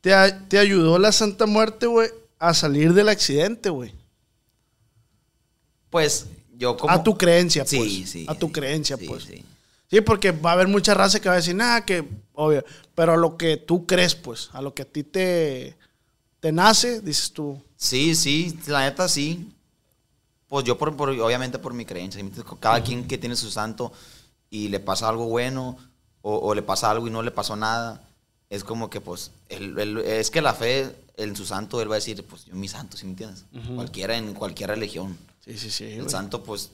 ¿Te, 0.02 0.12
te 0.50 0.58
ayudó 0.58 1.00
la 1.00 1.12
Santa 1.12 1.46
Muerte, 1.46 1.88
güey, 1.88 2.10
a 2.40 2.54
salir 2.54 2.94
del 2.94 3.08
accidente, 3.10 3.70
güey? 3.70 3.94
Pues 5.90 6.28
yo 6.58 6.76
como... 6.76 6.94
A 6.94 7.02
tu 7.04 7.18
creencia, 7.18 7.66
Sí, 7.66 7.78
pues. 7.78 8.10
sí. 8.10 8.26
A 8.28 8.36
tu 8.36 8.48
sí, 8.48 8.52
creencia, 8.52 8.98
sí, 8.98 9.08
pues. 9.08 9.24
sí. 9.24 9.44
Sí, 9.90 10.02
porque 10.02 10.32
va 10.32 10.50
a 10.50 10.54
haber 10.54 10.68
mucha 10.68 10.94
raza 10.94 11.20
que 11.20 11.30
va 11.30 11.36
a 11.36 11.38
decir, 11.38 11.56
nada, 11.56 11.86
que 11.86 12.04
obvio. 12.34 12.66
Pero 12.96 13.14
a 13.14 13.18
lo 13.18 13.38
que 13.38 13.58
tú 13.58 13.86
crees, 13.86 14.16
pues, 14.16 14.50
a 14.52 14.62
lo 14.62 14.74
que 14.74 14.82
a 14.82 14.86
ti 14.86 15.04
te, 15.04 15.78
te 16.40 16.52
nace, 16.52 17.02
dices 17.02 17.32
tú. 17.32 17.62
Sí, 17.86 18.16
sí, 18.16 18.58
la 18.68 18.82
neta 18.82 19.08
sí. 19.08 19.52
Pues 20.48 20.64
yo, 20.66 20.78
por, 20.78 20.96
por- 20.96 21.10
obviamente, 21.10 21.60
por 21.60 21.74
mi 21.74 21.86
creencia. 21.86 22.20
¿sí 22.20 22.24
me 22.24 22.30
entiendes? 22.30 22.58
Cada 22.60 22.82
quien 22.84 23.08
que 23.08 23.18
tiene 23.18 23.36
su 23.36 23.50
santo 23.52 23.92
y 24.50 24.68
le 24.70 24.80
pasa 24.80 25.10
algo 25.10 25.26
bueno 25.28 25.78
o, 26.22 26.38
o 26.38 26.56
le 26.56 26.62
pasa 26.62 26.90
algo 26.92 27.08
y 27.08 27.12
no 27.12 27.22
le 27.22 27.32
pasó 27.32 27.56
nada, 27.56 28.02
es 28.50 28.64
como 28.64 28.90
que, 28.90 29.02
pues, 29.02 29.32
él- 29.50 29.78
él- 29.80 29.98
es 30.00 30.30
que 30.32 30.42
la 30.42 30.54
fe 30.54 30.96
en 31.18 31.36
su 31.36 31.46
santo, 31.46 31.82
él 31.82 31.90
va 31.90 31.96
a 31.96 31.98
decir, 32.00 32.24
pues, 32.26 32.46
yo 32.46 32.56
mi 32.56 32.68
santo, 32.68 32.98
¿sí 32.98 33.06
me 33.06 33.12
entiendes? 33.12 33.44
Cualquiera 33.76 34.18
en 34.18 34.34
cualquier 34.34 34.70
religión. 34.70 35.18
Sí, 35.44 35.58
sí, 35.58 35.70
sí. 35.70 35.84
El 35.86 36.00
güey. 36.02 36.10
santo, 36.10 36.44
pues, 36.44 36.72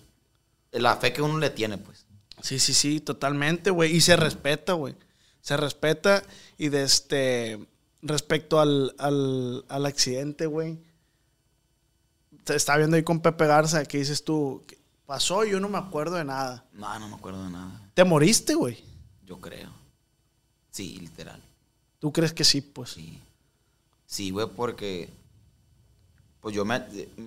la 0.72 0.96
fe 0.98 1.12
que 1.14 1.22
uno 1.22 1.38
le 1.40 1.50
tiene, 1.50 1.78
pues. 1.78 2.06
Sí, 2.42 2.58
sí, 2.60 2.74
sí, 2.74 3.00
totalmente, 3.02 3.70
güey. 3.70 3.96
Y 3.96 4.02
se 4.02 4.16
respeta, 4.16 4.74
güey. 4.74 4.96
Se 5.42 5.58
respeta. 5.58 6.24
Y 6.58 6.70
de 6.70 6.84
este. 6.84 7.60
Respecto 8.02 8.60
al, 8.60 8.96
al, 8.98 9.64
al 9.70 9.86
accidente, 9.86 10.46
güey. 10.48 10.80
Te 12.44 12.56
estaba 12.56 12.80
viendo 12.80 12.96
ahí 12.96 13.04
con 13.04 13.20
Pepe 13.20 13.46
Garza 13.46 13.86
que 13.86 13.98
dices 13.98 14.24
tú. 14.24 14.64
Pasó 15.06 15.46
y 15.46 15.52
yo 15.52 15.60
no 15.60 15.70
me 15.70 15.78
acuerdo 15.78 16.16
de 16.16 16.24
nada. 16.24 16.66
No, 16.74 17.00
no 17.00 17.10
me 17.10 17.16
acuerdo 17.16 17.44
de 17.44 17.52
nada. 17.52 17.90
¿Te 17.94 18.04
moriste, 18.04 18.56
güey? 18.56 18.84
Yo 19.26 19.40
creo. 19.40 19.70
Sí, 20.72 20.98
literal. 21.00 21.42
¿Tú 22.00 22.12
crees 22.12 22.34
que 22.34 22.44
sí, 22.44 22.62
pues? 22.62 22.92
Sí. 22.92 23.20
Sí, 24.06 24.32
güey, 24.32 24.48
porque. 24.48 25.10
Pues 26.40 26.56
yo 26.56 26.66
me. 26.66 26.82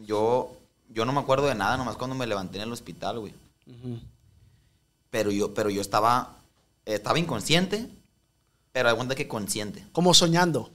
Yo. 0.07 0.57
Yo 0.89 1.05
no 1.05 1.13
me 1.13 1.21
acuerdo 1.21 1.47
de 1.47 1.55
nada, 1.55 1.77
nomás 1.77 1.97
cuando 1.97 2.15
me 2.15 2.27
levanté 2.27 2.59
en 2.59 2.65
el 2.65 2.73
hospital, 2.73 3.19
güey. 3.21 3.35
Pero 5.11 5.31
yo, 5.31 5.55
pero 5.55 5.71
yo 5.71 5.81
estaba. 5.81 6.37
Estaba 6.85 7.19
inconsciente, 7.19 7.89
pero 8.73 8.91
de 8.91 8.97
cuenta 8.97 9.15
que 9.15 9.29
consciente. 9.29 9.87
Como 9.93 10.13
soñando. 10.13 10.71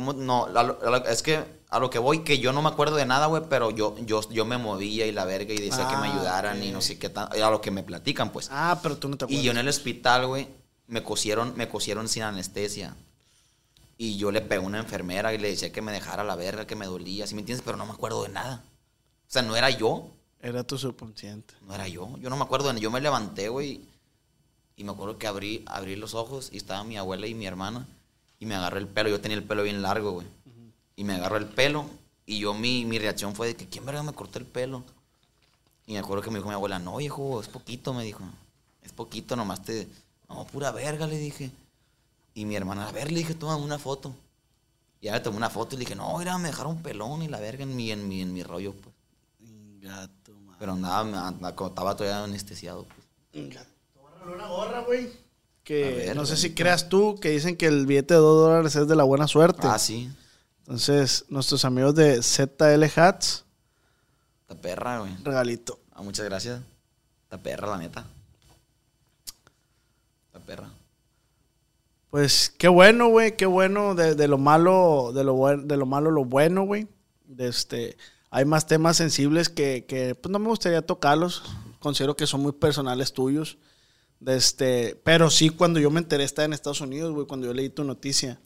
¿Cómo? 0.00 0.12
No, 0.14 0.46
a 0.46 0.62
lo- 0.62 0.78
a 0.82 0.90
lo- 0.90 1.06
es 1.06 1.22
que 1.22 1.44
a 1.68 1.78
lo 1.78 1.90
que 1.90 1.98
voy, 1.98 2.24
que 2.24 2.38
yo 2.38 2.52
no 2.52 2.62
me 2.62 2.68
acuerdo 2.68 2.96
de 2.96 3.04
nada, 3.06 3.26
güey, 3.26 3.42
pero 3.48 3.70
yo, 3.70 3.96
yo, 4.06 4.28
yo 4.30 4.44
me 4.44 4.58
movía 4.58 5.06
y 5.06 5.12
la 5.12 5.24
verga 5.24 5.52
y 5.54 5.58
decía 5.58 5.86
que 5.88 5.96
me 5.96 6.08
Ah, 6.08 6.12
ayudaran 6.14 6.62
y 6.62 6.70
no 6.70 6.80
sé 6.80 6.98
qué 6.98 7.08
tan. 7.10 7.28
A 7.32 7.50
lo 7.50 7.60
que 7.60 7.70
me 7.70 7.82
platican, 7.82 8.30
pues. 8.32 8.48
Ah, 8.50 8.78
pero 8.82 8.96
tú 8.96 9.08
no 9.08 9.16
te 9.16 9.24
acuerdas. 9.26 9.42
Y 9.42 9.44
yo 9.46 9.52
en 9.52 9.58
el 9.58 9.68
hospital, 9.68 10.26
güey, 10.26 10.48
me 10.88 11.02
cosieron, 11.02 11.52
me 11.56 11.68
cosieron 11.68 12.08
sin 12.08 12.22
anestesia. 12.24 12.96
Y 13.98 14.16
yo 14.16 14.30
le 14.32 14.40
pegué 14.40 14.62
a 14.62 14.66
una 14.66 14.78
enfermera 14.78 15.32
y 15.34 15.38
le 15.38 15.50
decía 15.50 15.70
que 15.70 15.82
me 15.82 15.92
dejara 15.92 16.24
la 16.24 16.34
verga, 16.34 16.66
que 16.66 16.74
me 16.74 16.86
dolía, 16.86 17.26
¿sí 17.26 17.34
me 17.34 17.40
entiendes? 17.42 17.62
Pero 17.64 17.76
no 17.76 17.84
me 17.86 17.92
acuerdo 17.92 18.22
de 18.22 18.30
nada. 18.30 18.64
O 19.28 19.30
sea, 19.32 19.42
no 19.42 19.54
era 19.56 19.68
yo, 19.70 20.08
Era 20.40 20.64
tu 20.64 20.78
subconsciente. 20.78 21.54
no 21.66 21.74
era 21.74 21.86
yo. 21.86 22.16
Yo 22.18 22.30
no 22.30 22.36
me 22.36 22.42
acuerdo 22.44 22.68
de 22.68 22.72
nada. 22.74 22.82
Yo 22.82 22.90
me 22.90 23.00
levanté, 23.02 23.48
güey, 23.50 23.82
y 24.76 24.84
me 24.84 24.92
acuerdo 24.92 25.18
que 25.18 25.26
abrí, 25.26 25.62
abrí 25.66 25.94
los 25.96 26.14
ojos 26.14 26.48
y 26.50 26.56
estaba 26.56 26.82
mi 26.82 26.96
abuela 26.96 27.26
y 27.26 27.34
mi 27.34 27.46
hermana 27.46 27.86
y 28.40 28.46
me 28.46 28.56
agarré 28.56 28.80
el 28.80 28.88
pelo. 28.88 29.08
Yo 29.08 29.20
tenía 29.20 29.36
el 29.36 29.44
pelo 29.44 29.62
bien 29.62 29.80
largo, 29.82 30.10
güey. 30.12 30.26
Y 30.96 31.04
me 31.04 31.14
agarró 31.14 31.36
el 31.36 31.46
pelo 31.46 31.86
y 32.26 32.40
yo 32.40 32.52
mi, 32.54 32.84
mi 32.84 32.98
reacción 32.98 33.34
fue 33.36 33.46
de 33.48 33.56
que, 33.56 33.68
¿quién 33.68 33.86
verga 33.86 34.02
me 34.02 34.12
cortó 34.12 34.38
el 34.40 34.46
pelo? 34.46 34.82
Y 35.86 35.92
me 35.92 35.98
acuerdo 36.00 36.22
que 36.22 36.30
me 36.30 36.38
dijo 36.38 36.48
mi 36.48 36.54
abuela, 36.54 36.78
no, 36.78 36.96
viejo, 36.96 37.40
es 37.40 37.48
poquito, 37.48 37.94
me 37.94 38.02
dijo. 38.04 38.22
Es 38.82 38.92
poquito, 38.92 39.36
nomás 39.36 39.62
te... 39.62 39.88
No, 40.28 40.44
pura 40.46 40.70
verga, 40.72 41.06
le 41.06 41.18
dije. 41.18 41.50
Y 42.34 42.44
mi 42.44 42.54
hermana, 42.56 42.88
a 42.88 42.92
ver, 42.92 43.10
le 43.10 43.18
dije, 43.18 43.34
toma 43.34 43.56
una 43.56 43.78
foto. 43.78 44.14
Y 45.00 45.06
ya 45.06 45.12
me 45.12 45.20
tomé 45.20 45.36
una 45.38 45.50
foto 45.50 45.74
y 45.74 45.78
le 45.78 45.84
dije, 45.84 45.96
no, 45.96 46.16
mira, 46.18 46.36
me 46.38 46.48
dejaron 46.48 46.76
un 46.76 46.82
pelón 46.82 47.22
y 47.22 47.28
la 47.28 47.40
verga 47.40 47.62
en 47.64 47.74
mi, 47.74 47.90
en 47.90 48.06
mi, 48.06 48.20
en 48.22 48.32
mi 48.32 48.42
rollo, 48.42 48.72
pues. 48.74 48.94
Gato, 49.80 50.32
madre. 50.32 50.56
Pero 50.60 50.72
andaba, 50.72 51.02
me- 51.32 51.48
estaba 51.48 51.96
todavía 51.96 52.22
anestesiado, 52.22 52.84
pues. 52.84 52.98
Tómale 53.94 54.34
una 54.34 54.46
gorra, 54.46 54.80
güey. 54.82 55.10
Que 55.70 56.04
ver, 56.06 56.16
no 56.16 56.26
sé 56.26 56.36
si 56.36 56.52
creas 56.52 56.88
tú 56.88 57.20
que 57.20 57.30
dicen 57.30 57.56
que 57.56 57.66
el 57.66 57.86
billete 57.86 58.14
de 58.14 58.18
2 58.18 58.44
dólares 58.44 58.74
es 58.74 58.88
de 58.88 58.96
la 58.96 59.04
buena 59.04 59.28
suerte. 59.28 59.68
Ah, 59.68 59.78
sí. 59.78 60.10
Entonces, 60.62 61.26
nuestros 61.28 61.64
amigos 61.64 61.94
de 61.94 62.20
ZL 62.24 62.82
Hats, 62.96 63.44
Esta 64.42 64.60
perra, 64.60 64.98
güey. 64.98 65.16
regalito. 65.22 65.78
Ah, 65.92 66.02
muchas 66.02 66.24
gracias. 66.24 66.60
Esta 67.22 67.38
perra, 67.38 67.68
la 67.68 67.78
neta. 67.78 68.04
Esta 70.26 70.40
perra. 70.44 70.70
Pues 72.10 72.52
qué 72.58 72.66
bueno, 72.66 73.06
güey, 73.06 73.36
qué 73.36 73.46
bueno 73.46 73.94
de, 73.94 74.16
de 74.16 74.26
lo 74.26 74.38
malo, 74.38 75.12
de 75.14 75.22
lo 75.22 75.36
de 75.56 75.76
lo 75.76 75.86
malo 75.86 76.10
lo 76.10 76.24
bueno, 76.24 76.64
güey. 76.64 76.88
De 77.26 77.46
este, 77.46 77.96
hay 78.28 78.44
más 78.44 78.66
temas 78.66 78.96
sensibles 78.96 79.48
que, 79.48 79.84
que, 79.86 80.16
pues 80.16 80.32
no 80.32 80.40
me 80.40 80.48
gustaría 80.48 80.82
tocarlos. 80.82 81.44
Considero 81.78 82.16
que 82.16 82.26
son 82.26 82.40
muy 82.40 82.50
personales 82.50 83.12
tuyos. 83.12 83.56
De 84.20 84.36
este, 84.36 85.00
pero 85.02 85.30
sí 85.30 85.48
cuando 85.48 85.80
yo 85.80 85.90
me 85.90 85.98
enteré 85.98 86.24
estaba 86.24 86.44
en 86.44 86.52
Estados 86.52 86.82
Unidos, 86.82 87.12
güey, 87.12 87.26
cuando 87.26 87.46
yo 87.46 87.54
leí 87.54 87.70
tu 87.70 87.84
noticia. 87.84 88.38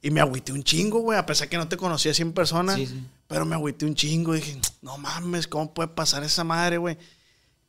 Y 0.00 0.10
me 0.10 0.20
agüité 0.20 0.52
un 0.52 0.62
chingo, 0.62 1.00
güey, 1.00 1.18
a 1.18 1.26
pesar 1.26 1.48
que 1.48 1.56
no 1.56 1.68
te 1.68 1.76
conocía 1.76 2.12
así 2.12 2.22
en 2.22 2.32
persona. 2.32 2.74
Sí, 2.74 2.86
sí. 2.86 3.04
Pero 3.26 3.44
me 3.44 3.54
agüité 3.54 3.84
un 3.84 3.94
chingo. 3.94 4.32
Dije, 4.32 4.58
no 4.80 4.96
mames, 4.96 5.46
¿cómo 5.46 5.74
puede 5.74 5.88
pasar 5.88 6.24
esa 6.24 6.44
madre, 6.44 6.78
güey? 6.78 6.96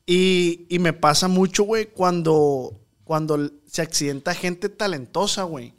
Y, 0.05 0.65
y 0.69 0.79
me 0.79 0.93
pasa 0.93 1.27
mucho, 1.27 1.63
güey, 1.63 1.87
cuando, 1.87 2.79
cuando 3.03 3.51
se 3.65 3.81
accidenta 3.81 4.33
gente 4.33 4.69
talentosa, 4.69 5.43
güey. 5.43 5.73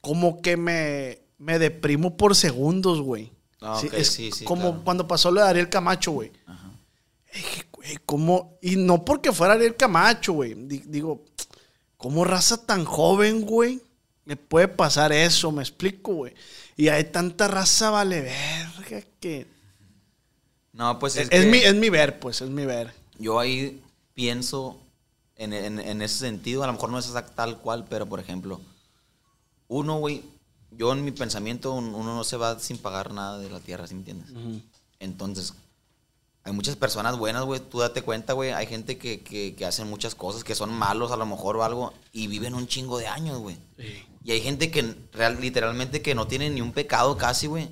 Como 0.00 0.40
que 0.40 0.56
me, 0.56 1.22
me 1.38 1.58
deprimo 1.58 2.16
por 2.16 2.36
segundos, 2.36 3.00
güey. 3.00 3.32
Ah, 3.60 3.80
es 3.92 4.08
sí, 4.08 4.30
sí, 4.30 4.44
Como 4.44 4.70
claro. 4.70 4.84
cuando 4.84 5.08
pasó 5.08 5.30
lo 5.30 5.40
de 5.40 5.48
Ariel 5.48 5.70
Camacho, 5.70 6.12
güey. 6.12 6.30
Ajá. 6.46 6.70
Dije, 7.32 7.64
güey, 7.84 7.98
¿cómo? 8.06 8.58
Y 8.62 8.76
no 8.76 9.04
porque 9.04 9.32
fuera 9.32 9.54
Ariel 9.54 9.76
Camacho, 9.76 10.32
güey. 10.32 10.54
Di- 10.54 10.82
Digo, 10.86 11.24
¿cómo 11.96 12.24
raza 12.24 12.64
tan 12.66 12.84
joven, 12.84 13.42
güey? 13.42 13.80
Le 14.24 14.36
puede 14.36 14.68
pasar 14.68 15.12
eso, 15.12 15.52
me 15.52 15.62
explico, 15.62 16.14
güey. 16.14 16.34
Y 16.76 16.88
hay 16.88 17.04
tanta 17.04 17.46
raza 17.48 17.90
vale 17.90 18.20
verga 18.22 19.06
que... 19.20 19.46
No, 20.72 20.98
pues 20.98 21.16
es, 21.16 21.28
Es, 21.30 21.44
que 21.44 21.50
mi, 21.50 21.58
es 21.58 21.74
mi 21.74 21.88
ver, 21.90 22.18
pues, 22.18 22.40
es 22.40 22.50
mi 22.50 22.64
ver. 22.66 22.92
yo 23.18 23.38
ahí 23.38 23.80
pienso 24.14 24.80
en, 25.36 25.52
en- 25.52 25.78
en 25.78 26.02
ese 26.02 26.18
sentido, 26.18 26.64
a 26.64 26.66
lo 26.66 26.72
mejor 26.72 26.90
no 26.90 26.98
es 26.98 27.06
exact- 27.08 27.34
tal 27.36 27.58
cual, 27.58 27.84
pero 27.88 28.06
por 28.08 28.18
ejemplo, 28.18 28.60
uno, 29.68 29.98
güey, 29.98 30.22
yo 30.72 30.92
en 30.92 31.04
mi 31.04 31.12
pensamiento, 31.12 31.72
un- 31.72 31.94
uno 31.94 32.16
no 32.16 32.24
se 32.24 32.36
va 32.36 32.58
sin 32.58 32.78
pagar 32.78 33.12
nada 33.12 33.38
de 33.38 33.50
la 33.50 33.60
tierra, 33.60 33.86
¿sí 33.86 33.94
me 33.94 34.00
entiendes? 34.00 34.30
Entonces, 34.98 35.54
hay 36.44 36.52
muchas 36.52 36.76
personas 36.76 37.16
buenas, 37.16 37.42
güey, 37.44 37.58
tú 37.58 37.78
date 37.78 38.02
cuenta, 38.02 38.34
güey, 38.34 38.52
hay 38.52 38.66
gente 38.66 38.98
que, 38.98 39.22
que, 39.22 39.54
que 39.54 39.64
hacen 39.64 39.88
muchas 39.88 40.14
cosas 40.14 40.44
que 40.44 40.54
son 40.54 40.72
malos 40.72 41.10
a 41.10 41.16
lo 41.16 41.24
mejor 41.24 41.56
o 41.56 41.64
algo 41.64 41.94
y 42.12 42.26
viven 42.26 42.54
un 42.54 42.66
chingo 42.66 42.98
de 42.98 43.06
años, 43.06 43.38
güey. 43.38 43.56
Y 44.22 44.32
hay 44.32 44.42
gente 44.42 44.70
que 44.70 44.94
real, 45.12 45.40
literalmente 45.40 46.02
que 46.02 46.14
no 46.14 46.26
tiene 46.26 46.50
ni 46.50 46.60
un 46.60 46.72
pecado 46.72 47.16
casi, 47.16 47.46
güey. 47.46 47.68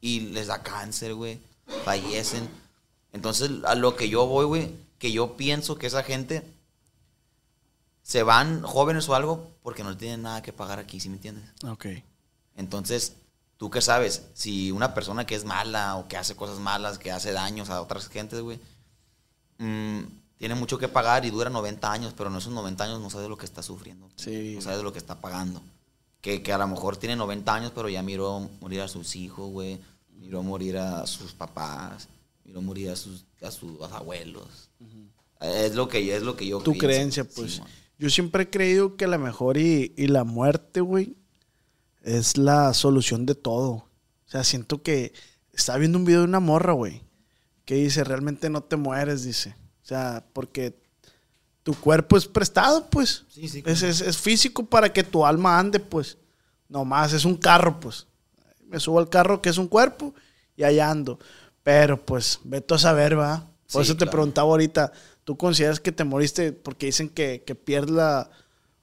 Y 0.00 0.20
les 0.20 0.46
da 0.46 0.62
cáncer, 0.62 1.14
güey. 1.14 1.40
Fallecen. 1.84 2.48
Entonces, 3.12 3.50
a 3.64 3.74
lo 3.74 3.96
que 3.96 4.08
yo 4.08 4.26
voy, 4.26 4.46
güey, 4.46 4.70
que 4.98 5.12
yo 5.12 5.36
pienso 5.36 5.76
que 5.76 5.86
esa 5.86 6.02
gente 6.02 6.42
se 8.02 8.22
van 8.22 8.62
jóvenes 8.62 9.08
o 9.08 9.14
algo 9.14 9.50
porque 9.62 9.84
no 9.84 9.96
tienen 9.96 10.22
nada 10.22 10.42
que 10.42 10.52
pagar 10.52 10.78
aquí, 10.78 11.00
¿sí 11.00 11.08
me 11.08 11.16
entiendes? 11.16 11.44
Ok. 11.64 11.86
Entonces, 12.56 13.14
¿tú 13.56 13.70
qué 13.70 13.80
sabes? 13.80 14.28
Si 14.34 14.70
una 14.70 14.94
persona 14.94 15.26
que 15.26 15.34
es 15.34 15.44
mala 15.44 15.96
o 15.96 16.08
que 16.08 16.16
hace 16.16 16.36
cosas 16.36 16.58
malas, 16.58 16.98
que 16.98 17.10
hace 17.10 17.32
daños 17.32 17.70
a 17.70 17.80
otras 17.80 18.08
gentes, 18.08 18.40
güey, 18.40 18.58
mm, 19.58 20.00
tiene 20.38 20.54
mucho 20.54 20.78
que 20.78 20.88
pagar 20.88 21.24
y 21.24 21.30
dura 21.30 21.48
90 21.50 21.90
años, 21.90 22.14
pero 22.16 22.30
en 22.30 22.36
esos 22.36 22.52
90 22.52 22.84
años 22.84 23.00
no 23.00 23.10
sabe 23.10 23.28
lo 23.28 23.38
que 23.38 23.46
está 23.46 23.62
sufriendo. 23.62 24.08
Sí. 24.16 24.54
No 24.56 24.60
sabe 24.60 24.82
lo 24.82 24.92
que 24.92 24.98
está 24.98 25.20
pagando. 25.20 25.62
Que, 26.20 26.42
que 26.42 26.52
a 26.52 26.58
lo 26.58 26.66
mejor 26.66 26.96
tiene 26.96 27.16
90 27.16 27.54
años, 27.54 27.72
pero 27.74 27.88
ya 27.88 28.02
miró 28.02 28.48
morir 28.60 28.82
a 28.82 28.88
sus 28.88 29.16
hijos, 29.16 29.50
güey. 29.50 29.78
Miró 30.18 30.42
morir 30.42 30.76
a 30.76 31.06
sus 31.06 31.32
papás. 31.32 32.08
Miró 32.44 32.60
morir 32.60 32.90
a 32.90 32.96
sus, 32.96 33.24
a 33.40 33.50
sus 33.50 33.80
abuelos. 33.92 34.68
Es 35.40 35.74
lo 35.74 35.88
que, 35.88 36.14
es 36.14 36.22
lo 36.22 36.36
que 36.36 36.46
yo 36.46 36.60
Tu 36.60 36.76
creencia, 36.76 37.24
pues. 37.24 37.62
Yo 37.98 38.10
siempre 38.10 38.44
he 38.44 38.50
creído 38.50 38.96
que 38.96 39.06
la 39.06 39.16
mejor 39.16 39.56
y, 39.56 39.94
y 39.96 40.08
la 40.08 40.24
muerte, 40.24 40.82
güey, 40.82 41.16
es 42.06 42.38
la 42.38 42.72
solución 42.72 43.26
de 43.26 43.34
todo. 43.34 43.70
O 43.70 43.88
sea, 44.28 44.44
siento 44.44 44.82
que 44.82 45.12
estaba 45.52 45.78
viendo 45.78 45.98
un 45.98 46.04
video 46.04 46.20
de 46.20 46.26
una 46.26 46.40
morra, 46.40 46.72
güey, 46.72 47.02
que 47.64 47.74
dice, 47.74 48.04
realmente 48.04 48.48
no 48.48 48.62
te 48.62 48.76
mueres, 48.76 49.24
dice. 49.24 49.56
O 49.82 49.86
sea, 49.86 50.24
porque 50.32 50.78
tu 51.62 51.74
cuerpo 51.74 52.16
es 52.16 52.26
prestado, 52.26 52.88
pues. 52.90 53.24
Sí, 53.28 53.48
sí, 53.48 53.62
Es, 53.66 53.82
es- 53.82 54.00
es 54.00 54.16
físico 54.18 54.66
para 54.66 54.92
que 54.92 55.02
tu 55.02 55.26
alma 55.26 55.58
ande, 55.58 55.80
pues. 55.80 56.16
Nomás 56.68 57.12
es 57.12 57.24
un 57.24 57.36
carro, 57.36 57.78
pues. 57.80 58.06
Me 58.68 58.80
subo 58.80 58.98
al 58.98 59.08
carro 59.08 59.40
que 59.42 59.48
es 59.48 59.58
un 59.58 59.68
cuerpo 59.68 60.14
y 60.56 60.64
allá 60.64 60.90
ando. 60.90 61.18
Pero 61.62 62.04
pues, 62.04 62.40
vete 62.44 62.74
a 62.74 62.78
saber, 62.78 63.18
va. 63.18 63.48
Por 63.72 63.82
Sí, 63.84 63.90
eso 63.90 63.94
te 63.94 63.98
claro. 64.04 64.12
preguntaba 64.12 64.48
ahorita, 64.50 64.92
¿tú 65.24 65.36
consideras 65.36 65.80
que 65.80 65.90
te 65.92 66.04
moriste 66.04 66.52
porque 66.52 66.86
dicen 66.86 67.08
que, 67.08 67.42
que 67.44 67.54
pierdes 67.56 67.90
la... 67.90 68.30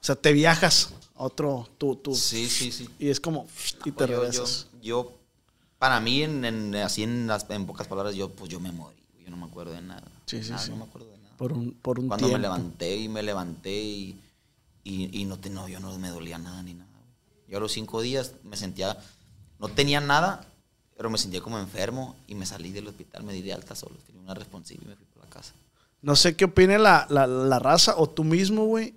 O 0.04 0.06
sea, 0.06 0.16
te 0.16 0.34
viajas 0.34 0.90
a 1.16 1.24
otro... 1.24 1.68
Tu, 1.78 1.96
tu, 1.96 2.14
Sí, 2.14 2.50
sí, 2.50 2.74
sí. 2.74 2.90
Y 3.00 3.08
es 3.10 3.22
como... 3.22 3.48
Y 3.86 3.92
te 3.92 4.06
Pues 4.06 4.10
yo, 4.10 4.18
regresas. 4.20 4.68
yo, 4.74 4.82
yo, 4.82 5.14
para 5.80 6.02
mí, 6.02 6.24
en, 6.24 6.44
en- 6.44 6.76
así 6.76 7.04
en, 7.04 7.26
las, 7.28 7.50
en 7.50 7.66
pocas 7.66 7.88
palabras, 7.88 8.14
yo 8.14 8.30
pues 8.30 8.50
yo 8.52 8.60
me 8.60 8.72
morí. 8.74 8.98
Yo 9.24 9.32
no 9.32 9.38
me 9.38 9.46
acuerdo 9.46 9.72
de 9.72 9.82
nada. 9.82 10.04
Sí, 10.26 10.44
sí, 10.44 10.50
Nada, 10.52 10.62
sí. 10.62 10.72
No 10.72 10.76
me 10.78 10.84
acuerdo 10.84 11.10
de 11.10 11.18
nada. 11.20 11.38
Por 11.38 11.54
un, 11.54 11.72
por 11.72 12.00
un 12.00 12.10
Cuando 12.10 12.28
tiempo. 12.28 12.38
me 12.38 12.42
levanté 12.42 12.98
y 12.98 13.08
me 13.08 13.24
levanté 13.24 13.82
y, 13.82 14.20
y, 14.84 15.22
y 15.22 15.24
no, 15.26 15.40
te, 15.40 15.50
no, 15.50 15.70
yo 15.70 15.80
no 15.80 15.98
me 15.98 16.10
dolía 16.10 16.38
nada 16.38 16.62
ni 16.64 16.74
nada. 16.74 16.90
Yo 17.48 17.58
a 17.58 17.62
los 17.62 17.72
cinco 17.72 18.02
días 18.02 18.34
me 18.44 18.58
sentía, 18.58 18.98
no 19.60 19.70
tenía 19.70 20.02
nada, 20.02 20.46
pero 20.98 21.10
me 21.10 21.18
sentía 21.18 21.40
como 21.42 21.60
enfermo 21.60 22.16
y 22.28 22.36
me 22.36 22.46
salí 22.46 22.72
del 22.72 22.88
hospital, 22.90 23.24
me 23.24 23.32
di 23.32 23.42
de 23.42 23.54
alta 23.54 23.74
solo, 23.76 23.96
tenía 24.06 24.22
una 24.22 24.34
responsiva 24.34 24.82
y 24.84 24.88
me 24.90 24.96
fui 24.98 25.06
por 25.14 25.24
la 25.24 25.30
casa. 25.30 25.54
No 26.02 26.16
sé 26.18 26.36
qué 26.36 26.46
opine 26.46 26.78
la, 26.78 27.08
la, 27.10 27.26
la 27.28 27.60
raza 27.60 27.96
o 27.98 28.10
tú 28.10 28.24
mismo, 28.26 28.66
güey. 28.66 28.96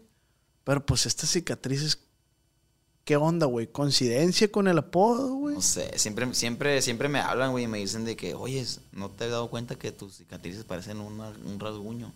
Pero 0.67 0.85
pues 0.85 1.07
estas 1.07 1.31
cicatrices... 1.31 2.01
¿Qué 3.05 3.17
onda, 3.17 3.47
güey? 3.47 3.69
¿Coincidencia 3.69 4.51
con 4.51 4.67
el 4.67 4.79
apodo, 4.79 5.33
güey? 5.35 5.55
No 5.55 5.63
sé, 5.63 5.97
siempre, 5.97 6.35
siempre, 6.35 6.83
siempre 6.83 7.09
me 7.09 7.21
hablan, 7.21 7.53
güey, 7.53 7.63
y 7.63 7.69
me 7.69 7.79
dicen 7.79 8.05
de 8.05 8.17
que, 8.17 8.35
oye, 8.35 8.67
¿no 8.91 9.09
te 9.11 9.27
has 9.27 9.31
dado 9.31 9.49
cuenta 9.49 9.77
que 9.77 9.93
tus 9.93 10.17
cicatrices 10.17 10.65
parecen 10.65 10.99
una- 10.99 11.29
un 11.45 11.61
rasguño? 11.61 12.13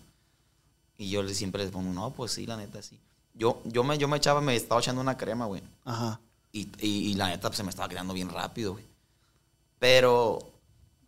Y 0.97 1.09
yo 1.09 1.23
les, 1.23 1.37
siempre 1.37 1.63
les 1.63 1.71
pongo, 1.71 1.93
no, 1.93 2.11
pues 2.11 2.33
sí, 2.33 2.45
la 2.45 2.57
neta, 2.57 2.81
sí. 2.81 2.99
Yo, 3.33 3.61
yo, 3.63 3.85
me, 3.85 3.97
yo 3.97 4.09
me 4.09 4.17
echaba, 4.17 4.41
me 4.41 4.53
estaba 4.53 4.81
echando 4.81 4.99
una 4.99 5.15
crema, 5.15 5.45
güey. 5.45 5.63
Ajá. 5.85 6.19
Y, 6.51 6.67
y- 6.81 7.11
y 7.11 7.13
la 7.13 7.29
neta 7.29 7.47
pues, 7.47 7.55
se 7.55 7.63
me 7.63 7.69
estaba 7.69 7.87
quedando 7.87 8.13
bien 8.13 8.27
rápido, 8.27 8.73
güey. 8.73 8.83
Pero 9.79 10.39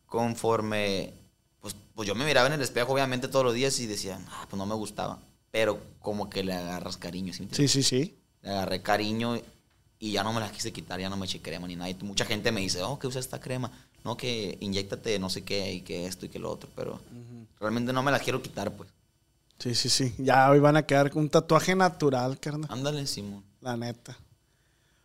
conforme, 0.05 1.13
pues, 1.59 1.75
pues 1.93 2.07
yo 2.07 2.15
me 2.15 2.23
miraba 2.23 2.47
en 2.47 2.53
el 2.53 2.61
espejo, 2.61 2.93
obviamente, 2.93 3.27
todos 3.27 3.43
los 3.43 3.53
días 3.53 3.77
y 3.81 3.85
decía, 3.87 4.17
ah, 4.29 4.45
pues 4.49 4.57
no 4.57 4.65
me 4.65 4.75
gustaba. 4.75 5.19
Pero 5.53 5.79
como 5.99 6.31
que 6.31 6.43
le 6.43 6.51
agarras 6.51 6.97
cariño, 6.97 7.31
¿sí 7.31 7.47
Sí, 7.51 7.67
sí, 7.67 7.83
sí. 7.83 8.17
Le 8.41 8.49
agarré 8.49 8.81
cariño 8.81 9.39
y 9.99 10.11
ya 10.11 10.23
no 10.23 10.33
me 10.33 10.39
la 10.39 10.51
quise 10.51 10.73
quitar, 10.73 10.99
ya 10.99 11.11
no 11.11 11.15
me 11.15 11.27
eché 11.27 11.43
crema 11.43 11.67
ni 11.67 11.75
nada. 11.75 11.91
Y 11.91 11.95
mucha 12.01 12.25
gente 12.25 12.51
me 12.51 12.61
dice, 12.61 12.81
oh, 12.81 12.97
que 12.97 13.05
usa 13.05 13.19
esta 13.19 13.39
crema. 13.39 13.71
No, 14.03 14.17
que 14.17 14.57
inyectate 14.61 15.19
no 15.19 15.29
sé 15.29 15.43
qué 15.43 15.71
y 15.71 15.81
que 15.81 16.07
esto 16.07 16.25
y 16.25 16.29
que 16.29 16.39
lo 16.39 16.49
otro. 16.49 16.71
Pero 16.75 16.99
realmente 17.59 17.93
no 17.93 18.01
me 18.01 18.09
la 18.09 18.17
quiero 18.17 18.41
quitar, 18.41 18.71
pues. 18.71 18.89
Sí, 19.59 19.75
sí, 19.75 19.89
sí. 19.89 20.15
Ya 20.17 20.49
hoy 20.49 20.57
van 20.57 20.75
a 20.75 20.87
quedar 20.87 21.11
con 21.11 21.21
un 21.21 21.29
tatuaje 21.29 21.75
natural, 21.75 22.39
carnal. 22.39 22.67
Ándale, 22.71 23.05
Simón. 23.05 23.43
La 23.61 23.77
neta. 23.77 24.17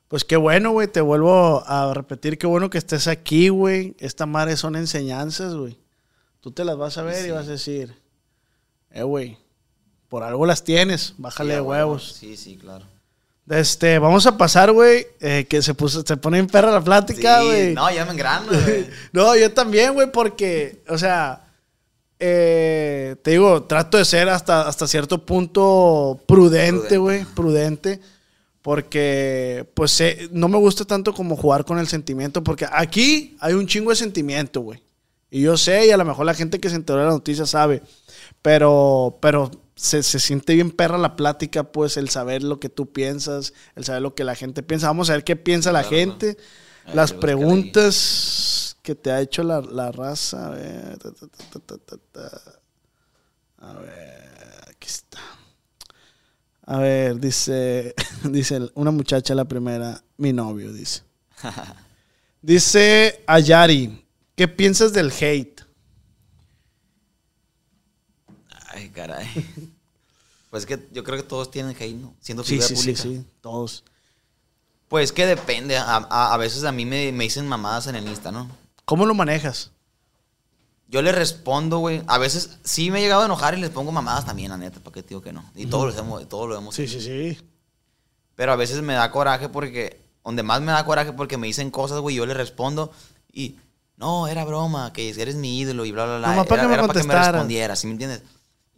Pues 0.08 0.24
qué 0.24 0.38
bueno, 0.38 0.70
güey. 0.70 0.88
Te 0.88 1.02
vuelvo 1.02 1.62
a 1.66 1.92
repetir, 1.92 2.38
qué 2.38 2.46
bueno 2.46 2.70
que 2.70 2.78
estés 2.78 3.06
aquí, 3.06 3.50
güey. 3.50 3.96
Esta 3.98 4.24
madre 4.24 4.56
son 4.56 4.76
enseñanzas, 4.76 5.54
güey. 5.54 5.76
Tú 6.40 6.52
te 6.52 6.64
las 6.64 6.78
vas 6.78 6.96
a 6.96 7.02
ver 7.02 7.26
y 7.26 7.32
vas 7.32 7.48
a 7.48 7.50
decir, 7.50 7.94
eh, 8.90 9.02
güey, 9.02 9.36
por 10.08 10.22
algo 10.22 10.46
las 10.46 10.64
tienes. 10.64 11.14
Bájale 11.18 11.54
Sí, 11.54 11.60
huevos. 11.60 12.16
Sí, 12.18 12.36
sí, 12.36 12.56
claro. 12.56 12.84
Este, 13.50 13.98
vamos 13.98 14.26
a 14.26 14.36
pasar, 14.36 14.72
güey, 14.72 15.06
eh, 15.20 15.46
que 15.48 15.62
se 15.62 15.72
puso, 15.72 16.02
se 16.06 16.16
pone 16.18 16.38
en 16.38 16.46
perra 16.48 16.70
la 16.70 16.82
plática, 16.82 17.40
Sí, 17.40 17.46
güey. 17.46 17.74
no, 17.74 17.90
ya 17.90 18.04
me 18.04 18.12
engrano, 18.12 18.46
güey. 18.64 18.86
No, 19.12 19.34
yo 19.36 19.52
también, 19.52 19.94
güey, 19.94 20.12
porque, 20.12 20.82
o 20.88 20.98
sea, 20.98 21.44
eh, 22.20 23.16
te 23.22 23.30
digo, 23.32 23.62
trato 23.64 23.96
de 23.96 24.04
ser 24.04 24.28
hasta, 24.28 24.68
hasta 24.68 24.86
cierto 24.86 25.24
punto 25.24 26.20
prudente, 26.26 26.72
Prudente. 26.72 26.98
güey, 26.98 27.24
prudente, 27.24 28.00
porque, 28.60 29.66
pues, 29.72 29.98
eh, 30.02 30.28
no 30.32 30.48
me 30.48 30.58
gusta 30.58 30.84
tanto 30.84 31.14
como 31.14 31.34
jugar 31.36 31.64
con 31.64 31.78
el 31.78 31.88
sentimiento, 31.88 32.42
porque 32.44 32.66
aquí 32.70 33.36
hay 33.40 33.54
un 33.54 33.66
chingo 33.66 33.90
de 33.90 33.96
sentimiento, 33.96 34.60
güey. 34.60 34.82
Y 35.30 35.42
yo 35.42 35.56
sé, 35.56 35.86
y 35.86 35.90
a 35.90 35.96
lo 35.96 36.04
mejor 36.04 36.26
la 36.26 36.34
gente 36.34 36.58
que 36.60 36.68
se 36.68 36.76
enteró 36.76 36.98
de 36.98 37.04
la 37.06 37.10
noticia 37.12 37.46
sabe, 37.46 37.82
pero, 38.42 39.16
pero 39.22 39.50
se, 39.78 40.02
se 40.02 40.18
siente 40.18 40.54
bien 40.54 40.72
perra 40.72 40.98
la 40.98 41.14
plática, 41.14 41.62
pues, 41.62 41.96
el 41.96 42.08
saber 42.08 42.42
lo 42.42 42.58
que 42.58 42.68
tú 42.68 42.92
piensas, 42.92 43.54
el 43.76 43.84
saber 43.84 44.02
lo 44.02 44.14
que 44.14 44.24
la 44.24 44.34
gente 44.34 44.64
piensa. 44.64 44.88
Vamos 44.88 45.08
a 45.08 45.12
ver 45.12 45.22
qué 45.22 45.36
piensa 45.36 45.70
la 45.70 45.84
gente. 45.84 46.36
Las 46.94 47.12
preguntas 47.12 48.76
que 48.82 48.96
te 48.96 49.12
ha 49.12 49.20
hecho 49.20 49.44
la, 49.44 49.60
la 49.60 49.92
raza. 49.92 50.48
A 50.48 50.50
ver, 50.50 50.98
ta, 50.98 51.12
ta, 51.60 51.96
ta. 52.10 52.60
A 53.58 53.74
ver, 53.74 54.64
aquí 54.68 54.88
está. 54.88 55.18
A 56.62 56.78
ver, 56.78 57.20
dice, 57.20 57.94
dice 58.24 58.70
una 58.74 58.90
muchacha 58.90 59.34
la 59.34 59.44
primera, 59.44 60.02
mi 60.16 60.32
novio, 60.32 60.72
dice. 60.72 61.02
Dice 62.40 63.24
Ayari, 63.26 64.06
¿qué 64.36 64.46
piensas 64.46 64.92
del 64.92 65.10
hate? 65.10 65.57
Ay, 68.78 68.88
caray. 68.90 69.28
Pues 70.50 70.64
que 70.64 70.88
yo 70.92 71.04
creo 71.04 71.18
que 71.18 71.22
todos 71.24 71.50
tienen 71.50 71.76
hate, 71.78 71.94
¿no? 71.96 72.14
Siendo 72.20 72.42
Sí, 72.42 72.50
figura 72.54 72.68
sí, 72.68 72.74
sí, 72.76 72.80
pública. 72.82 73.02
sí, 73.02 73.24
todos. 73.42 73.84
Pues 74.88 75.12
que 75.12 75.26
depende. 75.26 75.76
A, 75.76 75.96
a- 75.96 76.32
a 76.32 76.36
veces 76.38 76.64
a 76.64 76.72
mí 76.72 76.86
me, 76.86 77.12
me 77.12 77.24
dicen 77.24 77.46
mamadas 77.46 77.86
en 77.88 77.96
el 77.96 78.08
Insta, 78.08 78.32
¿no? 78.32 78.48
¿Cómo 78.86 79.04
lo 79.04 79.12
manejas? 79.12 79.72
Yo 80.88 81.02
le 81.02 81.12
respondo, 81.12 81.80
güey. 81.80 82.02
A 82.06 82.16
veces 82.16 82.56
sí 82.64 82.90
me 82.90 82.98
he 82.98 83.02
llegado 83.02 83.20
a 83.20 83.26
enojar 83.26 83.58
y 83.58 83.60
les 83.60 83.68
pongo 83.68 83.92
mamadas 83.92 84.24
también, 84.24 84.48
la 84.50 84.56
neta, 84.56 84.80
¿para 84.80 84.94
qué 84.94 85.02
digo 85.02 85.20
que 85.20 85.34
no? 85.34 85.44
Y 85.54 85.66
todos 85.66 85.94
lo 85.94 86.00
hemos, 86.00 86.26
todos 86.30 86.48
lo 86.48 86.56
hemos 86.56 86.74
Sí, 86.74 86.84
hecho. 86.84 86.98
sí, 86.98 87.34
sí. 87.34 87.38
Pero 88.34 88.52
a 88.52 88.56
veces 88.56 88.80
me 88.80 88.94
da 88.94 89.10
coraje 89.10 89.50
porque, 89.50 90.00
donde 90.24 90.42
más 90.42 90.62
me 90.62 90.72
da 90.72 90.82
coraje 90.86 91.12
porque 91.12 91.36
me 91.36 91.46
dicen 91.46 91.70
cosas, 91.70 91.98
güey, 92.00 92.16
yo 92.16 92.24
le 92.24 92.32
respondo 92.32 92.90
y, 93.30 93.56
no, 93.98 94.28
era 94.28 94.46
broma, 94.46 94.94
que 94.94 95.10
eres 95.10 95.34
mi 95.34 95.58
ídolo 95.60 95.84
y 95.84 95.92
bla, 95.92 96.06
bla, 96.06 96.16
bla. 96.16 96.28
Para 96.28 96.40
era 96.46 96.62
que 96.62 96.68
me 96.68 96.74
era 96.74 96.86
para 96.86 97.00
que 97.02 97.06
me 97.06 97.14
respondiera, 97.14 97.76
¿sí 97.76 97.86
me 97.86 97.92
entiendes? 97.92 98.22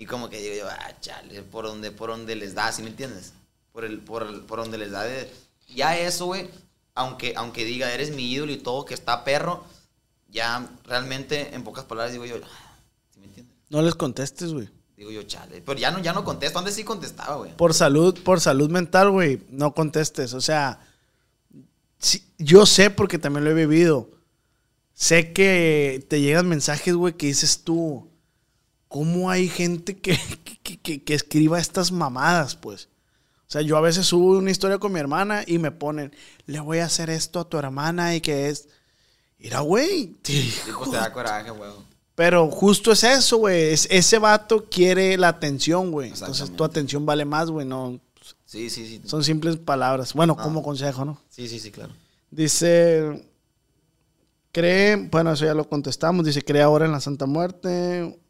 Y 0.00 0.06
como 0.06 0.30
que 0.30 0.40
digo 0.40 0.54
yo, 0.56 0.66
ah, 0.66 0.94
chale, 1.02 1.42
por 1.42 1.66
donde, 1.66 1.90
por 1.90 2.08
donde 2.08 2.34
les 2.34 2.54
da, 2.54 2.72
¿sí 2.72 2.82
me 2.82 2.88
entiendes? 2.88 3.34
Por, 3.70 3.84
el, 3.84 3.98
por, 4.00 4.22
el- 4.22 4.40
por 4.40 4.58
donde 4.58 4.78
les 4.78 4.90
da 4.92 5.02
de... 5.04 5.30
Ya 5.74 5.94
eso, 5.98 6.24
güey, 6.24 6.48
aunque, 6.94 7.34
aunque 7.36 7.66
diga, 7.66 7.92
eres 7.92 8.10
mi 8.16 8.32
ídolo 8.32 8.50
y 8.50 8.56
todo, 8.56 8.86
que 8.86 8.94
está 8.94 9.24
perro, 9.24 9.62
ya 10.30 10.66
realmente, 10.84 11.54
en 11.54 11.64
pocas 11.64 11.84
palabras 11.84 12.12
digo 12.12 12.24
yo, 12.24 12.36
ah, 12.42 12.78
¿sí 13.12 13.20
me 13.20 13.26
entiendes? 13.26 13.54
No 13.68 13.82
les 13.82 13.94
contestes, 13.94 14.54
güey. 14.54 14.70
Digo 14.96 15.10
yo, 15.10 15.22
chale. 15.24 15.60
Pero 15.60 15.78
ya 15.78 15.90
no, 15.90 15.98
ya 15.98 16.14
no 16.14 16.24
contesto. 16.24 16.58
Antes 16.58 16.76
sí 16.76 16.82
contestaba, 16.82 17.36
güey. 17.36 17.54
Por 17.56 17.74
salud, 17.74 18.18
por 18.22 18.40
salud 18.40 18.70
mental, 18.70 19.10
güey, 19.10 19.42
no 19.50 19.74
contestes. 19.74 20.32
O 20.32 20.40
sea, 20.40 20.80
sí, 21.98 22.24
yo 22.38 22.64
sé 22.64 22.88
porque 22.90 23.18
también 23.18 23.44
lo 23.44 23.50
he 23.50 23.54
vivido. 23.54 24.10
Sé 24.94 25.32
que 25.34 26.04
te 26.08 26.20
llegan 26.22 26.48
mensajes, 26.48 26.94
güey, 26.94 27.14
que 27.14 27.26
dices 27.26 27.64
tú, 27.64 28.09
¿cómo 28.90 29.30
hay 29.30 29.48
gente 29.48 29.96
que, 29.96 30.18
que, 30.62 30.78
que- 30.78 31.02
que 31.02 31.14
escriba 31.14 31.58
estas 31.58 31.90
mamadas, 31.92 32.56
pues? 32.56 32.88
O 33.48 33.52
sea, 33.52 33.62
yo 33.62 33.76
a 33.78 33.80
veces 33.80 34.04
subo 34.06 34.36
una 34.38 34.50
historia 34.50 34.76
con 34.78 34.92
mi 34.92 35.00
hermana 35.00 35.42
y 35.46 35.56
me 35.58 35.70
ponen, 35.72 36.14
le 36.46 36.60
voy 36.60 36.78
a 36.80 36.84
hacer 36.84 37.08
esto 37.10 37.40
a 37.40 37.48
tu 37.48 37.56
hermana 37.56 38.14
y 38.14 38.20
que 38.20 38.48
es... 38.50 38.68
Mira, 39.38 39.60
güey. 39.60 40.14
Sí, 40.22 40.52
pues 40.76 40.90
te 40.92 40.96
da 40.98 41.10
coraje, 41.12 41.50
güey. 41.50 41.70
Pero 42.14 42.48
justo 42.50 42.92
es 42.92 43.02
eso, 43.02 43.38
güey. 43.38 43.72
Es- 43.72 43.88
ese 43.90 44.18
vato 44.18 44.66
quiere 44.70 45.16
la 45.16 45.28
atención, 45.28 45.90
güey. 45.90 46.10
Entonces 46.10 46.54
tu 46.54 46.62
atención 46.62 47.06
vale 47.06 47.24
más, 47.24 47.50
güey. 47.50 47.66
No, 47.66 47.98
Sí, 48.44 48.68
sí, 48.68 48.86
sí. 48.86 49.00
son 49.06 49.24
simples 49.24 49.56
palabras. 49.56 50.12
Bueno, 50.12 50.36
Ah. 50.38 50.42
como 50.42 50.62
consejo, 50.62 51.04
¿no? 51.04 51.20
Sí, 51.30 51.48
sí, 51.48 51.58
sí, 51.58 51.70
claro. 51.70 51.92
Dice, 52.30 53.24
cree, 54.52 54.96
bueno, 55.10 55.32
eso 55.32 55.44
ya 55.44 55.54
lo 55.54 55.68
contestamos. 55.68 56.24
Dice, 56.26 56.42
cree 56.42 56.62
ahora 56.62 56.86
en 56.86 56.92
la 56.92 57.00
Santa 57.00 57.26
Muerte. 57.26 58.20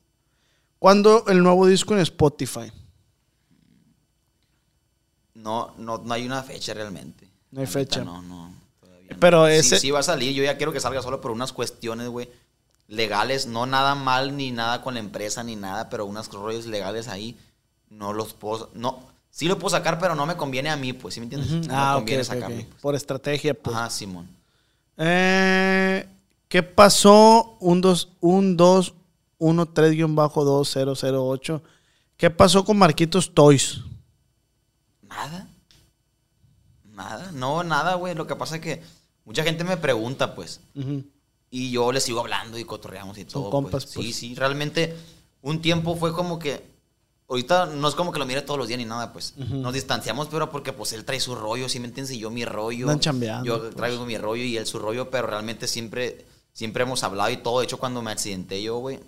¿Cuándo 0.80 1.26
el 1.28 1.42
nuevo 1.42 1.66
disco 1.66 1.92
en 1.94 2.00
Spotify? 2.00 2.72
No, 5.34 5.74
no, 5.76 5.98
no 5.98 6.14
hay 6.14 6.24
una 6.24 6.42
fecha 6.42 6.72
realmente. 6.72 7.28
No 7.50 7.60
hay 7.60 7.66
fecha. 7.66 8.02
No, 8.02 8.22
no. 8.22 8.54
todavía 8.80 9.10
no. 9.10 9.20
Pero 9.20 9.46
Sí, 9.46 9.52
ese- 9.52 9.78
Sí, 9.78 9.90
va 9.90 10.00
a 10.00 10.02
salir. 10.02 10.32
Yo 10.34 10.42
ya 10.42 10.56
quiero 10.56 10.72
que 10.72 10.80
salga 10.80 11.02
solo 11.02 11.20
por 11.20 11.32
unas 11.32 11.52
cuestiones, 11.52 12.08
güey. 12.08 12.30
Legales, 12.88 13.46
no 13.46 13.66
nada 13.66 13.94
mal 13.94 14.34
ni 14.38 14.52
nada 14.52 14.80
con 14.80 14.94
la 14.94 15.00
empresa 15.00 15.44
ni 15.44 15.54
nada, 15.54 15.90
pero 15.90 16.06
unos 16.06 16.28
rollos 16.32 16.64
legales 16.64 17.08
ahí 17.08 17.38
no 17.90 18.14
los 18.14 18.32
puedo. 18.32 18.70
No, 18.72 19.00
sí 19.30 19.48
lo 19.48 19.58
puedo 19.58 19.76
sacar, 19.76 19.98
pero 19.98 20.14
no 20.14 20.24
me 20.24 20.36
conviene 20.38 20.70
a 20.70 20.76
mí, 20.76 20.94
pues, 20.94 21.12
¿sí 21.12 21.20
me 21.20 21.24
entiendes? 21.24 21.50
No 21.52 21.60
me 21.60 21.66
ah, 21.70 21.92
ok, 21.96 21.98
conviene 21.98 22.22
ok. 22.22 22.44
pues. 22.46 22.66
Por 22.80 22.94
estrategia, 22.94 23.52
pues. 23.52 23.76
Ajá, 23.76 23.90
Simón. 23.90 24.28
Eh, 24.96 26.08
¿Qué 26.48 26.62
pasó? 26.62 27.58
Un 27.60 27.80
2, 27.82 28.08
un 28.20 28.56
2, 28.56 28.94
1, 29.40 29.66
3, 29.70 29.92
guion 29.92 30.14
bajo 30.14 30.44
2, 30.44 30.70
0, 30.72 30.94
0, 30.94 31.26
8. 31.26 31.62
¿Qué 32.16 32.30
pasó 32.30 32.64
con 32.64 32.78
Marquitos 32.78 33.32
Toys? 33.34 33.80
Nada. 35.02 35.48
Nada. 36.84 37.32
No, 37.32 37.64
nada, 37.64 37.94
güey. 37.94 38.14
Lo 38.14 38.26
que 38.26 38.36
pasa 38.36 38.56
es 38.56 38.60
que 38.60 38.82
mucha 39.24 39.42
gente 39.42 39.64
me 39.64 39.76
pregunta, 39.76 40.34
pues. 40.34 40.60
Y 41.50 41.70
yo 41.70 41.90
le 41.90 42.00
sigo 42.00 42.20
hablando 42.20 42.58
y 42.58 42.64
cotorreamos 42.64 43.16
y 43.18 43.22
Son 43.22 43.28
todo. 43.42 43.50
compas, 43.50 43.86
pues. 43.86 43.94
pues. 43.94 44.06
Sí, 44.06 44.12
sí, 44.12 44.34
realmente 44.34 44.94
un 45.42 45.60
tiempo 45.62 45.96
fue 45.96 46.12
como 46.12 46.38
que. 46.38 46.68
Ahorita 47.28 47.66
no 47.66 47.86
es 47.88 47.94
como 47.94 48.10
que 48.10 48.18
lo 48.18 48.26
mire 48.26 48.42
todos 48.42 48.58
los 48.58 48.66
días 48.68 48.78
ni 48.78 48.84
nada, 48.84 49.12
pues. 49.12 49.36
Nos 49.38 49.72
distanciamos, 49.72 50.28
pero 50.28 50.50
porque 50.50 50.72
pues 50.72 50.92
él 50.92 51.04
trae 51.04 51.20
su 51.20 51.34
rollo, 51.36 51.68
¿sí 51.68 51.78
me 51.80 51.86
entiendes? 51.86 52.14
Y 52.14 52.18
yo 52.18 52.28
mi 52.28 52.44
rollo. 52.44 52.86
Andan 52.86 53.00
chambeando, 53.00 53.46
Yo 53.46 53.60
pues. 53.60 53.74
traigo 53.76 54.04
mi 54.04 54.18
rollo 54.18 54.42
y 54.42 54.56
él 54.56 54.66
su 54.66 54.78
rollo, 54.80 55.10
pero 55.10 55.28
realmente 55.28 55.66
siempre, 55.68 56.26
siempre 56.52 56.82
hemos 56.82 57.04
hablado 57.04 57.30
y 57.30 57.36
todo. 57.38 57.60
De 57.60 57.64
hecho, 57.66 57.78
cuando 57.78 58.02
me 58.02 58.10
accidenté 58.10 58.60
yo, 58.62 58.78
güey, 58.78 58.98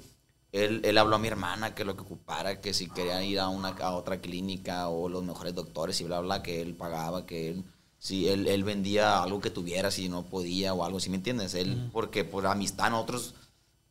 él, 0.52 0.82
él 0.84 0.98
habló 0.98 1.16
a 1.16 1.18
mi 1.18 1.28
hermana 1.28 1.74
que 1.74 1.84
lo 1.84 1.96
que 1.96 2.02
ocupara, 2.02 2.60
que 2.60 2.74
si 2.74 2.88
quería 2.88 3.22
ir 3.24 3.40
a, 3.40 3.48
una, 3.48 3.68
a 3.70 3.92
otra 3.94 4.20
clínica 4.20 4.88
o 4.88 5.08
los 5.08 5.22
mejores 5.24 5.54
doctores 5.54 6.00
y 6.00 6.04
bla, 6.04 6.20
bla, 6.20 6.42
que 6.42 6.60
él 6.60 6.74
pagaba, 6.74 7.24
que 7.26 7.48
él, 7.50 7.64
si 7.98 8.28
él, 8.28 8.46
él 8.46 8.62
vendía 8.64 9.22
algo 9.22 9.40
que 9.40 9.50
tuviera, 9.50 9.90
si 9.90 10.08
no 10.08 10.24
podía 10.24 10.74
o 10.74 10.84
algo, 10.84 11.00
¿sí 11.00 11.08
me 11.10 11.16
entiendes? 11.16 11.54
Él, 11.54 11.88
porque 11.92 12.24
por 12.24 12.46
amistad 12.46 12.90
nosotros, 12.90 13.34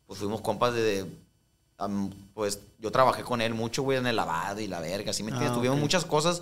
pues 0.05 0.20
fuimos 0.20 0.41
compas 0.41 0.74
de, 0.74 1.05
am, 1.78 2.12
pues 2.34 2.59
yo 2.80 2.91
trabajé 2.91 3.24
con 3.24 3.41
él 3.41 3.53
mucho, 3.53 3.82
güey, 3.84 3.97
en 3.97 4.07
el 4.07 4.16
lavado 4.16 4.59
y 4.62 4.68
la 4.68 4.80
verga, 4.80 5.14
¿sí 5.14 5.24
me 5.24 5.30
entiendes? 5.32 5.53
Ah, 5.53 5.59
Tuvimos 5.59 5.78
ok. 5.78 5.82
muchas 5.82 6.05
cosas 6.05 6.41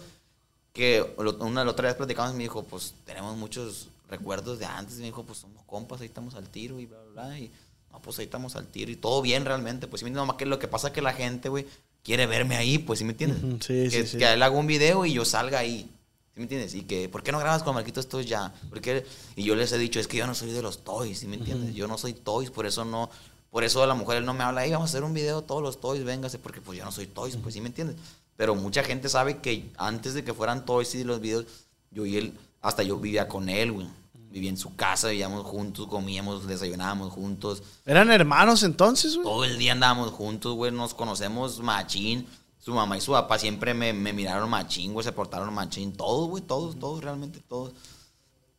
que 0.74 1.16
lo- 1.18 1.38
una 1.46 1.64
la 1.64 1.72
otra 1.72 1.88
vez 1.88 1.96
platicamos 1.96 2.34
y 2.34 2.38
me 2.38 2.44
dijo, 2.44 2.64
pues 2.64 2.94
tenemos 3.06 3.36
muchos 3.38 3.88
recuerdos 4.10 4.60
de 4.60 4.66
antes. 4.66 4.96
Y 4.98 5.00
me 5.00 5.06
dijo, 5.08 5.24
pues 5.24 5.40
somos 5.40 5.64
compas, 5.66 6.02
ahí 6.02 6.08
estamos 6.08 6.36
al 6.36 6.48
tiro 6.50 6.80
y 6.80 6.86
bla, 6.86 6.98
bla, 7.14 7.24
bla. 7.28 7.40
Y 7.40 7.52
no, 7.92 8.02
pues 8.02 8.20
ahí 8.20 8.26
estamos 8.26 8.56
al 8.56 8.68
tiro 8.68 8.92
y 8.92 8.96
todo 8.96 9.22
bien 9.22 9.46
realmente. 9.46 9.88
Pues 9.88 10.02
sí, 10.02 10.06
me 10.06 10.10
entiendes, 10.10 10.36
que 10.38 10.46
lo 10.46 10.60
que 10.60 10.68
pasa 10.68 10.88
es 10.88 10.94
que 10.94 11.02
la 11.02 11.14
gente, 11.14 11.50
güey, 11.50 11.66
quiere 12.04 12.28
verme 12.28 12.56
ahí, 12.56 12.78
pues 12.78 13.00
sí 13.00 13.06
me 13.06 13.12
entiendes. 13.12 13.40
Sí, 13.66 13.90
que, 13.90 13.90
sí, 13.90 14.08
sí. 14.08 14.18
que 14.18 14.32
él 14.32 14.42
haga 14.42 14.56
un 14.56 14.68
video 14.68 15.06
y 15.06 15.14
yo 15.14 15.26
salga 15.26 15.60
ahí. 15.60 15.90
¿Sí 16.34 16.40
me 16.40 16.44
entiendes? 16.44 16.76
Y 16.76 16.84
que, 16.84 17.10
¿por 17.10 17.24
qué 17.24 17.32
no 17.32 17.40
grabas 17.40 17.64
con 17.64 17.76
Marquitos 17.76 18.08
Toys 18.08 18.28
ya? 18.28 18.54
Porque, 18.70 19.06
y 19.36 19.44
yo 19.44 19.56
les 19.56 19.72
he 19.72 19.78
dicho, 19.78 20.00
es 20.00 20.08
que 20.08 20.18
yo 20.18 20.28
no 20.28 20.36
soy 20.36 20.52
de 20.52 20.62
los 20.62 20.84
Toys, 20.84 21.20
¿sí 21.20 21.28
me 21.28 21.36
entiendes? 21.36 21.76
Yo 21.76 21.88
no 21.88 21.98
soy 21.98 22.14
Toys, 22.14 22.50
por 22.50 22.66
eso 22.66 22.86
no, 22.86 23.10
por 23.50 23.64
eso 23.64 23.86
la 23.86 23.96
mujer 23.96 24.18
él 24.18 24.26
no 24.26 24.34
me 24.34 24.44
habla, 24.44 24.62
ahí 24.62 24.72
vamos 24.72 24.90
a 24.90 24.92
hacer 24.92 25.04
un 25.04 25.14
video 25.14 25.44
todos 25.44 25.62
los 25.62 25.82
Toys, 25.82 26.04
véngase, 26.04 26.40
porque 26.40 26.62
pues 26.62 26.78
yo 26.78 26.86
no 26.86 26.92
soy 26.92 27.08
Toys, 27.08 27.36
pues 27.36 27.56
¿sí 27.56 27.62
me 27.62 27.68
entiendes? 27.68 27.98
Pero 28.38 28.56
mucha 28.56 28.84
gente 28.84 29.10
sabe 29.10 29.40
que 29.40 29.70
antes 29.78 30.14
de 30.14 30.24
que 30.24 30.34
fueran 30.34 30.66
Toys 30.66 30.96
y 30.96 31.04
los 31.04 31.20
videos, 31.20 31.46
yo 31.92 32.06
y 32.06 32.16
él, 32.16 32.38
hasta 32.62 32.84
yo 32.84 32.98
vivía 32.98 33.28
con 33.28 33.50
él, 33.50 33.72
güey. 33.74 33.88
Vivía 34.32 34.50
en 34.50 34.58
su 34.58 34.76
casa, 34.76 35.08
vivíamos 35.10 35.44
juntos, 35.46 35.88
comíamos, 35.88 36.46
desayunábamos 36.48 37.12
juntos. 37.12 37.64
¿Eran 37.86 38.12
hermanos 38.12 38.62
entonces, 38.64 39.16
güey? 39.16 39.24
Todo 39.26 39.44
el 39.44 39.58
día 39.58 39.72
andábamos 39.72 40.12
juntos, 40.12 40.54
güey, 40.56 40.72
nos 40.72 40.94
conocemos 40.94 41.60
machín. 41.62 42.28
Su 42.60 42.74
mamá 42.74 42.98
y 42.98 43.02
su 43.02 43.12
papá 43.14 43.40
siempre 43.40 43.74
me, 43.74 43.92
me 43.94 44.14
miraron 44.14 44.50
machín, 44.50 44.94
güey, 44.94 45.04
se 45.04 45.12
portaron 45.14 45.52
machín. 45.54 45.94
Todos, 45.94 46.30
güey, 46.30 46.44
todos, 46.44 46.78
todos, 46.78 47.04
realmente 47.04 47.40
todos. 47.40 47.72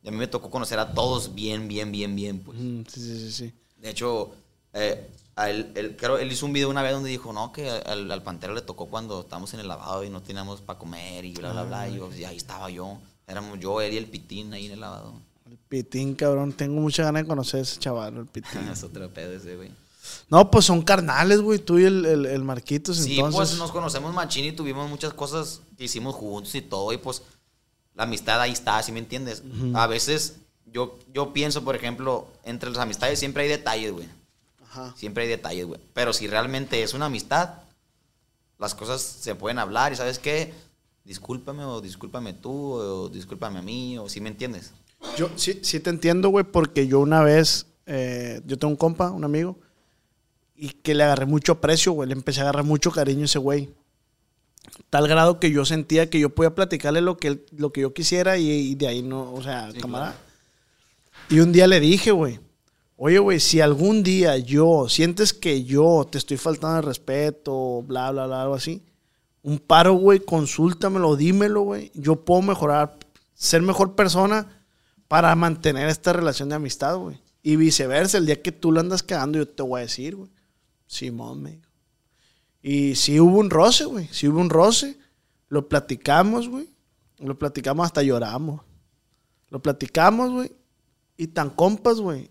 Y 0.03 0.09
a 0.09 0.11
mí 0.11 0.17
me 0.17 0.27
tocó 0.27 0.49
conocer 0.49 0.79
a 0.79 0.93
todos 0.93 1.33
bien, 1.35 1.67
bien, 1.67 1.91
bien, 1.91 2.15
bien, 2.15 2.39
pues. 2.39 2.57
Sí, 2.57 2.83
sí, 2.99 3.19
sí, 3.19 3.31
sí. 3.31 3.53
De 3.77 3.91
hecho, 3.91 4.31
eh, 4.73 5.09
a 5.35 5.49
él, 5.49 5.71
él- 5.75 5.95
creo, 5.97 6.17
él 6.17 6.29
hizo 6.31 6.45
un 6.47 6.53
video 6.53 6.69
una 6.69 6.81
vez 6.81 6.91
donde 6.91 7.09
dijo, 7.11 7.31
no, 7.31 7.53
que 7.53 7.69
al, 7.69 8.11
al 8.11 8.23
Pantera 8.23 8.53
le 8.53 8.61
tocó 8.61 8.87
cuando 8.87 9.21
estábamos 9.21 9.53
en 9.53 9.61
el 9.61 9.67
lavado 9.67 10.03
y 10.03 10.09
no 10.09 10.21
teníamos 10.21 10.59
para 10.61 10.77
comer 10.79 11.23
y 11.23 11.33
bla, 11.33 11.51
bla, 11.53 11.63
bla. 11.63 11.87
Y, 11.87 11.95
yo, 11.97 12.13
y 12.13 12.25
ahí 12.25 12.35
estaba 12.35 12.69
yo. 12.69 12.97
Éramos 13.27 13.59
yo, 13.59 13.79
él 13.79 13.93
y 13.93 13.97
el 13.97 14.07
Pitín 14.07 14.51
ahí 14.53 14.65
en 14.65 14.73
el 14.73 14.79
lavado. 14.81 15.13
El 15.51 15.57
Pitín, 15.57 16.15
cabrón. 16.15 16.53
Tengo 16.53 16.79
mucha 16.79 17.03
ganas 17.03 17.23
de 17.23 17.27
conocer 17.27 17.59
a 17.59 17.63
ese 17.63 17.77
chaval, 17.77 18.15
el 18.15 18.25
Pitín. 18.25 18.69
es 18.71 18.83
otro 18.83 19.09
pedo 19.13 19.33
ese, 19.33 19.57
güey. 19.57 19.69
No, 20.29 20.49
pues 20.49 20.63
son 20.65 20.81
carnales, 20.81 21.41
güey. 21.41 21.59
Tú 21.59 21.77
y 21.77 21.83
el, 21.83 22.05
el, 22.05 22.25
el 22.25 22.43
Marquitos, 22.43 22.95
Sí, 22.97 23.15
entonces. 23.15 23.35
pues 23.35 23.57
nos 23.57 23.71
conocemos 23.71 24.13
machín 24.13 24.45
y 24.45 24.53
tuvimos 24.53 24.89
muchas 24.89 25.13
cosas 25.13 25.59
que 25.77 25.83
hicimos 25.83 26.15
juntos 26.15 26.55
y 26.55 26.61
todo, 26.61 26.93
y 26.93 26.97
pues 26.97 27.21
la 27.95 28.03
amistad 28.03 28.39
ahí 28.39 28.51
está, 28.53 28.81
¿sí 28.81 28.93
me 28.93 28.99
entiendes? 28.99 29.43
A 29.73 29.87
veces 29.87 30.37
yo, 30.65 30.97
yo 31.13 31.33
pienso, 31.33 31.63
por 31.65 31.75
ejemplo, 31.75 32.27
entre 32.45 32.69
las 32.69 32.79
amistades 32.79 33.19
siempre 33.19 33.43
hay 33.43 33.49
detalles, 33.49 33.91
güey. 33.91 34.07
Ajá. 34.63 34.93
Siempre 34.95 35.23
hay 35.23 35.29
detalles, 35.29 35.65
güey. 35.65 35.81
Pero 35.93 36.13
si 36.13 36.27
realmente 36.27 36.81
es 36.81 36.93
una 36.93 37.07
amistad, 37.07 37.55
las 38.57 38.73
cosas 38.73 39.01
se 39.01 39.35
pueden 39.35 39.59
hablar 39.59 39.91
y 39.91 39.97
¿sabes 39.97 40.17
qué? 40.17 40.53
Discúlpame 41.03 41.65
o 41.65 41.81
discúlpame 41.81 42.33
tú 42.33 42.73
o 42.73 43.09
discúlpame 43.09 43.59
a 43.59 43.61
mí 43.61 43.97
o 43.97 44.07
¿sí 44.07 44.21
me 44.21 44.29
entiendes? 44.29 44.71
Yo 45.17 45.29
sí, 45.35 45.59
sí 45.63 45.79
te 45.79 45.89
entiendo, 45.89 46.29
güey, 46.29 46.45
porque 46.45 46.87
yo 46.87 46.99
una 46.99 47.21
vez, 47.23 47.67
eh, 47.85 48.41
yo 48.45 48.57
tengo 48.57 48.71
un 48.71 48.77
compa, 48.77 49.11
un 49.11 49.23
amigo, 49.23 49.57
y 50.55 50.69
que 50.69 50.93
le 50.93 51.03
agarré 51.03 51.25
mucho 51.25 51.53
aprecio, 51.53 51.91
güey. 51.93 52.07
Le 52.07 52.13
empecé 52.13 52.39
a 52.41 52.43
agarrar 52.43 52.63
mucho 52.63 52.91
cariño 52.91 53.23
a 53.23 53.25
ese 53.25 53.39
güey. 53.39 53.69
Tal 54.89 55.07
grado 55.07 55.39
que 55.39 55.49
yo 55.51 55.65
sentía 55.65 56.09
que 56.09 56.19
yo 56.19 56.29
podía 56.35 56.53
platicarle 56.53 57.01
lo 57.01 57.17
que, 57.17 57.29
él- 57.29 57.45
lo 57.57 57.71
que 57.73 57.81
yo 57.81 57.93
quisiera 57.93 58.37
y, 58.37 58.47
y 58.49 58.75
de 58.75 58.87
ahí 58.87 59.01
no, 59.01 59.33
o 59.33 59.41
sea, 59.41 59.71
Sí, 59.71 59.79
camarada. 59.79 60.15
Y 61.29 61.39
un 61.39 61.51
día 61.51 61.65
le 61.67 61.79
dije, 61.79 62.11
güey, 62.11 62.39
oye, 62.97 63.17
güey, 63.17 63.39
si 63.39 63.59
algún 63.59 64.03
día 64.03 64.37
yo 64.37 64.87
sientes 64.87 65.33
que 65.33 65.63
yo 65.63 66.07
te 66.09 66.17
estoy 66.19 66.37
faltando 66.37 66.77
el 66.77 66.83
respeto, 66.85 67.81
bla, 67.83 68.11
bla, 68.11 68.27
bla, 68.27 68.43
algo 68.43 68.53
así, 68.55 68.83
un 69.41 69.57
paro, 69.57 69.93
güey, 69.93 70.19
consúltamelo, 70.19 71.15
dímelo, 71.15 71.61
güey. 71.63 71.91
Yo 71.95 72.23
puedo 72.23 72.43
mejorar, 72.43 72.97
ser 73.33 73.63
mejor 73.63 73.95
persona 73.95 74.60
para 75.11 75.35
mantener 75.35 75.89
esta 75.89 76.13
relación 76.13 76.47
de 76.47 76.55
amistad, 76.55 76.95
güey. 76.97 77.19
Y 77.43 77.57
viceversa, 77.57 78.17
el 78.17 78.25
día 78.25 78.41
que 78.41 78.53
tú 78.53 78.71
la 78.71 78.79
andas 78.79 79.03
cagando, 79.03 79.37
yo 79.39 79.47
te 79.47 79.61
voy 79.61 79.79
a 79.79 79.83
decir, 79.83 80.15
güey. 80.15 80.31
Simón, 80.87 81.41
me. 81.43 81.59
Y 82.61 82.95
sí 82.95 83.19
hubo 83.19 83.37
un 83.39 83.49
roce, 83.49 83.83
güey. 83.85 84.07
Sí 84.11 84.29
hubo 84.29 84.39
un 84.39 84.49
roce. 84.49 84.97
Lo 85.49 85.67
platicamos, 85.67 86.47
güey. 86.47 86.69
Lo 87.17 87.37
platicamos 87.37 87.85
hasta 87.85 88.03
lloramos. 88.03 88.61
Lo 89.49 89.61
platicamos, 89.61 90.31
güey. 90.31 90.51
Y 91.17 91.27
tan 91.27 91.49
compas, 91.49 91.99
güey. 91.99 92.29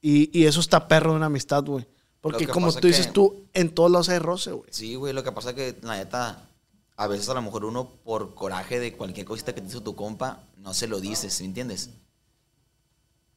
Y, 0.00 0.36
y 0.38 0.46
eso 0.46 0.60
está 0.60 0.88
perro 0.88 1.10
de 1.10 1.16
una 1.18 1.26
amistad, 1.26 1.62
güey. 1.64 1.86
Porque 2.22 2.44
Lo 2.44 2.46
que 2.46 2.52
como 2.52 2.72
tú 2.72 2.86
dices 2.86 3.08
que- 3.08 3.12
tú, 3.12 3.44
en 3.52 3.74
todos 3.74 3.90
lados 3.90 4.08
hay 4.08 4.20
roce, 4.20 4.52
güey. 4.52 4.70
Sí, 4.70 4.94
güey, 4.94 5.12
lo 5.12 5.22
que 5.22 5.32
pasa 5.32 5.50
es 5.50 5.56
que 5.56 5.78
la 5.82 5.96
neta, 5.98 6.48
a 6.96 7.06
veces 7.08 7.28
a 7.28 7.34
lo 7.34 7.42
mejor 7.42 7.66
uno 7.66 7.90
por 8.04 8.34
coraje 8.34 8.80
de 8.80 8.94
cualquier 8.96 9.26
cosita 9.26 9.54
que 9.54 9.60
te 9.60 9.68
hizo 9.68 9.82
tu 9.82 9.94
compa, 9.94 10.44
no 10.56 10.72
se 10.72 10.86
lo 10.86 11.00
dices, 11.00 11.38
¿me 11.40 11.46
entiendes? 11.48 11.90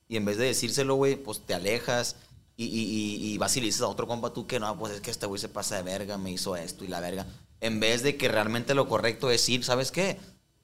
Y 0.08 0.18
en 0.18 0.26
vez 0.26 0.38
de 0.38 0.46
decírselo, 0.46 0.96
güey, 0.96 1.16
pues 1.16 1.46
te 1.46 1.54
alejas 1.54 2.16
y, 2.58 2.66
y, 2.66 3.34
y, 3.34 3.38
vas 3.38 3.56
y 3.58 3.60
le 3.60 3.66
dices 3.66 3.82
a 3.82 3.88
otro 3.88 4.08
compa 4.08 4.32
tú 4.32 4.48
que 4.48 4.60
no, 4.60 4.78
pues 4.78 4.94
es 4.94 5.02
que 5.02 5.12
este 5.12 5.26
güey 5.26 5.42
se 5.42 5.50
pasa 5.50 5.76
de 5.76 5.84
verga, 5.84 6.18
me 6.18 6.32
hizo 6.32 6.56
esto 6.56 6.86
y 6.86 6.88
la 6.88 7.02
verga. 7.02 7.26
En 7.60 7.80
vez 7.80 8.02
de 8.04 8.16
que 8.16 8.30
realmente 8.30 8.76
lo 8.76 8.88
correcto 8.88 9.30
es 9.30 9.42
decir, 9.42 9.64
¿sabes 9.64 9.92
qué? 9.92 10.18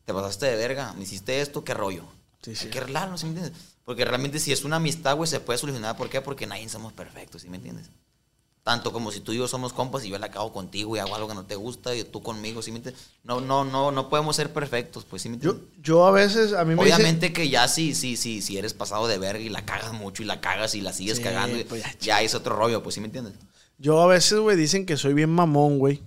Te 0.05 0.13
pasaste 0.13 0.45
de 0.45 0.55
verga, 0.55 0.93
me 0.93 1.03
hiciste 1.03 1.41
esto, 1.41 1.63
qué 1.63 1.73
rollo. 1.73 2.05
Sí, 2.41 2.55
sí. 2.55 2.65
Hay 2.65 2.71
que 2.71 2.79
arreglarlo, 2.79 3.17
¿sí 3.17 3.25
me 3.25 3.31
entiendes? 3.31 3.61
Porque 3.83 4.05
realmente 4.05 4.39
si 4.39 4.51
es 4.51 4.63
una 4.63 4.77
amistad, 4.77 5.15
güey, 5.15 5.29
se 5.29 5.39
puede 5.39 5.59
solucionar. 5.59 5.97
¿Por 5.97 6.09
qué? 6.09 6.21
Porque 6.21 6.47
nadie 6.47 6.69
somos 6.69 6.93
perfectos, 6.93 7.41
¿sí 7.41 7.49
me 7.49 7.57
entiendes? 7.57 7.89
Tanto 8.63 8.91
como 8.93 9.11
si 9.11 9.21
tú 9.21 9.33
y 9.33 9.37
yo 9.37 9.47
somos 9.47 9.73
compas 9.73 10.05
y 10.05 10.09
yo 10.09 10.19
la 10.19 10.29
cago 10.29 10.53
contigo 10.53 10.95
y 10.95 10.99
hago 10.99 11.15
algo 11.15 11.27
que 11.27 11.33
no 11.33 11.45
te 11.45 11.55
gusta 11.55 11.95
y 11.95 12.03
tú 12.03 12.21
conmigo, 12.21 12.61
¿sí 12.61 12.71
me 12.71 12.77
entiendes? 12.77 13.03
No, 13.23 13.41
no, 13.41 13.65
no, 13.65 13.91
no 13.91 14.09
podemos 14.09 14.35
ser 14.35 14.53
perfectos, 14.53 15.03
pues, 15.05 15.23
¿sí 15.23 15.29
me 15.29 15.37
Yo, 15.39 15.51
entiendes? 15.51 15.75
yo 15.81 16.05
a 16.05 16.11
veces, 16.11 16.53
a 16.53 16.63
mí 16.63 16.75
me 16.75 16.81
Obviamente 16.81 17.33
que 17.33 17.49
ya 17.49 17.67
sí, 17.67 17.95
sí, 17.95 18.15
sí, 18.17 18.41
si 18.41 18.57
eres 18.57 18.73
pasado 18.73 19.07
de 19.07 19.17
verga 19.17 19.39
y 19.41 19.49
la 19.49 19.65
cagas 19.65 19.93
mucho 19.93 20.21
y 20.21 20.25
la 20.27 20.41
cagas 20.41 20.75
y 20.75 20.81
la 20.81 20.93
sigues 20.93 21.17
Sí, 21.17 21.23
cagando, 21.23 21.57
pues 21.67 21.81
ya, 21.83 21.95
ya, 21.99 22.21
es 22.21 22.35
otro 22.35 22.55
rollo, 22.55 22.83
pues, 22.83 22.95
¿sí 22.95 23.01
me 23.01 23.07
entiendes? 23.07 23.33
Yo 23.79 23.99
a 23.99 24.05
veces, 24.07 24.37
güey, 24.37 24.55
dicen 24.57 24.85
que 24.85 24.95
soy 24.95 25.15
bien 25.15 25.31
mamón, 25.31 25.79
güey. 25.79 26.03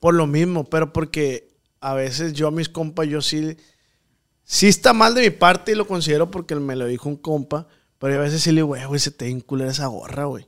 Por 0.00 0.14
lo 0.14 0.26
mismo, 0.26 0.64
pero 0.64 0.92
porque 0.92 1.48
a 1.80 1.94
veces 1.94 2.32
yo 2.32 2.48
a 2.48 2.50
mis 2.50 2.68
compas, 2.68 3.06
yo 3.06 3.22
sí. 3.22 3.56
Sí 4.42 4.66
está 4.66 4.92
mal 4.92 5.14
de 5.14 5.22
mi 5.22 5.30
parte 5.30 5.72
y 5.72 5.74
lo 5.76 5.86
considero 5.86 6.30
porque 6.30 6.56
me 6.56 6.74
lo 6.76 6.86
dijo 6.86 7.08
un 7.08 7.16
compa. 7.16 7.68
Pero 7.98 8.16
a 8.16 8.18
veces 8.18 8.42
sí 8.42 8.50
le 8.50 8.56
digo, 8.56 8.66
güey, 8.66 8.84
güey, 8.84 8.98
se 8.98 9.12
te 9.12 9.40
culera 9.42 9.70
esa 9.70 9.86
gorra, 9.86 10.24
güey. 10.24 10.46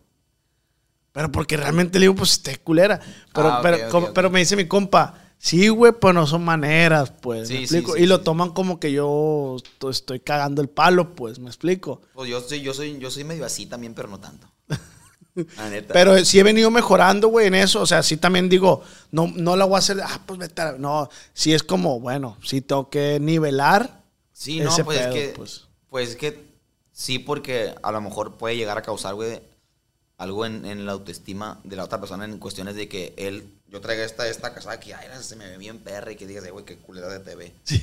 Pero 1.16 1.32
porque 1.32 1.56
realmente 1.56 1.98
le 1.98 2.04
digo, 2.04 2.14
pues 2.14 2.42
te 2.42 2.58
culera. 2.58 3.00
Pero, 3.32 3.48
Ah, 3.48 3.60
pero, 3.62 3.88
como- 3.88 4.12
pero 4.12 4.28
me 4.28 4.40
dice 4.40 4.54
mi 4.54 4.68
compa, 4.68 5.14
sí, 5.38 5.68
güey, 5.68 5.92
pues 5.92 6.14
no 6.14 6.26
son 6.26 6.44
maneras, 6.44 7.10
pues. 7.22 7.48
Sí, 7.48 7.54
¿me 7.54 7.60
explico? 7.60 7.94
sí, 7.94 8.02
y 8.02 8.06
lo 8.06 8.20
toman 8.20 8.50
como 8.50 8.78
que 8.78 8.92
yo 8.92 9.56
to- 9.78 9.88
estoy 9.88 10.20
cagando 10.20 10.60
el 10.60 10.68
palo, 10.68 11.14
pues, 11.14 11.38
me 11.38 11.46
explico. 11.46 12.02
Pues 12.12 12.28
yo 12.28 12.42
soy, 12.42 12.60
yo 12.60 12.74
soy, 12.74 12.98
yo 12.98 13.10
soy 13.10 13.24
medio 13.24 13.46
así 13.46 13.64
también, 13.64 13.94
pero 13.94 14.08
no 14.08 14.20
tanto. 14.20 14.46
La 15.56 15.70
neta. 15.70 15.94
Pero 15.94 16.22
sí 16.22 16.38
he 16.38 16.42
venido 16.42 16.70
mejorando, 16.70 17.28
güey, 17.28 17.46
en 17.46 17.54
eso. 17.54 17.80
O 17.80 17.86
sea, 17.86 18.02
sí 18.02 18.18
también 18.18 18.50
digo, 18.50 18.82
no, 19.10 19.32
no 19.34 19.56
la 19.56 19.64
voy 19.64 19.76
a 19.76 19.78
hacer, 19.78 19.98
ah, 20.04 20.20
pues 20.26 20.38
vete 20.38 20.60
a 20.60 20.72
la-". 20.72 20.78
No, 20.78 21.08
sí 21.32 21.54
es 21.54 21.62
como, 21.62 21.98
bueno, 21.98 22.36
sí 22.44 22.60
tengo 22.60 22.90
que 22.90 23.18
nivelar. 23.20 24.02
Sí, 24.34 24.60
no, 24.60 24.70
pues 24.84 24.98
pedo, 24.98 25.08
es 25.08 25.14
que. 25.14 25.32
pues. 25.34 25.64
Pues. 25.88 26.10
es 26.10 26.16
que 26.16 26.44
sí, 26.92 27.18
porque 27.18 27.74
a 27.82 27.90
lo 27.90 28.02
mejor 28.02 28.36
puede 28.36 28.54
llegar 28.56 28.76
a 28.76 28.82
causar, 28.82 29.14
güey, 29.14 29.40
algo 30.18 30.46
en, 30.46 30.64
en 30.64 30.86
la 30.86 30.92
autoestima 30.92 31.60
de 31.64 31.76
la 31.76 31.84
otra 31.84 32.00
persona 32.00 32.24
en 32.24 32.38
cuestiones 32.38 32.74
de 32.74 32.88
que 32.88 33.12
él. 33.16 33.44
Yo 33.68 33.80
traiga 33.80 34.04
esta, 34.04 34.28
esta 34.28 34.54
casada 34.54 34.78
que 34.80 34.94
ay, 34.94 35.06
se 35.20 35.36
me 35.36 35.46
ve 35.48 35.58
bien 35.58 35.78
perra 35.78 36.12
y 36.12 36.16
que 36.16 36.26
digas, 36.26 36.44
"Eh, 36.44 36.50
güey, 36.50 36.64
qué 36.64 36.76
culera 36.76 37.08
de 37.08 37.20
TV. 37.20 37.52
Sí, 37.64 37.80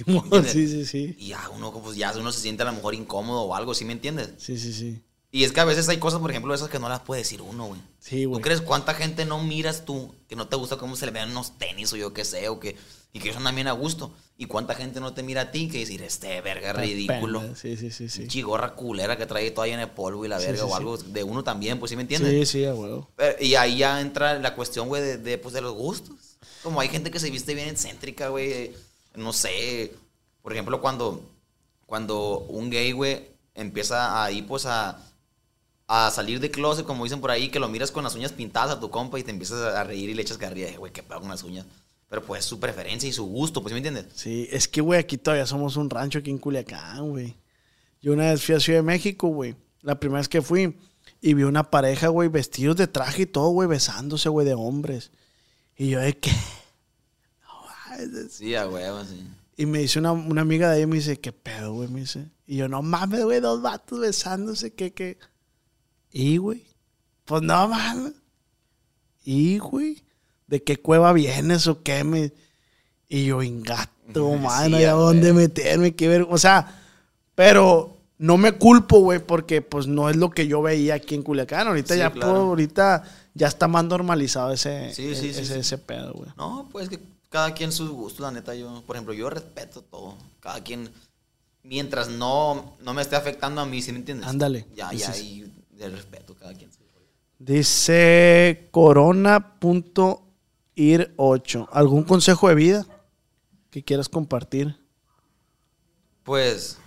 sí, 0.48 0.68
sí, 0.68 0.86
sí. 0.86 1.16
Y 1.20 1.28
ya 1.30 1.50
uno, 1.50 1.72
pues 1.74 1.96
ya 1.98 2.12
uno 2.18 2.32
se 2.32 2.40
siente 2.40 2.64
a 2.64 2.66
lo 2.66 2.74
mejor 2.74 2.96
incómodo 2.96 3.42
o 3.42 3.56
algo, 3.56 3.74
¿sí 3.74 3.86
me 3.86 3.94
entiendes? 3.94 4.30
Sí, 4.38 4.58
sí, 4.58 4.74
sí. 4.74 5.02
Y 5.32 5.44
es 5.46 5.52
que 5.52 5.60
a 5.62 5.66
veces 5.66 5.90
hay 5.90 5.98
cosas, 5.98 6.20
por 6.20 6.30
ejemplo, 6.30 6.54
esas 6.54 6.70
que 6.70 6.78
no 6.80 6.88
las 6.90 7.02
puede 7.02 7.22
decir 7.22 7.42
uno, 7.42 7.66
güey. 7.66 7.82
Sí, 8.00 8.24
¿Tú 8.24 8.30
güey. 8.30 8.42
crees 8.42 8.62
cuánta 8.62 8.94
gente 8.94 9.26
no 9.26 9.44
miras 9.44 9.84
tú 9.84 10.14
que 10.30 10.36
no 10.36 10.48
te 10.48 10.56
gusta 10.56 10.78
cómo 10.78 10.96
se 10.96 11.08
le 11.08 11.12
vean 11.12 11.32
unos 11.32 11.58
tenis 11.58 11.92
o 11.92 11.96
yo 11.96 12.14
qué 12.14 12.24
sé, 12.24 12.50
o 12.50 12.60
que, 12.60 12.76
y 13.14 13.20
que 13.20 13.32
son 13.32 13.44
también 13.44 13.68
a 13.68 13.72
gusto? 13.74 14.12
¿Y 14.38 14.46
cuánta 14.48 14.74
gente 14.74 15.00
no 15.00 15.14
te 15.14 15.22
mira 15.24 15.42
a 15.42 15.52
ti 15.52 15.70
que 15.70 15.80
decir, 15.80 16.02
este 16.02 16.42
verga 16.42 16.74
ridículo? 16.74 17.42
Pena, 17.42 17.56
Sí, 17.56 17.78
sí, 17.78 17.92
sí, 17.92 18.10
sí. 18.10 18.22
Pinche 18.22 18.42
gorra 18.42 18.74
culera 18.74 19.16
que 19.16 19.28
trae 19.28 19.52
todavía 19.52 19.76
en 19.76 19.80
el 19.82 19.90
polvo 19.92 20.26
y 20.26 20.28
la 20.28 20.40
Sí, 20.40 20.48
verga 20.48 20.60
sí, 20.62 20.66
o 20.66 20.70
sí. 20.70 20.74
algo 20.76 20.98
de 20.98 21.24
uno 21.24 21.44
también, 21.44 21.80
pues 21.80 21.92
sí 21.92 21.96
me 21.96 22.02
entiendes. 22.02 22.50
Sí, 22.50 22.60
sí. 22.64 22.68
Pero- 23.16 23.36
y 23.40 23.56
ahí 23.56 23.78
ya 23.78 24.02
entra 24.02 24.40
la 24.40 24.56
cuestión, 24.56 24.88
güey, 24.88 25.02
de, 25.04 25.18
de, 25.20 25.38
pues, 25.38 25.54
de 25.54 25.62
los 25.62 25.74
gustos. 25.74 26.16
Como 26.64 26.80
hay 26.82 26.90
gente 26.90 27.12
que 27.12 27.20
se 27.20 27.30
viste 27.30 27.54
bien 27.54 27.70
excéntrica, 27.70 28.30
güey. 28.30 28.74
No 29.16 29.32
sé. 29.34 29.94
Por 30.42 30.52
ejemplo, 30.54 30.82
cuando, 30.82 31.22
cuando 31.86 32.40
un 32.50 32.70
gay, 32.72 32.92
güey, 32.92 33.28
empieza 33.54 34.24
ahí, 34.24 34.42
pues, 34.42 34.66
a, 34.66 35.00
a 35.88 36.10
salir 36.10 36.40
de 36.40 36.50
closet, 36.50 36.86
como 36.86 37.04
dicen 37.04 37.22
por 37.22 37.30
ahí, 37.30 37.50
que 37.50 37.60
lo 37.60 37.70
miras 37.70 37.92
con 37.92 38.04
las 38.04 38.16
uñas 38.16 38.32
pintadas 38.32 38.72
a 38.78 38.80
tu 38.80 38.90
compa 38.90 39.20
y 39.20 39.24
te 39.24 39.30
empiezas 39.32 39.76
a 39.76 39.84
reír 39.84 40.10
y 40.10 40.16
le 40.16 40.24
echas 40.24 40.38
carrilla. 40.40 40.68
de, 40.72 40.78
Güey, 40.78 40.92
que 40.92 41.04
pago 41.04 41.24
unas 41.26 41.44
uñas. 41.44 41.66
Pero, 42.14 42.28
pues, 42.28 42.46
su 42.46 42.60
preferencia 42.60 43.10
y 43.10 43.12
su 43.12 43.26
gusto, 43.26 43.64
pues, 43.64 43.72
¿sí 43.72 43.74
me 43.74 43.88
entiendes? 43.88 44.14
Sí, 44.14 44.48
es 44.52 44.68
que, 44.68 44.82
güey, 44.82 45.00
aquí 45.00 45.18
todavía 45.18 45.48
somos 45.48 45.78
un 45.78 45.90
rancho 45.90 46.20
aquí 46.20 46.30
en 46.30 46.38
Culiacán, 46.38 47.10
güey. 47.10 47.36
Yo 48.04 48.14
una 48.14 48.30
vez 48.30 48.46
fui 48.46 48.54
a 48.54 48.60
Ciudad 48.60 48.78
de 48.78 48.84
México, 48.84 49.30
güey. 49.30 49.56
La 49.82 50.00
primera 50.00 50.20
vez 50.20 50.30
que 50.30 50.44
fui 50.44 50.78
y 51.22 51.34
vi 51.34 51.42
una 51.42 51.72
pareja, 51.72 52.10
güey, 52.10 52.30
vestidos 52.30 52.76
de 52.76 52.86
traje 52.86 53.24
y 53.24 53.26
todo, 53.26 53.50
güey, 53.50 53.68
besándose, 53.68 54.30
güey, 54.30 54.46
de 54.46 54.54
hombres. 54.54 55.10
Y 55.76 55.90
yo, 55.90 56.02
¿de 56.02 56.16
qué? 56.16 56.30
Sí, 58.30 58.54
a 58.54 58.68
huevo, 58.68 59.04
sí. 59.06 59.28
Y 59.58 59.66
me 59.66 59.80
dice 59.80 59.98
una, 59.98 60.12
una 60.12 60.42
amiga 60.42 60.70
de 60.70 60.78
ella, 60.78 60.88
me 60.88 60.98
dice, 60.98 61.20
¿qué 61.20 61.32
pedo, 61.32 61.74
güey? 61.74 61.88
Me 61.88 62.02
dice. 62.02 62.30
Y 62.46 62.58
yo, 62.58 62.70
no 62.70 62.84
mames, 62.84 63.24
güey, 63.24 63.40
dos 63.40 63.64
vatos 63.64 64.00
besándose, 64.00 64.76
¿qué, 64.76 64.94
qué? 64.94 65.18
Y, 66.12 66.38
güey, 66.38 66.64
pues 67.26 67.42
no 67.42 67.68
mames. 67.68 68.14
Y, 69.24 69.58
güey, 69.58 70.04
¿de 70.48 70.64
qué 70.64 70.78
cueva 70.78 71.14
vienes 71.14 71.68
o 71.68 71.82
qué? 71.84 72.04
Me... 72.04 72.32
Y 73.10 73.26
yo, 73.26 73.42
ingato, 73.44 73.92
Sí, 74.14 74.20
mano, 74.20 74.78
a 74.78 74.82
¿y 74.82 74.84
a 74.86 74.92
dónde 74.94 75.34
meterme? 75.34 75.96
¿Qué 75.96 76.08
ver? 76.08 76.26
O 76.30 76.38
sea, 76.38 76.82
pero 77.36 77.98
no 78.18 78.38
me 78.38 78.54
culpo, 78.54 79.00
güey, 79.00 79.20
porque 79.20 79.62
pues 79.62 79.88
no 79.88 80.10
es 80.10 80.16
lo 80.16 80.30
que 80.32 80.48
yo 80.48 80.62
veía 80.62 80.96
aquí 80.96 81.16
en 81.16 81.24
Culiacán. 81.24 81.68
Ahorita 81.68 81.94
Sí, 81.94 82.00
ya 82.00 82.12
claro. 82.12 82.32
puedo- 82.34 82.46
ahorita 82.48 83.04
ya 83.34 83.48
está 83.48 83.68
más 83.68 83.84
normalizado 83.86 84.52
ese, 84.52 84.94
Sí, 84.94 85.14
sí, 85.16 85.34
sí, 85.34 85.42
ese, 85.42 85.46
sí. 85.46 85.60
ese 85.60 85.78
pedo, 85.78 86.14
güey. 86.14 86.30
No, 86.38 86.68
pues 86.72 86.90
que 86.90 87.00
cada 87.30 87.54
quien 87.54 87.72
sus 87.72 87.90
gustos, 87.90 88.22
la 88.22 88.32
neta. 88.32 88.54
Yo, 88.56 88.84
por 88.86 88.96
ejemplo, 88.96 89.14
yo 89.14 89.30
respeto 89.30 89.82
todo. 89.82 90.16
Cada 90.40 90.62
quien, 90.64 90.90
mientras 91.64 92.10
no, 92.10 92.76
no 92.82 92.94
me 92.94 93.02
esté 93.02 93.16
afectando 93.16 93.62
a 93.62 93.66
mí, 93.66 93.82
¿sí 93.82 93.92
me 93.92 94.00
entiendes? 94.00 94.28
Ándale. 94.28 94.66
Ya, 94.76 94.90
Sí, 94.92 94.98
ya, 94.98 95.14
sí, 95.14 95.46
y 95.72 95.78
de 95.78 95.90
respeto 95.90 96.36
cada 96.36 96.54
quien. 96.54 96.70
Dice 97.40 98.70
corona.ir 100.76 101.14
8. 101.18 101.70
¿Algún 101.72 102.04
consejo 102.04 102.50
de 102.50 102.56
vida 102.56 102.86
que 103.70 103.84
quieras 103.84 104.10
compartir? 104.10 104.78
Pues, 106.24 106.78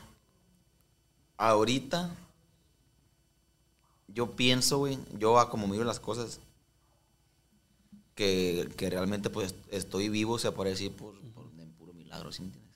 ahorita, 1.37 2.15
yo 4.09 4.35
pienso, 4.35 4.79
güey, 4.79 4.99
yo 5.19 5.39
a 5.39 5.51
como 5.51 5.67
miro 5.69 5.85
las 5.85 6.01
cosas, 6.01 6.41
que, 8.15 8.73
que 8.77 8.89
realmente 8.89 9.29
pues 9.29 9.55
estoy 9.71 10.09
vivo, 10.09 10.39
se 10.39 10.51
decir, 10.51 10.97
por, 10.97 11.21
por 11.33 11.53
de 11.53 11.67
puro 11.67 11.93
milagro, 11.93 12.33
¿sí 12.33 12.43
me 12.43 12.49
entiendes? 12.49 12.67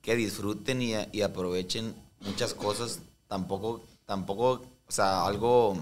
Que 0.00 0.16
disfruten 0.16 0.82
y, 0.82 0.92
y 1.12 1.22
aprovechen 1.22 1.94
muchas 2.20 2.54
cosas, 2.54 3.00
tampoco, 3.26 3.82
tampoco, 4.04 4.62
o 4.86 4.92
sea, 4.92 5.26
algo, 5.26 5.76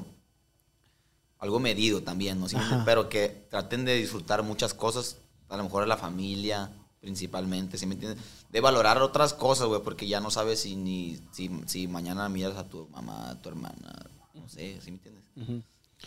algo 1.40 1.58
medido 1.58 2.02
también, 2.02 2.38
¿no? 2.38 2.46
Pero 2.84 3.08
que 3.08 3.46
traten 3.50 3.84
de 3.84 3.96
disfrutar 3.96 4.42
muchas 4.42 4.74
cosas, 4.74 5.16
a 5.48 5.56
lo 5.56 5.64
mejor 5.64 5.82
a 5.82 5.86
la 5.86 5.96
familia, 5.96 6.70
principalmente, 7.00 7.78
¿sí 7.78 7.86
me 7.86 7.94
entiendes? 7.94 8.22
De 8.50 8.60
valorar 8.60 9.00
otras 9.02 9.32
cosas, 9.34 9.66
güey, 9.66 9.80
porque 9.82 10.06
ya 10.06 10.20
no 10.20 10.30
sabes 10.30 10.60
si, 10.60 10.76
ni, 10.76 11.18
si, 11.32 11.50
si 11.66 11.88
mañana 11.88 12.28
miras 12.28 12.56
a 12.56 12.68
tu 12.68 12.86
mamá, 12.88 13.30
a 13.30 13.40
tu 13.40 13.48
hermana, 13.48 14.06
no 14.34 14.48
sé, 14.48 14.78
¿sí 14.82 14.90
me 14.90 14.98
entiendes? 14.98 15.24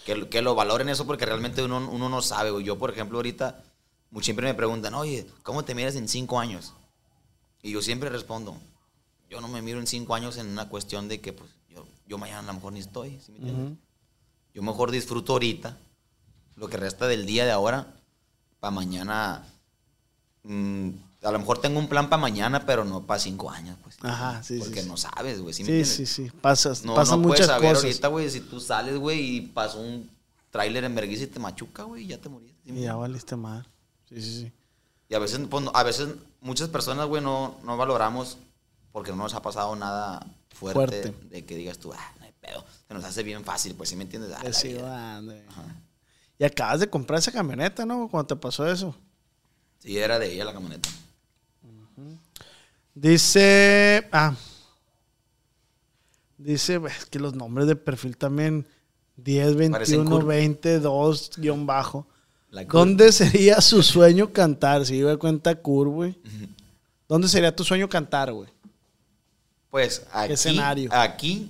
que, 0.06 0.16
lo- 0.16 0.30
que 0.30 0.42
lo 0.42 0.54
valoren 0.56 0.90
eso 0.90 1.06
porque 1.08 1.26
realmente 1.26 1.64
uno, 1.64 1.78
uno 1.92 2.10
no 2.10 2.22
sabe, 2.22 2.52
güey. 2.52 2.64
Yo, 2.64 2.78
por 2.78 2.92
ejemplo, 2.92 3.18
ahorita 3.18 3.64
siempre 4.22 4.46
me 4.48 4.54
preguntan, 4.54 4.94
oye, 4.94 5.28
¿cómo 5.44 5.66
te 5.66 5.74
miras 5.76 5.96
en 5.96 6.08
cinco 6.08 6.40
años? 6.40 6.74
Y 7.64 7.72
yo 7.72 7.82
siempre 7.82 8.10
respondo, 8.10 8.56
yo 9.30 9.42
no 9.42 9.48
me 9.48 9.62
miro 9.64 9.80
en 9.80 9.88
cinco 9.88 10.14
años 10.14 10.38
en 10.38 10.48
una 10.48 10.70
cuestión 10.70 11.08
de 11.08 11.22
que, 11.22 11.34
pues, 11.34 11.50
yo, 11.70 11.86
yo 12.08 12.18
mañana 12.20 12.40
a 12.40 12.44
lo 12.44 12.54
mejor 12.54 12.74
ni 12.74 12.80
estoy, 12.82 13.20
¿sí 13.20 13.32
me 13.32 13.40
entiendes? 13.40 13.78
Yo 14.54 14.62
mejor 14.62 14.92
disfruto 14.92 15.34
ahorita, 15.34 15.78
lo 16.56 16.68
que 16.68 16.78
resta 16.78 17.08
del 17.08 17.26
día 17.26 17.46
de 17.46 17.52
ahora, 17.52 17.88
para 18.60 18.72
mañana. 18.72 19.44
mm, 20.44 20.90
a 21.24 21.32
lo 21.32 21.40
mejor 21.40 21.60
tengo 21.60 21.80
un 21.80 21.88
plan 21.88 22.10
para 22.10 22.22
mañana, 22.22 22.66
pero 22.66 22.84
no 22.84 23.04
para 23.04 23.20
cinco 23.20 23.50
años, 23.50 23.78
pues. 23.82 23.98
Ajá, 24.02 24.44
sí, 24.44 24.60
Porque 24.60 24.82
sí. 24.82 24.88
no 24.90 24.98
sabes, 24.98 25.42
güey, 25.42 25.54
¿sí 25.54 25.64
Sí, 25.64 25.86
sí, 25.86 26.06
sí. 26.06 26.32
Pasas, 26.42 26.84
No, 26.84 26.96
pasan 26.96 27.22
no 27.22 27.28
puedes 27.30 27.42
muchas 27.42 27.48
saber 27.56 27.70
cosas. 27.72 27.84
ahorita, 27.86 28.08
güey, 28.10 28.30
si 28.30 28.42
tú 28.42 28.60
sales, 28.60 28.98
güey, 28.98 29.38
y 29.38 29.42
pasó 29.42 29.80
un 29.80 30.10
tráiler 30.52 30.84
en 30.84 30.94
vergüenza 30.94 31.24
y 31.24 31.28
te 31.28 31.40
machuca, 31.40 31.84
güey, 31.84 32.04
y 32.04 32.08
ya 32.08 32.18
te 32.20 32.28
moriste. 32.30 32.60
¿sí 32.66 32.72
me 32.74 32.80
Y 32.82 32.84
ya 32.84 32.96
valiste 32.96 33.36
mal. 33.38 33.66
Sí, 34.10 34.22
sí, 34.22 34.42
sí. 34.42 34.52
Y 35.10 35.16
a 35.16 35.20
veces, 35.20 35.40
pues, 35.50 35.66
a 35.74 35.84
veces 35.84 36.10
muchas 36.42 36.68
personas, 36.70 37.08
güey, 37.08 37.24
no, 37.24 37.58
no 37.64 37.78
valoramos 37.78 38.38
porque 38.92 39.12
no 39.12 39.18
nos 39.18 39.34
ha 39.34 39.42
pasado 39.42 39.76
nada 39.78 40.26
fuerte, 40.54 40.74
Fuerte. 41.04 41.14
de 41.30 41.46
que 41.46 41.56
digas 41.56 41.78
tú, 41.80 41.94
ah, 41.94 42.14
pedo. 42.44 42.64
Se 42.88 42.94
nos 42.94 43.04
hace 43.04 43.24
bien 43.24 43.44
fácil, 43.44 43.74
pues, 43.76 43.90
¿sí 43.90 43.96
me 43.96 44.04
entiendes? 44.04 44.32
Ah. 44.36 45.66
Y 46.38 46.44
acabas 46.44 46.80
de 46.82 46.90
comprar 46.90 47.20
esa 47.20 47.32
camioneta, 47.32 47.86
¿no? 47.86 48.08
Cuando 48.10 48.28
te 48.28 48.36
pasó 48.36 48.68
eso. 48.68 48.96
Sí, 49.80 49.98
era 49.98 50.20
de 50.20 50.32
ella 50.32 50.46
la 50.46 50.54
camioneta. 50.54 50.90
Dice. 52.94 54.08
Ah. 54.12 54.36
Dice, 56.38 56.82
es 56.86 57.06
que 57.06 57.20
los 57.20 57.34
nombres 57.34 57.68
de 57.68 57.76
perfil 57.76 58.18
también. 58.18 58.66
10, 59.16 59.56
Parecen 59.70 60.00
21, 60.00 60.10
cool. 60.10 60.26
20, 60.26 60.80
2, 60.80 61.32
guion 61.38 61.66
bajo. 61.66 62.08
La 62.50 62.66
¿Dónde 62.66 63.12
sería 63.12 63.62
su 63.62 63.84
sueño 63.84 64.34
cantar? 64.34 64.86
Si 64.86 65.02
me 65.02 65.18
cuenta 65.18 65.56
Kur, 65.56 65.88
güey. 65.88 66.18
¿Dónde 67.08 67.28
sería 67.28 67.56
tu 67.56 67.64
sueño 67.64 67.88
cantar, 67.88 68.32
güey? 68.32 68.50
Pues 69.70 70.06
aquí, 70.12 70.34
escenario? 70.34 70.90
aquí, 70.94 71.50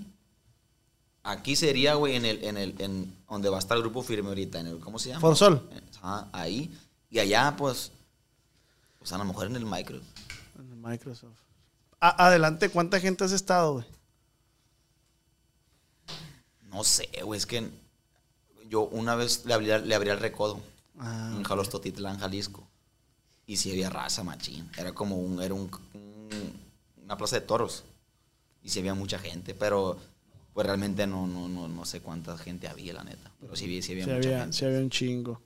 aquí 1.23 1.55
sería, 1.55 1.95
güey, 1.95 2.15
en 2.15 2.25
el, 2.25 2.43
en 2.43 2.57
el, 2.57 2.75
en 2.81 3.15
donde 3.29 3.49
va 3.49 3.55
a 3.57 3.59
estar 3.59 3.75
el 3.77 3.83
grupo 3.83 4.01
firme 4.03 4.29
ahorita, 4.29 4.59
en 4.59 4.67
el, 4.67 4.79
¿cómo 4.79 4.99
se 4.99 5.09
llama? 5.09 5.21
Forsol. 5.21 5.69
Ajá, 6.01 6.29
ahí. 6.33 6.71
Y 7.09 7.19
allá, 7.19 7.55
pues, 7.57 7.91
pues 8.99 9.11
a 9.13 9.17
lo 9.17 9.25
mejor 9.25 9.47
en 9.47 9.55
el 9.55 9.65
micro. 9.65 9.97
En 10.59 10.69
el 10.71 10.75
Microsoft. 10.77 11.37
A- 11.99 12.27
adelante, 12.27 12.69
¿cuánta 12.69 12.99
gente 12.99 13.23
has 13.23 13.31
estado, 13.31 13.73
güey? 13.73 13.85
No 16.69 16.83
sé, 16.83 17.09
güey, 17.23 17.37
es 17.37 17.45
que 17.45 17.69
yo 18.67 18.81
una 18.81 19.15
vez 19.15 19.45
le 19.45 19.53
abrí, 19.53 19.67
le 19.67 19.95
abrí 19.95 20.09
el 20.09 20.19
recodo 20.19 20.59
Ah, 20.99 21.33
en 21.35 21.43
Jalostotitlán, 21.43 22.19
Jalisco. 22.19 22.67
Y 23.45 23.57
sí 23.57 23.71
había 23.71 23.89
raza, 23.89 24.23
machín. 24.23 24.69
Era 24.77 24.93
como 24.93 25.17
un, 25.17 25.41
era 25.41 25.53
un, 25.53 25.69
un- 25.93 26.59
una 27.03 27.17
plaza 27.17 27.39
de 27.39 27.45
toros. 27.45 27.83
Y 28.61 28.69
sí 28.69 28.79
había 28.79 28.93
mucha 28.93 29.19
gente, 29.19 29.53
pero 29.53 29.99
pues 30.53 30.67
realmente 30.67 31.07
no, 31.07 31.27
no, 31.27 31.49
no, 31.49 31.67
no 31.67 31.85
sé 31.85 32.01
cuánta 32.01 32.37
gente 32.37 32.67
había, 32.67 32.93
la 32.93 33.03
neta. 33.03 33.31
Pero 33.39 33.55
sí, 33.55 33.81
sí 33.81 33.91
había 33.93 34.05
sí, 34.05 34.11
mucha 34.11 34.27
había, 34.27 34.39
gente. 34.41 34.53
sí 34.57 34.65
había 34.65 34.79
un 34.79 34.89
chingo. 34.89 35.41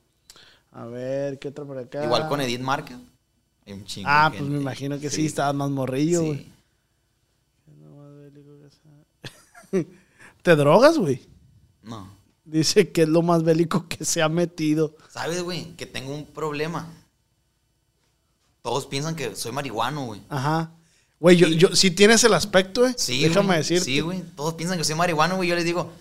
A 0.71 0.85
ver, 0.85 1.39
¿qué 1.39 1.47
otra 1.47 1.65
por 1.65 1.77
acá? 1.77 2.03
Igual 2.03 2.27
con 2.27 2.41
Edith 2.41 2.61
Márquez. 2.61 2.97
Hay 3.65 3.73
un 3.73 3.85
chingo 3.85 4.07
Ah, 4.11 4.29
de 4.31 4.37
pues 4.37 4.49
me 4.49 4.59
imagino 4.59 4.99
que 4.99 5.09
sí, 5.09 5.25
estabas 5.25 5.55
más 5.55 5.69
morrillo, 5.69 6.23
güey. 6.23 6.37
Sí. 6.37 6.51
¿Te 10.41 10.55
drogas, 10.55 10.97
güey? 10.97 11.21
No. 11.83 12.15
Dice 12.45 12.91
que 12.91 13.01
es 13.03 13.09
lo 13.09 13.21
más 13.21 13.43
bélico 13.43 13.87
que 13.87 14.05
se 14.05 14.21
ha 14.21 14.29
metido. 14.29 14.95
¿Sabes, 15.09 15.41
güey? 15.43 15.75
Que 15.75 15.85
tengo 15.85 16.13
un 16.13 16.25
problema. 16.25 16.87
Todos 18.61 18.85
piensan 18.85 19.15
que 19.15 19.35
soy 19.35 19.51
marihuano, 19.51 20.05
güey. 20.05 20.21
Ajá. 20.29 20.71
Güey, 21.19 21.35
yo, 21.37 21.47
yo, 21.47 21.75
si 21.75 21.91
tienes 21.91 22.23
el 22.23 22.33
aspecto, 22.33 22.85
eh, 22.85 22.93
Sí, 22.97 23.23
déjame 23.23 23.47
güey. 23.47 23.57
decirte. 23.59 23.85
Sí, 23.85 23.99
güey. 24.01 24.21
Todos 24.35 24.53
piensan 24.53 24.77
que 24.77 24.83
soy 24.83 24.95
marihuano, 24.95 25.35
güey. 25.37 25.49
Yo 25.49 25.55
les 25.55 25.65
digo, 25.65 25.91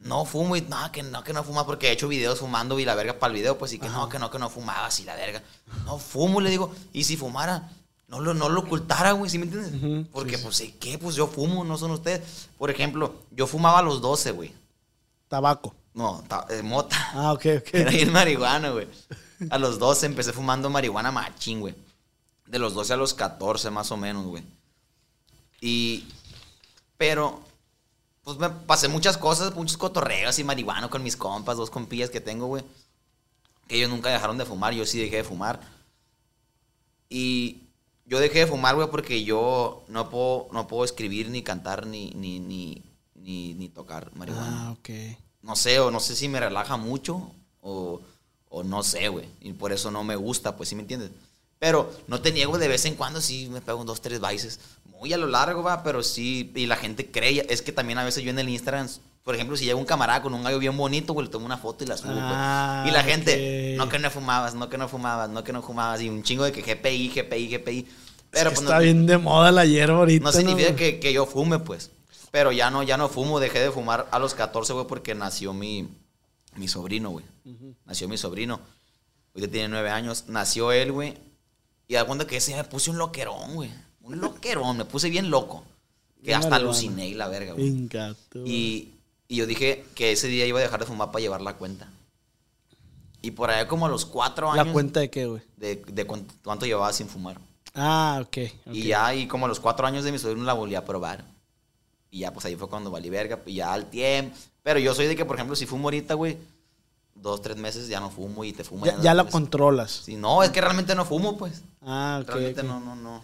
no 0.00 0.24
fumo 0.24 0.56
y 0.56 0.62
no, 0.62 0.90
que 0.92 1.02
no, 1.02 1.22
que 1.22 1.32
no 1.32 1.44
fumas 1.44 1.64
porque 1.64 1.88
he 1.88 1.92
hecho 1.92 2.08
videos 2.08 2.38
fumando 2.38 2.78
y 2.80 2.84
la 2.84 2.94
verga 2.94 3.18
para 3.18 3.32
el 3.32 3.38
video, 3.40 3.58
pues 3.58 3.70
sí 3.72 3.78
que 3.78 3.88
no, 3.88 4.08
que 4.08 4.18
no, 4.18 4.30
que 4.30 4.38
no 4.38 4.48
fumabas 4.48 4.98
y 5.00 5.04
la 5.04 5.14
verga. 5.16 5.42
No 5.84 5.98
fumo, 5.98 6.40
le 6.40 6.48
digo. 6.50 6.74
Y 6.94 7.04
si 7.04 7.16
fumara, 7.18 7.68
no 8.08 8.20
lo, 8.20 8.32
no 8.32 8.48
lo 8.48 8.60
ocultara, 8.60 9.12
güey, 9.12 9.30
¿sí 9.30 9.38
me 9.38 9.44
entiendes? 9.44 10.06
Porque, 10.12 10.38
pues, 10.38 10.56
¿sí 10.56 10.74
¿qué? 10.80 10.96
Pues 10.98 11.14
yo 11.14 11.26
fumo, 11.26 11.62
no 11.64 11.76
son 11.76 11.90
ustedes. 11.90 12.22
Por 12.56 12.70
ejemplo, 12.70 13.16
yo 13.32 13.46
fumaba 13.46 13.80
a 13.80 13.82
los 13.82 14.00
12, 14.00 14.30
güey. 14.30 14.52
Tabaco. 15.28 15.74
No, 15.92 16.24
ta- 16.26 16.46
eh, 16.48 16.62
mota. 16.62 16.96
Ah, 17.12 17.32
ok, 17.32 17.46
ok. 17.58 17.68
Era 17.74 17.90
bien 17.90 18.12
marihuana, 18.12 18.70
güey. 18.70 18.86
A 19.50 19.58
los 19.58 19.78
12 19.78 20.06
empecé 20.06 20.32
fumando 20.32 20.70
marihuana 20.70 21.10
machín, 21.12 21.60
güey. 21.60 21.74
De 22.48 22.58
los 22.58 22.74
12 22.74 22.94
a 22.94 22.96
los 22.96 23.14
14 23.14 23.70
más 23.70 23.90
o 23.92 23.96
menos, 23.96 24.26
güey. 24.26 24.42
Y... 25.60 26.04
Pero... 26.96 27.40
Pues 28.24 28.36
me 28.38 28.50
pasé 28.50 28.88
muchas 28.88 29.16
cosas, 29.16 29.54
muchos 29.54 29.78
cotorreos 29.78 30.38
y 30.38 30.44
marihuana 30.44 30.90
con 30.90 31.02
mis 31.02 31.16
compas, 31.16 31.56
dos 31.56 31.70
compillas 31.70 32.10
que 32.10 32.20
tengo, 32.20 32.46
güey. 32.46 32.62
Que 33.66 33.76
ellos 33.76 33.88
nunca 33.88 34.10
dejaron 34.10 34.36
de 34.36 34.44
fumar, 34.44 34.74
yo 34.74 34.84
sí 34.84 34.98
dejé 34.98 35.16
de 35.16 35.24
fumar. 35.24 35.60
Y 37.08 37.62
yo 38.04 38.18
dejé 38.20 38.40
de 38.40 38.46
fumar, 38.46 38.74
güey, 38.74 38.88
porque 38.90 39.24
yo 39.24 39.82
no 39.88 40.10
puedo, 40.10 40.48
no 40.52 40.66
puedo 40.66 40.84
escribir, 40.84 41.30
ni 41.30 41.42
cantar, 41.42 41.86
ni, 41.86 42.10
ni, 42.10 42.38
ni, 42.38 42.82
ni, 43.14 43.54
ni 43.54 43.68
tocar 43.70 44.14
marihuana 44.14 44.68
Ah, 44.68 44.72
ok. 44.72 44.90
no 45.42 45.56
sé, 45.56 45.80
o 45.80 45.90
no 45.90 45.98
sé 46.00 46.14
si 46.14 46.28
me 46.28 46.38
relaja 46.40 46.76
mucho, 46.76 47.30
o, 47.62 48.02
o 48.50 48.62
no 48.62 48.82
sé, 48.82 49.08
güey. 49.08 49.26
Y 49.40 49.54
por 49.54 49.72
eso 49.72 49.90
no 49.90 50.04
me 50.04 50.16
gusta, 50.16 50.54
pues, 50.56 50.68
¿sí 50.68 50.74
me 50.74 50.82
entiendes? 50.82 51.10
Pero 51.58 51.92
no 52.06 52.20
te 52.20 52.30
niego, 52.32 52.56
de 52.58 52.68
vez 52.68 52.84
en 52.84 52.94
cuando 52.94 53.20
sí 53.20 53.48
me 53.50 53.60
pego 53.60 53.84
dos, 53.84 54.00
tres 54.00 54.20
bailes. 54.20 54.60
Muy 55.00 55.12
a 55.12 55.16
lo 55.16 55.26
largo, 55.26 55.62
va, 55.62 55.82
pero 55.82 56.02
sí, 56.02 56.52
y 56.54 56.66
la 56.66 56.76
gente 56.76 57.10
cree. 57.10 57.46
Es 57.48 57.62
que 57.62 57.72
también 57.72 57.98
a 57.98 58.04
veces 58.04 58.22
yo 58.22 58.30
en 58.30 58.38
el 58.38 58.48
Instagram, 58.48 58.88
por 59.24 59.34
ejemplo, 59.34 59.56
si 59.56 59.64
llega 59.64 59.76
un 59.76 59.84
camarada 59.84 60.22
con 60.22 60.34
un 60.34 60.42
gallo 60.44 60.58
bien 60.58 60.76
bonito, 60.76 61.12
güey, 61.12 61.26
le 61.26 61.32
tomo 61.32 61.46
una 61.46 61.56
foto 61.58 61.84
y 61.84 61.86
la 61.88 61.96
subo, 61.96 62.12
pues. 62.12 62.22
Ah, 62.24 62.84
Y 62.86 62.90
la 62.92 63.02
gente, 63.02 63.74
no 63.76 63.88
que 63.88 63.98
no 63.98 64.10
fumabas, 64.10 64.54
no 64.54 64.68
que 64.68 64.78
no 64.78 64.88
fumabas, 64.88 65.30
no 65.30 65.42
que 65.44 65.52
no 65.52 65.62
fumabas, 65.62 66.00
y 66.00 66.08
un 66.08 66.22
chingo 66.22 66.44
de 66.44 66.52
que 66.52 66.62
GPI, 66.62 67.08
GPI, 67.10 67.48
GPI. 67.48 67.88
Pero 68.30 68.50
Es 68.50 68.54
que 68.54 68.54
pues 68.56 68.60
está 68.60 68.74
no, 68.76 68.82
bien 68.82 69.06
de 69.06 69.18
moda 69.18 69.50
la 69.52 69.64
hierba 69.64 69.98
ahorita. 69.98 70.24
no 70.24 70.32
significa 70.32 70.76
que, 70.76 71.00
que 71.00 71.12
yo 71.12 71.26
fume, 71.26 71.58
pues. 71.58 71.90
Pero 72.30 72.52
ya 72.52 72.70
no, 72.70 72.82
ya 72.82 72.96
no 72.96 73.08
fumo, 73.08 73.40
dejé 73.40 73.58
de 73.60 73.70
fumar 73.70 74.06
a 74.10 74.18
los 74.18 74.34
14, 74.34 74.74
güey, 74.74 74.86
porque 74.86 75.14
nació 75.14 75.52
mi, 75.54 75.88
mi 76.56 76.68
sobrino, 76.68 77.10
güey. 77.10 77.24
Nació 77.86 78.06
mi 78.08 78.18
sobrino. 78.18 78.60
Ahorita 79.34 79.50
tiene 79.52 79.68
nueve 79.68 79.90
años. 79.90 80.24
Nació 80.28 80.72
él, 80.72 80.92
güey. 80.92 81.16
Y 81.88 81.94
da 81.94 82.04
cuenta 82.04 82.26
que 82.26 82.36
ese 82.36 82.52
día 82.52 82.62
me 82.62 82.68
puse 82.68 82.90
un 82.90 82.98
loquerón, 82.98 83.54
güey. 83.54 83.70
Un 84.02 84.20
loquerón, 84.20 84.76
me 84.76 84.84
puse 84.84 85.08
bien 85.10 85.30
loco. 85.30 85.64
Que 86.22 86.34
hasta 86.34 86.56
aluciné 86.56 87.08
y 87.08 87.14
la 87.14 87.28
verga, 87.28 87.54
güey. 87.54 87.88
Y, 88.44 88.90
y 89.28 89.36
yo 89.36 89.46
dije 89.46 89.84
que 89.94 90.12
ese 90.12 90.28
día 90.28 90.46
iba 90.46 90.58
a 90.58 90.62
dejar 90.62 90.80
de 90.80 90.86
fumar 90.86 91.10
para 91.10 91.20
llevar 91.20 91.40
la 91.40 91.56
cuenta. 91.56 91.90
Y 93.22 93.32
por 93.32 93.50
allá 93.50 93.66
como 93.66 93.86
a 93.86 93.88
los 93.88 94.04
cuatro 94.04 94.50
años... 94.50 94.66
¿La 94.66 94.72
cuenta 94.72 95.00
de 95.00 95.10
qué, 95.10 95.26
güey? 95.26 95.42
De, 95.56 95.76
de 95.76 96.06
cuánto, 96.06 96.34
cuánto 96.44 96.66
llevaba 96.66 96.92
sin 96.92 97.08
fumar. 97.08 97.40
Ah, 97.74 98.18
ok. 98.20 98.38
ok. 98.66 98.74
Y 98.74 98.82
ya, 98.84 99.14
y 99.14 99.26
como 99.26 99.46
a 99.46 99.48
los 99.48 99.60
cuatro 99.60 99.86
años 99.86 100.04
de 100.04 100.12
mi 100.12 100.18
sobrino 100.18 100.44
la 100.44 100.52
volví 100.52 100.74
a 100.74 100.84
probar. 100.84 101.24
Y 102.10 102.20
ya, 102.20 102.32
pues 102.32 102.44
ahí 102.46 102.56
fue 102.56 102.68
cuando 102.68 102.90
valí 102.90 103.10
verga. 103.10 103.40
Y 103.46 103.54
ya 103.54 103.72
al 103.72 103.88
tiempo. 103.90 104.36
Pero 104.62 104.80
yo 104.80 104.94
soy 104.94 105.06
de 105.06 105.16
que, 105.16 105.24
por 105.24 105.36
ejemplo, 105.36 105.56
si 105.56 105.66
fumo 105.66 105.84
ahorita, 105.84 106.14
güey, 106.14 106.36
dos, 107.20 107.42
tres 107.42 107.56
meses 107.56 107.88
ya 107.88 108.00
no 108.00 108.10
fumo 108.10 108.44
y 108.44 108.52
te 108.52 108.64
fumo. 108.64 108.84
Ya, 108.86 108.92
dos, 108.92 109.02
ya 109.02 109.14
la 109.14 109.22
tres. 109.24 109.32
controlas. 109.32 109.90
Sí, 110.04 110.16
no, 110.16 110.42
es 110.42 110.50
que 110.50 110.60
realmente 110.60 110.94
no 110.94 111.04
fumo, 111.04 111.36
pues. 111.36 111.62
Ah, 111.82 112.20
ok. 112.22 112.28
realmente 112.28 112.60
ok. 112.62 112.66
no, 112.66 112.80
no, 112.80 112.96
no. 112.96 113.22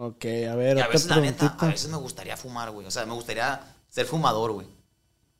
Ok, 0.00 0.24
a 0.50 0.54
ver, 0.54 0.76
Y 0.76 0.80
a 0.80 0.86
veces, 0.86 1.06
la 1.08 1.16
neta, 1.20 1.56
a 1.58 1.66
veces 1.66 1.90
me 1.90 1.96
gustaría 1.96 2.36
fumar, 2.36 2.70
güey. 2.70 2.86
O 2.86 2.90
sea, 2.90 3.04
me 3.04 3.14
gustaría 3.14 3.60
ser 3.88 4.06
fumador, 4.06 4.52
güey. 4.52 4.66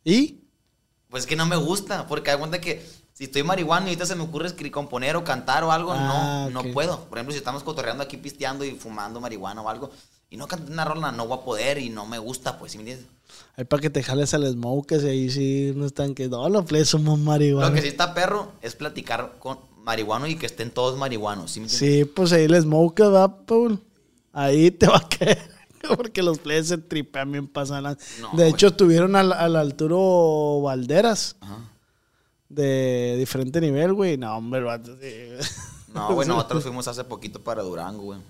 ¿Y? 0.04 0.40
Pues 1.08 1.22
es 1.22 1.26
que 1.28 1.36
no 1.36 1.46
me 1.46 1.56
gusta, 1.56 2.06
porque 2.06 2.30
hay 2.32 2.38
cuenta 2.38 2.60
que 2.60 2.84
si 3.12 3.24
estoy 3.24 3.42
marihuana 3.42 3.86
y 3.86 3.88
ahorita 3.90 4.06
se 4.06 4.14
me 4.16 4.22
ocurre 4.24 4.46
escribir, 4.48 4.72
componer 4.72 5.16
o 5.16 5.22
cantar 5.24 5.62
o 5.64 5.70
algo, 5.72 5.92
Ah, 5.92 6.48
no, 6.50 6.58
ok. 6.60 6.66
no 6.66 6.72
puedo. 6.72 7.04
Por 7.04 7.18
ejemplo, 7.18 7.32
si 7.32 7.38
estamos 7.38 7.62
cotorreando 7.62 8.02
aquí 8.02 8.16
pisteando 8.16 8.64
y 8.64 8.72
fumando 8.72 9.20
marihuana 9.20 9.62
o 9.62 9.68
algo, 9.68 9.90
y 10.30 10.36
no 10.36 10.46
canto 10.46 10.72
una 10.72 10.84
rola, 10.84 11.12
no 11.12 11.26
voy 11.26 11.38
a 11.38 11.44
poder 11.44 11.78
y 11.78 11.90
no 11.90 12.06
me 12.06 12.18
gusta, 12.18 12.58
pues, 12.58 12.72
¿sí 12.72 12.78
me 12.78 12.82
entiendes? 12.82 13.06
Ahí 13.56 13.64
para 13.64 13.80
que 13.80 13.90
te 13.90 14.02
jales 14.02 14.34
al 14.34 14.50
smoke, 14.50 14.92
y 14.92 15.06
ahí 15.06 15.30
sí 15.30 15.72
no 15.74 15.86
están 15.86 16.14
que 16.14 16.28
no, 16.28 16.48
los 16.48 16.64
plebes 16.64 16.88
somos 16.88 17.18
marihuana. 17.18 17.68
Lo 17.68 17.74
que 17.74 17.82
sí 17.82 17.88
está 17.88 18.14
perro 18.14 18.52
es 18.62 18.74
platicar 18.74 19.36
con 19.38 19.58
marihuano 19.82 20.26
y 20.26 20.36
que 20.36 20.46
estén 20.46 20.70
todos 20.70 20.98
marihuanos, 20.98 21.50
¿sí 21.52 21.60
me 21.60 21.66
entiendes? 21.66 21.98
Sí, 21.98 22.04
pues 22.04 22.32
ahí 22.32 22.44
el 22.44 22.60
smoke 22.60 23.00
va, 23.00 23.44
Paul. 23.46 23.82
Ahí 24.32 24.70
te 24.70 24.86
va 24.86 24.98
a 24.98 25.08
caer. 25.08 25.58
Porque 25.96 26.22
los 26.22 26.38
plebes 26.38 26.68
se 26.68 26.78
tripean 26.78 27.30
bien 27.32 27.48
pasan. 27.48 27.84
No, 28.20 28.36
de 28.36 28.48
hecho, 28.48 28.68
estuvieron 28.68 29.16
al, 29.16 29.32
al 29.32 29.56
Arturo 29.56 30.60
Valderas. 30.62 31.36
Ajá. 31.40 31.58
De 32.48 33.16
diferente 33.18 33.60
nivel, 33.60 33.92
güey. 33.92 34.16
No, 34.16 34.36
hombre, 34.36 34.64
sí. 35.00 35.92
No, 35.92 36.14
güey, 36.14 36.26
nosotros 36.28 36.62
fuimos 36.62 36.88
hace 36.88 37.04
poquito 37.04 37.42
para 37.42 37.62
Durango, 37.62 38.02
güey. 38.02 38.20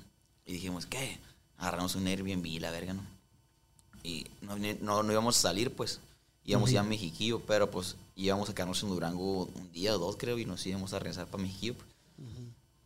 Y 0.45 0.55
dijimos, 0.55 0.87
¿qué? 0.87 1.19
Agarramos 1.59 1.95
un 1.97 2.07
Airbnb, 2.07 2.61
la 2.61 2.71
verga, 2.71 2.95
¿no? 2.95 3.03
Y 4.03 4.27
no, 4.41 4.57
no, 4.57 5.03
no 5.03 5.13
íbamos 5.13 5.37
a 5.39 5.41
salir, 5.41 5.75
pues. 5.75 6.01
Íbamos 6.45 6.71
a 6.71 6.73
ir 6.73 6.79
a 6.79 6.83
Mexiquillo, 6.83 7.41
pero 7.41 7.71
pues 7.71 7.97
íbamos 8.17 8.49
a 8.49 8.55
quedarnos 8.55 8.83
en 8.83 8.89
Durango 8.89 9.45
un 9.45 9.71
día 9.73 9.95
o 9.95 9.99
dos, 9.99 10.17
creo, 10.17 10.39
y 10.39 10.47
nos 10.47 10.65
íbamos 10.67 10.95
a 10.95 10.99
regresar 10.99 11.27
para 11.27 11.43
Mexiquillo. 11.43 11.75
pues. 11.75 11.89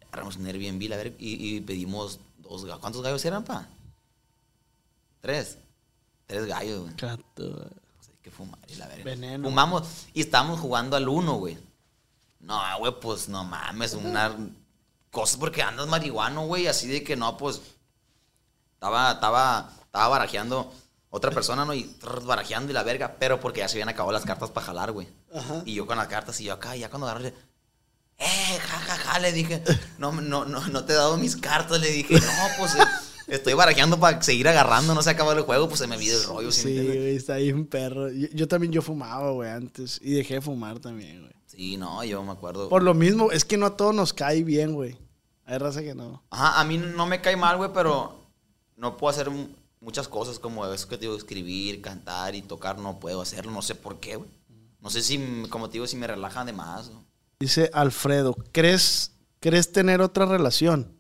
Agarramos 0.09 0.37
un 0.37 0.47
Airbnb, 0.47 0.83
la 0.89 0.97
verga, 0.97 1.15
y, 1.19 1.57
y 1.57 1.61
pedimos 1.61 2.19
dos 2.39 2.65
gallos. 2.65 2.81
¿Cuántos 2.81 3.03
gallos 3.03 3.25
eran, 3.25 3.45
pa? 3.45 3.69
Tres. 5.21 5.59
Tres 6.27 6.47
gallos, 6.47 6.83
güey. 6.83 6.97
Cato. 6.97 7.23
Pues 7.97 8.09
hay 8.09 8.17
que 8.23 8.31
fumar 8.31 8.59
y 8.69 8.75
la 8.75 8.89
verga. 8.89 9.05
Veneno. 9.05 9.49
Fumamos 9.49 10.07
y 10.13 10.21
estábamos 10.23 10.59
jugando 10.61 10.97
al 10.97 11.09
uno, 11.09 11.35
güey. 11.35 11.57
No, 12.41 12.61
güey, 12.79 12.93
pues 13.01 13.29
no 13.29 13.45
mames, 13.45 13.95
una 13.95 14.37
cosa 15.13 15.39
porque 15.39 15.63
andas 15.63 15.87
marihuano, 15.87 16.47
güey, 16.47 16.67
así 16.67 16.89
de 16.89 17.05
que 17.05 17.15
no, 17.15 17.37
pues 17.37 17.61
estaba, 18.83 19.13
estaba, 19.13 19.71
estaba 19.85 20.09
barajeando 20.09 20.73
otra 21.09 21.31
persona, 21.31 21.65
¿no? 21.65 21.73
Y 21.73 21.85
trrr, 21.85 22.25
barajeando 22.25 22.73
y 22.73 22.75
la 22.75 22.83
verga, 22.83 23.15
pero 23.17 23.39
porque 23.39 23.61
ya 23.61 23.69
se 23.69 23.77
habían 23.77 23.89
acabado 23.89 24.11
las 24.11 24.25
cartas 24.25 24.51
para 24.51 24.67
jalar, 24.67 24.91
güey. 24.91 25.07
Ajá. 25.33 25.63
Y 25.65 25.75
yo 25.75 25.87
con 25.87 25.99
las 25.99 26.09
cartas 26.09 26.41
y 26.41 26.45
yo 26.45 26.55
acá, 26.55 26.77
y 26.77 26.81
ya 26.81 26.91
cuando 26.91 27.07
agarré, 27.07 27.29
eh, 28.19 28.59
ja, 28.61 28.79
ja, 28.79 28.97
ja, 28.97 29.19
le 29.21 29.31
dije, 29.31 29.63
no, 29.99 30.11
no, 30.11 30.45
no, 30.45 30.67
no 30.67 30.85
te 30.85 30.95
he 30.95 30.97
dado 30.97 31.17
mis 31.17 31.37
cartas, 31.37 31.81
le 31.81 31.93
dije, 31.93 32.15
no, 32.15 32.33
pues 32.59 32.75
eh, 32.75 32.83
estoy 33.29 33.55
barajeando 33.55 34.01
para 34.01 34.21
seguir 34.21 34.49
agarrando, 34.49 34.97
no 34.97 35.03
se 35.03 35.11
acabó 35.11 35.31
el 35.31 35.43
juego, 35.43 35.69
pues 35.69 35.79
se 35.79 35.87
me 35.87 35.97
vio 35.97 36.19
el 36.19 36.25
rollo, 36.25 36.51
¿sí 36.51 36.63
Sí, 36.63 36.85
güey, 36.85 37.15
está 37.15 37.35
ahí 37.35 37.53
un 37.53 37.67
perro. 37.67 38.11
Yo, 38.11 38.27
yo 38.33 38.49
también 38.49 38.73
yo 38.73 38.83
fumaba, 38.83 39.31
güey, 39.31 39.49
antes. 39.49 40.01
Y 40.03 40.15
dejé 40.15 40.35
de 40.35 40.41
fumar 40.41 40.81
también, 40.81 41.21
güey. 41.21 41.33
Sí, 41.47 41.77
no, 41.77 42.03
yo 42.03 42.21
me 42.25 42.33
acuerdo. 42.33 42.69
Por 42.69 42.83
lo 42.83 42.95
mismo, 42.95 43.31
es 43.31 43.45
que 43.45 43.57
no 43.59 43.67
a 43.67 43.77
todos 43.77 43.95
nos 43.95 44.13
cae 44.13 44.43
bien, 44.43 44.75
güey. 44.75 44.99
Hay 45.45 45.59
raza 45.59 45.83
que 45.83 45.95
no. 45.95 46.25
Ajá, 46.31 46.61
a 46.61 46.65
mí 46.65 46.79
no 46.79 47.07
me 47.07 47.21
cae 47.21 47.37
mal, 47.37 47.59
güey, 47.59 47.71
pero 47.73 48.22
no 48.83 48.97
puedo 48.97 49.11
hacer 49.13 49.31
mu- 49.31 49.47
muchas 49.81 50.09
cosas 50.09 50.39
como 50.39 50.67
eso 50.67 50.89
que 50.89 50.97
te 50.99 51.03
digo, 51.07 51.17
escribir, 51.17 51.81
cantar 51.81 52.35
y 52.35 52.43
tocar, 52.43 52.79
no 52.79 52.99
puedo 53.01 53.23
hacerlo, 53.23 53.51
no 53.53 53.63
sé 53.63 53.75
por 53.75 53.99
qué, 54.01 54.17
güey. 54.17 54.29
No 54.81 54.91
sé 54.91 55.01
si, 55.03 55.45
como 55.49 55.69
te 55.69 55.75
digo, 55.75 55.87
si 55.87 55.97
me 55.97 56.07
relajan 56.09 56.47
de 56.47 56.53
más. 56.53 56.91
Dice 57.39 57.71
Alfredo, 57.73 58.35
¿crees, 58.53 59.13
¿crees 59.41 59.71
tener 59.73 60.01
otra 60.01 60.27
relación? 60.27 60.93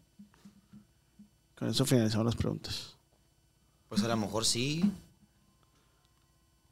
Con 1.58 1.68
eso 1.68 1.84
finalizamos 1.84 2.26
las 2.26 2.36
preguntas. 2.36 2.94
Pues 3.88 4.02
a 4.04 4.08
lo 4.08 4.16
mejor 4.16 4.44
sí. 4.44 4.82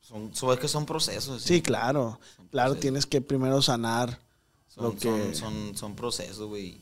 Son, 0.00 0.34
son- 0.34 0.52
es 0.52 0.58
que 0.58 0.68
son 0.68 0.86
procesos. 0.86 1.42
Sí, 1.42 1.62
claro. 1.62 2.18
Son 2.36 2.46
Claro, 2.48 2.70
procesos. 2.70 2.80
tienes 2.82 3.06
que 3.06 3.20
primero 3.20 3.62
sanar 3.62 4.18
Son, 4.68 4.84
lo 4.84 4.94
que... 4.96 5.34
son, 5.34 5.76
son, 5.76 5.94
procesos, 5.94 6.48
güey. 6.48 6.80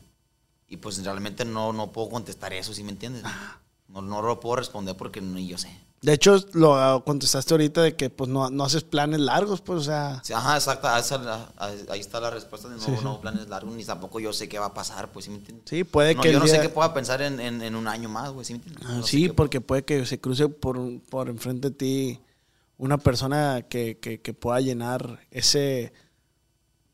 Y 0.67 0.77
pues 0.77 1.03
realmente 1.03 1.45
no, 1.45 1.73
no 1.73 1.91
puedo 1.91 2.09
contestar 2.09 2.53
eso, 2.53 2.73
¿sí 2.73 2.83
me 2.83 2.91
entiendes? 2.91 3.23
No, 3.89 4.01
no 4.01 4.21
lo 4.21 4.39
puedo 4.39 4.55
responder 4.57 4.95
porque 4.95 5.19
ni 5.21 5.47
yo 5.47 5.57
sé. 5.57 5.69
De 6.01 6.13
hecho, 6.13 6.37
lo 6.53 7.03
contestaste 7.05 7.53
ahorita 7.53 7.81
de 7.81 7.95
que 7.97 8.09
pues 8.09 8.29
no, 8.29 8.49
no 8.49 8.63
haces 8.63 8.83
planes 8.85 9.19
largos, 9.19 9.59
pues, 9.59 9.79
o 9.79 9.83
sea. 9.83 10.21
Sí, 10.23 10.31
ajá, 10.31 10.55
exacto. 10.55 10.87
ahí 10.87 11.99
está 11.99 12.19
la 12.21 12.29
respuesta 12.29 12.69
de 12.69 12.75
no, 12.75 12.81
Sí, 12.81 12.91
sí. 12.97 13.03
no 13.03 13.19
planes 13.19 13.49
largos, 13.49 13.75
ni 13.75 13.83
tampoco 13.83 14.21
yo 14.21 14.31
sé 14.31 14.47
qué 14.47 14.59
va 14.59 14.67
a 14.67 14.73
pasar, 14.73 15.11
pues, 15.11 15.25
¿sí 15.25 15.31
me 15.31 15.37
entiendes? 15.39 15.65
Sí, 15.69 15.83
puede 15.83 16.15
No, 16.15 16.21
que. 16.21 16.31
yo 16.31 16.39
no 16.39 16.47
sé 16.47 16.61
qué 16.61 16.69
pueda 16.69 16.93
pensar 16.93 17.21
en, 17.21 17.39
en, 17.41 17.61
en 17.61 17.75
un 17.75 17.87
año 17.87 18.07
más, 18.07 18.31
güey, 18.31 18.45
¿sí 18.45 18.53
me 18.53 18.59
entiendes? 18.59 18.85
Ah, 18.87 18.93
No 18.99 19.03
sí, 19.03 19.27
porque 19.29 19.59
puede 19.59 19.83
que 19.83 20.05
se 20.05 20.21
cruce 20.21 20.47
por, 20.47 20.79
por 21.09 21.27
enfrente 21.27 21.69
de 21.69 21.75
ti 21.75 22.19
una 22.77 22.97
persona 22.97 23.63
que, 23.67 23.99
que, 23.99 24.21
que 24.21 24.33
pueda 24.33 24.61
llenar 24.61 25.19
ese. 25.31 25.91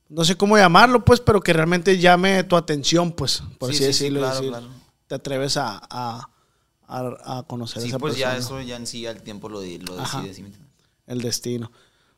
No 0.09 0.23
sé 0.25 0.35
cómo 0.35 0.57
llamarlo, 0.57 1.05
pues, 1.05 1.19
pero 1.19 1.41
que 1.41 1.53
realmente 1.53 1.99
llame 1.99 2.43
tu 2.43 2.55
atención, 2.55 3.11
pues, 3.11 3.43
por 3.59 3.69
Sí, 3.69 3.75
así 3.75 3.85
sí, 3.85 3.93
sí, 3.93 4.03
decirlo. 4.05 4.19
claro, 4.21 4.35
decir, 4.35 4.49
claro. 4.49 4.67
Te 5.07 5.15
atreves 5.15 5.57
a, 5.57 5.79
a, 5.89 6.29
a, 6.87 7.39
a 7.39 7.43
conocer 7.43 7.79
a 7.79 7.81
Sí, 7.81 7.87
esa 7.89 7.99
pues 7.99 8.17
ya 8.17 8.31
persona. 8.33 8.61
eso 8.61 8.67
ya 8.67 8.75
en 8.77 8.87
sí 8.87 9.01
ya 9.01 9.11
el 9.11 9.21
tiempo 9.21 9.49
lo, 9.49 9.61
lo 9.61 9.99
Ajá. 9.99 10.21
decide, 10.21 10.47
¿sí? 10.47 10.53
El 11.07 11.21
destino. 11.21 11.71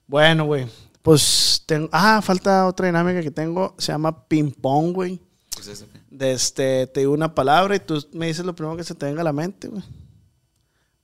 Bueno, 0.08 0.46
güey. 0.46 0.68
Pues 1.02 1.64
tengo. 1.66 1.90
Ah, 1.92 2.22
falta 2.22 2.66
otra 2.68 2.88
dinámica 2.88 3.22
que 3.22 3.32
tengo. 3.32 3.76
Se 3.78 3.92
llama 3.92 4.28
ping-pong, 4.28 4.94
güey. 4.94 5.20
¿Qué 5.50 5.62
es 5.62 5.68
eso? 5.68 5.86
De 6.10 6.32
este, 6.32 6.88
te 6.88 7.02
digo 7.02 7.14
una 7.14 7.34
palabra 7.36 7.76
y 7.76 7.80
tú 7.80 8.06
me 8.14 8.28
dices 8.28 8.46
lo 8.46 8.56
primero 8.56 8.78
que 8.78 8.84
se 8.84 8.96
te 8.96 9.06
venga 9.06 9.22
a 9.22 9.24
la 9.26 9.34
mente, 9.34 9.68
güey. 9.68 9.84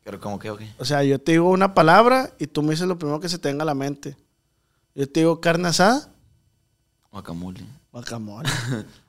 Pero 0.03 0.19
como 0.19 0.38
que, 0.40 0.49
ok. 0.49 0.61
O 0.80 0.85
sea, 0.85 1.03
yo 1.03 1.19
te 1.19 1.34
digo 1.34 1.49
una 1.49 1.73
palabra 1.73 2.34
y 2.40 2.48
tú 2.48 2.61
me 2.61 2.72
dices 2.72 2.88
lo 2.88 2.98
primero 2.98 3.19
que 3.19 3.30
se 3.30 3.38
te 3.40 3.48
venga 3.49 3.64
a 3.64 3.65
la 3.65 3.76
mente. 3.76 4.18
Yo 4.95 5.10
te 5.10 5.22
digo 5.22 5.40
carne 5.41 5.69
asada, 5.69 6.10
Guacamole. 7.11 7.61
guacamole. 7.91 8.49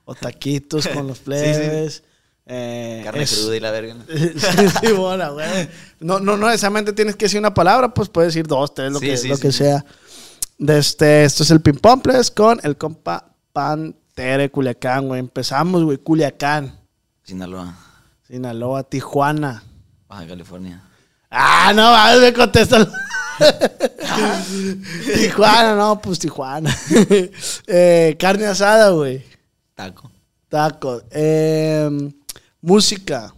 o 0.04 0.14
taquitos 0.14 0.86
con 0.88 1.06
los 1.08 1.18
sí. 1.18 1.24
plebes. 1.24 2.04
Eh, 2.46 3.00
Carne 3.04 3.22
es- 3.22 3.34
cruda 3.38 3.56
y 3.56 3.60
la 3.60 3.70
verga. 3.70 3.94
¿no? 3.94 4.04
sí, 4.06 4.68
sí, 4.80 4.92
bueno, 4.92 5.32
güey. 5.34 5.68
No, 6.00 6.20
no, 6.20 6.36
no 6.36 6.46
necesariamente 6.46 6.92
tienes 6.92 7.16
que 7.16 7.24
decir 7.26 7.38
una 7.40 7.54
palabra, 7.54 7.92
pues 7.94 8.08
puedes 8.08 8.34
decir 8.34 8.46
dos, 8.46 8.74
tres, 8.74 8.92
lo, 8.92 8.98
Sí, 9.00 9.06
que, 9.06 9.16
sí, 9.16 9.28
lo 9.28 9.36
sí, 9.36 9.42
que 9.42 9.52
sí. 9.52 9.58
sea. 9.58 9.84
De 10.58 10.78
este, 10.78 11.24
esto 11.24 11.42
es 11.42 11.50
el 11.50 11.60
Ping 11.60 11.78
Pong 11.78 12.00
Ples 12.02 12.30
con 12.30 12.60
el 12.62 12.76
compa 12.76 13.32
Pantera 13.52 14.38
de 14.42 14.50
Culiacán, 14.50 15.08
güey. 15.08 15.20
Empezamos, 15.20 15.82
güey, 15.84 15.98
Culiacán, 15.98 16.78
Sinaloa. 17.24 17.76
Sinaloa, 18.26 18.82
Tijuana. 18.84 19.62
Baja 20.08 20.26
California. 20.26 20.82
Ah, 21.30 21.72
no, 21.74 21.90
mames, 21.90 22.20
me 22.20 22.32
contestan. 22.32 22.88
Tijuana, 25.14 25.74
no, 25.76 26.00
pues 26.00 26.18
Tijuana. 26.18 26.74
Eh, 27.66 28.16
carne 28.18 28.46
asada, 28.46 28.90
güey. 28.90 29.24
Taco. 29.74 30.10
Tacos. 30.48 31.02
Eh, 31.10 31.90
música. 32.64 33.32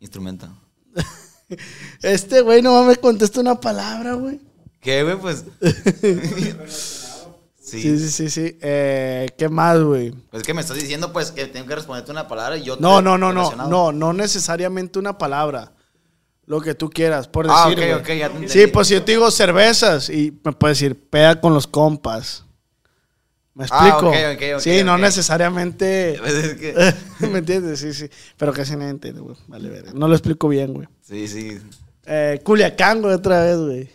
Instrumento. 0.00 0.48
Este 2.02 2.40
güey 2.40 2.62
no 2.62 2.82
me 2.84 2.96
contesta 2.96 3.40
una 3.40 3.60
palabra, 3.60 4.14
güey. 4.14 4.40
¿Qué, 4.80 5.02
güey? 5.02 5.16
Pues. 5.18 5.44
sí. 7.60 7.80
Sí, 7.82 7.98
sí, 7.98 8.08
sí, 8.10 8.30
sí. 8.30 8.58
Eh, 8.62 9.28
¿Qué 9.36 9.48
más, 9.50 9.80
güey? 9.82 10.12
Pues 10.30 10.42
que 10.42 10.54
me 10.54 10.62
estás 10.62 10.76
diciendo, 10.78 11.12
pues, 11.12 11.30
que 11.30 11.46
tengo 11.46 11.66
que 11.66 11.74
responderte 11.74 12.10
una 12.10 12.26
palabra 12.26 12.56
y 12.56 12.64
yo 12.64 12.76
No, 12.76 12.96
te- 12.98 13.02
no, 13.04 13.18
no, 13.18 13.32
no. 13.32 13.40
relacionado. 13.42 13.68
No, 13.70 13.92
no 13.92 14.12
necesariamente 14.14 14.98
una 14.98 15.16
palabra. 15.18 15.72
Lo 16.46 16.60
que 16.60 16.74
tú 16.74 16.88
quieras, 16.90 17.28
por 17.28 17.46
Ah, 17.50 17.68
decir. 17.68 17.78
ok, 17.78 18.02
güey. 18.02 18.18
ok, 18.18 18.18
ya 18.18 18.40
te. 18.40 18.48
Sí, 18.48 18.66
pues 18.66 18.88
si 18.88 18.94
yo 18.94 19.04
te 19.04 19.12
digo 19.12 19.30
cervezas 19.30 20.08
y 20.10 20.40
me 20.44 20.52
puedes 20.52 20.78
decir 20.78 21.08
peda 21.08 21.40
con 21.40 21.52
los 21.54 21.66
compas. 21.66 22.44
¿Me 23.54 23.66
Ah, 23.70 23.88
explico? 24.00 24.60
sí, 24.60 24.82
no 24.82 24.96
necesariamente. 24.96 26.16
Pues 26.20 26.32
es 26.34 26.54
que. 26.54 26.94
¿Me 27.28 27.38
entiendes? 27.38 27.80
Sí, 27.80 27.92
sí. 27.92 28.08
Pero 28.38 28.52
casi 28.52 28.74
nadie 28.76 28.90
entiende, 28.90 29.20
güey. 29.20 29.36
Vale, 29.46 29.68
ver. 29.68 29.94
No 29.94 30.08
lo 30.08 30.14
explico 30.14 30.48
bien, 30.48 30.72
güey. 30.72 30.88
Sí, 31.02 31.28
sí. 31.28 31.58
Eh, 32.06 32.40
Culiacán, 32.42 33.02
güey, 33.02 33.14
otra 33.14 33.42
vez, 33.44 33.58
güey. 33.58 33.90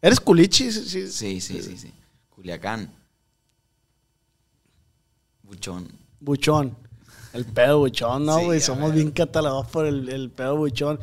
¿Eres 0.00 0.18
culichi? 0.20 0.70
Sí, 0.72 1.08
sí, 1.08 1.40
sí, 1.40 1.62
sí. 1.78 1.92
Culiacán. 2.30 2.92
Buchón. 5.42 5.88
Buchón. 6.20 6.76
El 7.32 7.46
pedo 7.46 7.78
buchón, 7.78 8.26
¿no, 8.26 8.40
güey? 8.40 8.58
a 8.58 8.60
Somos 8.60 8.92
bien 8.92 9.10
catalogados 9.10 9.66
por 9.68 9.86
el, 9.86 10.08
el 10.08 10.30
pedo 10.30 10.56
buchón. 10.56 11.00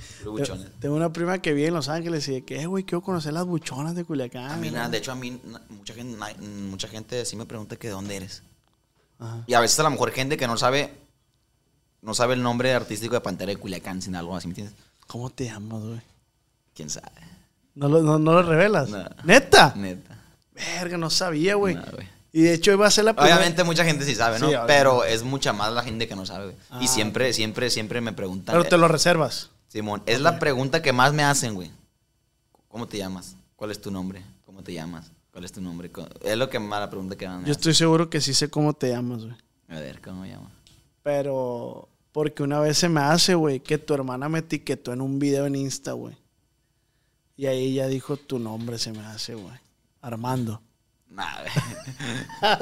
Tengo 0.80 0.96
una 0.96 1.12
prima 1.12 1.40
que 1.40 1.54
vive 1.54 1.70
en 1.70 1.74
Los 1.74 1.90
Ángeles 1.90 2.28
y 2.28 2.34
de 2.34 2.46
que, 2.46 2.62
eh, 2.62 2.66
güey, 2.68 2.84
quiero 2.84 3.02
conocer 3.02 3.34
las 3.34 3.46
buchonas 3.46 3.96
de 3.96 4.06
Culiacán. 4.06 4.52
A 4.52 4.58
mí 4.58 4.70
¿no? 4.70 4.78
nada, 4.78 4.90
de 4.90 5.00
hecho 5.00 5.12
a 5.12 5.16
mí 5.16 5.40
mucha 5.70 5.94
gente, 5.94 6.38
mucha 6.42 6.88
gente 6.88 7.26
sí 7.26 7.36
me 7.36 7.46
pregunta 7.46 7.76
que 7.76 7.88
de 7.88 7.94
dónde 7.94 8.16
eres. 8.16 8.44
Ajá. 9.18 9.44
Y 9.48 9.54
a 9.54 9.60
veces 9.60 9.80
a 9.80 9.84
lo 9.84 9.90
mejor 9.90 10.12
gente 10.12 10.38
que 10.38 10.48
no 10.48 10.58
sabe 10.58 10.94
no 12.02 12.14
sabe 12.14 12.34
el 12.34 12.44
nombre 12.44 12.74
artístico 12.74 13.16
de 13.16 13.22
Pantera 13.22 13.50
de 13.50 13.58
Culiacán, 13.58 14.02
sin 14.02 14.16
algo 14.16 14.36
así, 14.36 14.48
¿me 14.48 14.52
entiendes? 14.52 14.76
¿Cómo 15.08 15.30
te 15.30 15.46
llamas, 15.46 15.82
güey? 15.84 16.02
¿Quién 16.74 16.90
sabe? 16.90 17.12
¿No 17.76 17.90
lo, 17.90 18.02
no, 18.02 18.20
no 18.20 18.34
lo 18.34 18.44
revelas? 18.44 18.90
No. 18.90 19.04
¿Neta? 19.24 19.74
Neta. 19.76 20.18
Verga, 20.54 20.98
no 20.98 21.10
sabía, 21.10 21.56
güey. 21.56 21.76
No, 21.76 21.84
güey. 21.94 22.08
Y 22.32 22.42
de 22.44 22.54
hecho 22.54 22.72
iba 22.72 22.86
a 22.86 22.92
ser 22.92 23.06
la 23.06 23.14
primera... 23.14 23.36
Obviamente 23.36 23.64
mucha 23.64 23.84
gente 23.84 24.06
sí 24.06 24.16
sabe, 24.16 24.40
¿no? 24.40 24.50
Sí. 24.50 24.56
Pero 24.68 25.04
es 25.04 25.24
mucha 25.24 25.54
más 25.54 25.74
la 25.74 25.84
gente 25.84 26.08
que 26.08 26.16
no 26.16 26.26
sabe, 26.26 26.46
güey. 26.46 26.58
Ah, 26.70 26.80
y 26.82 26.88
siempre, 26.88 27.34
siempre, 27.34 27.70
siempre 27.70 28.02
me 28.02 28.14
preguntan. 28.14 28.54
Pero 28.54 28.68
te 28.68 28.78
lo 28.78 28.88
reservas. 28.88 29.50
Simón, 29.68 30.04
es 30.06 30.22
la 30.22 30.40
pregunta 30.40 30.82
que 30.82 30.94
más 30.94 31.14
me 31.14 31.24
hacen, 31.24 31.56
güey. 31.56 31.72
¿Cómo 32.68 32.88
te 32.88 32.98
llamas? 32.98 33.36
¿Cuál 33.56 33.72
es 33.72 33.82
tu 33.82 33.92
nombre? 33.92 34.24
¿Cómo 34.46 34.64
te 34.64 34.74
llamas? 34.74 35.12
¿Cuál 35.32 35.46
es 35.46 35.52
tu 35.52 35.62
nombre? 35.62 35.92
Es 36.24 36.38
lo 36.38 36.50
que 36.50 36.60
más 36.60 36.80
la 36.80 36.90
pregunta 36.90 37.16
que 37.16 37.28
más 37.28 37.40
me 37.40 37.46
Yo 37.46 37.52
hacen. 37.52 37.60
estoy 37.60 37.74
seguro 37.74 38.10
que 38.10 38.22
sí 38.22 38.34
sé 38.34 38.50
cómo 38.50 38.74
te 38.74 38.90
llamas, 38.90 39.24
güey. 39.24 39.36
A 39.68 39.80
ver, 39.80 40.02
¿cómo 40.02 40.22
me 40.22 40.30
llamo? 40.30 40.50
Pero... 41.04 41.88
Porque 42.12 42.42
una 42.42 42.60
vez 42.60 42.78
se 42.80 42.90
me 42.90 43.02
hace, 43.02 43.36
güey, 43.36 43.60
que 43.60 43.78
tu 43.78 43.94
hermana 43.94 44.28
me 44.30 44.40
etiquetó 44.40 44.92
en 44.92 45.02
un 45.02 45.20
video 45.20 45.46
en 45.46 45.56
Insta, 45.56 45.92
güey. 45.92 46.18
Y 47.38 47.46
ahí 47.46 47.68
ella 47.68 47.88
dijo 47.88 48.18
tu 48.18 48.40
nombre, 48.40 48.80
se 48.80 48.92
me 48.92 49.06
hace, 49.06 49.36
güey. 49.36 49.56
Armando. 50.02 50.62
Nah, 51.10 51.41
güey. 51.41 51.52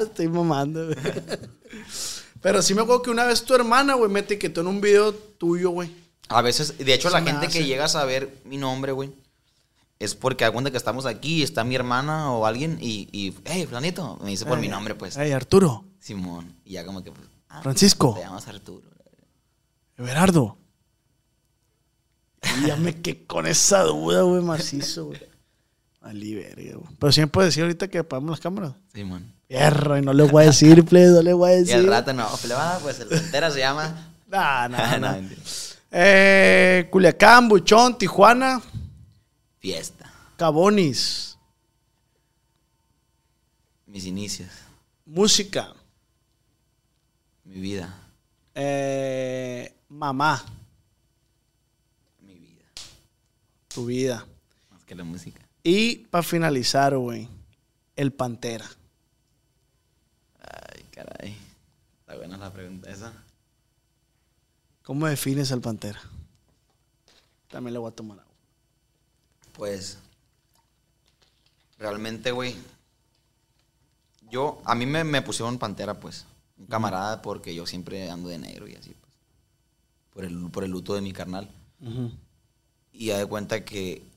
Estoy 0.00 0.28
mamando, 0.28 0.86
güey. 0.86 0.96
Pero 2.40 2.62
sí 2.62 2.74
me 2.74 2.82
acuerdo 2.82 3.02
que 3.02 3.10
una 3.10 3.24
vez 3.24 3.44
tu 3.44 3.54
hermana, 3.54 3.94
güey, 3.94 4.10
me 4.10 4.20
etiquetó 4.20 4.60
en 4.60 4.68
un 4.68 4.80
video 4.80 5.12
tuyo, 5.12 5.70
güey. 5.70 5.94
A 6.28 6.42
veces, 6.42 6.78
de 6.78 6.94
hecho, 6.94 7.10
la 7.10 7.22
gente 7.22 7.46
hace. 7.46 7.58
que 7.58 7.64
llega 7.64 7.86
a 7.86 7.88
saber 7.88 8.40
mi 8.44 8.58
nombre, 8.58 8.92
güey, 8.92 9.12
es 9.98 10.14
porque 10.14 10.44
da 10.44 10.50
cuenta 10.50 10.70
que 10.70 10.76
estamos 10.76 11.06
aquí, 11.06 11.42
está 11.42 11.64
mi 11.64 11.74
hermana 11.74 12.32
o 12.32 12.46
alguien 12.46 12.78
y, 12.80 13.08
y 13.12 13.34
hey, 13.44 13.66
Flanito, 13.66 14.18
me 14.22 14.30
dice 14.30 14.44
por 14.46 14.58
mi 14.58 14.68
nombre, 14.68 14.94
pues, 14.94 15.16
Ay, 15.16 15.32
Arturo. 15.32 15.84
Simón. 15.98 16.54
Y 16.64 16.74
ya 16.74 16.84
como 16.84 17.02
que, 17.02 17.10
pues, 17.10 17.26
ah, 17.48 17.62
Francisco. 17.62 18.14
Te 18.14 18.20
llamas 18.20 18.46
Arturo. 18.48 18.86
Everardo. 19.96 20.58
Y 22.62 22.66
ya 22.66 22.76
me 22.76 23.00
quedé 23.00 23.26
con 23.26 23.46
esa 23.46 23.82
duda, 23.82 24.22
güey, 24.22 24.42
macizo, 24.42 25.06
güey. 25.06 25.20
Valí 26.00 26.34
verga. 26.34 26.78
Pero 26.98 27.12
sí 27.12 27.20
me 27.20 27.26
puedes 27.26 27.48
decir 27.50 27.62
ahorita 27.64 27.88
que 27.88 27.98
apagamos 27.98 28.30
las 28.30 28.40
cámaras. 28.40 28.72
Simón. 28.94 29.32
Perro, 29.48 29.96
y 29.98 30.02
no 30.02 30.12
le 30.12 30.24
voy 30.24 30.44
a 30.44 30.46
decir, 30.46 30.84
plebe, 30.88 31.08
no 31.08 31.22
le 31.22 31.32
voy 31.32 31.50
a 31.50 31.54
Y 31.56 31.60
decir. 31.60 31.74
al 31.76 31.86
rato 31.86 32.12
no, 32.12 32.28
pues, 32.28 32.44
le 32.44 32.54
va, 32.54 32.78
pues 32.78 33.00
el 33.00 33.08
Pantera 33.08 33.50
se 33.50 33.58
llama. 33.60 34.04
Nah, 34.28 34.68
nah, 34.68 34.98
nah. 34.98 35.16
Eh, 35.90 36.86
Culiacán, 36.90 37.48
Buchón, 37.48 37.96
Tijuana, 37.96 38.60
Fiesta. 39.58 40.12
Cabonis, 40.36 41.38
Mis 43.86 44.04
inicios. 44.04 44.50
música, 45.06 45.72
Mi 47.44 47.58
vida. 47.58 47.94
eh, 48.54 49.74
mamá, 49.88 50.44
Mi 52.20 52.34
vida. 52.34 52.66
tu 53.68 53.86
vida. 53.86 54.26
Más 54.70 54.84
que 54.84 54.94
la 54.94 55.04
música. 55.04 55.40
Y 55.70 55.96
para 56.06 56.22
finalizar, 56.22 56.96
güey, 56.96 57.28
el 57.94 58.10
Pantera. 58.10 58.64
Ay, 60.40 60.82
caray. 60.90 61.36
Está 62.00 62.16
buena 62.16 62.38
la 62.38 62.50
pregunta 62.50 62.90
esa. 62.90 63.12
¿Cómo 64.82 65.06
defines 65.06 65.52
al 65.52 65.60
Pantera? 65.60 66.00
También 67.48 67.74
le 67.74 67.80
voy 67.80 67.90
a 67.90 67.94
tomar 67.94 68.18
agua. 68.18 68.32
Pues, 69.52 69.98
realmente, 71.78 72.30
güey, 72.30 72.56
yo, 74.30 74.62
a 74.64 74.74
mí 74.74 74.86
me, 74.86 75.04
me 75.04 75.20
pusieron 75.20 75.58
pantera, 75.58 76.00
pues, 76.00 76.24
un 76.56 76.64
camarada, 76.64 77.20
porque 77.20 77.54
yo 77.54 77.66
siempre 77.66 78.10
ando 78.10 78.30
de 78.30 78.38
negro 78.38 78.66
y 78.68 78.74
así, 78.74 78.96
pues, 78.98 79.12
por 80.14 80.24
el, 80.24 80.50
por 80.50 80.64
el 80.64 80.70
luto 80.70 80.94
de 80.94 81.02
mi 81.02 81.12
carnal. 81.12 81.46
Y 82.90 83.08
ya 83.08 83.18
de 83.18 83.26
cuenta 83.26 83.66
que 83.66 84.07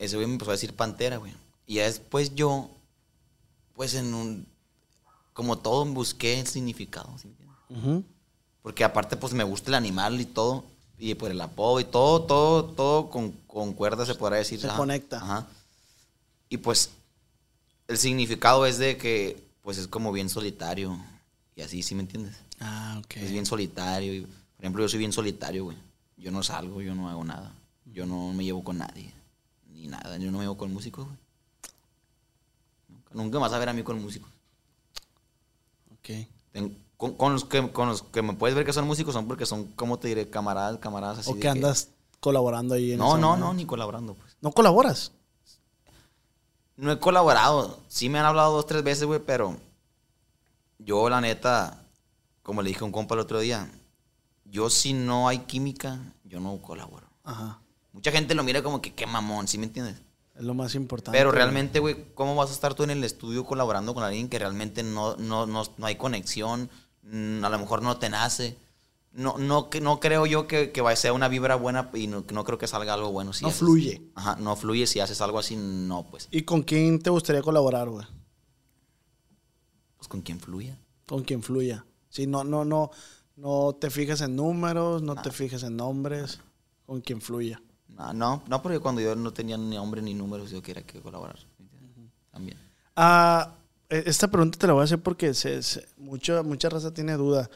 ese 0.00 0.16
güey 0.16 0.26
me 0.26 0.32
empezó 0.32 0.50
a 0.50 0.54
decir 0.54 0.74
pantera, 0.74 1.18
güey. 1.18 1.32
Y 1.66 1.74
ya 1.74 1.84
después 1.84 2.34
yo, 2.34 2.70
pues, 3.74 3.94
en 3.94 4.12
un, 4.14 4.46
como 5.34 5.58
todo, 5.58 5.84
busqué 5.84 6.40
el 6.40 6.46
significado, 6.46 7.08
¿sí 7.18 7.28
me 7.28 7.32
entiendes? 7.34 7.56
Ujú. 7.70 8.04
Porque 8.62 8.82
aparte, 8.82 9.16
pues 9.16 9.32
me 9.34 9.44
gusta 9.44 9.70
el 9.70 9.74
animal 9.74 10.20
y 10.20 10.24
todo. 10.24 10.64
Y 10.98 11.14
por 11.14 11.30
el 11.30 11.40
apodo 11.40 11.80
y 11.80 11.84
todo, 11.84 12.22
todo, 12.22 12.64
todo 12.64 13.08
con, 13.10 13.32
concuerda, 13.46 14.04
se 14.04 14.14
podrá 14.14 14.36
decir. 14.36 14.58
Se 14.60 14.66
Ajá. 14.68 14.76
conecta. 14.76 15.18
Ajá. 15.18 15.46
Y 16.48 16.56
pues, 16.56 16.90
el 17.88 17.96
significado 17.98 18.66
es 18.66 18.78
de 18.78 18.96
que, 18.96 19.42
pues 19.62 19.78
es 19.78 19.86
como 19.86 20.12
bien 20.12 20.28
solitario. 20.28 20.98
Y 21.56 21.62
así, 21.62 21.82
¿sí 21.82 21.94
me 21.94 22.02
entiendes? 22.02 22.36
Ah, 22.58 23.00
ok. 23.04 23.16
Es 23.16 23.30
bien 23.30 23.46
solitario. 23.46 24.14
y, 24.14 24.20
por 24.22 24.64
ejemplo, 24.64 24.82
yo 24.82 24.88
soy 24.88 24.98
bien 24.98 25.12
solitario, 25.12 25.64
güey. 25.64 25.76
yo 26.16 26.30
no 26.30 26.42
salgo, 26.42 26.80
yo 26.82 26.94
no 26.94 27.08
hago 27.08 27.24
nada. 27.24 27.52
Yo 27.86 28.06
no 28.06 28.32
me 28.32 28.44
llevo 28.44 28.62
con 28.64 28.78
nadie. 28.78 29.12
Ni 29.80 29.86
nada. 29.88 30.16
Yo 30.18 30.30
no 30.30 30.38
me 30.38 30.44
llevo 30.44 30.56
con 30.58 30.72
músicos, 30.72 31.06
güey. 31.06 31.16
Nunca, 32.88 33.10
nunca 33.14 33.38
vas 33.38 33.52
a 33.52 33.58
ver 33.58 33.68
a 33.70 33.72
mí 33.72 33.82
con 33.82 34.00
músicos. 34.02 34.30
Ok. 35.94 36.26
Ten- 36.52 36.76
con, 36.96 37.14
con 37.14 37.32
los 37.32 37.44
que, 37.46 37.72
con 37.72 37.88
los 37.88 38.02
que 38.02 38.20
me 38.20 38.34
puedes 38.34 38.54
ver 38.54 38.66
que 38.66 38.74
son 38.74 38.86
músicos 38.86 39.14
son 39.14 39.26
porque 39.26 39.46
son, 39.46 39.64
¿cómo 39.72 39.98
te 39.98 40.08
diré? 40.08 40.28
Camaradas, 40.28 40.78
camaradas 40.80 41.20
así. 41.20 41.30
O 41.30 41.38
que 41.40 41.48
andas 41.48 41.88
colaborando 42.20 42.74
ahí 42.74 42.92
en 42.92 42.98
No, 42.98 43.16
no, 43.16 43.36
no, 43.38 43.54
ni 43.54 43.64
colaborando, 43.64 44.12
pues. 44.14 44.36
¿No 44.42 44.52
colaboras? 44.52 45.12
No 46.76 46.92
he 46.92 46.98
colaborado. 46.98 47.80
Sí 47.88 48.10
me 48.10 48.18
han 48.18 48.26
hablado 48.26 48.52
dos, 48.52 48.66
tres 48.66 48.82
veces, 48.82 49.04
güey, 49.04 49.20
pero 49.20 49.56
yo, 50.78 51.08
la 51.08 51.22
neta, 51.22 51.82
como 52.42 52.60
le 52.60 52.68
dije 52.68 52.80
a 52.82 52.84
un 52.84 52.92
compa 52.92 53.14
el 53.14 53.20
otro 53.22 53.40
día, 53.40 53.70
yo 54.44 54.68
si 54.68 54.92
no 54.92 55.26
hay 55.28 55.38
química, 55.40 55.98
yo 56.24 56.38
no 56.40 56.58
colaboro. 56.60 57.06
Ajá. 57.24 57.60
Mucha 57.92 58.12
gente 58.12 58.34
lo 58.34 58.42
mira 58.44 58.62
como 58.62 58.80
que 58.80 58.94
qué 58.94 59.06
mamón, 59.06 59.48
¿sí 59.48 59.58
me 59.58 59.66
entiendes? 59.66 59.96
Es 60.36 60.42
lo 60.44 60.54
más 60.54 60.74
importante. 60.74 61.18
Pero 61.18 61.32
realmente, 61.32 61.80
güey, 61.80 62.06
¿cómo 62.14 62.34
vas 62.36 62.50
a 62.50 62.54
estar 62.54 62.74
tú 62.74 62.82
en 62.84 62.90
el 62.90 63.02
estudio 63.04 63.44
colaborando 63.44 63.92
con 63.94 64.04
alguien 64.04 64.28
que 64.28 64.38
realmente 64.38 64.82
no, 64.82 65.16
no, 65.16 65.46
no, 65.46 65.64
no 65.76 65.86
hay 65.86 65.96
conexión? 65.96 66.70
mm, 67.02 67.44
A 67.44 67.48
lo 67.48 67.58
mejor 67.58 67.82
no 67.82 67.98
te 67.98 68.08
nace. 68.08 68.56
No, 69.12 69.36
no, 69.38 69.68
no 69.82 69.98
creo 70.00 70.24
yo 70.24 70.46
que, 70.46 70.70
que 70.70 70.80
va 70.80 70.92
a 70.92 70.96
ser 70.96 71.10
una 71.12 71.26
vibra 71.28 71.56
buena 71.56 71.90
y 71.94 72.06
no, 72.06 72.24
no 72.32 72.44
creo 72.44 72.58
que 72.58 72.68
salga 72.68 72.94
algo 72.94 73.10
bueno. 73.10 73.32
Si 73.32 73.42
No 73.44 73.48
haces- 73.50 73.58
fluye. 73.58 74.02
Ajá, 74.14 74.36
no 74.36 74.54
fluye 74.54 74.86
si 74.86 75.00
haces 75.00 75.20
algo 75.20 75.40
así, 75.40 75.56
no, 75.56 76.06
pues. 76.08 76.28
¿Y 76.30 76.42
con 76.42 76.62
quién 76.62 77.00
te 77.00 77.10
gustaría 77.10 77.42
colaborar, 77.42 77.88
güey? 77.88 78.06
Pues 79.96 80.08
con 80.08 80.22
quien 80.22 80.38
fluya. 80.40 80.78
Con 81.06 81.24
quien 81.24 81.42
fluya. 81.42 81.84
Sí, 82.08 82.26
no, 82.26 82.44
no, 82.44 82.64
no, 82.64 82.90
no 83.36 83.76
te 83.78 83.90
fijes 83.90 84.20
en 84.20 84.36
números, 84.36 85.02
no 85.02 85.16
te 85.20 85.30
fijes 85.30 85.62
en 85.64 85.76
nombres, 85.76 86.40
con 86.86 87.00
quien 87.00 87.20
fluya. 87.20 87.60
No, 88.00 88.14
no, 88.14 88.42
no, 88.48 88.62
porque 88.62 88.78
cuando 88.80 89.02
yo 89.02 89.14
no 89.14 89.30
tenía 89.30 89.58
ni 89.58 89.76
nombre 89.76 90.00
ni 90.00 90.14
números, 90.14 90.50
yo 90.50 90.62
quería 90.62 90.82
que 90.82 91.00
colaborar. 91.00 91.38
También. 92.32 92.56
Ah, 92.96 93.52
e- 93.90 94.04
esta 94.06 94.26
pregunta 94.28 94.58
te 94.58 94.66
la 94.66 94.72
voy 94.72 94.80
a 94.80 94.84
hacer 94.84 94.98
porque 95.02 95.34
se, 95.34 95.62
se- 95.62 95.86
mucho, 95.98 96.42
mucha 96.42 96.70
raza 96.70 96.94
tiene 96.94 97.12
duda. 97.14 97.50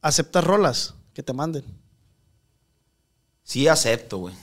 ¿Aceptas 0.00 0.44
rolas 0.44 0.94
que 1.12 1.22
te 1.22 1.34
manden? 1.34 1.62
Sí 3.42 3.68
acepto, 3.68 4.18
güey. 4.18 4.34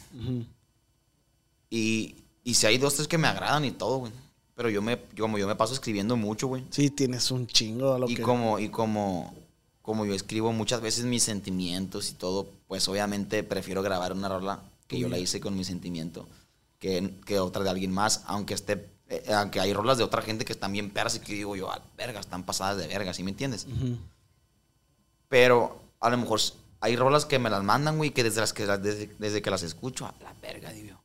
Y, 1.69 2.15
y 2.43 2.53
si 2.53 2.67
hay 2.67 2.77
dos, 2.77 2.95
tres 2.95 3.07
que 3.07 3.17
me 3.17 3.27
agradan 3.27 3.65
y 3.65 3.71
todo, 3.71 3.97
güey. 3.97 4.11
Pero 4.55 4.69
yo 4.69 4.81
me, 4.83 4.99
yo- 5.15 5.23
como 5.23 5.39
yo 5.39 5.47
me 5.47 5.55
paso 5.55 5.73
escribiendo 5.73 6.15
mucho, 6.15 6.47
güey. 6.47 6.63
Sí, 6.69 6.91
tienes 6.91 7.31
un 7.31 7.47
chingo 7.47 7.93
a 7.93 7.99
lo 7.99 8.07
Y 8.09 8.15
que... 8.15 8.21
como, 8.21 8.59
y 8.59 8.69
como, 8.69 9.33
como 9.81 10.05
yo 10.05 10.13
escribo 10.13 10.51
muchas 10.53 10.79
veces 10.81 11.05
mis 11.05 11.23
sentimientos 11.23 12.11
y 12.11 12.13
todo, 12.13 12.47
pues 12.67 12.87
obviamente 12.87 13.43
prefiero 13.43 13.81
grabar 13.81 14.13
una 14.13 14.29
rola 14.29 14.61
que 14.93 14.99
yo 14.99 15.09
la 15.09 15.17
hice 15.17 15.39
con 15.39 15.55
mi 15.55 15.63
sentimiento 15.63 16.27
que, 16.79 17.21
que 17.25 17.39
otra 17.39 17.63
de 17.63 17.69
alguien 17.69 17.91
más, 17.91 18.23
aunque 18.27 18.53
esté, 18.53 18.89
eh, 19.07 19.33
aunque 19.33 19.59
hay 19.59 19.73
rolas 19.73 19.97
de 19.97 20.03
otra 20.03 20.21
gente 20.21 20.43
que 20.43 20.53
están 20.53 20.73
bien 20.73 20.91
perras 20.91 21.15
y 21.15 21.19
que 21.19 21.33
digo 21.33 21.55
yo, 21.55 21.71
ah, 21.71 21.81
verga, 21.97 22.19
están 22.19 22.43
pasadas 22.43 22.77
de 22.77 22.87
verga, 22.87 23.13
¿sí 23.13 23.23
me 23.23 23.31
entiendes? 23.31 23.65
Ujú. 23.65 23.97
Pero 25.29 25.81
a 26.01 26.09
lo 26.09 26.17
mejor 26.17 26.41
hay 26.81 26.95
rolas 26.97 27.25
que 27.25 27.39
me 27.39 27.49
las 27.49 27.63
mandan, 27.63 27.97
güey, 27.97 28.11
que 28.11 28.23
desde, 28.23 28.41
las 28.41 28.51
que 28.51 28.65
desde, 28.65 29.15
desde 29.17 29.41
que 29.41 29.49
las 29.49 29.63
escucho, 29.63 30.05
a 30.05 30.13
la 30.21 30.33
verga, 30.41 30.71
digo 30.71 31.01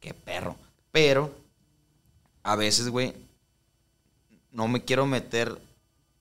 qué 0.00 0.14
perro. 0.14 0.56
Pero 0.90 1.30
a 2.42 2.56
veces, 2.56 2.88
güey, 2.88 3.14
no 4.50 4.66
me 4.66 4.82
quiero 4.82 5.06
meter. 5.06 5.60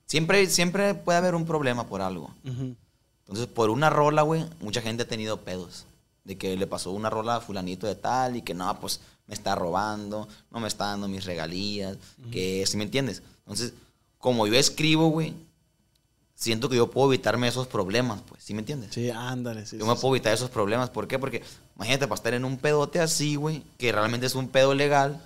Siempre, 0.05 0.45
siempre 0.47 0.93
puede 0.93 1.17
haber 1.17 1.35
un 1.35 1.45
problema 1.45 1.87
por 1.87 2.01
algo. 2.01 2.33
Ujú. 2.43 2.75
Entonces, 3.21 3.47
por 3.47 3.69
una 3.69 3.89
rola, 3.89 4.23
güey, 4.23 4.45
mucha 4.59 4.81
gente 4.81 5.03
ha 5.03 5.07
tenido 5.07 5.41
pedos. 5.41 5.85
De 6.23 6.37
que 6.37 6.55
le 6.57 6.67
pasó 6.67 6.91
una 6.91 7.09
rola 7.09 7.37
a 7.37 7.41
fulanito 7.41 7.87
de 7.87 7.95
tal 7.95 8.35
y 8.35 8.41
que 8.41 8.53
no, 8.53 8.79
pues 8.79 8.99
me 9.27 9.33
está 9.33 9.55
robando, 9.55 10.27
no 10.51 10.59
me 10.59 10.67
está 10.67 10.85
dando 10.87 11.07
mis 11.07 11.25
regalías, 11.25 11.97
que, 12.31 12.65
¿sí 12.65 12.77
me 12.77 12.83
entiendes? 12.83 13.21
Entonces, 13.39 13.73
como 14.17 14.45
yo 14.47 14.55
escribo, 14.55 15.09
güey, 15.09 15.33
siento 16.35 16.69
que 16.69 16.75
yo 16.77 16.89
puedo 16.89 17.11
evitarme 17.13 17.47
esos 17.47 17.67
problemas, 17.67 18.21
pues, 18.27 18.43
¿sí 18.43 18.53
me 18.53 18.59
entiendes? 18.61 18.93
Sí, 18.93 19.09
ándale. 19.09 19.65
Sí, 19.65 19.77
Yo 19.77 19.85
sí, 19.85 19.89
me 19.89 19.95
sí. 19.95 20.01
puedo 20.01 20.15
evitar 20.15 20.33
esos 20.33 20.49
problemas. 20.49 20.89
¿Por 20.89 21.07
qué? 21.07 21.19
Porque 21.19 21.43
imagínate, 21.75 22.07
para 22.07 22.15
estar 22.15 22.33
en 22.33 22.45
un 22.45 22.57
pedote 22.57 22.99
así, 22.99 23.35
güey, 23.35 23.63
que 23.77 23.91
realmente 23.91 24.25
es 24.25 24.35
un 24.35 24.47
pedo 24.49 24.73
legal, 24.73 25.21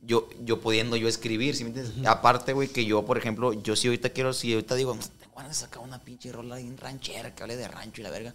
yo, 0.00 0.28
yo 0.44 0.60
pudiendo 0.60 0.96
yo 0.96 1.08
escribir, 1.08 1.56
¿sí 1.56 1.64
me 1.64 1.70
entiendes? 1.70 2.06
Aparte, 2.06 2.52
güey, 2.52 2.68
que 2.68 2.84
yo, 2.84 3.04
por 3.04 3.18
ejemplo, 3.18 3.52
yo 3.52 3.76
si 3.76 3.88
ahorita 3.88 4.10
quiero, 4.10 4.32
si 4.32 4.52
ahorita 4.52 4.74
digo, 4.74 4.92
tengo 5.20 5.34
ganas 5.36 5.50
de 5.58 5.66
sacar 5.66 5.82
una 5.82 5.98
pinche 6.00 6.30
rola 6.32 6.56
bien 6.56 6.76
ranchera, 6.76 7.34
que 7.34 7.42
hable 7.42 7.56
de 7.56 7.68
rancho 7.68 8.00
y 8.00 8.04
la 8.04 8.10
verga. 8.10 8.34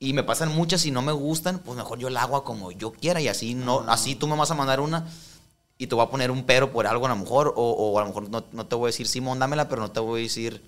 Y 0.00 0.12
me 0.12 0.22
pasan 0.22 0.54
muchas 0.54 0.86
y 0.86 0.90
no 0.92 1.02
me 1.02 1.12
gustan, 1.12 1.58
pues 1.58 1.76
mejor 1.76 1.98
yo 1.98 2.08
la 2.08 2.22
hago 2.22 2.44
como 2.44 2.70
yo 2.70 2.92
quiera 2.92 3.20
y 3.20 3.28
así 3.28 3.54
no, 3.54 3.80
así 3.88 4.14
tú 4.14 4.28
me 4.28 4.36
vas 4.36 4.50
a 4.50 4.54
mandar 4.54 4.80
una 4.80 5.06
y 5.76 5.86
te 5.88 5.94
voy 5.94 6.04
a 6.04 6.10
poner 6.10 6.30
un 6.30 6.44
pero 6.44 6.70
por 6.72 6.86
algo 6.86 7.06
a 7.06 7.08
lo 7.08 7.16
mejor, 7.16 7.52
o, 7.56 7.70
o 7.70 7.98
a 7.98 8.02
lo 8.02 8.08
mejor 8.08 8.30
no, 8.30 8.44
no 8.52 8.66
te 8.66 8.76
voy 8.76 8.86
a 8.86 8.90
decir 8.90 9.08
Simón, 9.08 9.38
dámela, 9.40 9.68
pero 9.68 9.82
no 9.82 9.90
te 9.90 9.98
voy 10.00 10.20
a 10.20 10.22
decir 10.24 10.62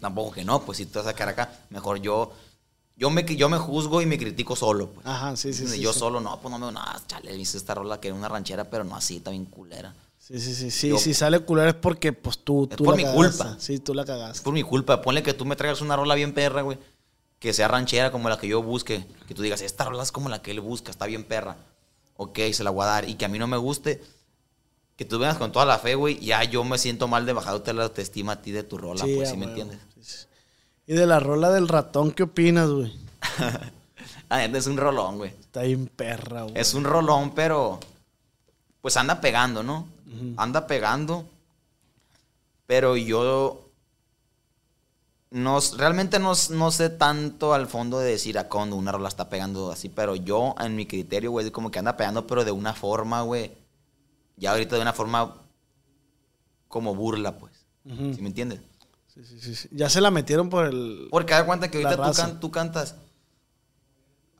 tampoco 0.00 0.32
que 0.32 0.44
no, 0.44 0.62
pues 0.62 0.78
si 0.78 0.86
te 0.86 0.98
vas 0.98 1.08
a 1.08 1.14
quedar 1.14 1.30
acá, 1.30 1.52
mejor 1.70 2.00
yo, 2.00 2.32
yo 2.96 3.10
me, 3.10 3.24
yo 3.24 3.48
me 3.48 3.58
juzgo 3.58 4.00
y 4.00 4.06
me 4.06 4.16
critico 4.18 4.54
solo, 4.54 4.90
pues. 4.90 5.06
Ajá, 5.06 5.34
sí, 5.36 5.52
sí, 5.52 5.80
yo 5.80 5.92
sí. 5.92 5.98
solo, 5.98 6.20
no, 6.20 6.38
pues 6.40 6.50
no 6.52 6.58
me, 6.58 6.70
no, 6.72 6.80
chale, 7.08 7.36
hice 7.36 7.56
esta 7.56 7.74
rola 7.74 7.98
que 8.00 8.08
era 8.08 8.16
una 8.16 8.28
ranchera, 8.28 8.64
pero 8.64 8.84
no 8.84 8.94
así, 8.96 9.20
bien 9.28 9.44
culera. 9.44 9.92
Sí, 10.18 10.38
sí, 10.38 10.54
sí. 10.54 10.70
sí 10.70 10.88
Yo- 10.88 10.98
si 10.98 11.14
sale 11.14 11.40
culero 11.40 11.68
es 11.68 11.74
porque 11.74 12.12
pues 12.12 12.38
tú, 12.38 12.68
Es 12.70 12.76
tú 12.76 12.84
por 12.84 13.00
la 13.00 13.04
mi 13.08 13.12
culpa. 13.12 13.56
Sí, 13.58 13.80
tú 13.80 13.92
la 13.92 14.02
Es 14.02 14.06
cagaste. 14.08 14.42
por 14.44 14.54
mi 14.54 14.62
culpa, 14.62 15.00
ponle 15.02 15.22
que 15.22 15.34
tú 15.34 15.44
me 15.44 15.56
traigas 15.56 15.80
una 15.80 15.96
rola 15.96 16.14
bien 16.14 16.32
perra, 16.32 16.62
güey, 16.62 16.78
que 17.42 17.52
sea 17.52 17.66
ranchera 17.66 18.12
como 18.12 18.28
la 18.28 18.38
que 18.38 18.46
yo 18.46 18.62
busque, 18.62 19.04
que 19.26 19.34
tú 19.34 19.42
digas, 19.42 19.62
esta 19.62 19.84
rola 19.84 20.04
es 20.04 20.12
como 20.12 20.28
la 20.28 20.40
que 20.42 20.52
él 20.52 20.60
busca, 20.60 20.92
está 20.92 21.06
bien 21.06 21.24
perra. 21.24 21.56
Ok, 22.16 22.38
se 22.52 22.62
la 22.62 22.70
voy 22.70 22.84
a 22.84 22.86
dar, 22.86 23.08
y 23.08 23.16
que 23.16 23.24
a 23.24 23.28
mí 23.28 23.36
no 23.36 23.48
me 23.48 23.56
guste, 23.56 24.00
que 24.94 25.04
tú 25.04 25.18
vengas 25.18 25.38
con 25.38 25.50
toda 25.50 25.66
la 25.66 25.80
fe, 25.80 25.96
güey, 25.96 26.20
ya 26.20 26.44
yo 26.44 26.62
me 26.62 26.78
siento 26.78 27.08
mal 27.08 27.26
de 27.26 27.32
bajarte 27.32 27.72
la 27.72 27.82
autoestima 27.82 28.34
a 28.34 28.42
ti 28.42 28.52
de 28.52 28.62
tu 28.62 28.78
rola, 28.78 29.02
pues, 29.02 29.30
¿sí 29.30 29.36
me 29.36 29.46
entiendes? 29.46 29.80
Y 30.86 30.92
de 30.94 31.04
la 31.04 31.18
rola 31.18 31.50
del 31.50 31.66
ratón, 31.66 32.12
¿qué 32.12 32.22
opinas, 32.22 32.70
güey? 32.70 32.96
Es 34.54 34.66
un 34.66 34.78
rolón, 34.78 35.18
güey. 35.18 35.30
Está 35.30 35.62
bien 35.62 35.88
perra, 35.88 36.44
güey. 36.44 36.54
Es 36.56 36.72
un 36.72 36.84
rolón, 36.84 37.34
pero 37.34 37.78
pues 38.80 38.96
anda 38.96 39.20
pegando, 39.20 39.62
¿no? 39.62 39.86
Anda 40.38 40.66
pegando. 40.66 41.26
Pero 42.66 42.96
yo 42.96 43.71
no, 45.32 45.58
realmente 45.76 46.18
no, 46.18 46.32
no 46.50 46.70
sé 46.70 46.90
tanto 46.90 47.54
al 47.54 47.66
fondo 47.66 47.98
de 47.98 48.10
decir 48.12 48.38
a 48.38 48.48
cuando 48.48 48.76
una 48.76 48.92
rola 48.92 49.08
está 49.08 49.28
pegando 49.28 49.72
así, 49.72 49.88
pero 49.88 50.14
yo 50.16 50.54
en 50.60 50.76
mi 50.76 50.86
criterio, 50.86 51.30
güey, 51.30 51.50
como 51.50 51.70
que 51.70 51.78
anda 51.78 51.96
pegando, 51.96 52.26
pero 52.26 52.44
de 52.44 52.52
una 52.52 52.74
forma, 52.74 53.22
güey. 53.22 53.50
Ya 54.36 54.52
ahorita 54.52 54.76
de 54.76 54.82
una 54.82 54.92
forma 54.92 55.36
como 56.68 56.94
burla, 56.94 57.36
pues. 57.38 57.52
¿Sí 57.84 58.20
me 58.20 58.28
entiendes? 58.28 58.60
Sí, 59.12 59.22
sí, 59.24 59.40
sí, 59.40 59.54
sí. 59.54 59.68
Ya 59.72 59.90
se 59.90 60.00
la 60.00 60.10
metieron 60.10 60.48
por 60.48 60.66
el... 60.66 61.08
Porque 61.10 61.34
da 61.34 61.44
cuenta 61.44 61.70
que 61.70 61.78
ahorita 61.78 61.96
tú, 61.96 62.02
raza. 62.02 62.22
can- 62.26 62.40
tú 62.40 62.50
cantas. 62.50 62.94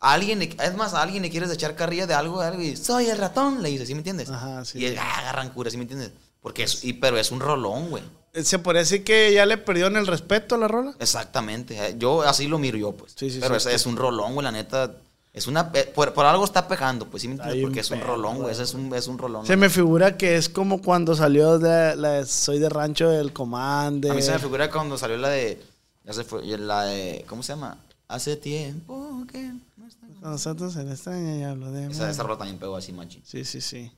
A 0.01 0.15
alguien, 0.15 0.39
le- 0.39 0.57
es 0.59 0.75
más, 0.77 0.95
a 0.95 1.03
alguien 1.03 1.23
le 1.23 1.31
quieres 1.31 1.51
echar 1.51 1.77
carrilla 1.77 2.07
de 2.07 2.15
algo, 2.15 2.41
de 2.41 2.47
algo 2.49 2.63
y 2.63 2.77
soy 2.77 3.07
el 3.07 3.19
ratón, 3.19 3.63
le 3.63 3.69
dices, 3.69 3.87
¿sí 3.87 3.95
me 3.95 3.99
entiendes? 4.01 4.31
Ajá, 4.31 4.65
sí. 4.65 4.79
Y 4.79 4.87
él, 4.87 4.97
ah, 4.99 5.19
agarran 5.19 5.51
cura, 5.51 5.71
¿sí 5.71 5.77
me 5.77 5.83
entiendes? 5.83 6.13
Porque 6.43 6.65
es, 6.65 6.85
y, 6.85 6.93
pero 6.95 7.17
es 7.19 7.31
un 7.31 7.41
rolón, 7.41 7.89
güey. 7.91 8.03
Se 8.43 8.59
podría 8.59 8.81
decir 8.81 9.05
que 9.05 9.33
ya 9.33 9.47
le 9.47 9.59
perdieron 9.59 9.97
el 9.97 10.07
respeto 10.07 10.55
a 10.57 10.59
la 10.59 10.67
rola. 10.69 10.95
Exactamente. 10.99 11.77
eh, 11.79 11.95
Yo 11.99 12.23
así 12.23 12.49
lo 12.49 12.59
miro 12.59 12.77
yo, 12.79 12.93
pues. 12.93 13.13
Sí, 13.17 13.31
sí, 13.31 13.39
pero 13.41 13.59
sí. 13.61 13.69
es, 13.69 13.75
es 13.77 13.87
un 13.87 13.97
rolón, 13.97 14.35
güey, 14.35 14.45
la 14.45 14.53
neta. 14.53 14.95
Es 15.33 15.47
una, 15.47 15.71
eh, 15.75 15.91
por, 15.95 16.13
por 16.13 16.27
algo 16.27 16.45
está 16.45 16.67
pegando, 16.69 17.07
pues, 17.07 17.23
¿sí 17.23 17.29
me 17.29 17.35
entiendes? 17.35 17.63
Porque 17.63 17.81
es 17.81 17.91
un 17.91 18.01
rolón, 18.01 18.39
güey. 18.39 18.53
es 18.59 18.75
un, 18.75 18.95
es 18.95 19.07
un 19.07 19.17
rolón. 19.19 19.47
Se 19.47 19.57
me 19.57 19.71
figura 19.71 20.17
que 20.19 20.37
es 20.37 20.49
como 20.49 20.83
cuando 20.83 21.15
salió 21.15 21.59
de 21.59 21.97
la 21.97 22.11
de 22.13 22.27
Soy 22.27 22.59
de 22.59 22.69
Rancho 22.69 23.09
del 23.09 23.33
Comande. 23.33 24.11
A 24.11 24.15
mí 24.15 24.21
se 24.23 24.33
me 24.33 24.39
figura 24.39 24.71
cuando 24.71 24.99
salió 24.99 25.17
la 25.17 25.29
de. 25.29 25.63
Ya 26.05 26.13
se 26.13 26.25
fue. 26.25 26.45
La 26.59 26.85
de. 26.85 27.25
¿Cómo 27.29 27.43
se 27.43 27.53
llama? 27.53 27.79
Hace 28.09 28.37
tiempo 28.37 29.23
que. 29.31 29.43
no 29.77 29.87
está- 29.87 30.07
Nosotros 30.21 30.77
en 30.77 30.91
extraña 30.91 31.37
y 31.39 31.43
hablo 31.45 31.71
de... 31.73 31.87
Esa, 31.91 32.11
esa 32.11 32.23
rola 32.25 32.37
también 32.39 32.59
pegó 32.59 32.77
así, 32.77 32.93
machín. 32.93 33.23
Sí, 33.25 33.45
sí, 33.45 33.61
sí. 33.61 33.91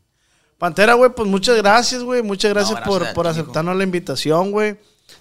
Pantera, 0.65 0.95
güey, 0.95 1.11
pues 1.15 1.29
muchas 1.29 1.59
gracias, 1.59 2.03
güey. 2.03 2.23
Muchas 2.23 2.51
gracias, 2.55 2.81
por, 2.81 3.13
por 3.13 3.27
aceptarnos 3.27 3.77
la 3.77 3.85
invitación, 3.85 4.51
güey. 4.51 4.79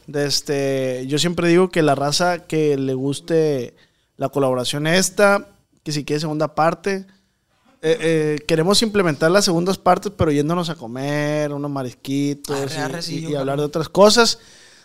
De 0.07 0.25
este, 0.25 1.03
yo 1.07 1.19
siempre 1.19 1.49
digo 1.49 1.69
que 1.69 1.81
la 1.81 1.95
raza 1.95 2.47
que 2.47 2.77
le 2.77 2.93
guste 2.93 3.73
la 4.15 4.29
colaboración 4.29 4.87
esta, 4.87 5.49
que 5.83 5.91
si 5.91 6.05
quiere 6.05 6.21
segunda 6.21 6.55
parte, 6.55 7.05
eh, 7.81 7.97
eh, 7.99 8.39
queremos 8.47 8.81
implementar 8.83 9.31
las 9.31 9.43
segundas 9.43 9.77
partes, 9.77 10.13
pero 10.15 10.31
yéndonos 10.31 10.69
a 10.69 10.75
comer, 10.75 11.51
unos 11.51 11.69
marisquitos 11.69 12.55
Arre, 12.55 12.73
y- 12.73 12.77
arre, 12.79 12.99
y, 12.99 13.01
sí, 13.01 13.19
y 13.19 13.25
ojalá. 13.25 13.39
hablar 13.41 13.57
de 13.59 13.65
otras 13.65 13.89
cosas. 13.89 14.39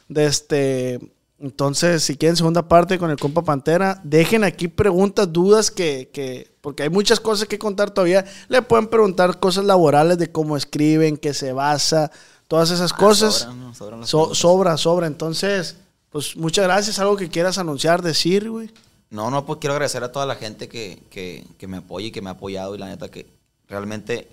De 0.09 0.26
este, 0.26 0.98
entonces, 1.40 2.02
si 2.02 2.16
quieren 2.16 2.36
segunda 2.36 2.66
parte 2.66 2.98
con 2.98 3.10
el 3.10 3.16
compa 3.19 3.43
Pantera, 3.43 4.01
dejen 4.02 4.43
aquí 4.44 4.66
preguntas, 4.69 5.32
dudas 5.32 5.70
que, 5.70 6.10
que 6.12 6.51
porque 6.60 6.82
hay 6.82 6.90
muchas 6.90 7.20
cosas 7.20 7.47
que 7.47 7.59
contar 7.59 7.90
todavía. 7.90 8.24
Le 8.48 8.60
pueden 8.62 8.89
preguntar 8.89 9.39
cosas 9.39 9.65
laborales 9.65 10.19
de 10.19 10.32
cómo 10.32 10.56
escriben, 10.56 11.16
qué 11.16 11.32
se 11.35 11.52
basa, 11.52 12.10
todas 12.48 12.70
esas 12.70 12.93
Ah, 12.93 12.97
cosas. 12.97 13.35
sobran, 13.35 13.60
¿no? 13.60 13.74
Sobran 13.74 14.01
las 14.01 14.09
So- 14.10 14.19
preguntas. 14.19 14.39
sobra, 14.39 14.77
sobra. 14.77 15.06
Entonces, 15.06 15.77
pues 16.10 16.36
muchas 16.36 16.65
gracias. 16.65 16.98
Algo 16.98 17.16
que 17.16 17.28
quieras 17.28 17.56
anunciar, 17.59 18.02
decir, 18.02 18.51
güey. 18.51 18.70
No, 19.10 19.31
no, 19.31 19.47
pues 19.47 19.59
quiero 19.60 19.74
agradecer 19.74 20.02
a 20.05 20.10
toda 20.12 20.27
la 20.27 20.35
gente 20.35 20.69
que, 20.69 21.01
que, 21.09 21.47
que 21.56 21.66
me 21.69 21.77
apoya 21.78 22.09
y 22.09 22.10
que 22.10 22.20
me 22.20 22.31
ha 22.31 22.32
apoyado 22.32 22.74
y 22.74 22.78
la 22.78 22.86
neta 22.89 23.09
que 23.10 23.27
realmente 23.69 24.28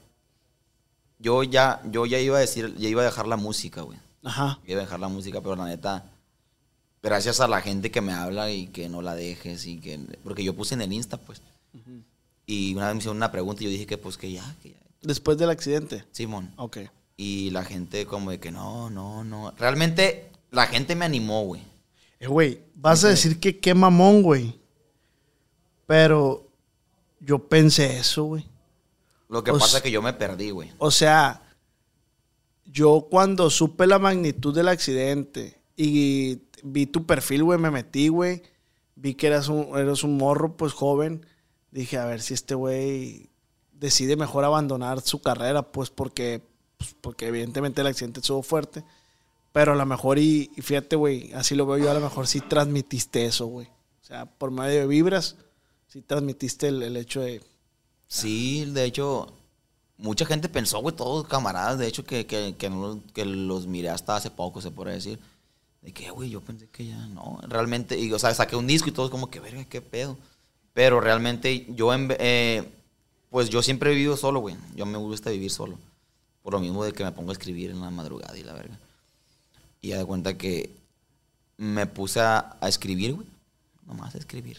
yo 1.19 1.43
ya, 1.43 1.81
yo 1.85 2.05
ya 2.05 2.19
iba 2.19 2.37
a 2.37 2.41
decir, 2.41 2.75
ya 2.77 2.89
iba 2.89 3.01
a 3.01 3.05
dejar 3.05 3.27
la 3.27 3.37
música, 3.37 3.81
güey. 3.81 3.97
Ajá. 4.23 4.59
Yo 4.65 4.73
iba 4.73 4.81
a 4.81 4.85
dejar 4.85 4.99
la 4.99 5.07
música, 5.07 5.39
pero 5.41 5.55
la 5.55 5.65
neta, 5.65 6.03
gracias 7.05 7.39
a 7.39 7.47
la 7.47 7.61
gente 7.61 7.91
que 7.91 8.01
me 8.01 8.13
habla 8.13 8.51
y 8.51 8.67
que 8.67 8.89
no 8.89 9.01
la 9.01 9.13
dejes 9.15 9.67
y 9.67 9.77
que, 9.77 9.99
porque 10.23 10.43
yo 10.43 10.55
puse 10.55 10.73
en 10.73 10.81
el 10.81 10.91
Insta, 10.91 11.17
pues. 11.17 11.41
Y 12.47 12.73
una 12.73 12.87
vez 12.87 12.95
me 12.95 12.99
hicieron 12.99 13.17
una 13.17 13.31
pregunta 13.31 13.61
y 13.61 13.65
yo 13.65 13.69
dije 13.69 13.85
que 13.85 13.97
pues 13.97 14.17
que 14.17 14.31
ya, 14.31 14.55
que 14.61 14.71
ya. 14.71 14.77
Después 15.01 15.37
del 15.37 15.51
accidente. 15.51 16.03
Simón. 16.11 16.51
Ok. 16.57 16.77
Y 17.15 17.51
la 17.51 17.63
gente 17.63 18.05
como 18.05 18.31
de 18.31 18.39
que 18.39 18.51
no, 18.51 18.89
no, 18.89 19.23
no. 19.23 19.51
Realmente 19.51 20.31
la 20.51 20.65
gente 20.65 20.95
me 20.95 21.05
animó, 21.05 21.43
güey. 21.43 21.61
Eh, 22.19 22.27
güey, 22.27 22.59
vas 22.73 23.03
a 23.03 23.09
decir 23.09 23.39
que 23.39 23.59
qué 23.59 23.73
mamón, 23.73 24.23
güey. 24.23 24.59
Pero 25.85 26.47
yo 27.19 27.47
pensé 27.47 27.99
eso, 27.99 28.23
güey. 28.23 28.45
Lo 29.29 29.43
que 29.43 29.51
O 29.51 29.59
pasa 29.59 29.77
es 29.77 29.83
que 29.83 29.91
yo 29.91 30.01
me 30.01 30.13
perdí, 30.13 30.49
güey. 30.49 30.71
O 30.79 30.89
sea, 30.89 31.41
yo 32.65 33.07
cuando 33.09 33.49
supe 33.49 33.85
la 33.85 33.99
magnitud 33.99 34.55
del 34.55 34.69
accidente 34.69 35.59
y 35.75 36.39
vi 36.63 36.85
tu 36.85 37.05
perfil, 37.05 37.43
güey, 37.43 37.59
me 37.59 37.71
metí, 37.71 38.07
güey. 38.07 38.41
Vi 38.95 39.13
que 39.15 39.27
eras 39.27 39.49
un, 39.49 39.77
eras 39.77 40.03
un 40.03 40.17
morro, 40.17 40.55
pues 40.57 40.73
joven. 40.73 41.25
Dije, 41.71 41.97
a 41.97 42.05
ver 42.05 42.21
si 42.21 42.33
este 42.33 42.55
güey 42.55 43.29
decide 43.73 44.15
mejor 44.15 44.45
abandonar 44.45 45.01
su 45.01 45.21
carrera, 45.21 45.71
pues 45.71 45.89
porque, 45.89 46.41
pues, 46.77 46.95
porque 47.01 47.27
evidentemente 47.27 47.81
el 47.81 47.87
accidente 47.87 48.21
estuvo 48.21 48.41
fuerte. 48.41 48.83
Pero 49.51 49.73
a 49.73 49.75
lo 49.75 49.85
mejor, 49.85 50.17
y, 50.19 50.49
y 50.55 50.61
fíjate, 50.61 50.95
güey, 50.95 51.31
así 51.33 51.55
lo 51.55 51.65
veo 51.65 51.77
yo, 51.77 51.91
a 51.91 51.93
lo 51.93 52.01
mejor 52.01 52.27
sí 52.27 52.41
transmitiste 52.41 53.25
eso, 53.25 53.47
güey. 53.47 53.67
O 54.01 54.05
sea, 54.05 54.25
por 54.25 54.51
medio 54.51 54.79
de 54.81 54.87
vibras, 54.87 55.35
sí 55.87 56.01
transmitiste 56.01 56.67
el, 56.67 56.83
el 56.83 56.97
hecho 56.97 57.21
de... 57.21 57.41
Sí, 58.07 58.65
de 58.65 58.83
hecho, 58.85 59.33
mucha 59.97 60.25
gente 60.25 60.47
pensó, 60.49 60.79
güey, 60.79 60.95
todos 60.95 61.27
camaradas, 61.27 61.79
de 61.79 61.87
hecho, 61.87 62.03
que, 62.03 62.25
que, 62.25 62.55
que, 62.57 62.69
no- 62.69 63.01
que 63.13 63.25
los 63.25 63.65
miré 63.67 63.89
hasta 63.89 64.15
hace 64.15 64.29
poco, 64.29 64.61
se 64.61 64.71
puede 64.71 64.93
decir. 64.93 65.19
De 65.85 65.93
que, 65.93 66.09
güey, 66.09 66.31
yo 66.31 66.41
pensé 66.41 66.67
que 66.67 66.87
ya 66.87 66.97
no. 67.07 67.39
Realmente, 67.47 67.97
y, 67.99 68.11
o 68.11 68.17
sea, 68.17 68.33
saqué 68.33 68.55
un 68.55 68.65
disco 68.65 68.89
y 68.89 68.91
todos 68.91 69.11
como 69.11 69.29
que, 69.29 69.39
verga, 69.39 69.63
qué 69.65 69.81
pedo. 69.81 70.17
Pero 70.73 70.99
realmente 70.99 71.67
yo, 71.69 71.91
eh, 71.93 72.67
pues 73.29 73.49
yo 73.49 73.61
siempre 73.61 73.91
he 73.91 73.93
vivido 73.93 74.17
solo, 74.17 74.39
güey. 74.39 74.55
Yo 74.75 74.85
me 74.87 74.97
gusta 74.97 75.29
vivir 75.29 75.51
solo. 75.51 75.77
Por 76.41 76.53
lo 76.53 76.59
mismo 76.59 76.83
de 76.83 76.91
que 76.91 77.03
me 77.03 77.11
pongo 77.11 77.29
a 77.29 77.33
escribir 77.33 77.69
en 77.69 77.81
la 77.81 77.91
madrugada 77.91 78.35
y 78.37 78.43
la 78.43 78.53
verga. 78.53 78.77
Y 79.79 79.89
ya 79.89 79.99
de 79.99 80.05
cuenta 80.05 80.37
que 80.37 80.75
me 81.57 81.85
puse 81.85 82.19
a, 82.19 82.57
a 82.59 82.67
escribir, 82.67 83.13
güey. 83.13 83.27
Nomás 83.85 84.15
a 84.15 84.17
escribir. 84.17 84.57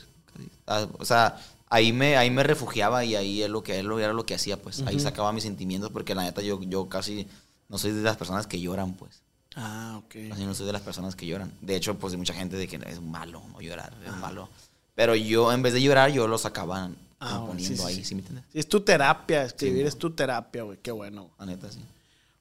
Ah, 0.66 0.86
O 0.98 1.04
sea, 1.04 1.40
ahí 1.68 1.92
me, 1.92 2.16
ahí 2.16 2.30
me 2.30 2.42
refugiaba 2.42 3.04
y 3.04 3.16
ahí 3.16 3.42
es 3.42 3.50
lo 3.50 3.62
que, 3.62 3.78
era 3.78 4.12
lo 4.12 4.26
que 4.26 4.34
hacía, 4.34 4.60
pues. 4.60 4.82
Ahí 4.82 5.00
sacaba 5.00 5.32
mis 5.32 5.42
sentimientos 5.42 5.90
porque 5.90 6.14
la 6.14 6.22
neta 6.22 6.42
yo, 6.42 6.62
yo 6.62 6.88
casi 6.88 7.26
no 7.68 7.78
soy 7.78 7.92
de 7.92 8.02
las 8.02 8.16
personas 8.16 8.46
que 8.46 8.60
lloran, 8.60 8.94
pues. 8.94 9.22
Ah, 9.56 10.00
ok. 10.04 10.14
Así 10.32 10.44
no 10.44 10.54
soy 10.54 10.66
de 10.66 10.72
las 10.72 10.82
personas 10.82 11.16
que 11.16 11.26
lloran. 11.26 11.50
De 11.60 11.74
hecho, 11.74 11.94
pues 11.98 12.12
hay 12.12 12.18
mucha 12.18 12.34
gente 12.34 12.56
de 12.56 12.68
que 12.68 12.76
es 12.86 13.00
malo 13.00 13.42
no 13.52 13.60
llorar, 13.60 13.92
es 14.06 14.14
malo. 14.18 14.48
Pero 14.94 15.14
yo, 15.14 15.52
en 15.52 15.62
vez 15.62 15.72
de 15.72 15.82
llorar, 15.82 16.10
yo 16.12 16.28
lo 16.28 16.38
sacaba 16.38 16.90
Ah, 17.18 17.42
poniendo 17.46 17.82
sí, 17.82 17.88
ahí, 17.88 17.94
sí. 17.96 18.04
¿sí 18.04 18.14
me 18.14 18.20
entiendes? 18.20 18.44
Es 18.52 18.68
tu 18.68 18.80
terapia, 18.80 19.42
escribir 19.44 19.82
Sí, 19.82 19.88
es 19.88 19.96
tu 19.98 20.10
terapia, 20.10 20.62
güey. 20.64 20.78
Qué 20.82 20.90
bueno. 20.92 21.22
güey. 21.22 21.32
La 21.38 21.46
neta, 21.46 21.72
sí. 21.72 21.80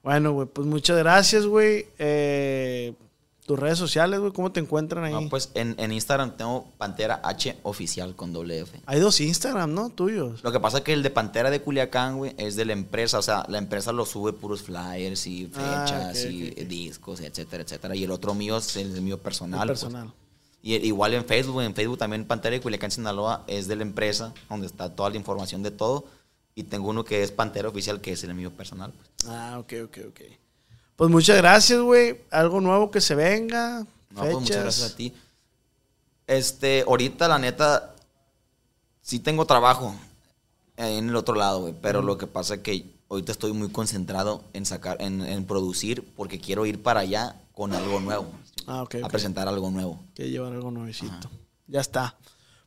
Bueno, 0.04 0.34
güey, 0.34 0.48
pues 0.50 0.68
muchas 0.68 0.98
gracias, 0.98 1.46
güey. 1.46 1.88
Eh, 1.98 2.94
tus 3.46 3.60
redes 3.60 3.78
sociales, 3.78 4.20
güey, 4.20 4.32
¿cómo 4.32 4.52
te 4.52 4.60
encuentran 4.60 5.04
ahí? 5.04 5.14
No, 5.14 5.30
pues 5.30 5.52
en, 5.54 5.76
en 5.78 5.92
Instagram 5.92 6.36
tengo 6.36 6.66
Pantera 6.80 7.22
H 7.24 7.58
oficial 7.64 8.16
con 8.16 8.34
doble 8.34 8.60
F. 8.62 8.82
Hay 8.88 9.00
dos 9.00 9.22
Instagram, 9.22 9.74
¿no? 9.74 9.90
Tuyos. 9.90 10.44
Lo 10.44 10.52
que 10.52 10.60
pasa 10.60 10.80
es 10.80 10.84
que 10.84 10.94
el 10.94 11.04
de 11.04 11.12
Pantera 11.12 11.52
de 11.52 11.62
Culiacán, 11.62 12.18
güey, 12.18 12.34
es 12.38 12.56
de 12.56 12.66
la 12.66 12.74
empresa. 12.74 13.20
O 13.20 13.22
sea, 13.22 13.46
la 13.48 13.60
empresa 13.60 13.92
lo 13.92 14.06
sube 14.06 14.34
puros 14.34 14.64
flyers 14.64 15.28
y 15.28 15.50
Ah, 15.56 15.86
fechas 15.86 16.26
y 16.26 16.50
discos, 16.66 17.20
etcétera, 17.22 17.62
etcétera. 17.64 17.96
Y 17.96 18.04
el 18.04 18.12
otro 18.12 18.34
mío 18.34 18.58
es 18.58 18.76
el 18.78 19.00
mío 19.02 19.20
personal. 19.20 19.62
El 19.62 19.68
pues. 19.68 19.80
personal. 19.82 20.12
Y 20.64 20.74
el- 20.74 20.84
igual 20.86 21.14
en 21.14 21.24
Facebook, 21.26 21.62
en 21.62 21.76
Facebook 21.76 22.00
también 22.00 22.26
Pantera 22.26 22.56
de 22.56 22.62
Culiacán, 22.62 22.90
Sinaloa, 22.90 23.44
es 23.46 23.68
de 23.68 23.76
la 23.76 23.84
empresa, 23.84 24.34
donde 24.50 24.66
está 24.66 24.90
toda 24.96 25.12
la 25.12 25.18
información 25.18 25.62
de 25.62 25.70
todo. 25.70 26.06
Y 26.56 26.64
tengo 26.64 26.90
uno 26.90 27.04
que 27.04 27.22
es 27.22 27.32
Pantera 27.32 27.70
Oficial, 27.70 28.02
que 28.02 28.14
es 28.14 28.24
el 28.24 28.34
mío 28.34 28.50
personal. 28.50 28.92
pues. 28.92 29.28
Ah, 29.30 29.58
ok, 29.60 29.74
ok, 29.86 29.98
ok. 30.10 30.22
Pues 30.96 31.10
muchas 31.12 31.38
gracias, 31.38 31.80
güey. 31.80 32.22
Algo 32.32 32.62
nuevo 32.62 32.92
que 32.92 33.02
se 33.02 33.16
venga. 33.16 33.86
No, 34.10 34.22
fechas. 34.22 34.32
pues 34.32 34.36
muchas 34.36 34.62
gracias 34.64 34.92
a 34.92 34.96
ti. 34.96 35.14
Este, 36.28 36.84
ahorita 36.88 37.28
la 37.28 37.38
neta, 37.38 37.96
sí 39.02 39.20
tengo 39.20 39.46
trabajo 39.46 39.96
en 40.78 41.10
el 41.10 41.16
otro 41.16 41.36
lado, 41.36 41.62
güey. 41.62 41.76
Pero 41.82 42.02
lo 42.02 42.18
que 42.18 42.28
pasa 42.28 42.56
es 42.56 42.60
que 42.62 42.86
ahorita 43.10 43.32
estoy 43.32 43.54
muy 43.54 43.70
concentrado 43.70 44.44
en 44.54 44.66
sacar, 44.66 45.02
en, 45.02 45.22
en 45.22 45.46
producir, 45.46 46.04
porque 46.16 46.40
quiero 46.40 46.66
ir 46.66 46.82
para 46.82 47.02
allá 47.02 47.36
con 47.54 47.74
algo 47.74 48.00
nuevo. 48.00 48.28
Ah, 48.68 48.84
ok, 48.84 48.96
A 49.04 49.08
presentar 49.10 49.48
algo 49.48 49.70
nuevo. 49.70 50.00
Que 50.14 50.30
llevar 50.30 50.54
algo 50.54 50.72
nuevecito. 50.72 51.30
Ya 51.68 51.82
está. 51.82 52.16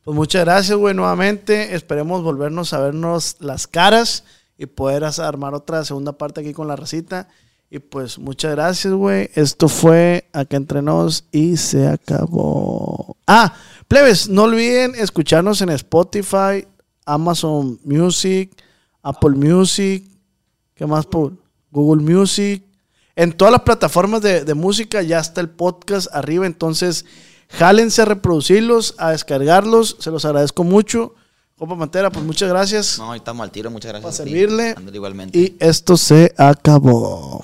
Pues 0.03 0.15
muchas 0.15 0.45
gracias, 0.45 0.77
güey, 0.77 0.95
nuevamente. 0.95 1.75
Esperemos 1.75 2.23
volvernos 2.23 2.73
a 2.73 2.79
vernos 2.79 3.35
las 3.39 3.67
caras 3.67 4.23
y 4.57 4.65
poder 4.65 5.03
armar 5.03 5.53
otra 5.53 5.83
segunda 5.83 6.13
parte 6.13 6.41
aquí 6.41 6.53
con 6.53 6.67
la 6.67 6.75
racita. 6.75 7.27
Y 7.71 7.77
pues 7.77 8.17
muchas 8.17 8.51
gracias, 8.51 8.91
güey. 8.93 9.29
Esto 9.35 9.69
fue 9.69 10.27
Acá 10.33 10.57
Entre 10.57 10.81
Nos 10.81 11.25
y 11.31 11.55
se 11.57 11.87
acabó. 11.87 13.15
Ah, 13.27 13.53
plebes, 13.87 14.27
no 14.27 14.43
olviden 14.43 14.95
escucharnos 14.95 15.61
en 15.61 15.69
Spotify, 15.69 16.67
Amazon 17.05 17.79
Music, 17.83 18.51
Apple 19.03 19.35
Music, 19.35 20.03
¿qué 20.73 20.87
más 20.87 21.05
por? 21.05 21.33
Google 21.69 22.01
Music. 22.01 22.63
En 23.15 23.33
todas 23.33 23.51
las 23.51 23.61
plataformas 23.61 24.21
de, 24.21 24.43
de 24.45 24.53
música 24.55 25.03
ya 25.03 25.19
está 25.19 25.39
el 25.39 25.49
podcast 25.49 26.07
arriba, 26.11 26.47
entonces 26.47 27.05
jálense 27.49 28.01
a 28.01 28.05
reproducirlos, 28.05 28.95
a 28.97 29.11
descargarlos, 29.11 29.97
se 29.99 30.09
los 30.09 30.25
agradezco 30.25 30.63
mucho. 30.63 31.13
Copa 31.55 31.75
Mantera, 31.75 32.09
pues 32.09 32.25
muchas 32.25 32.49
gracias. 32.49 32.97
No, 32.97 33.13
estamos 33.13 33.43
al 33.43 33.51
tiro, 33.51 33.69
muchas 33.69 33.91
gracias. 33.91 34.17
Para 34.17 34.25
servirle. 34.25 34.75
Igualmente. 34.91 35.37
Y 35.37 35.57
esto 35.59 35.97
se 35.97 36.33
acabó. 36.37 37.43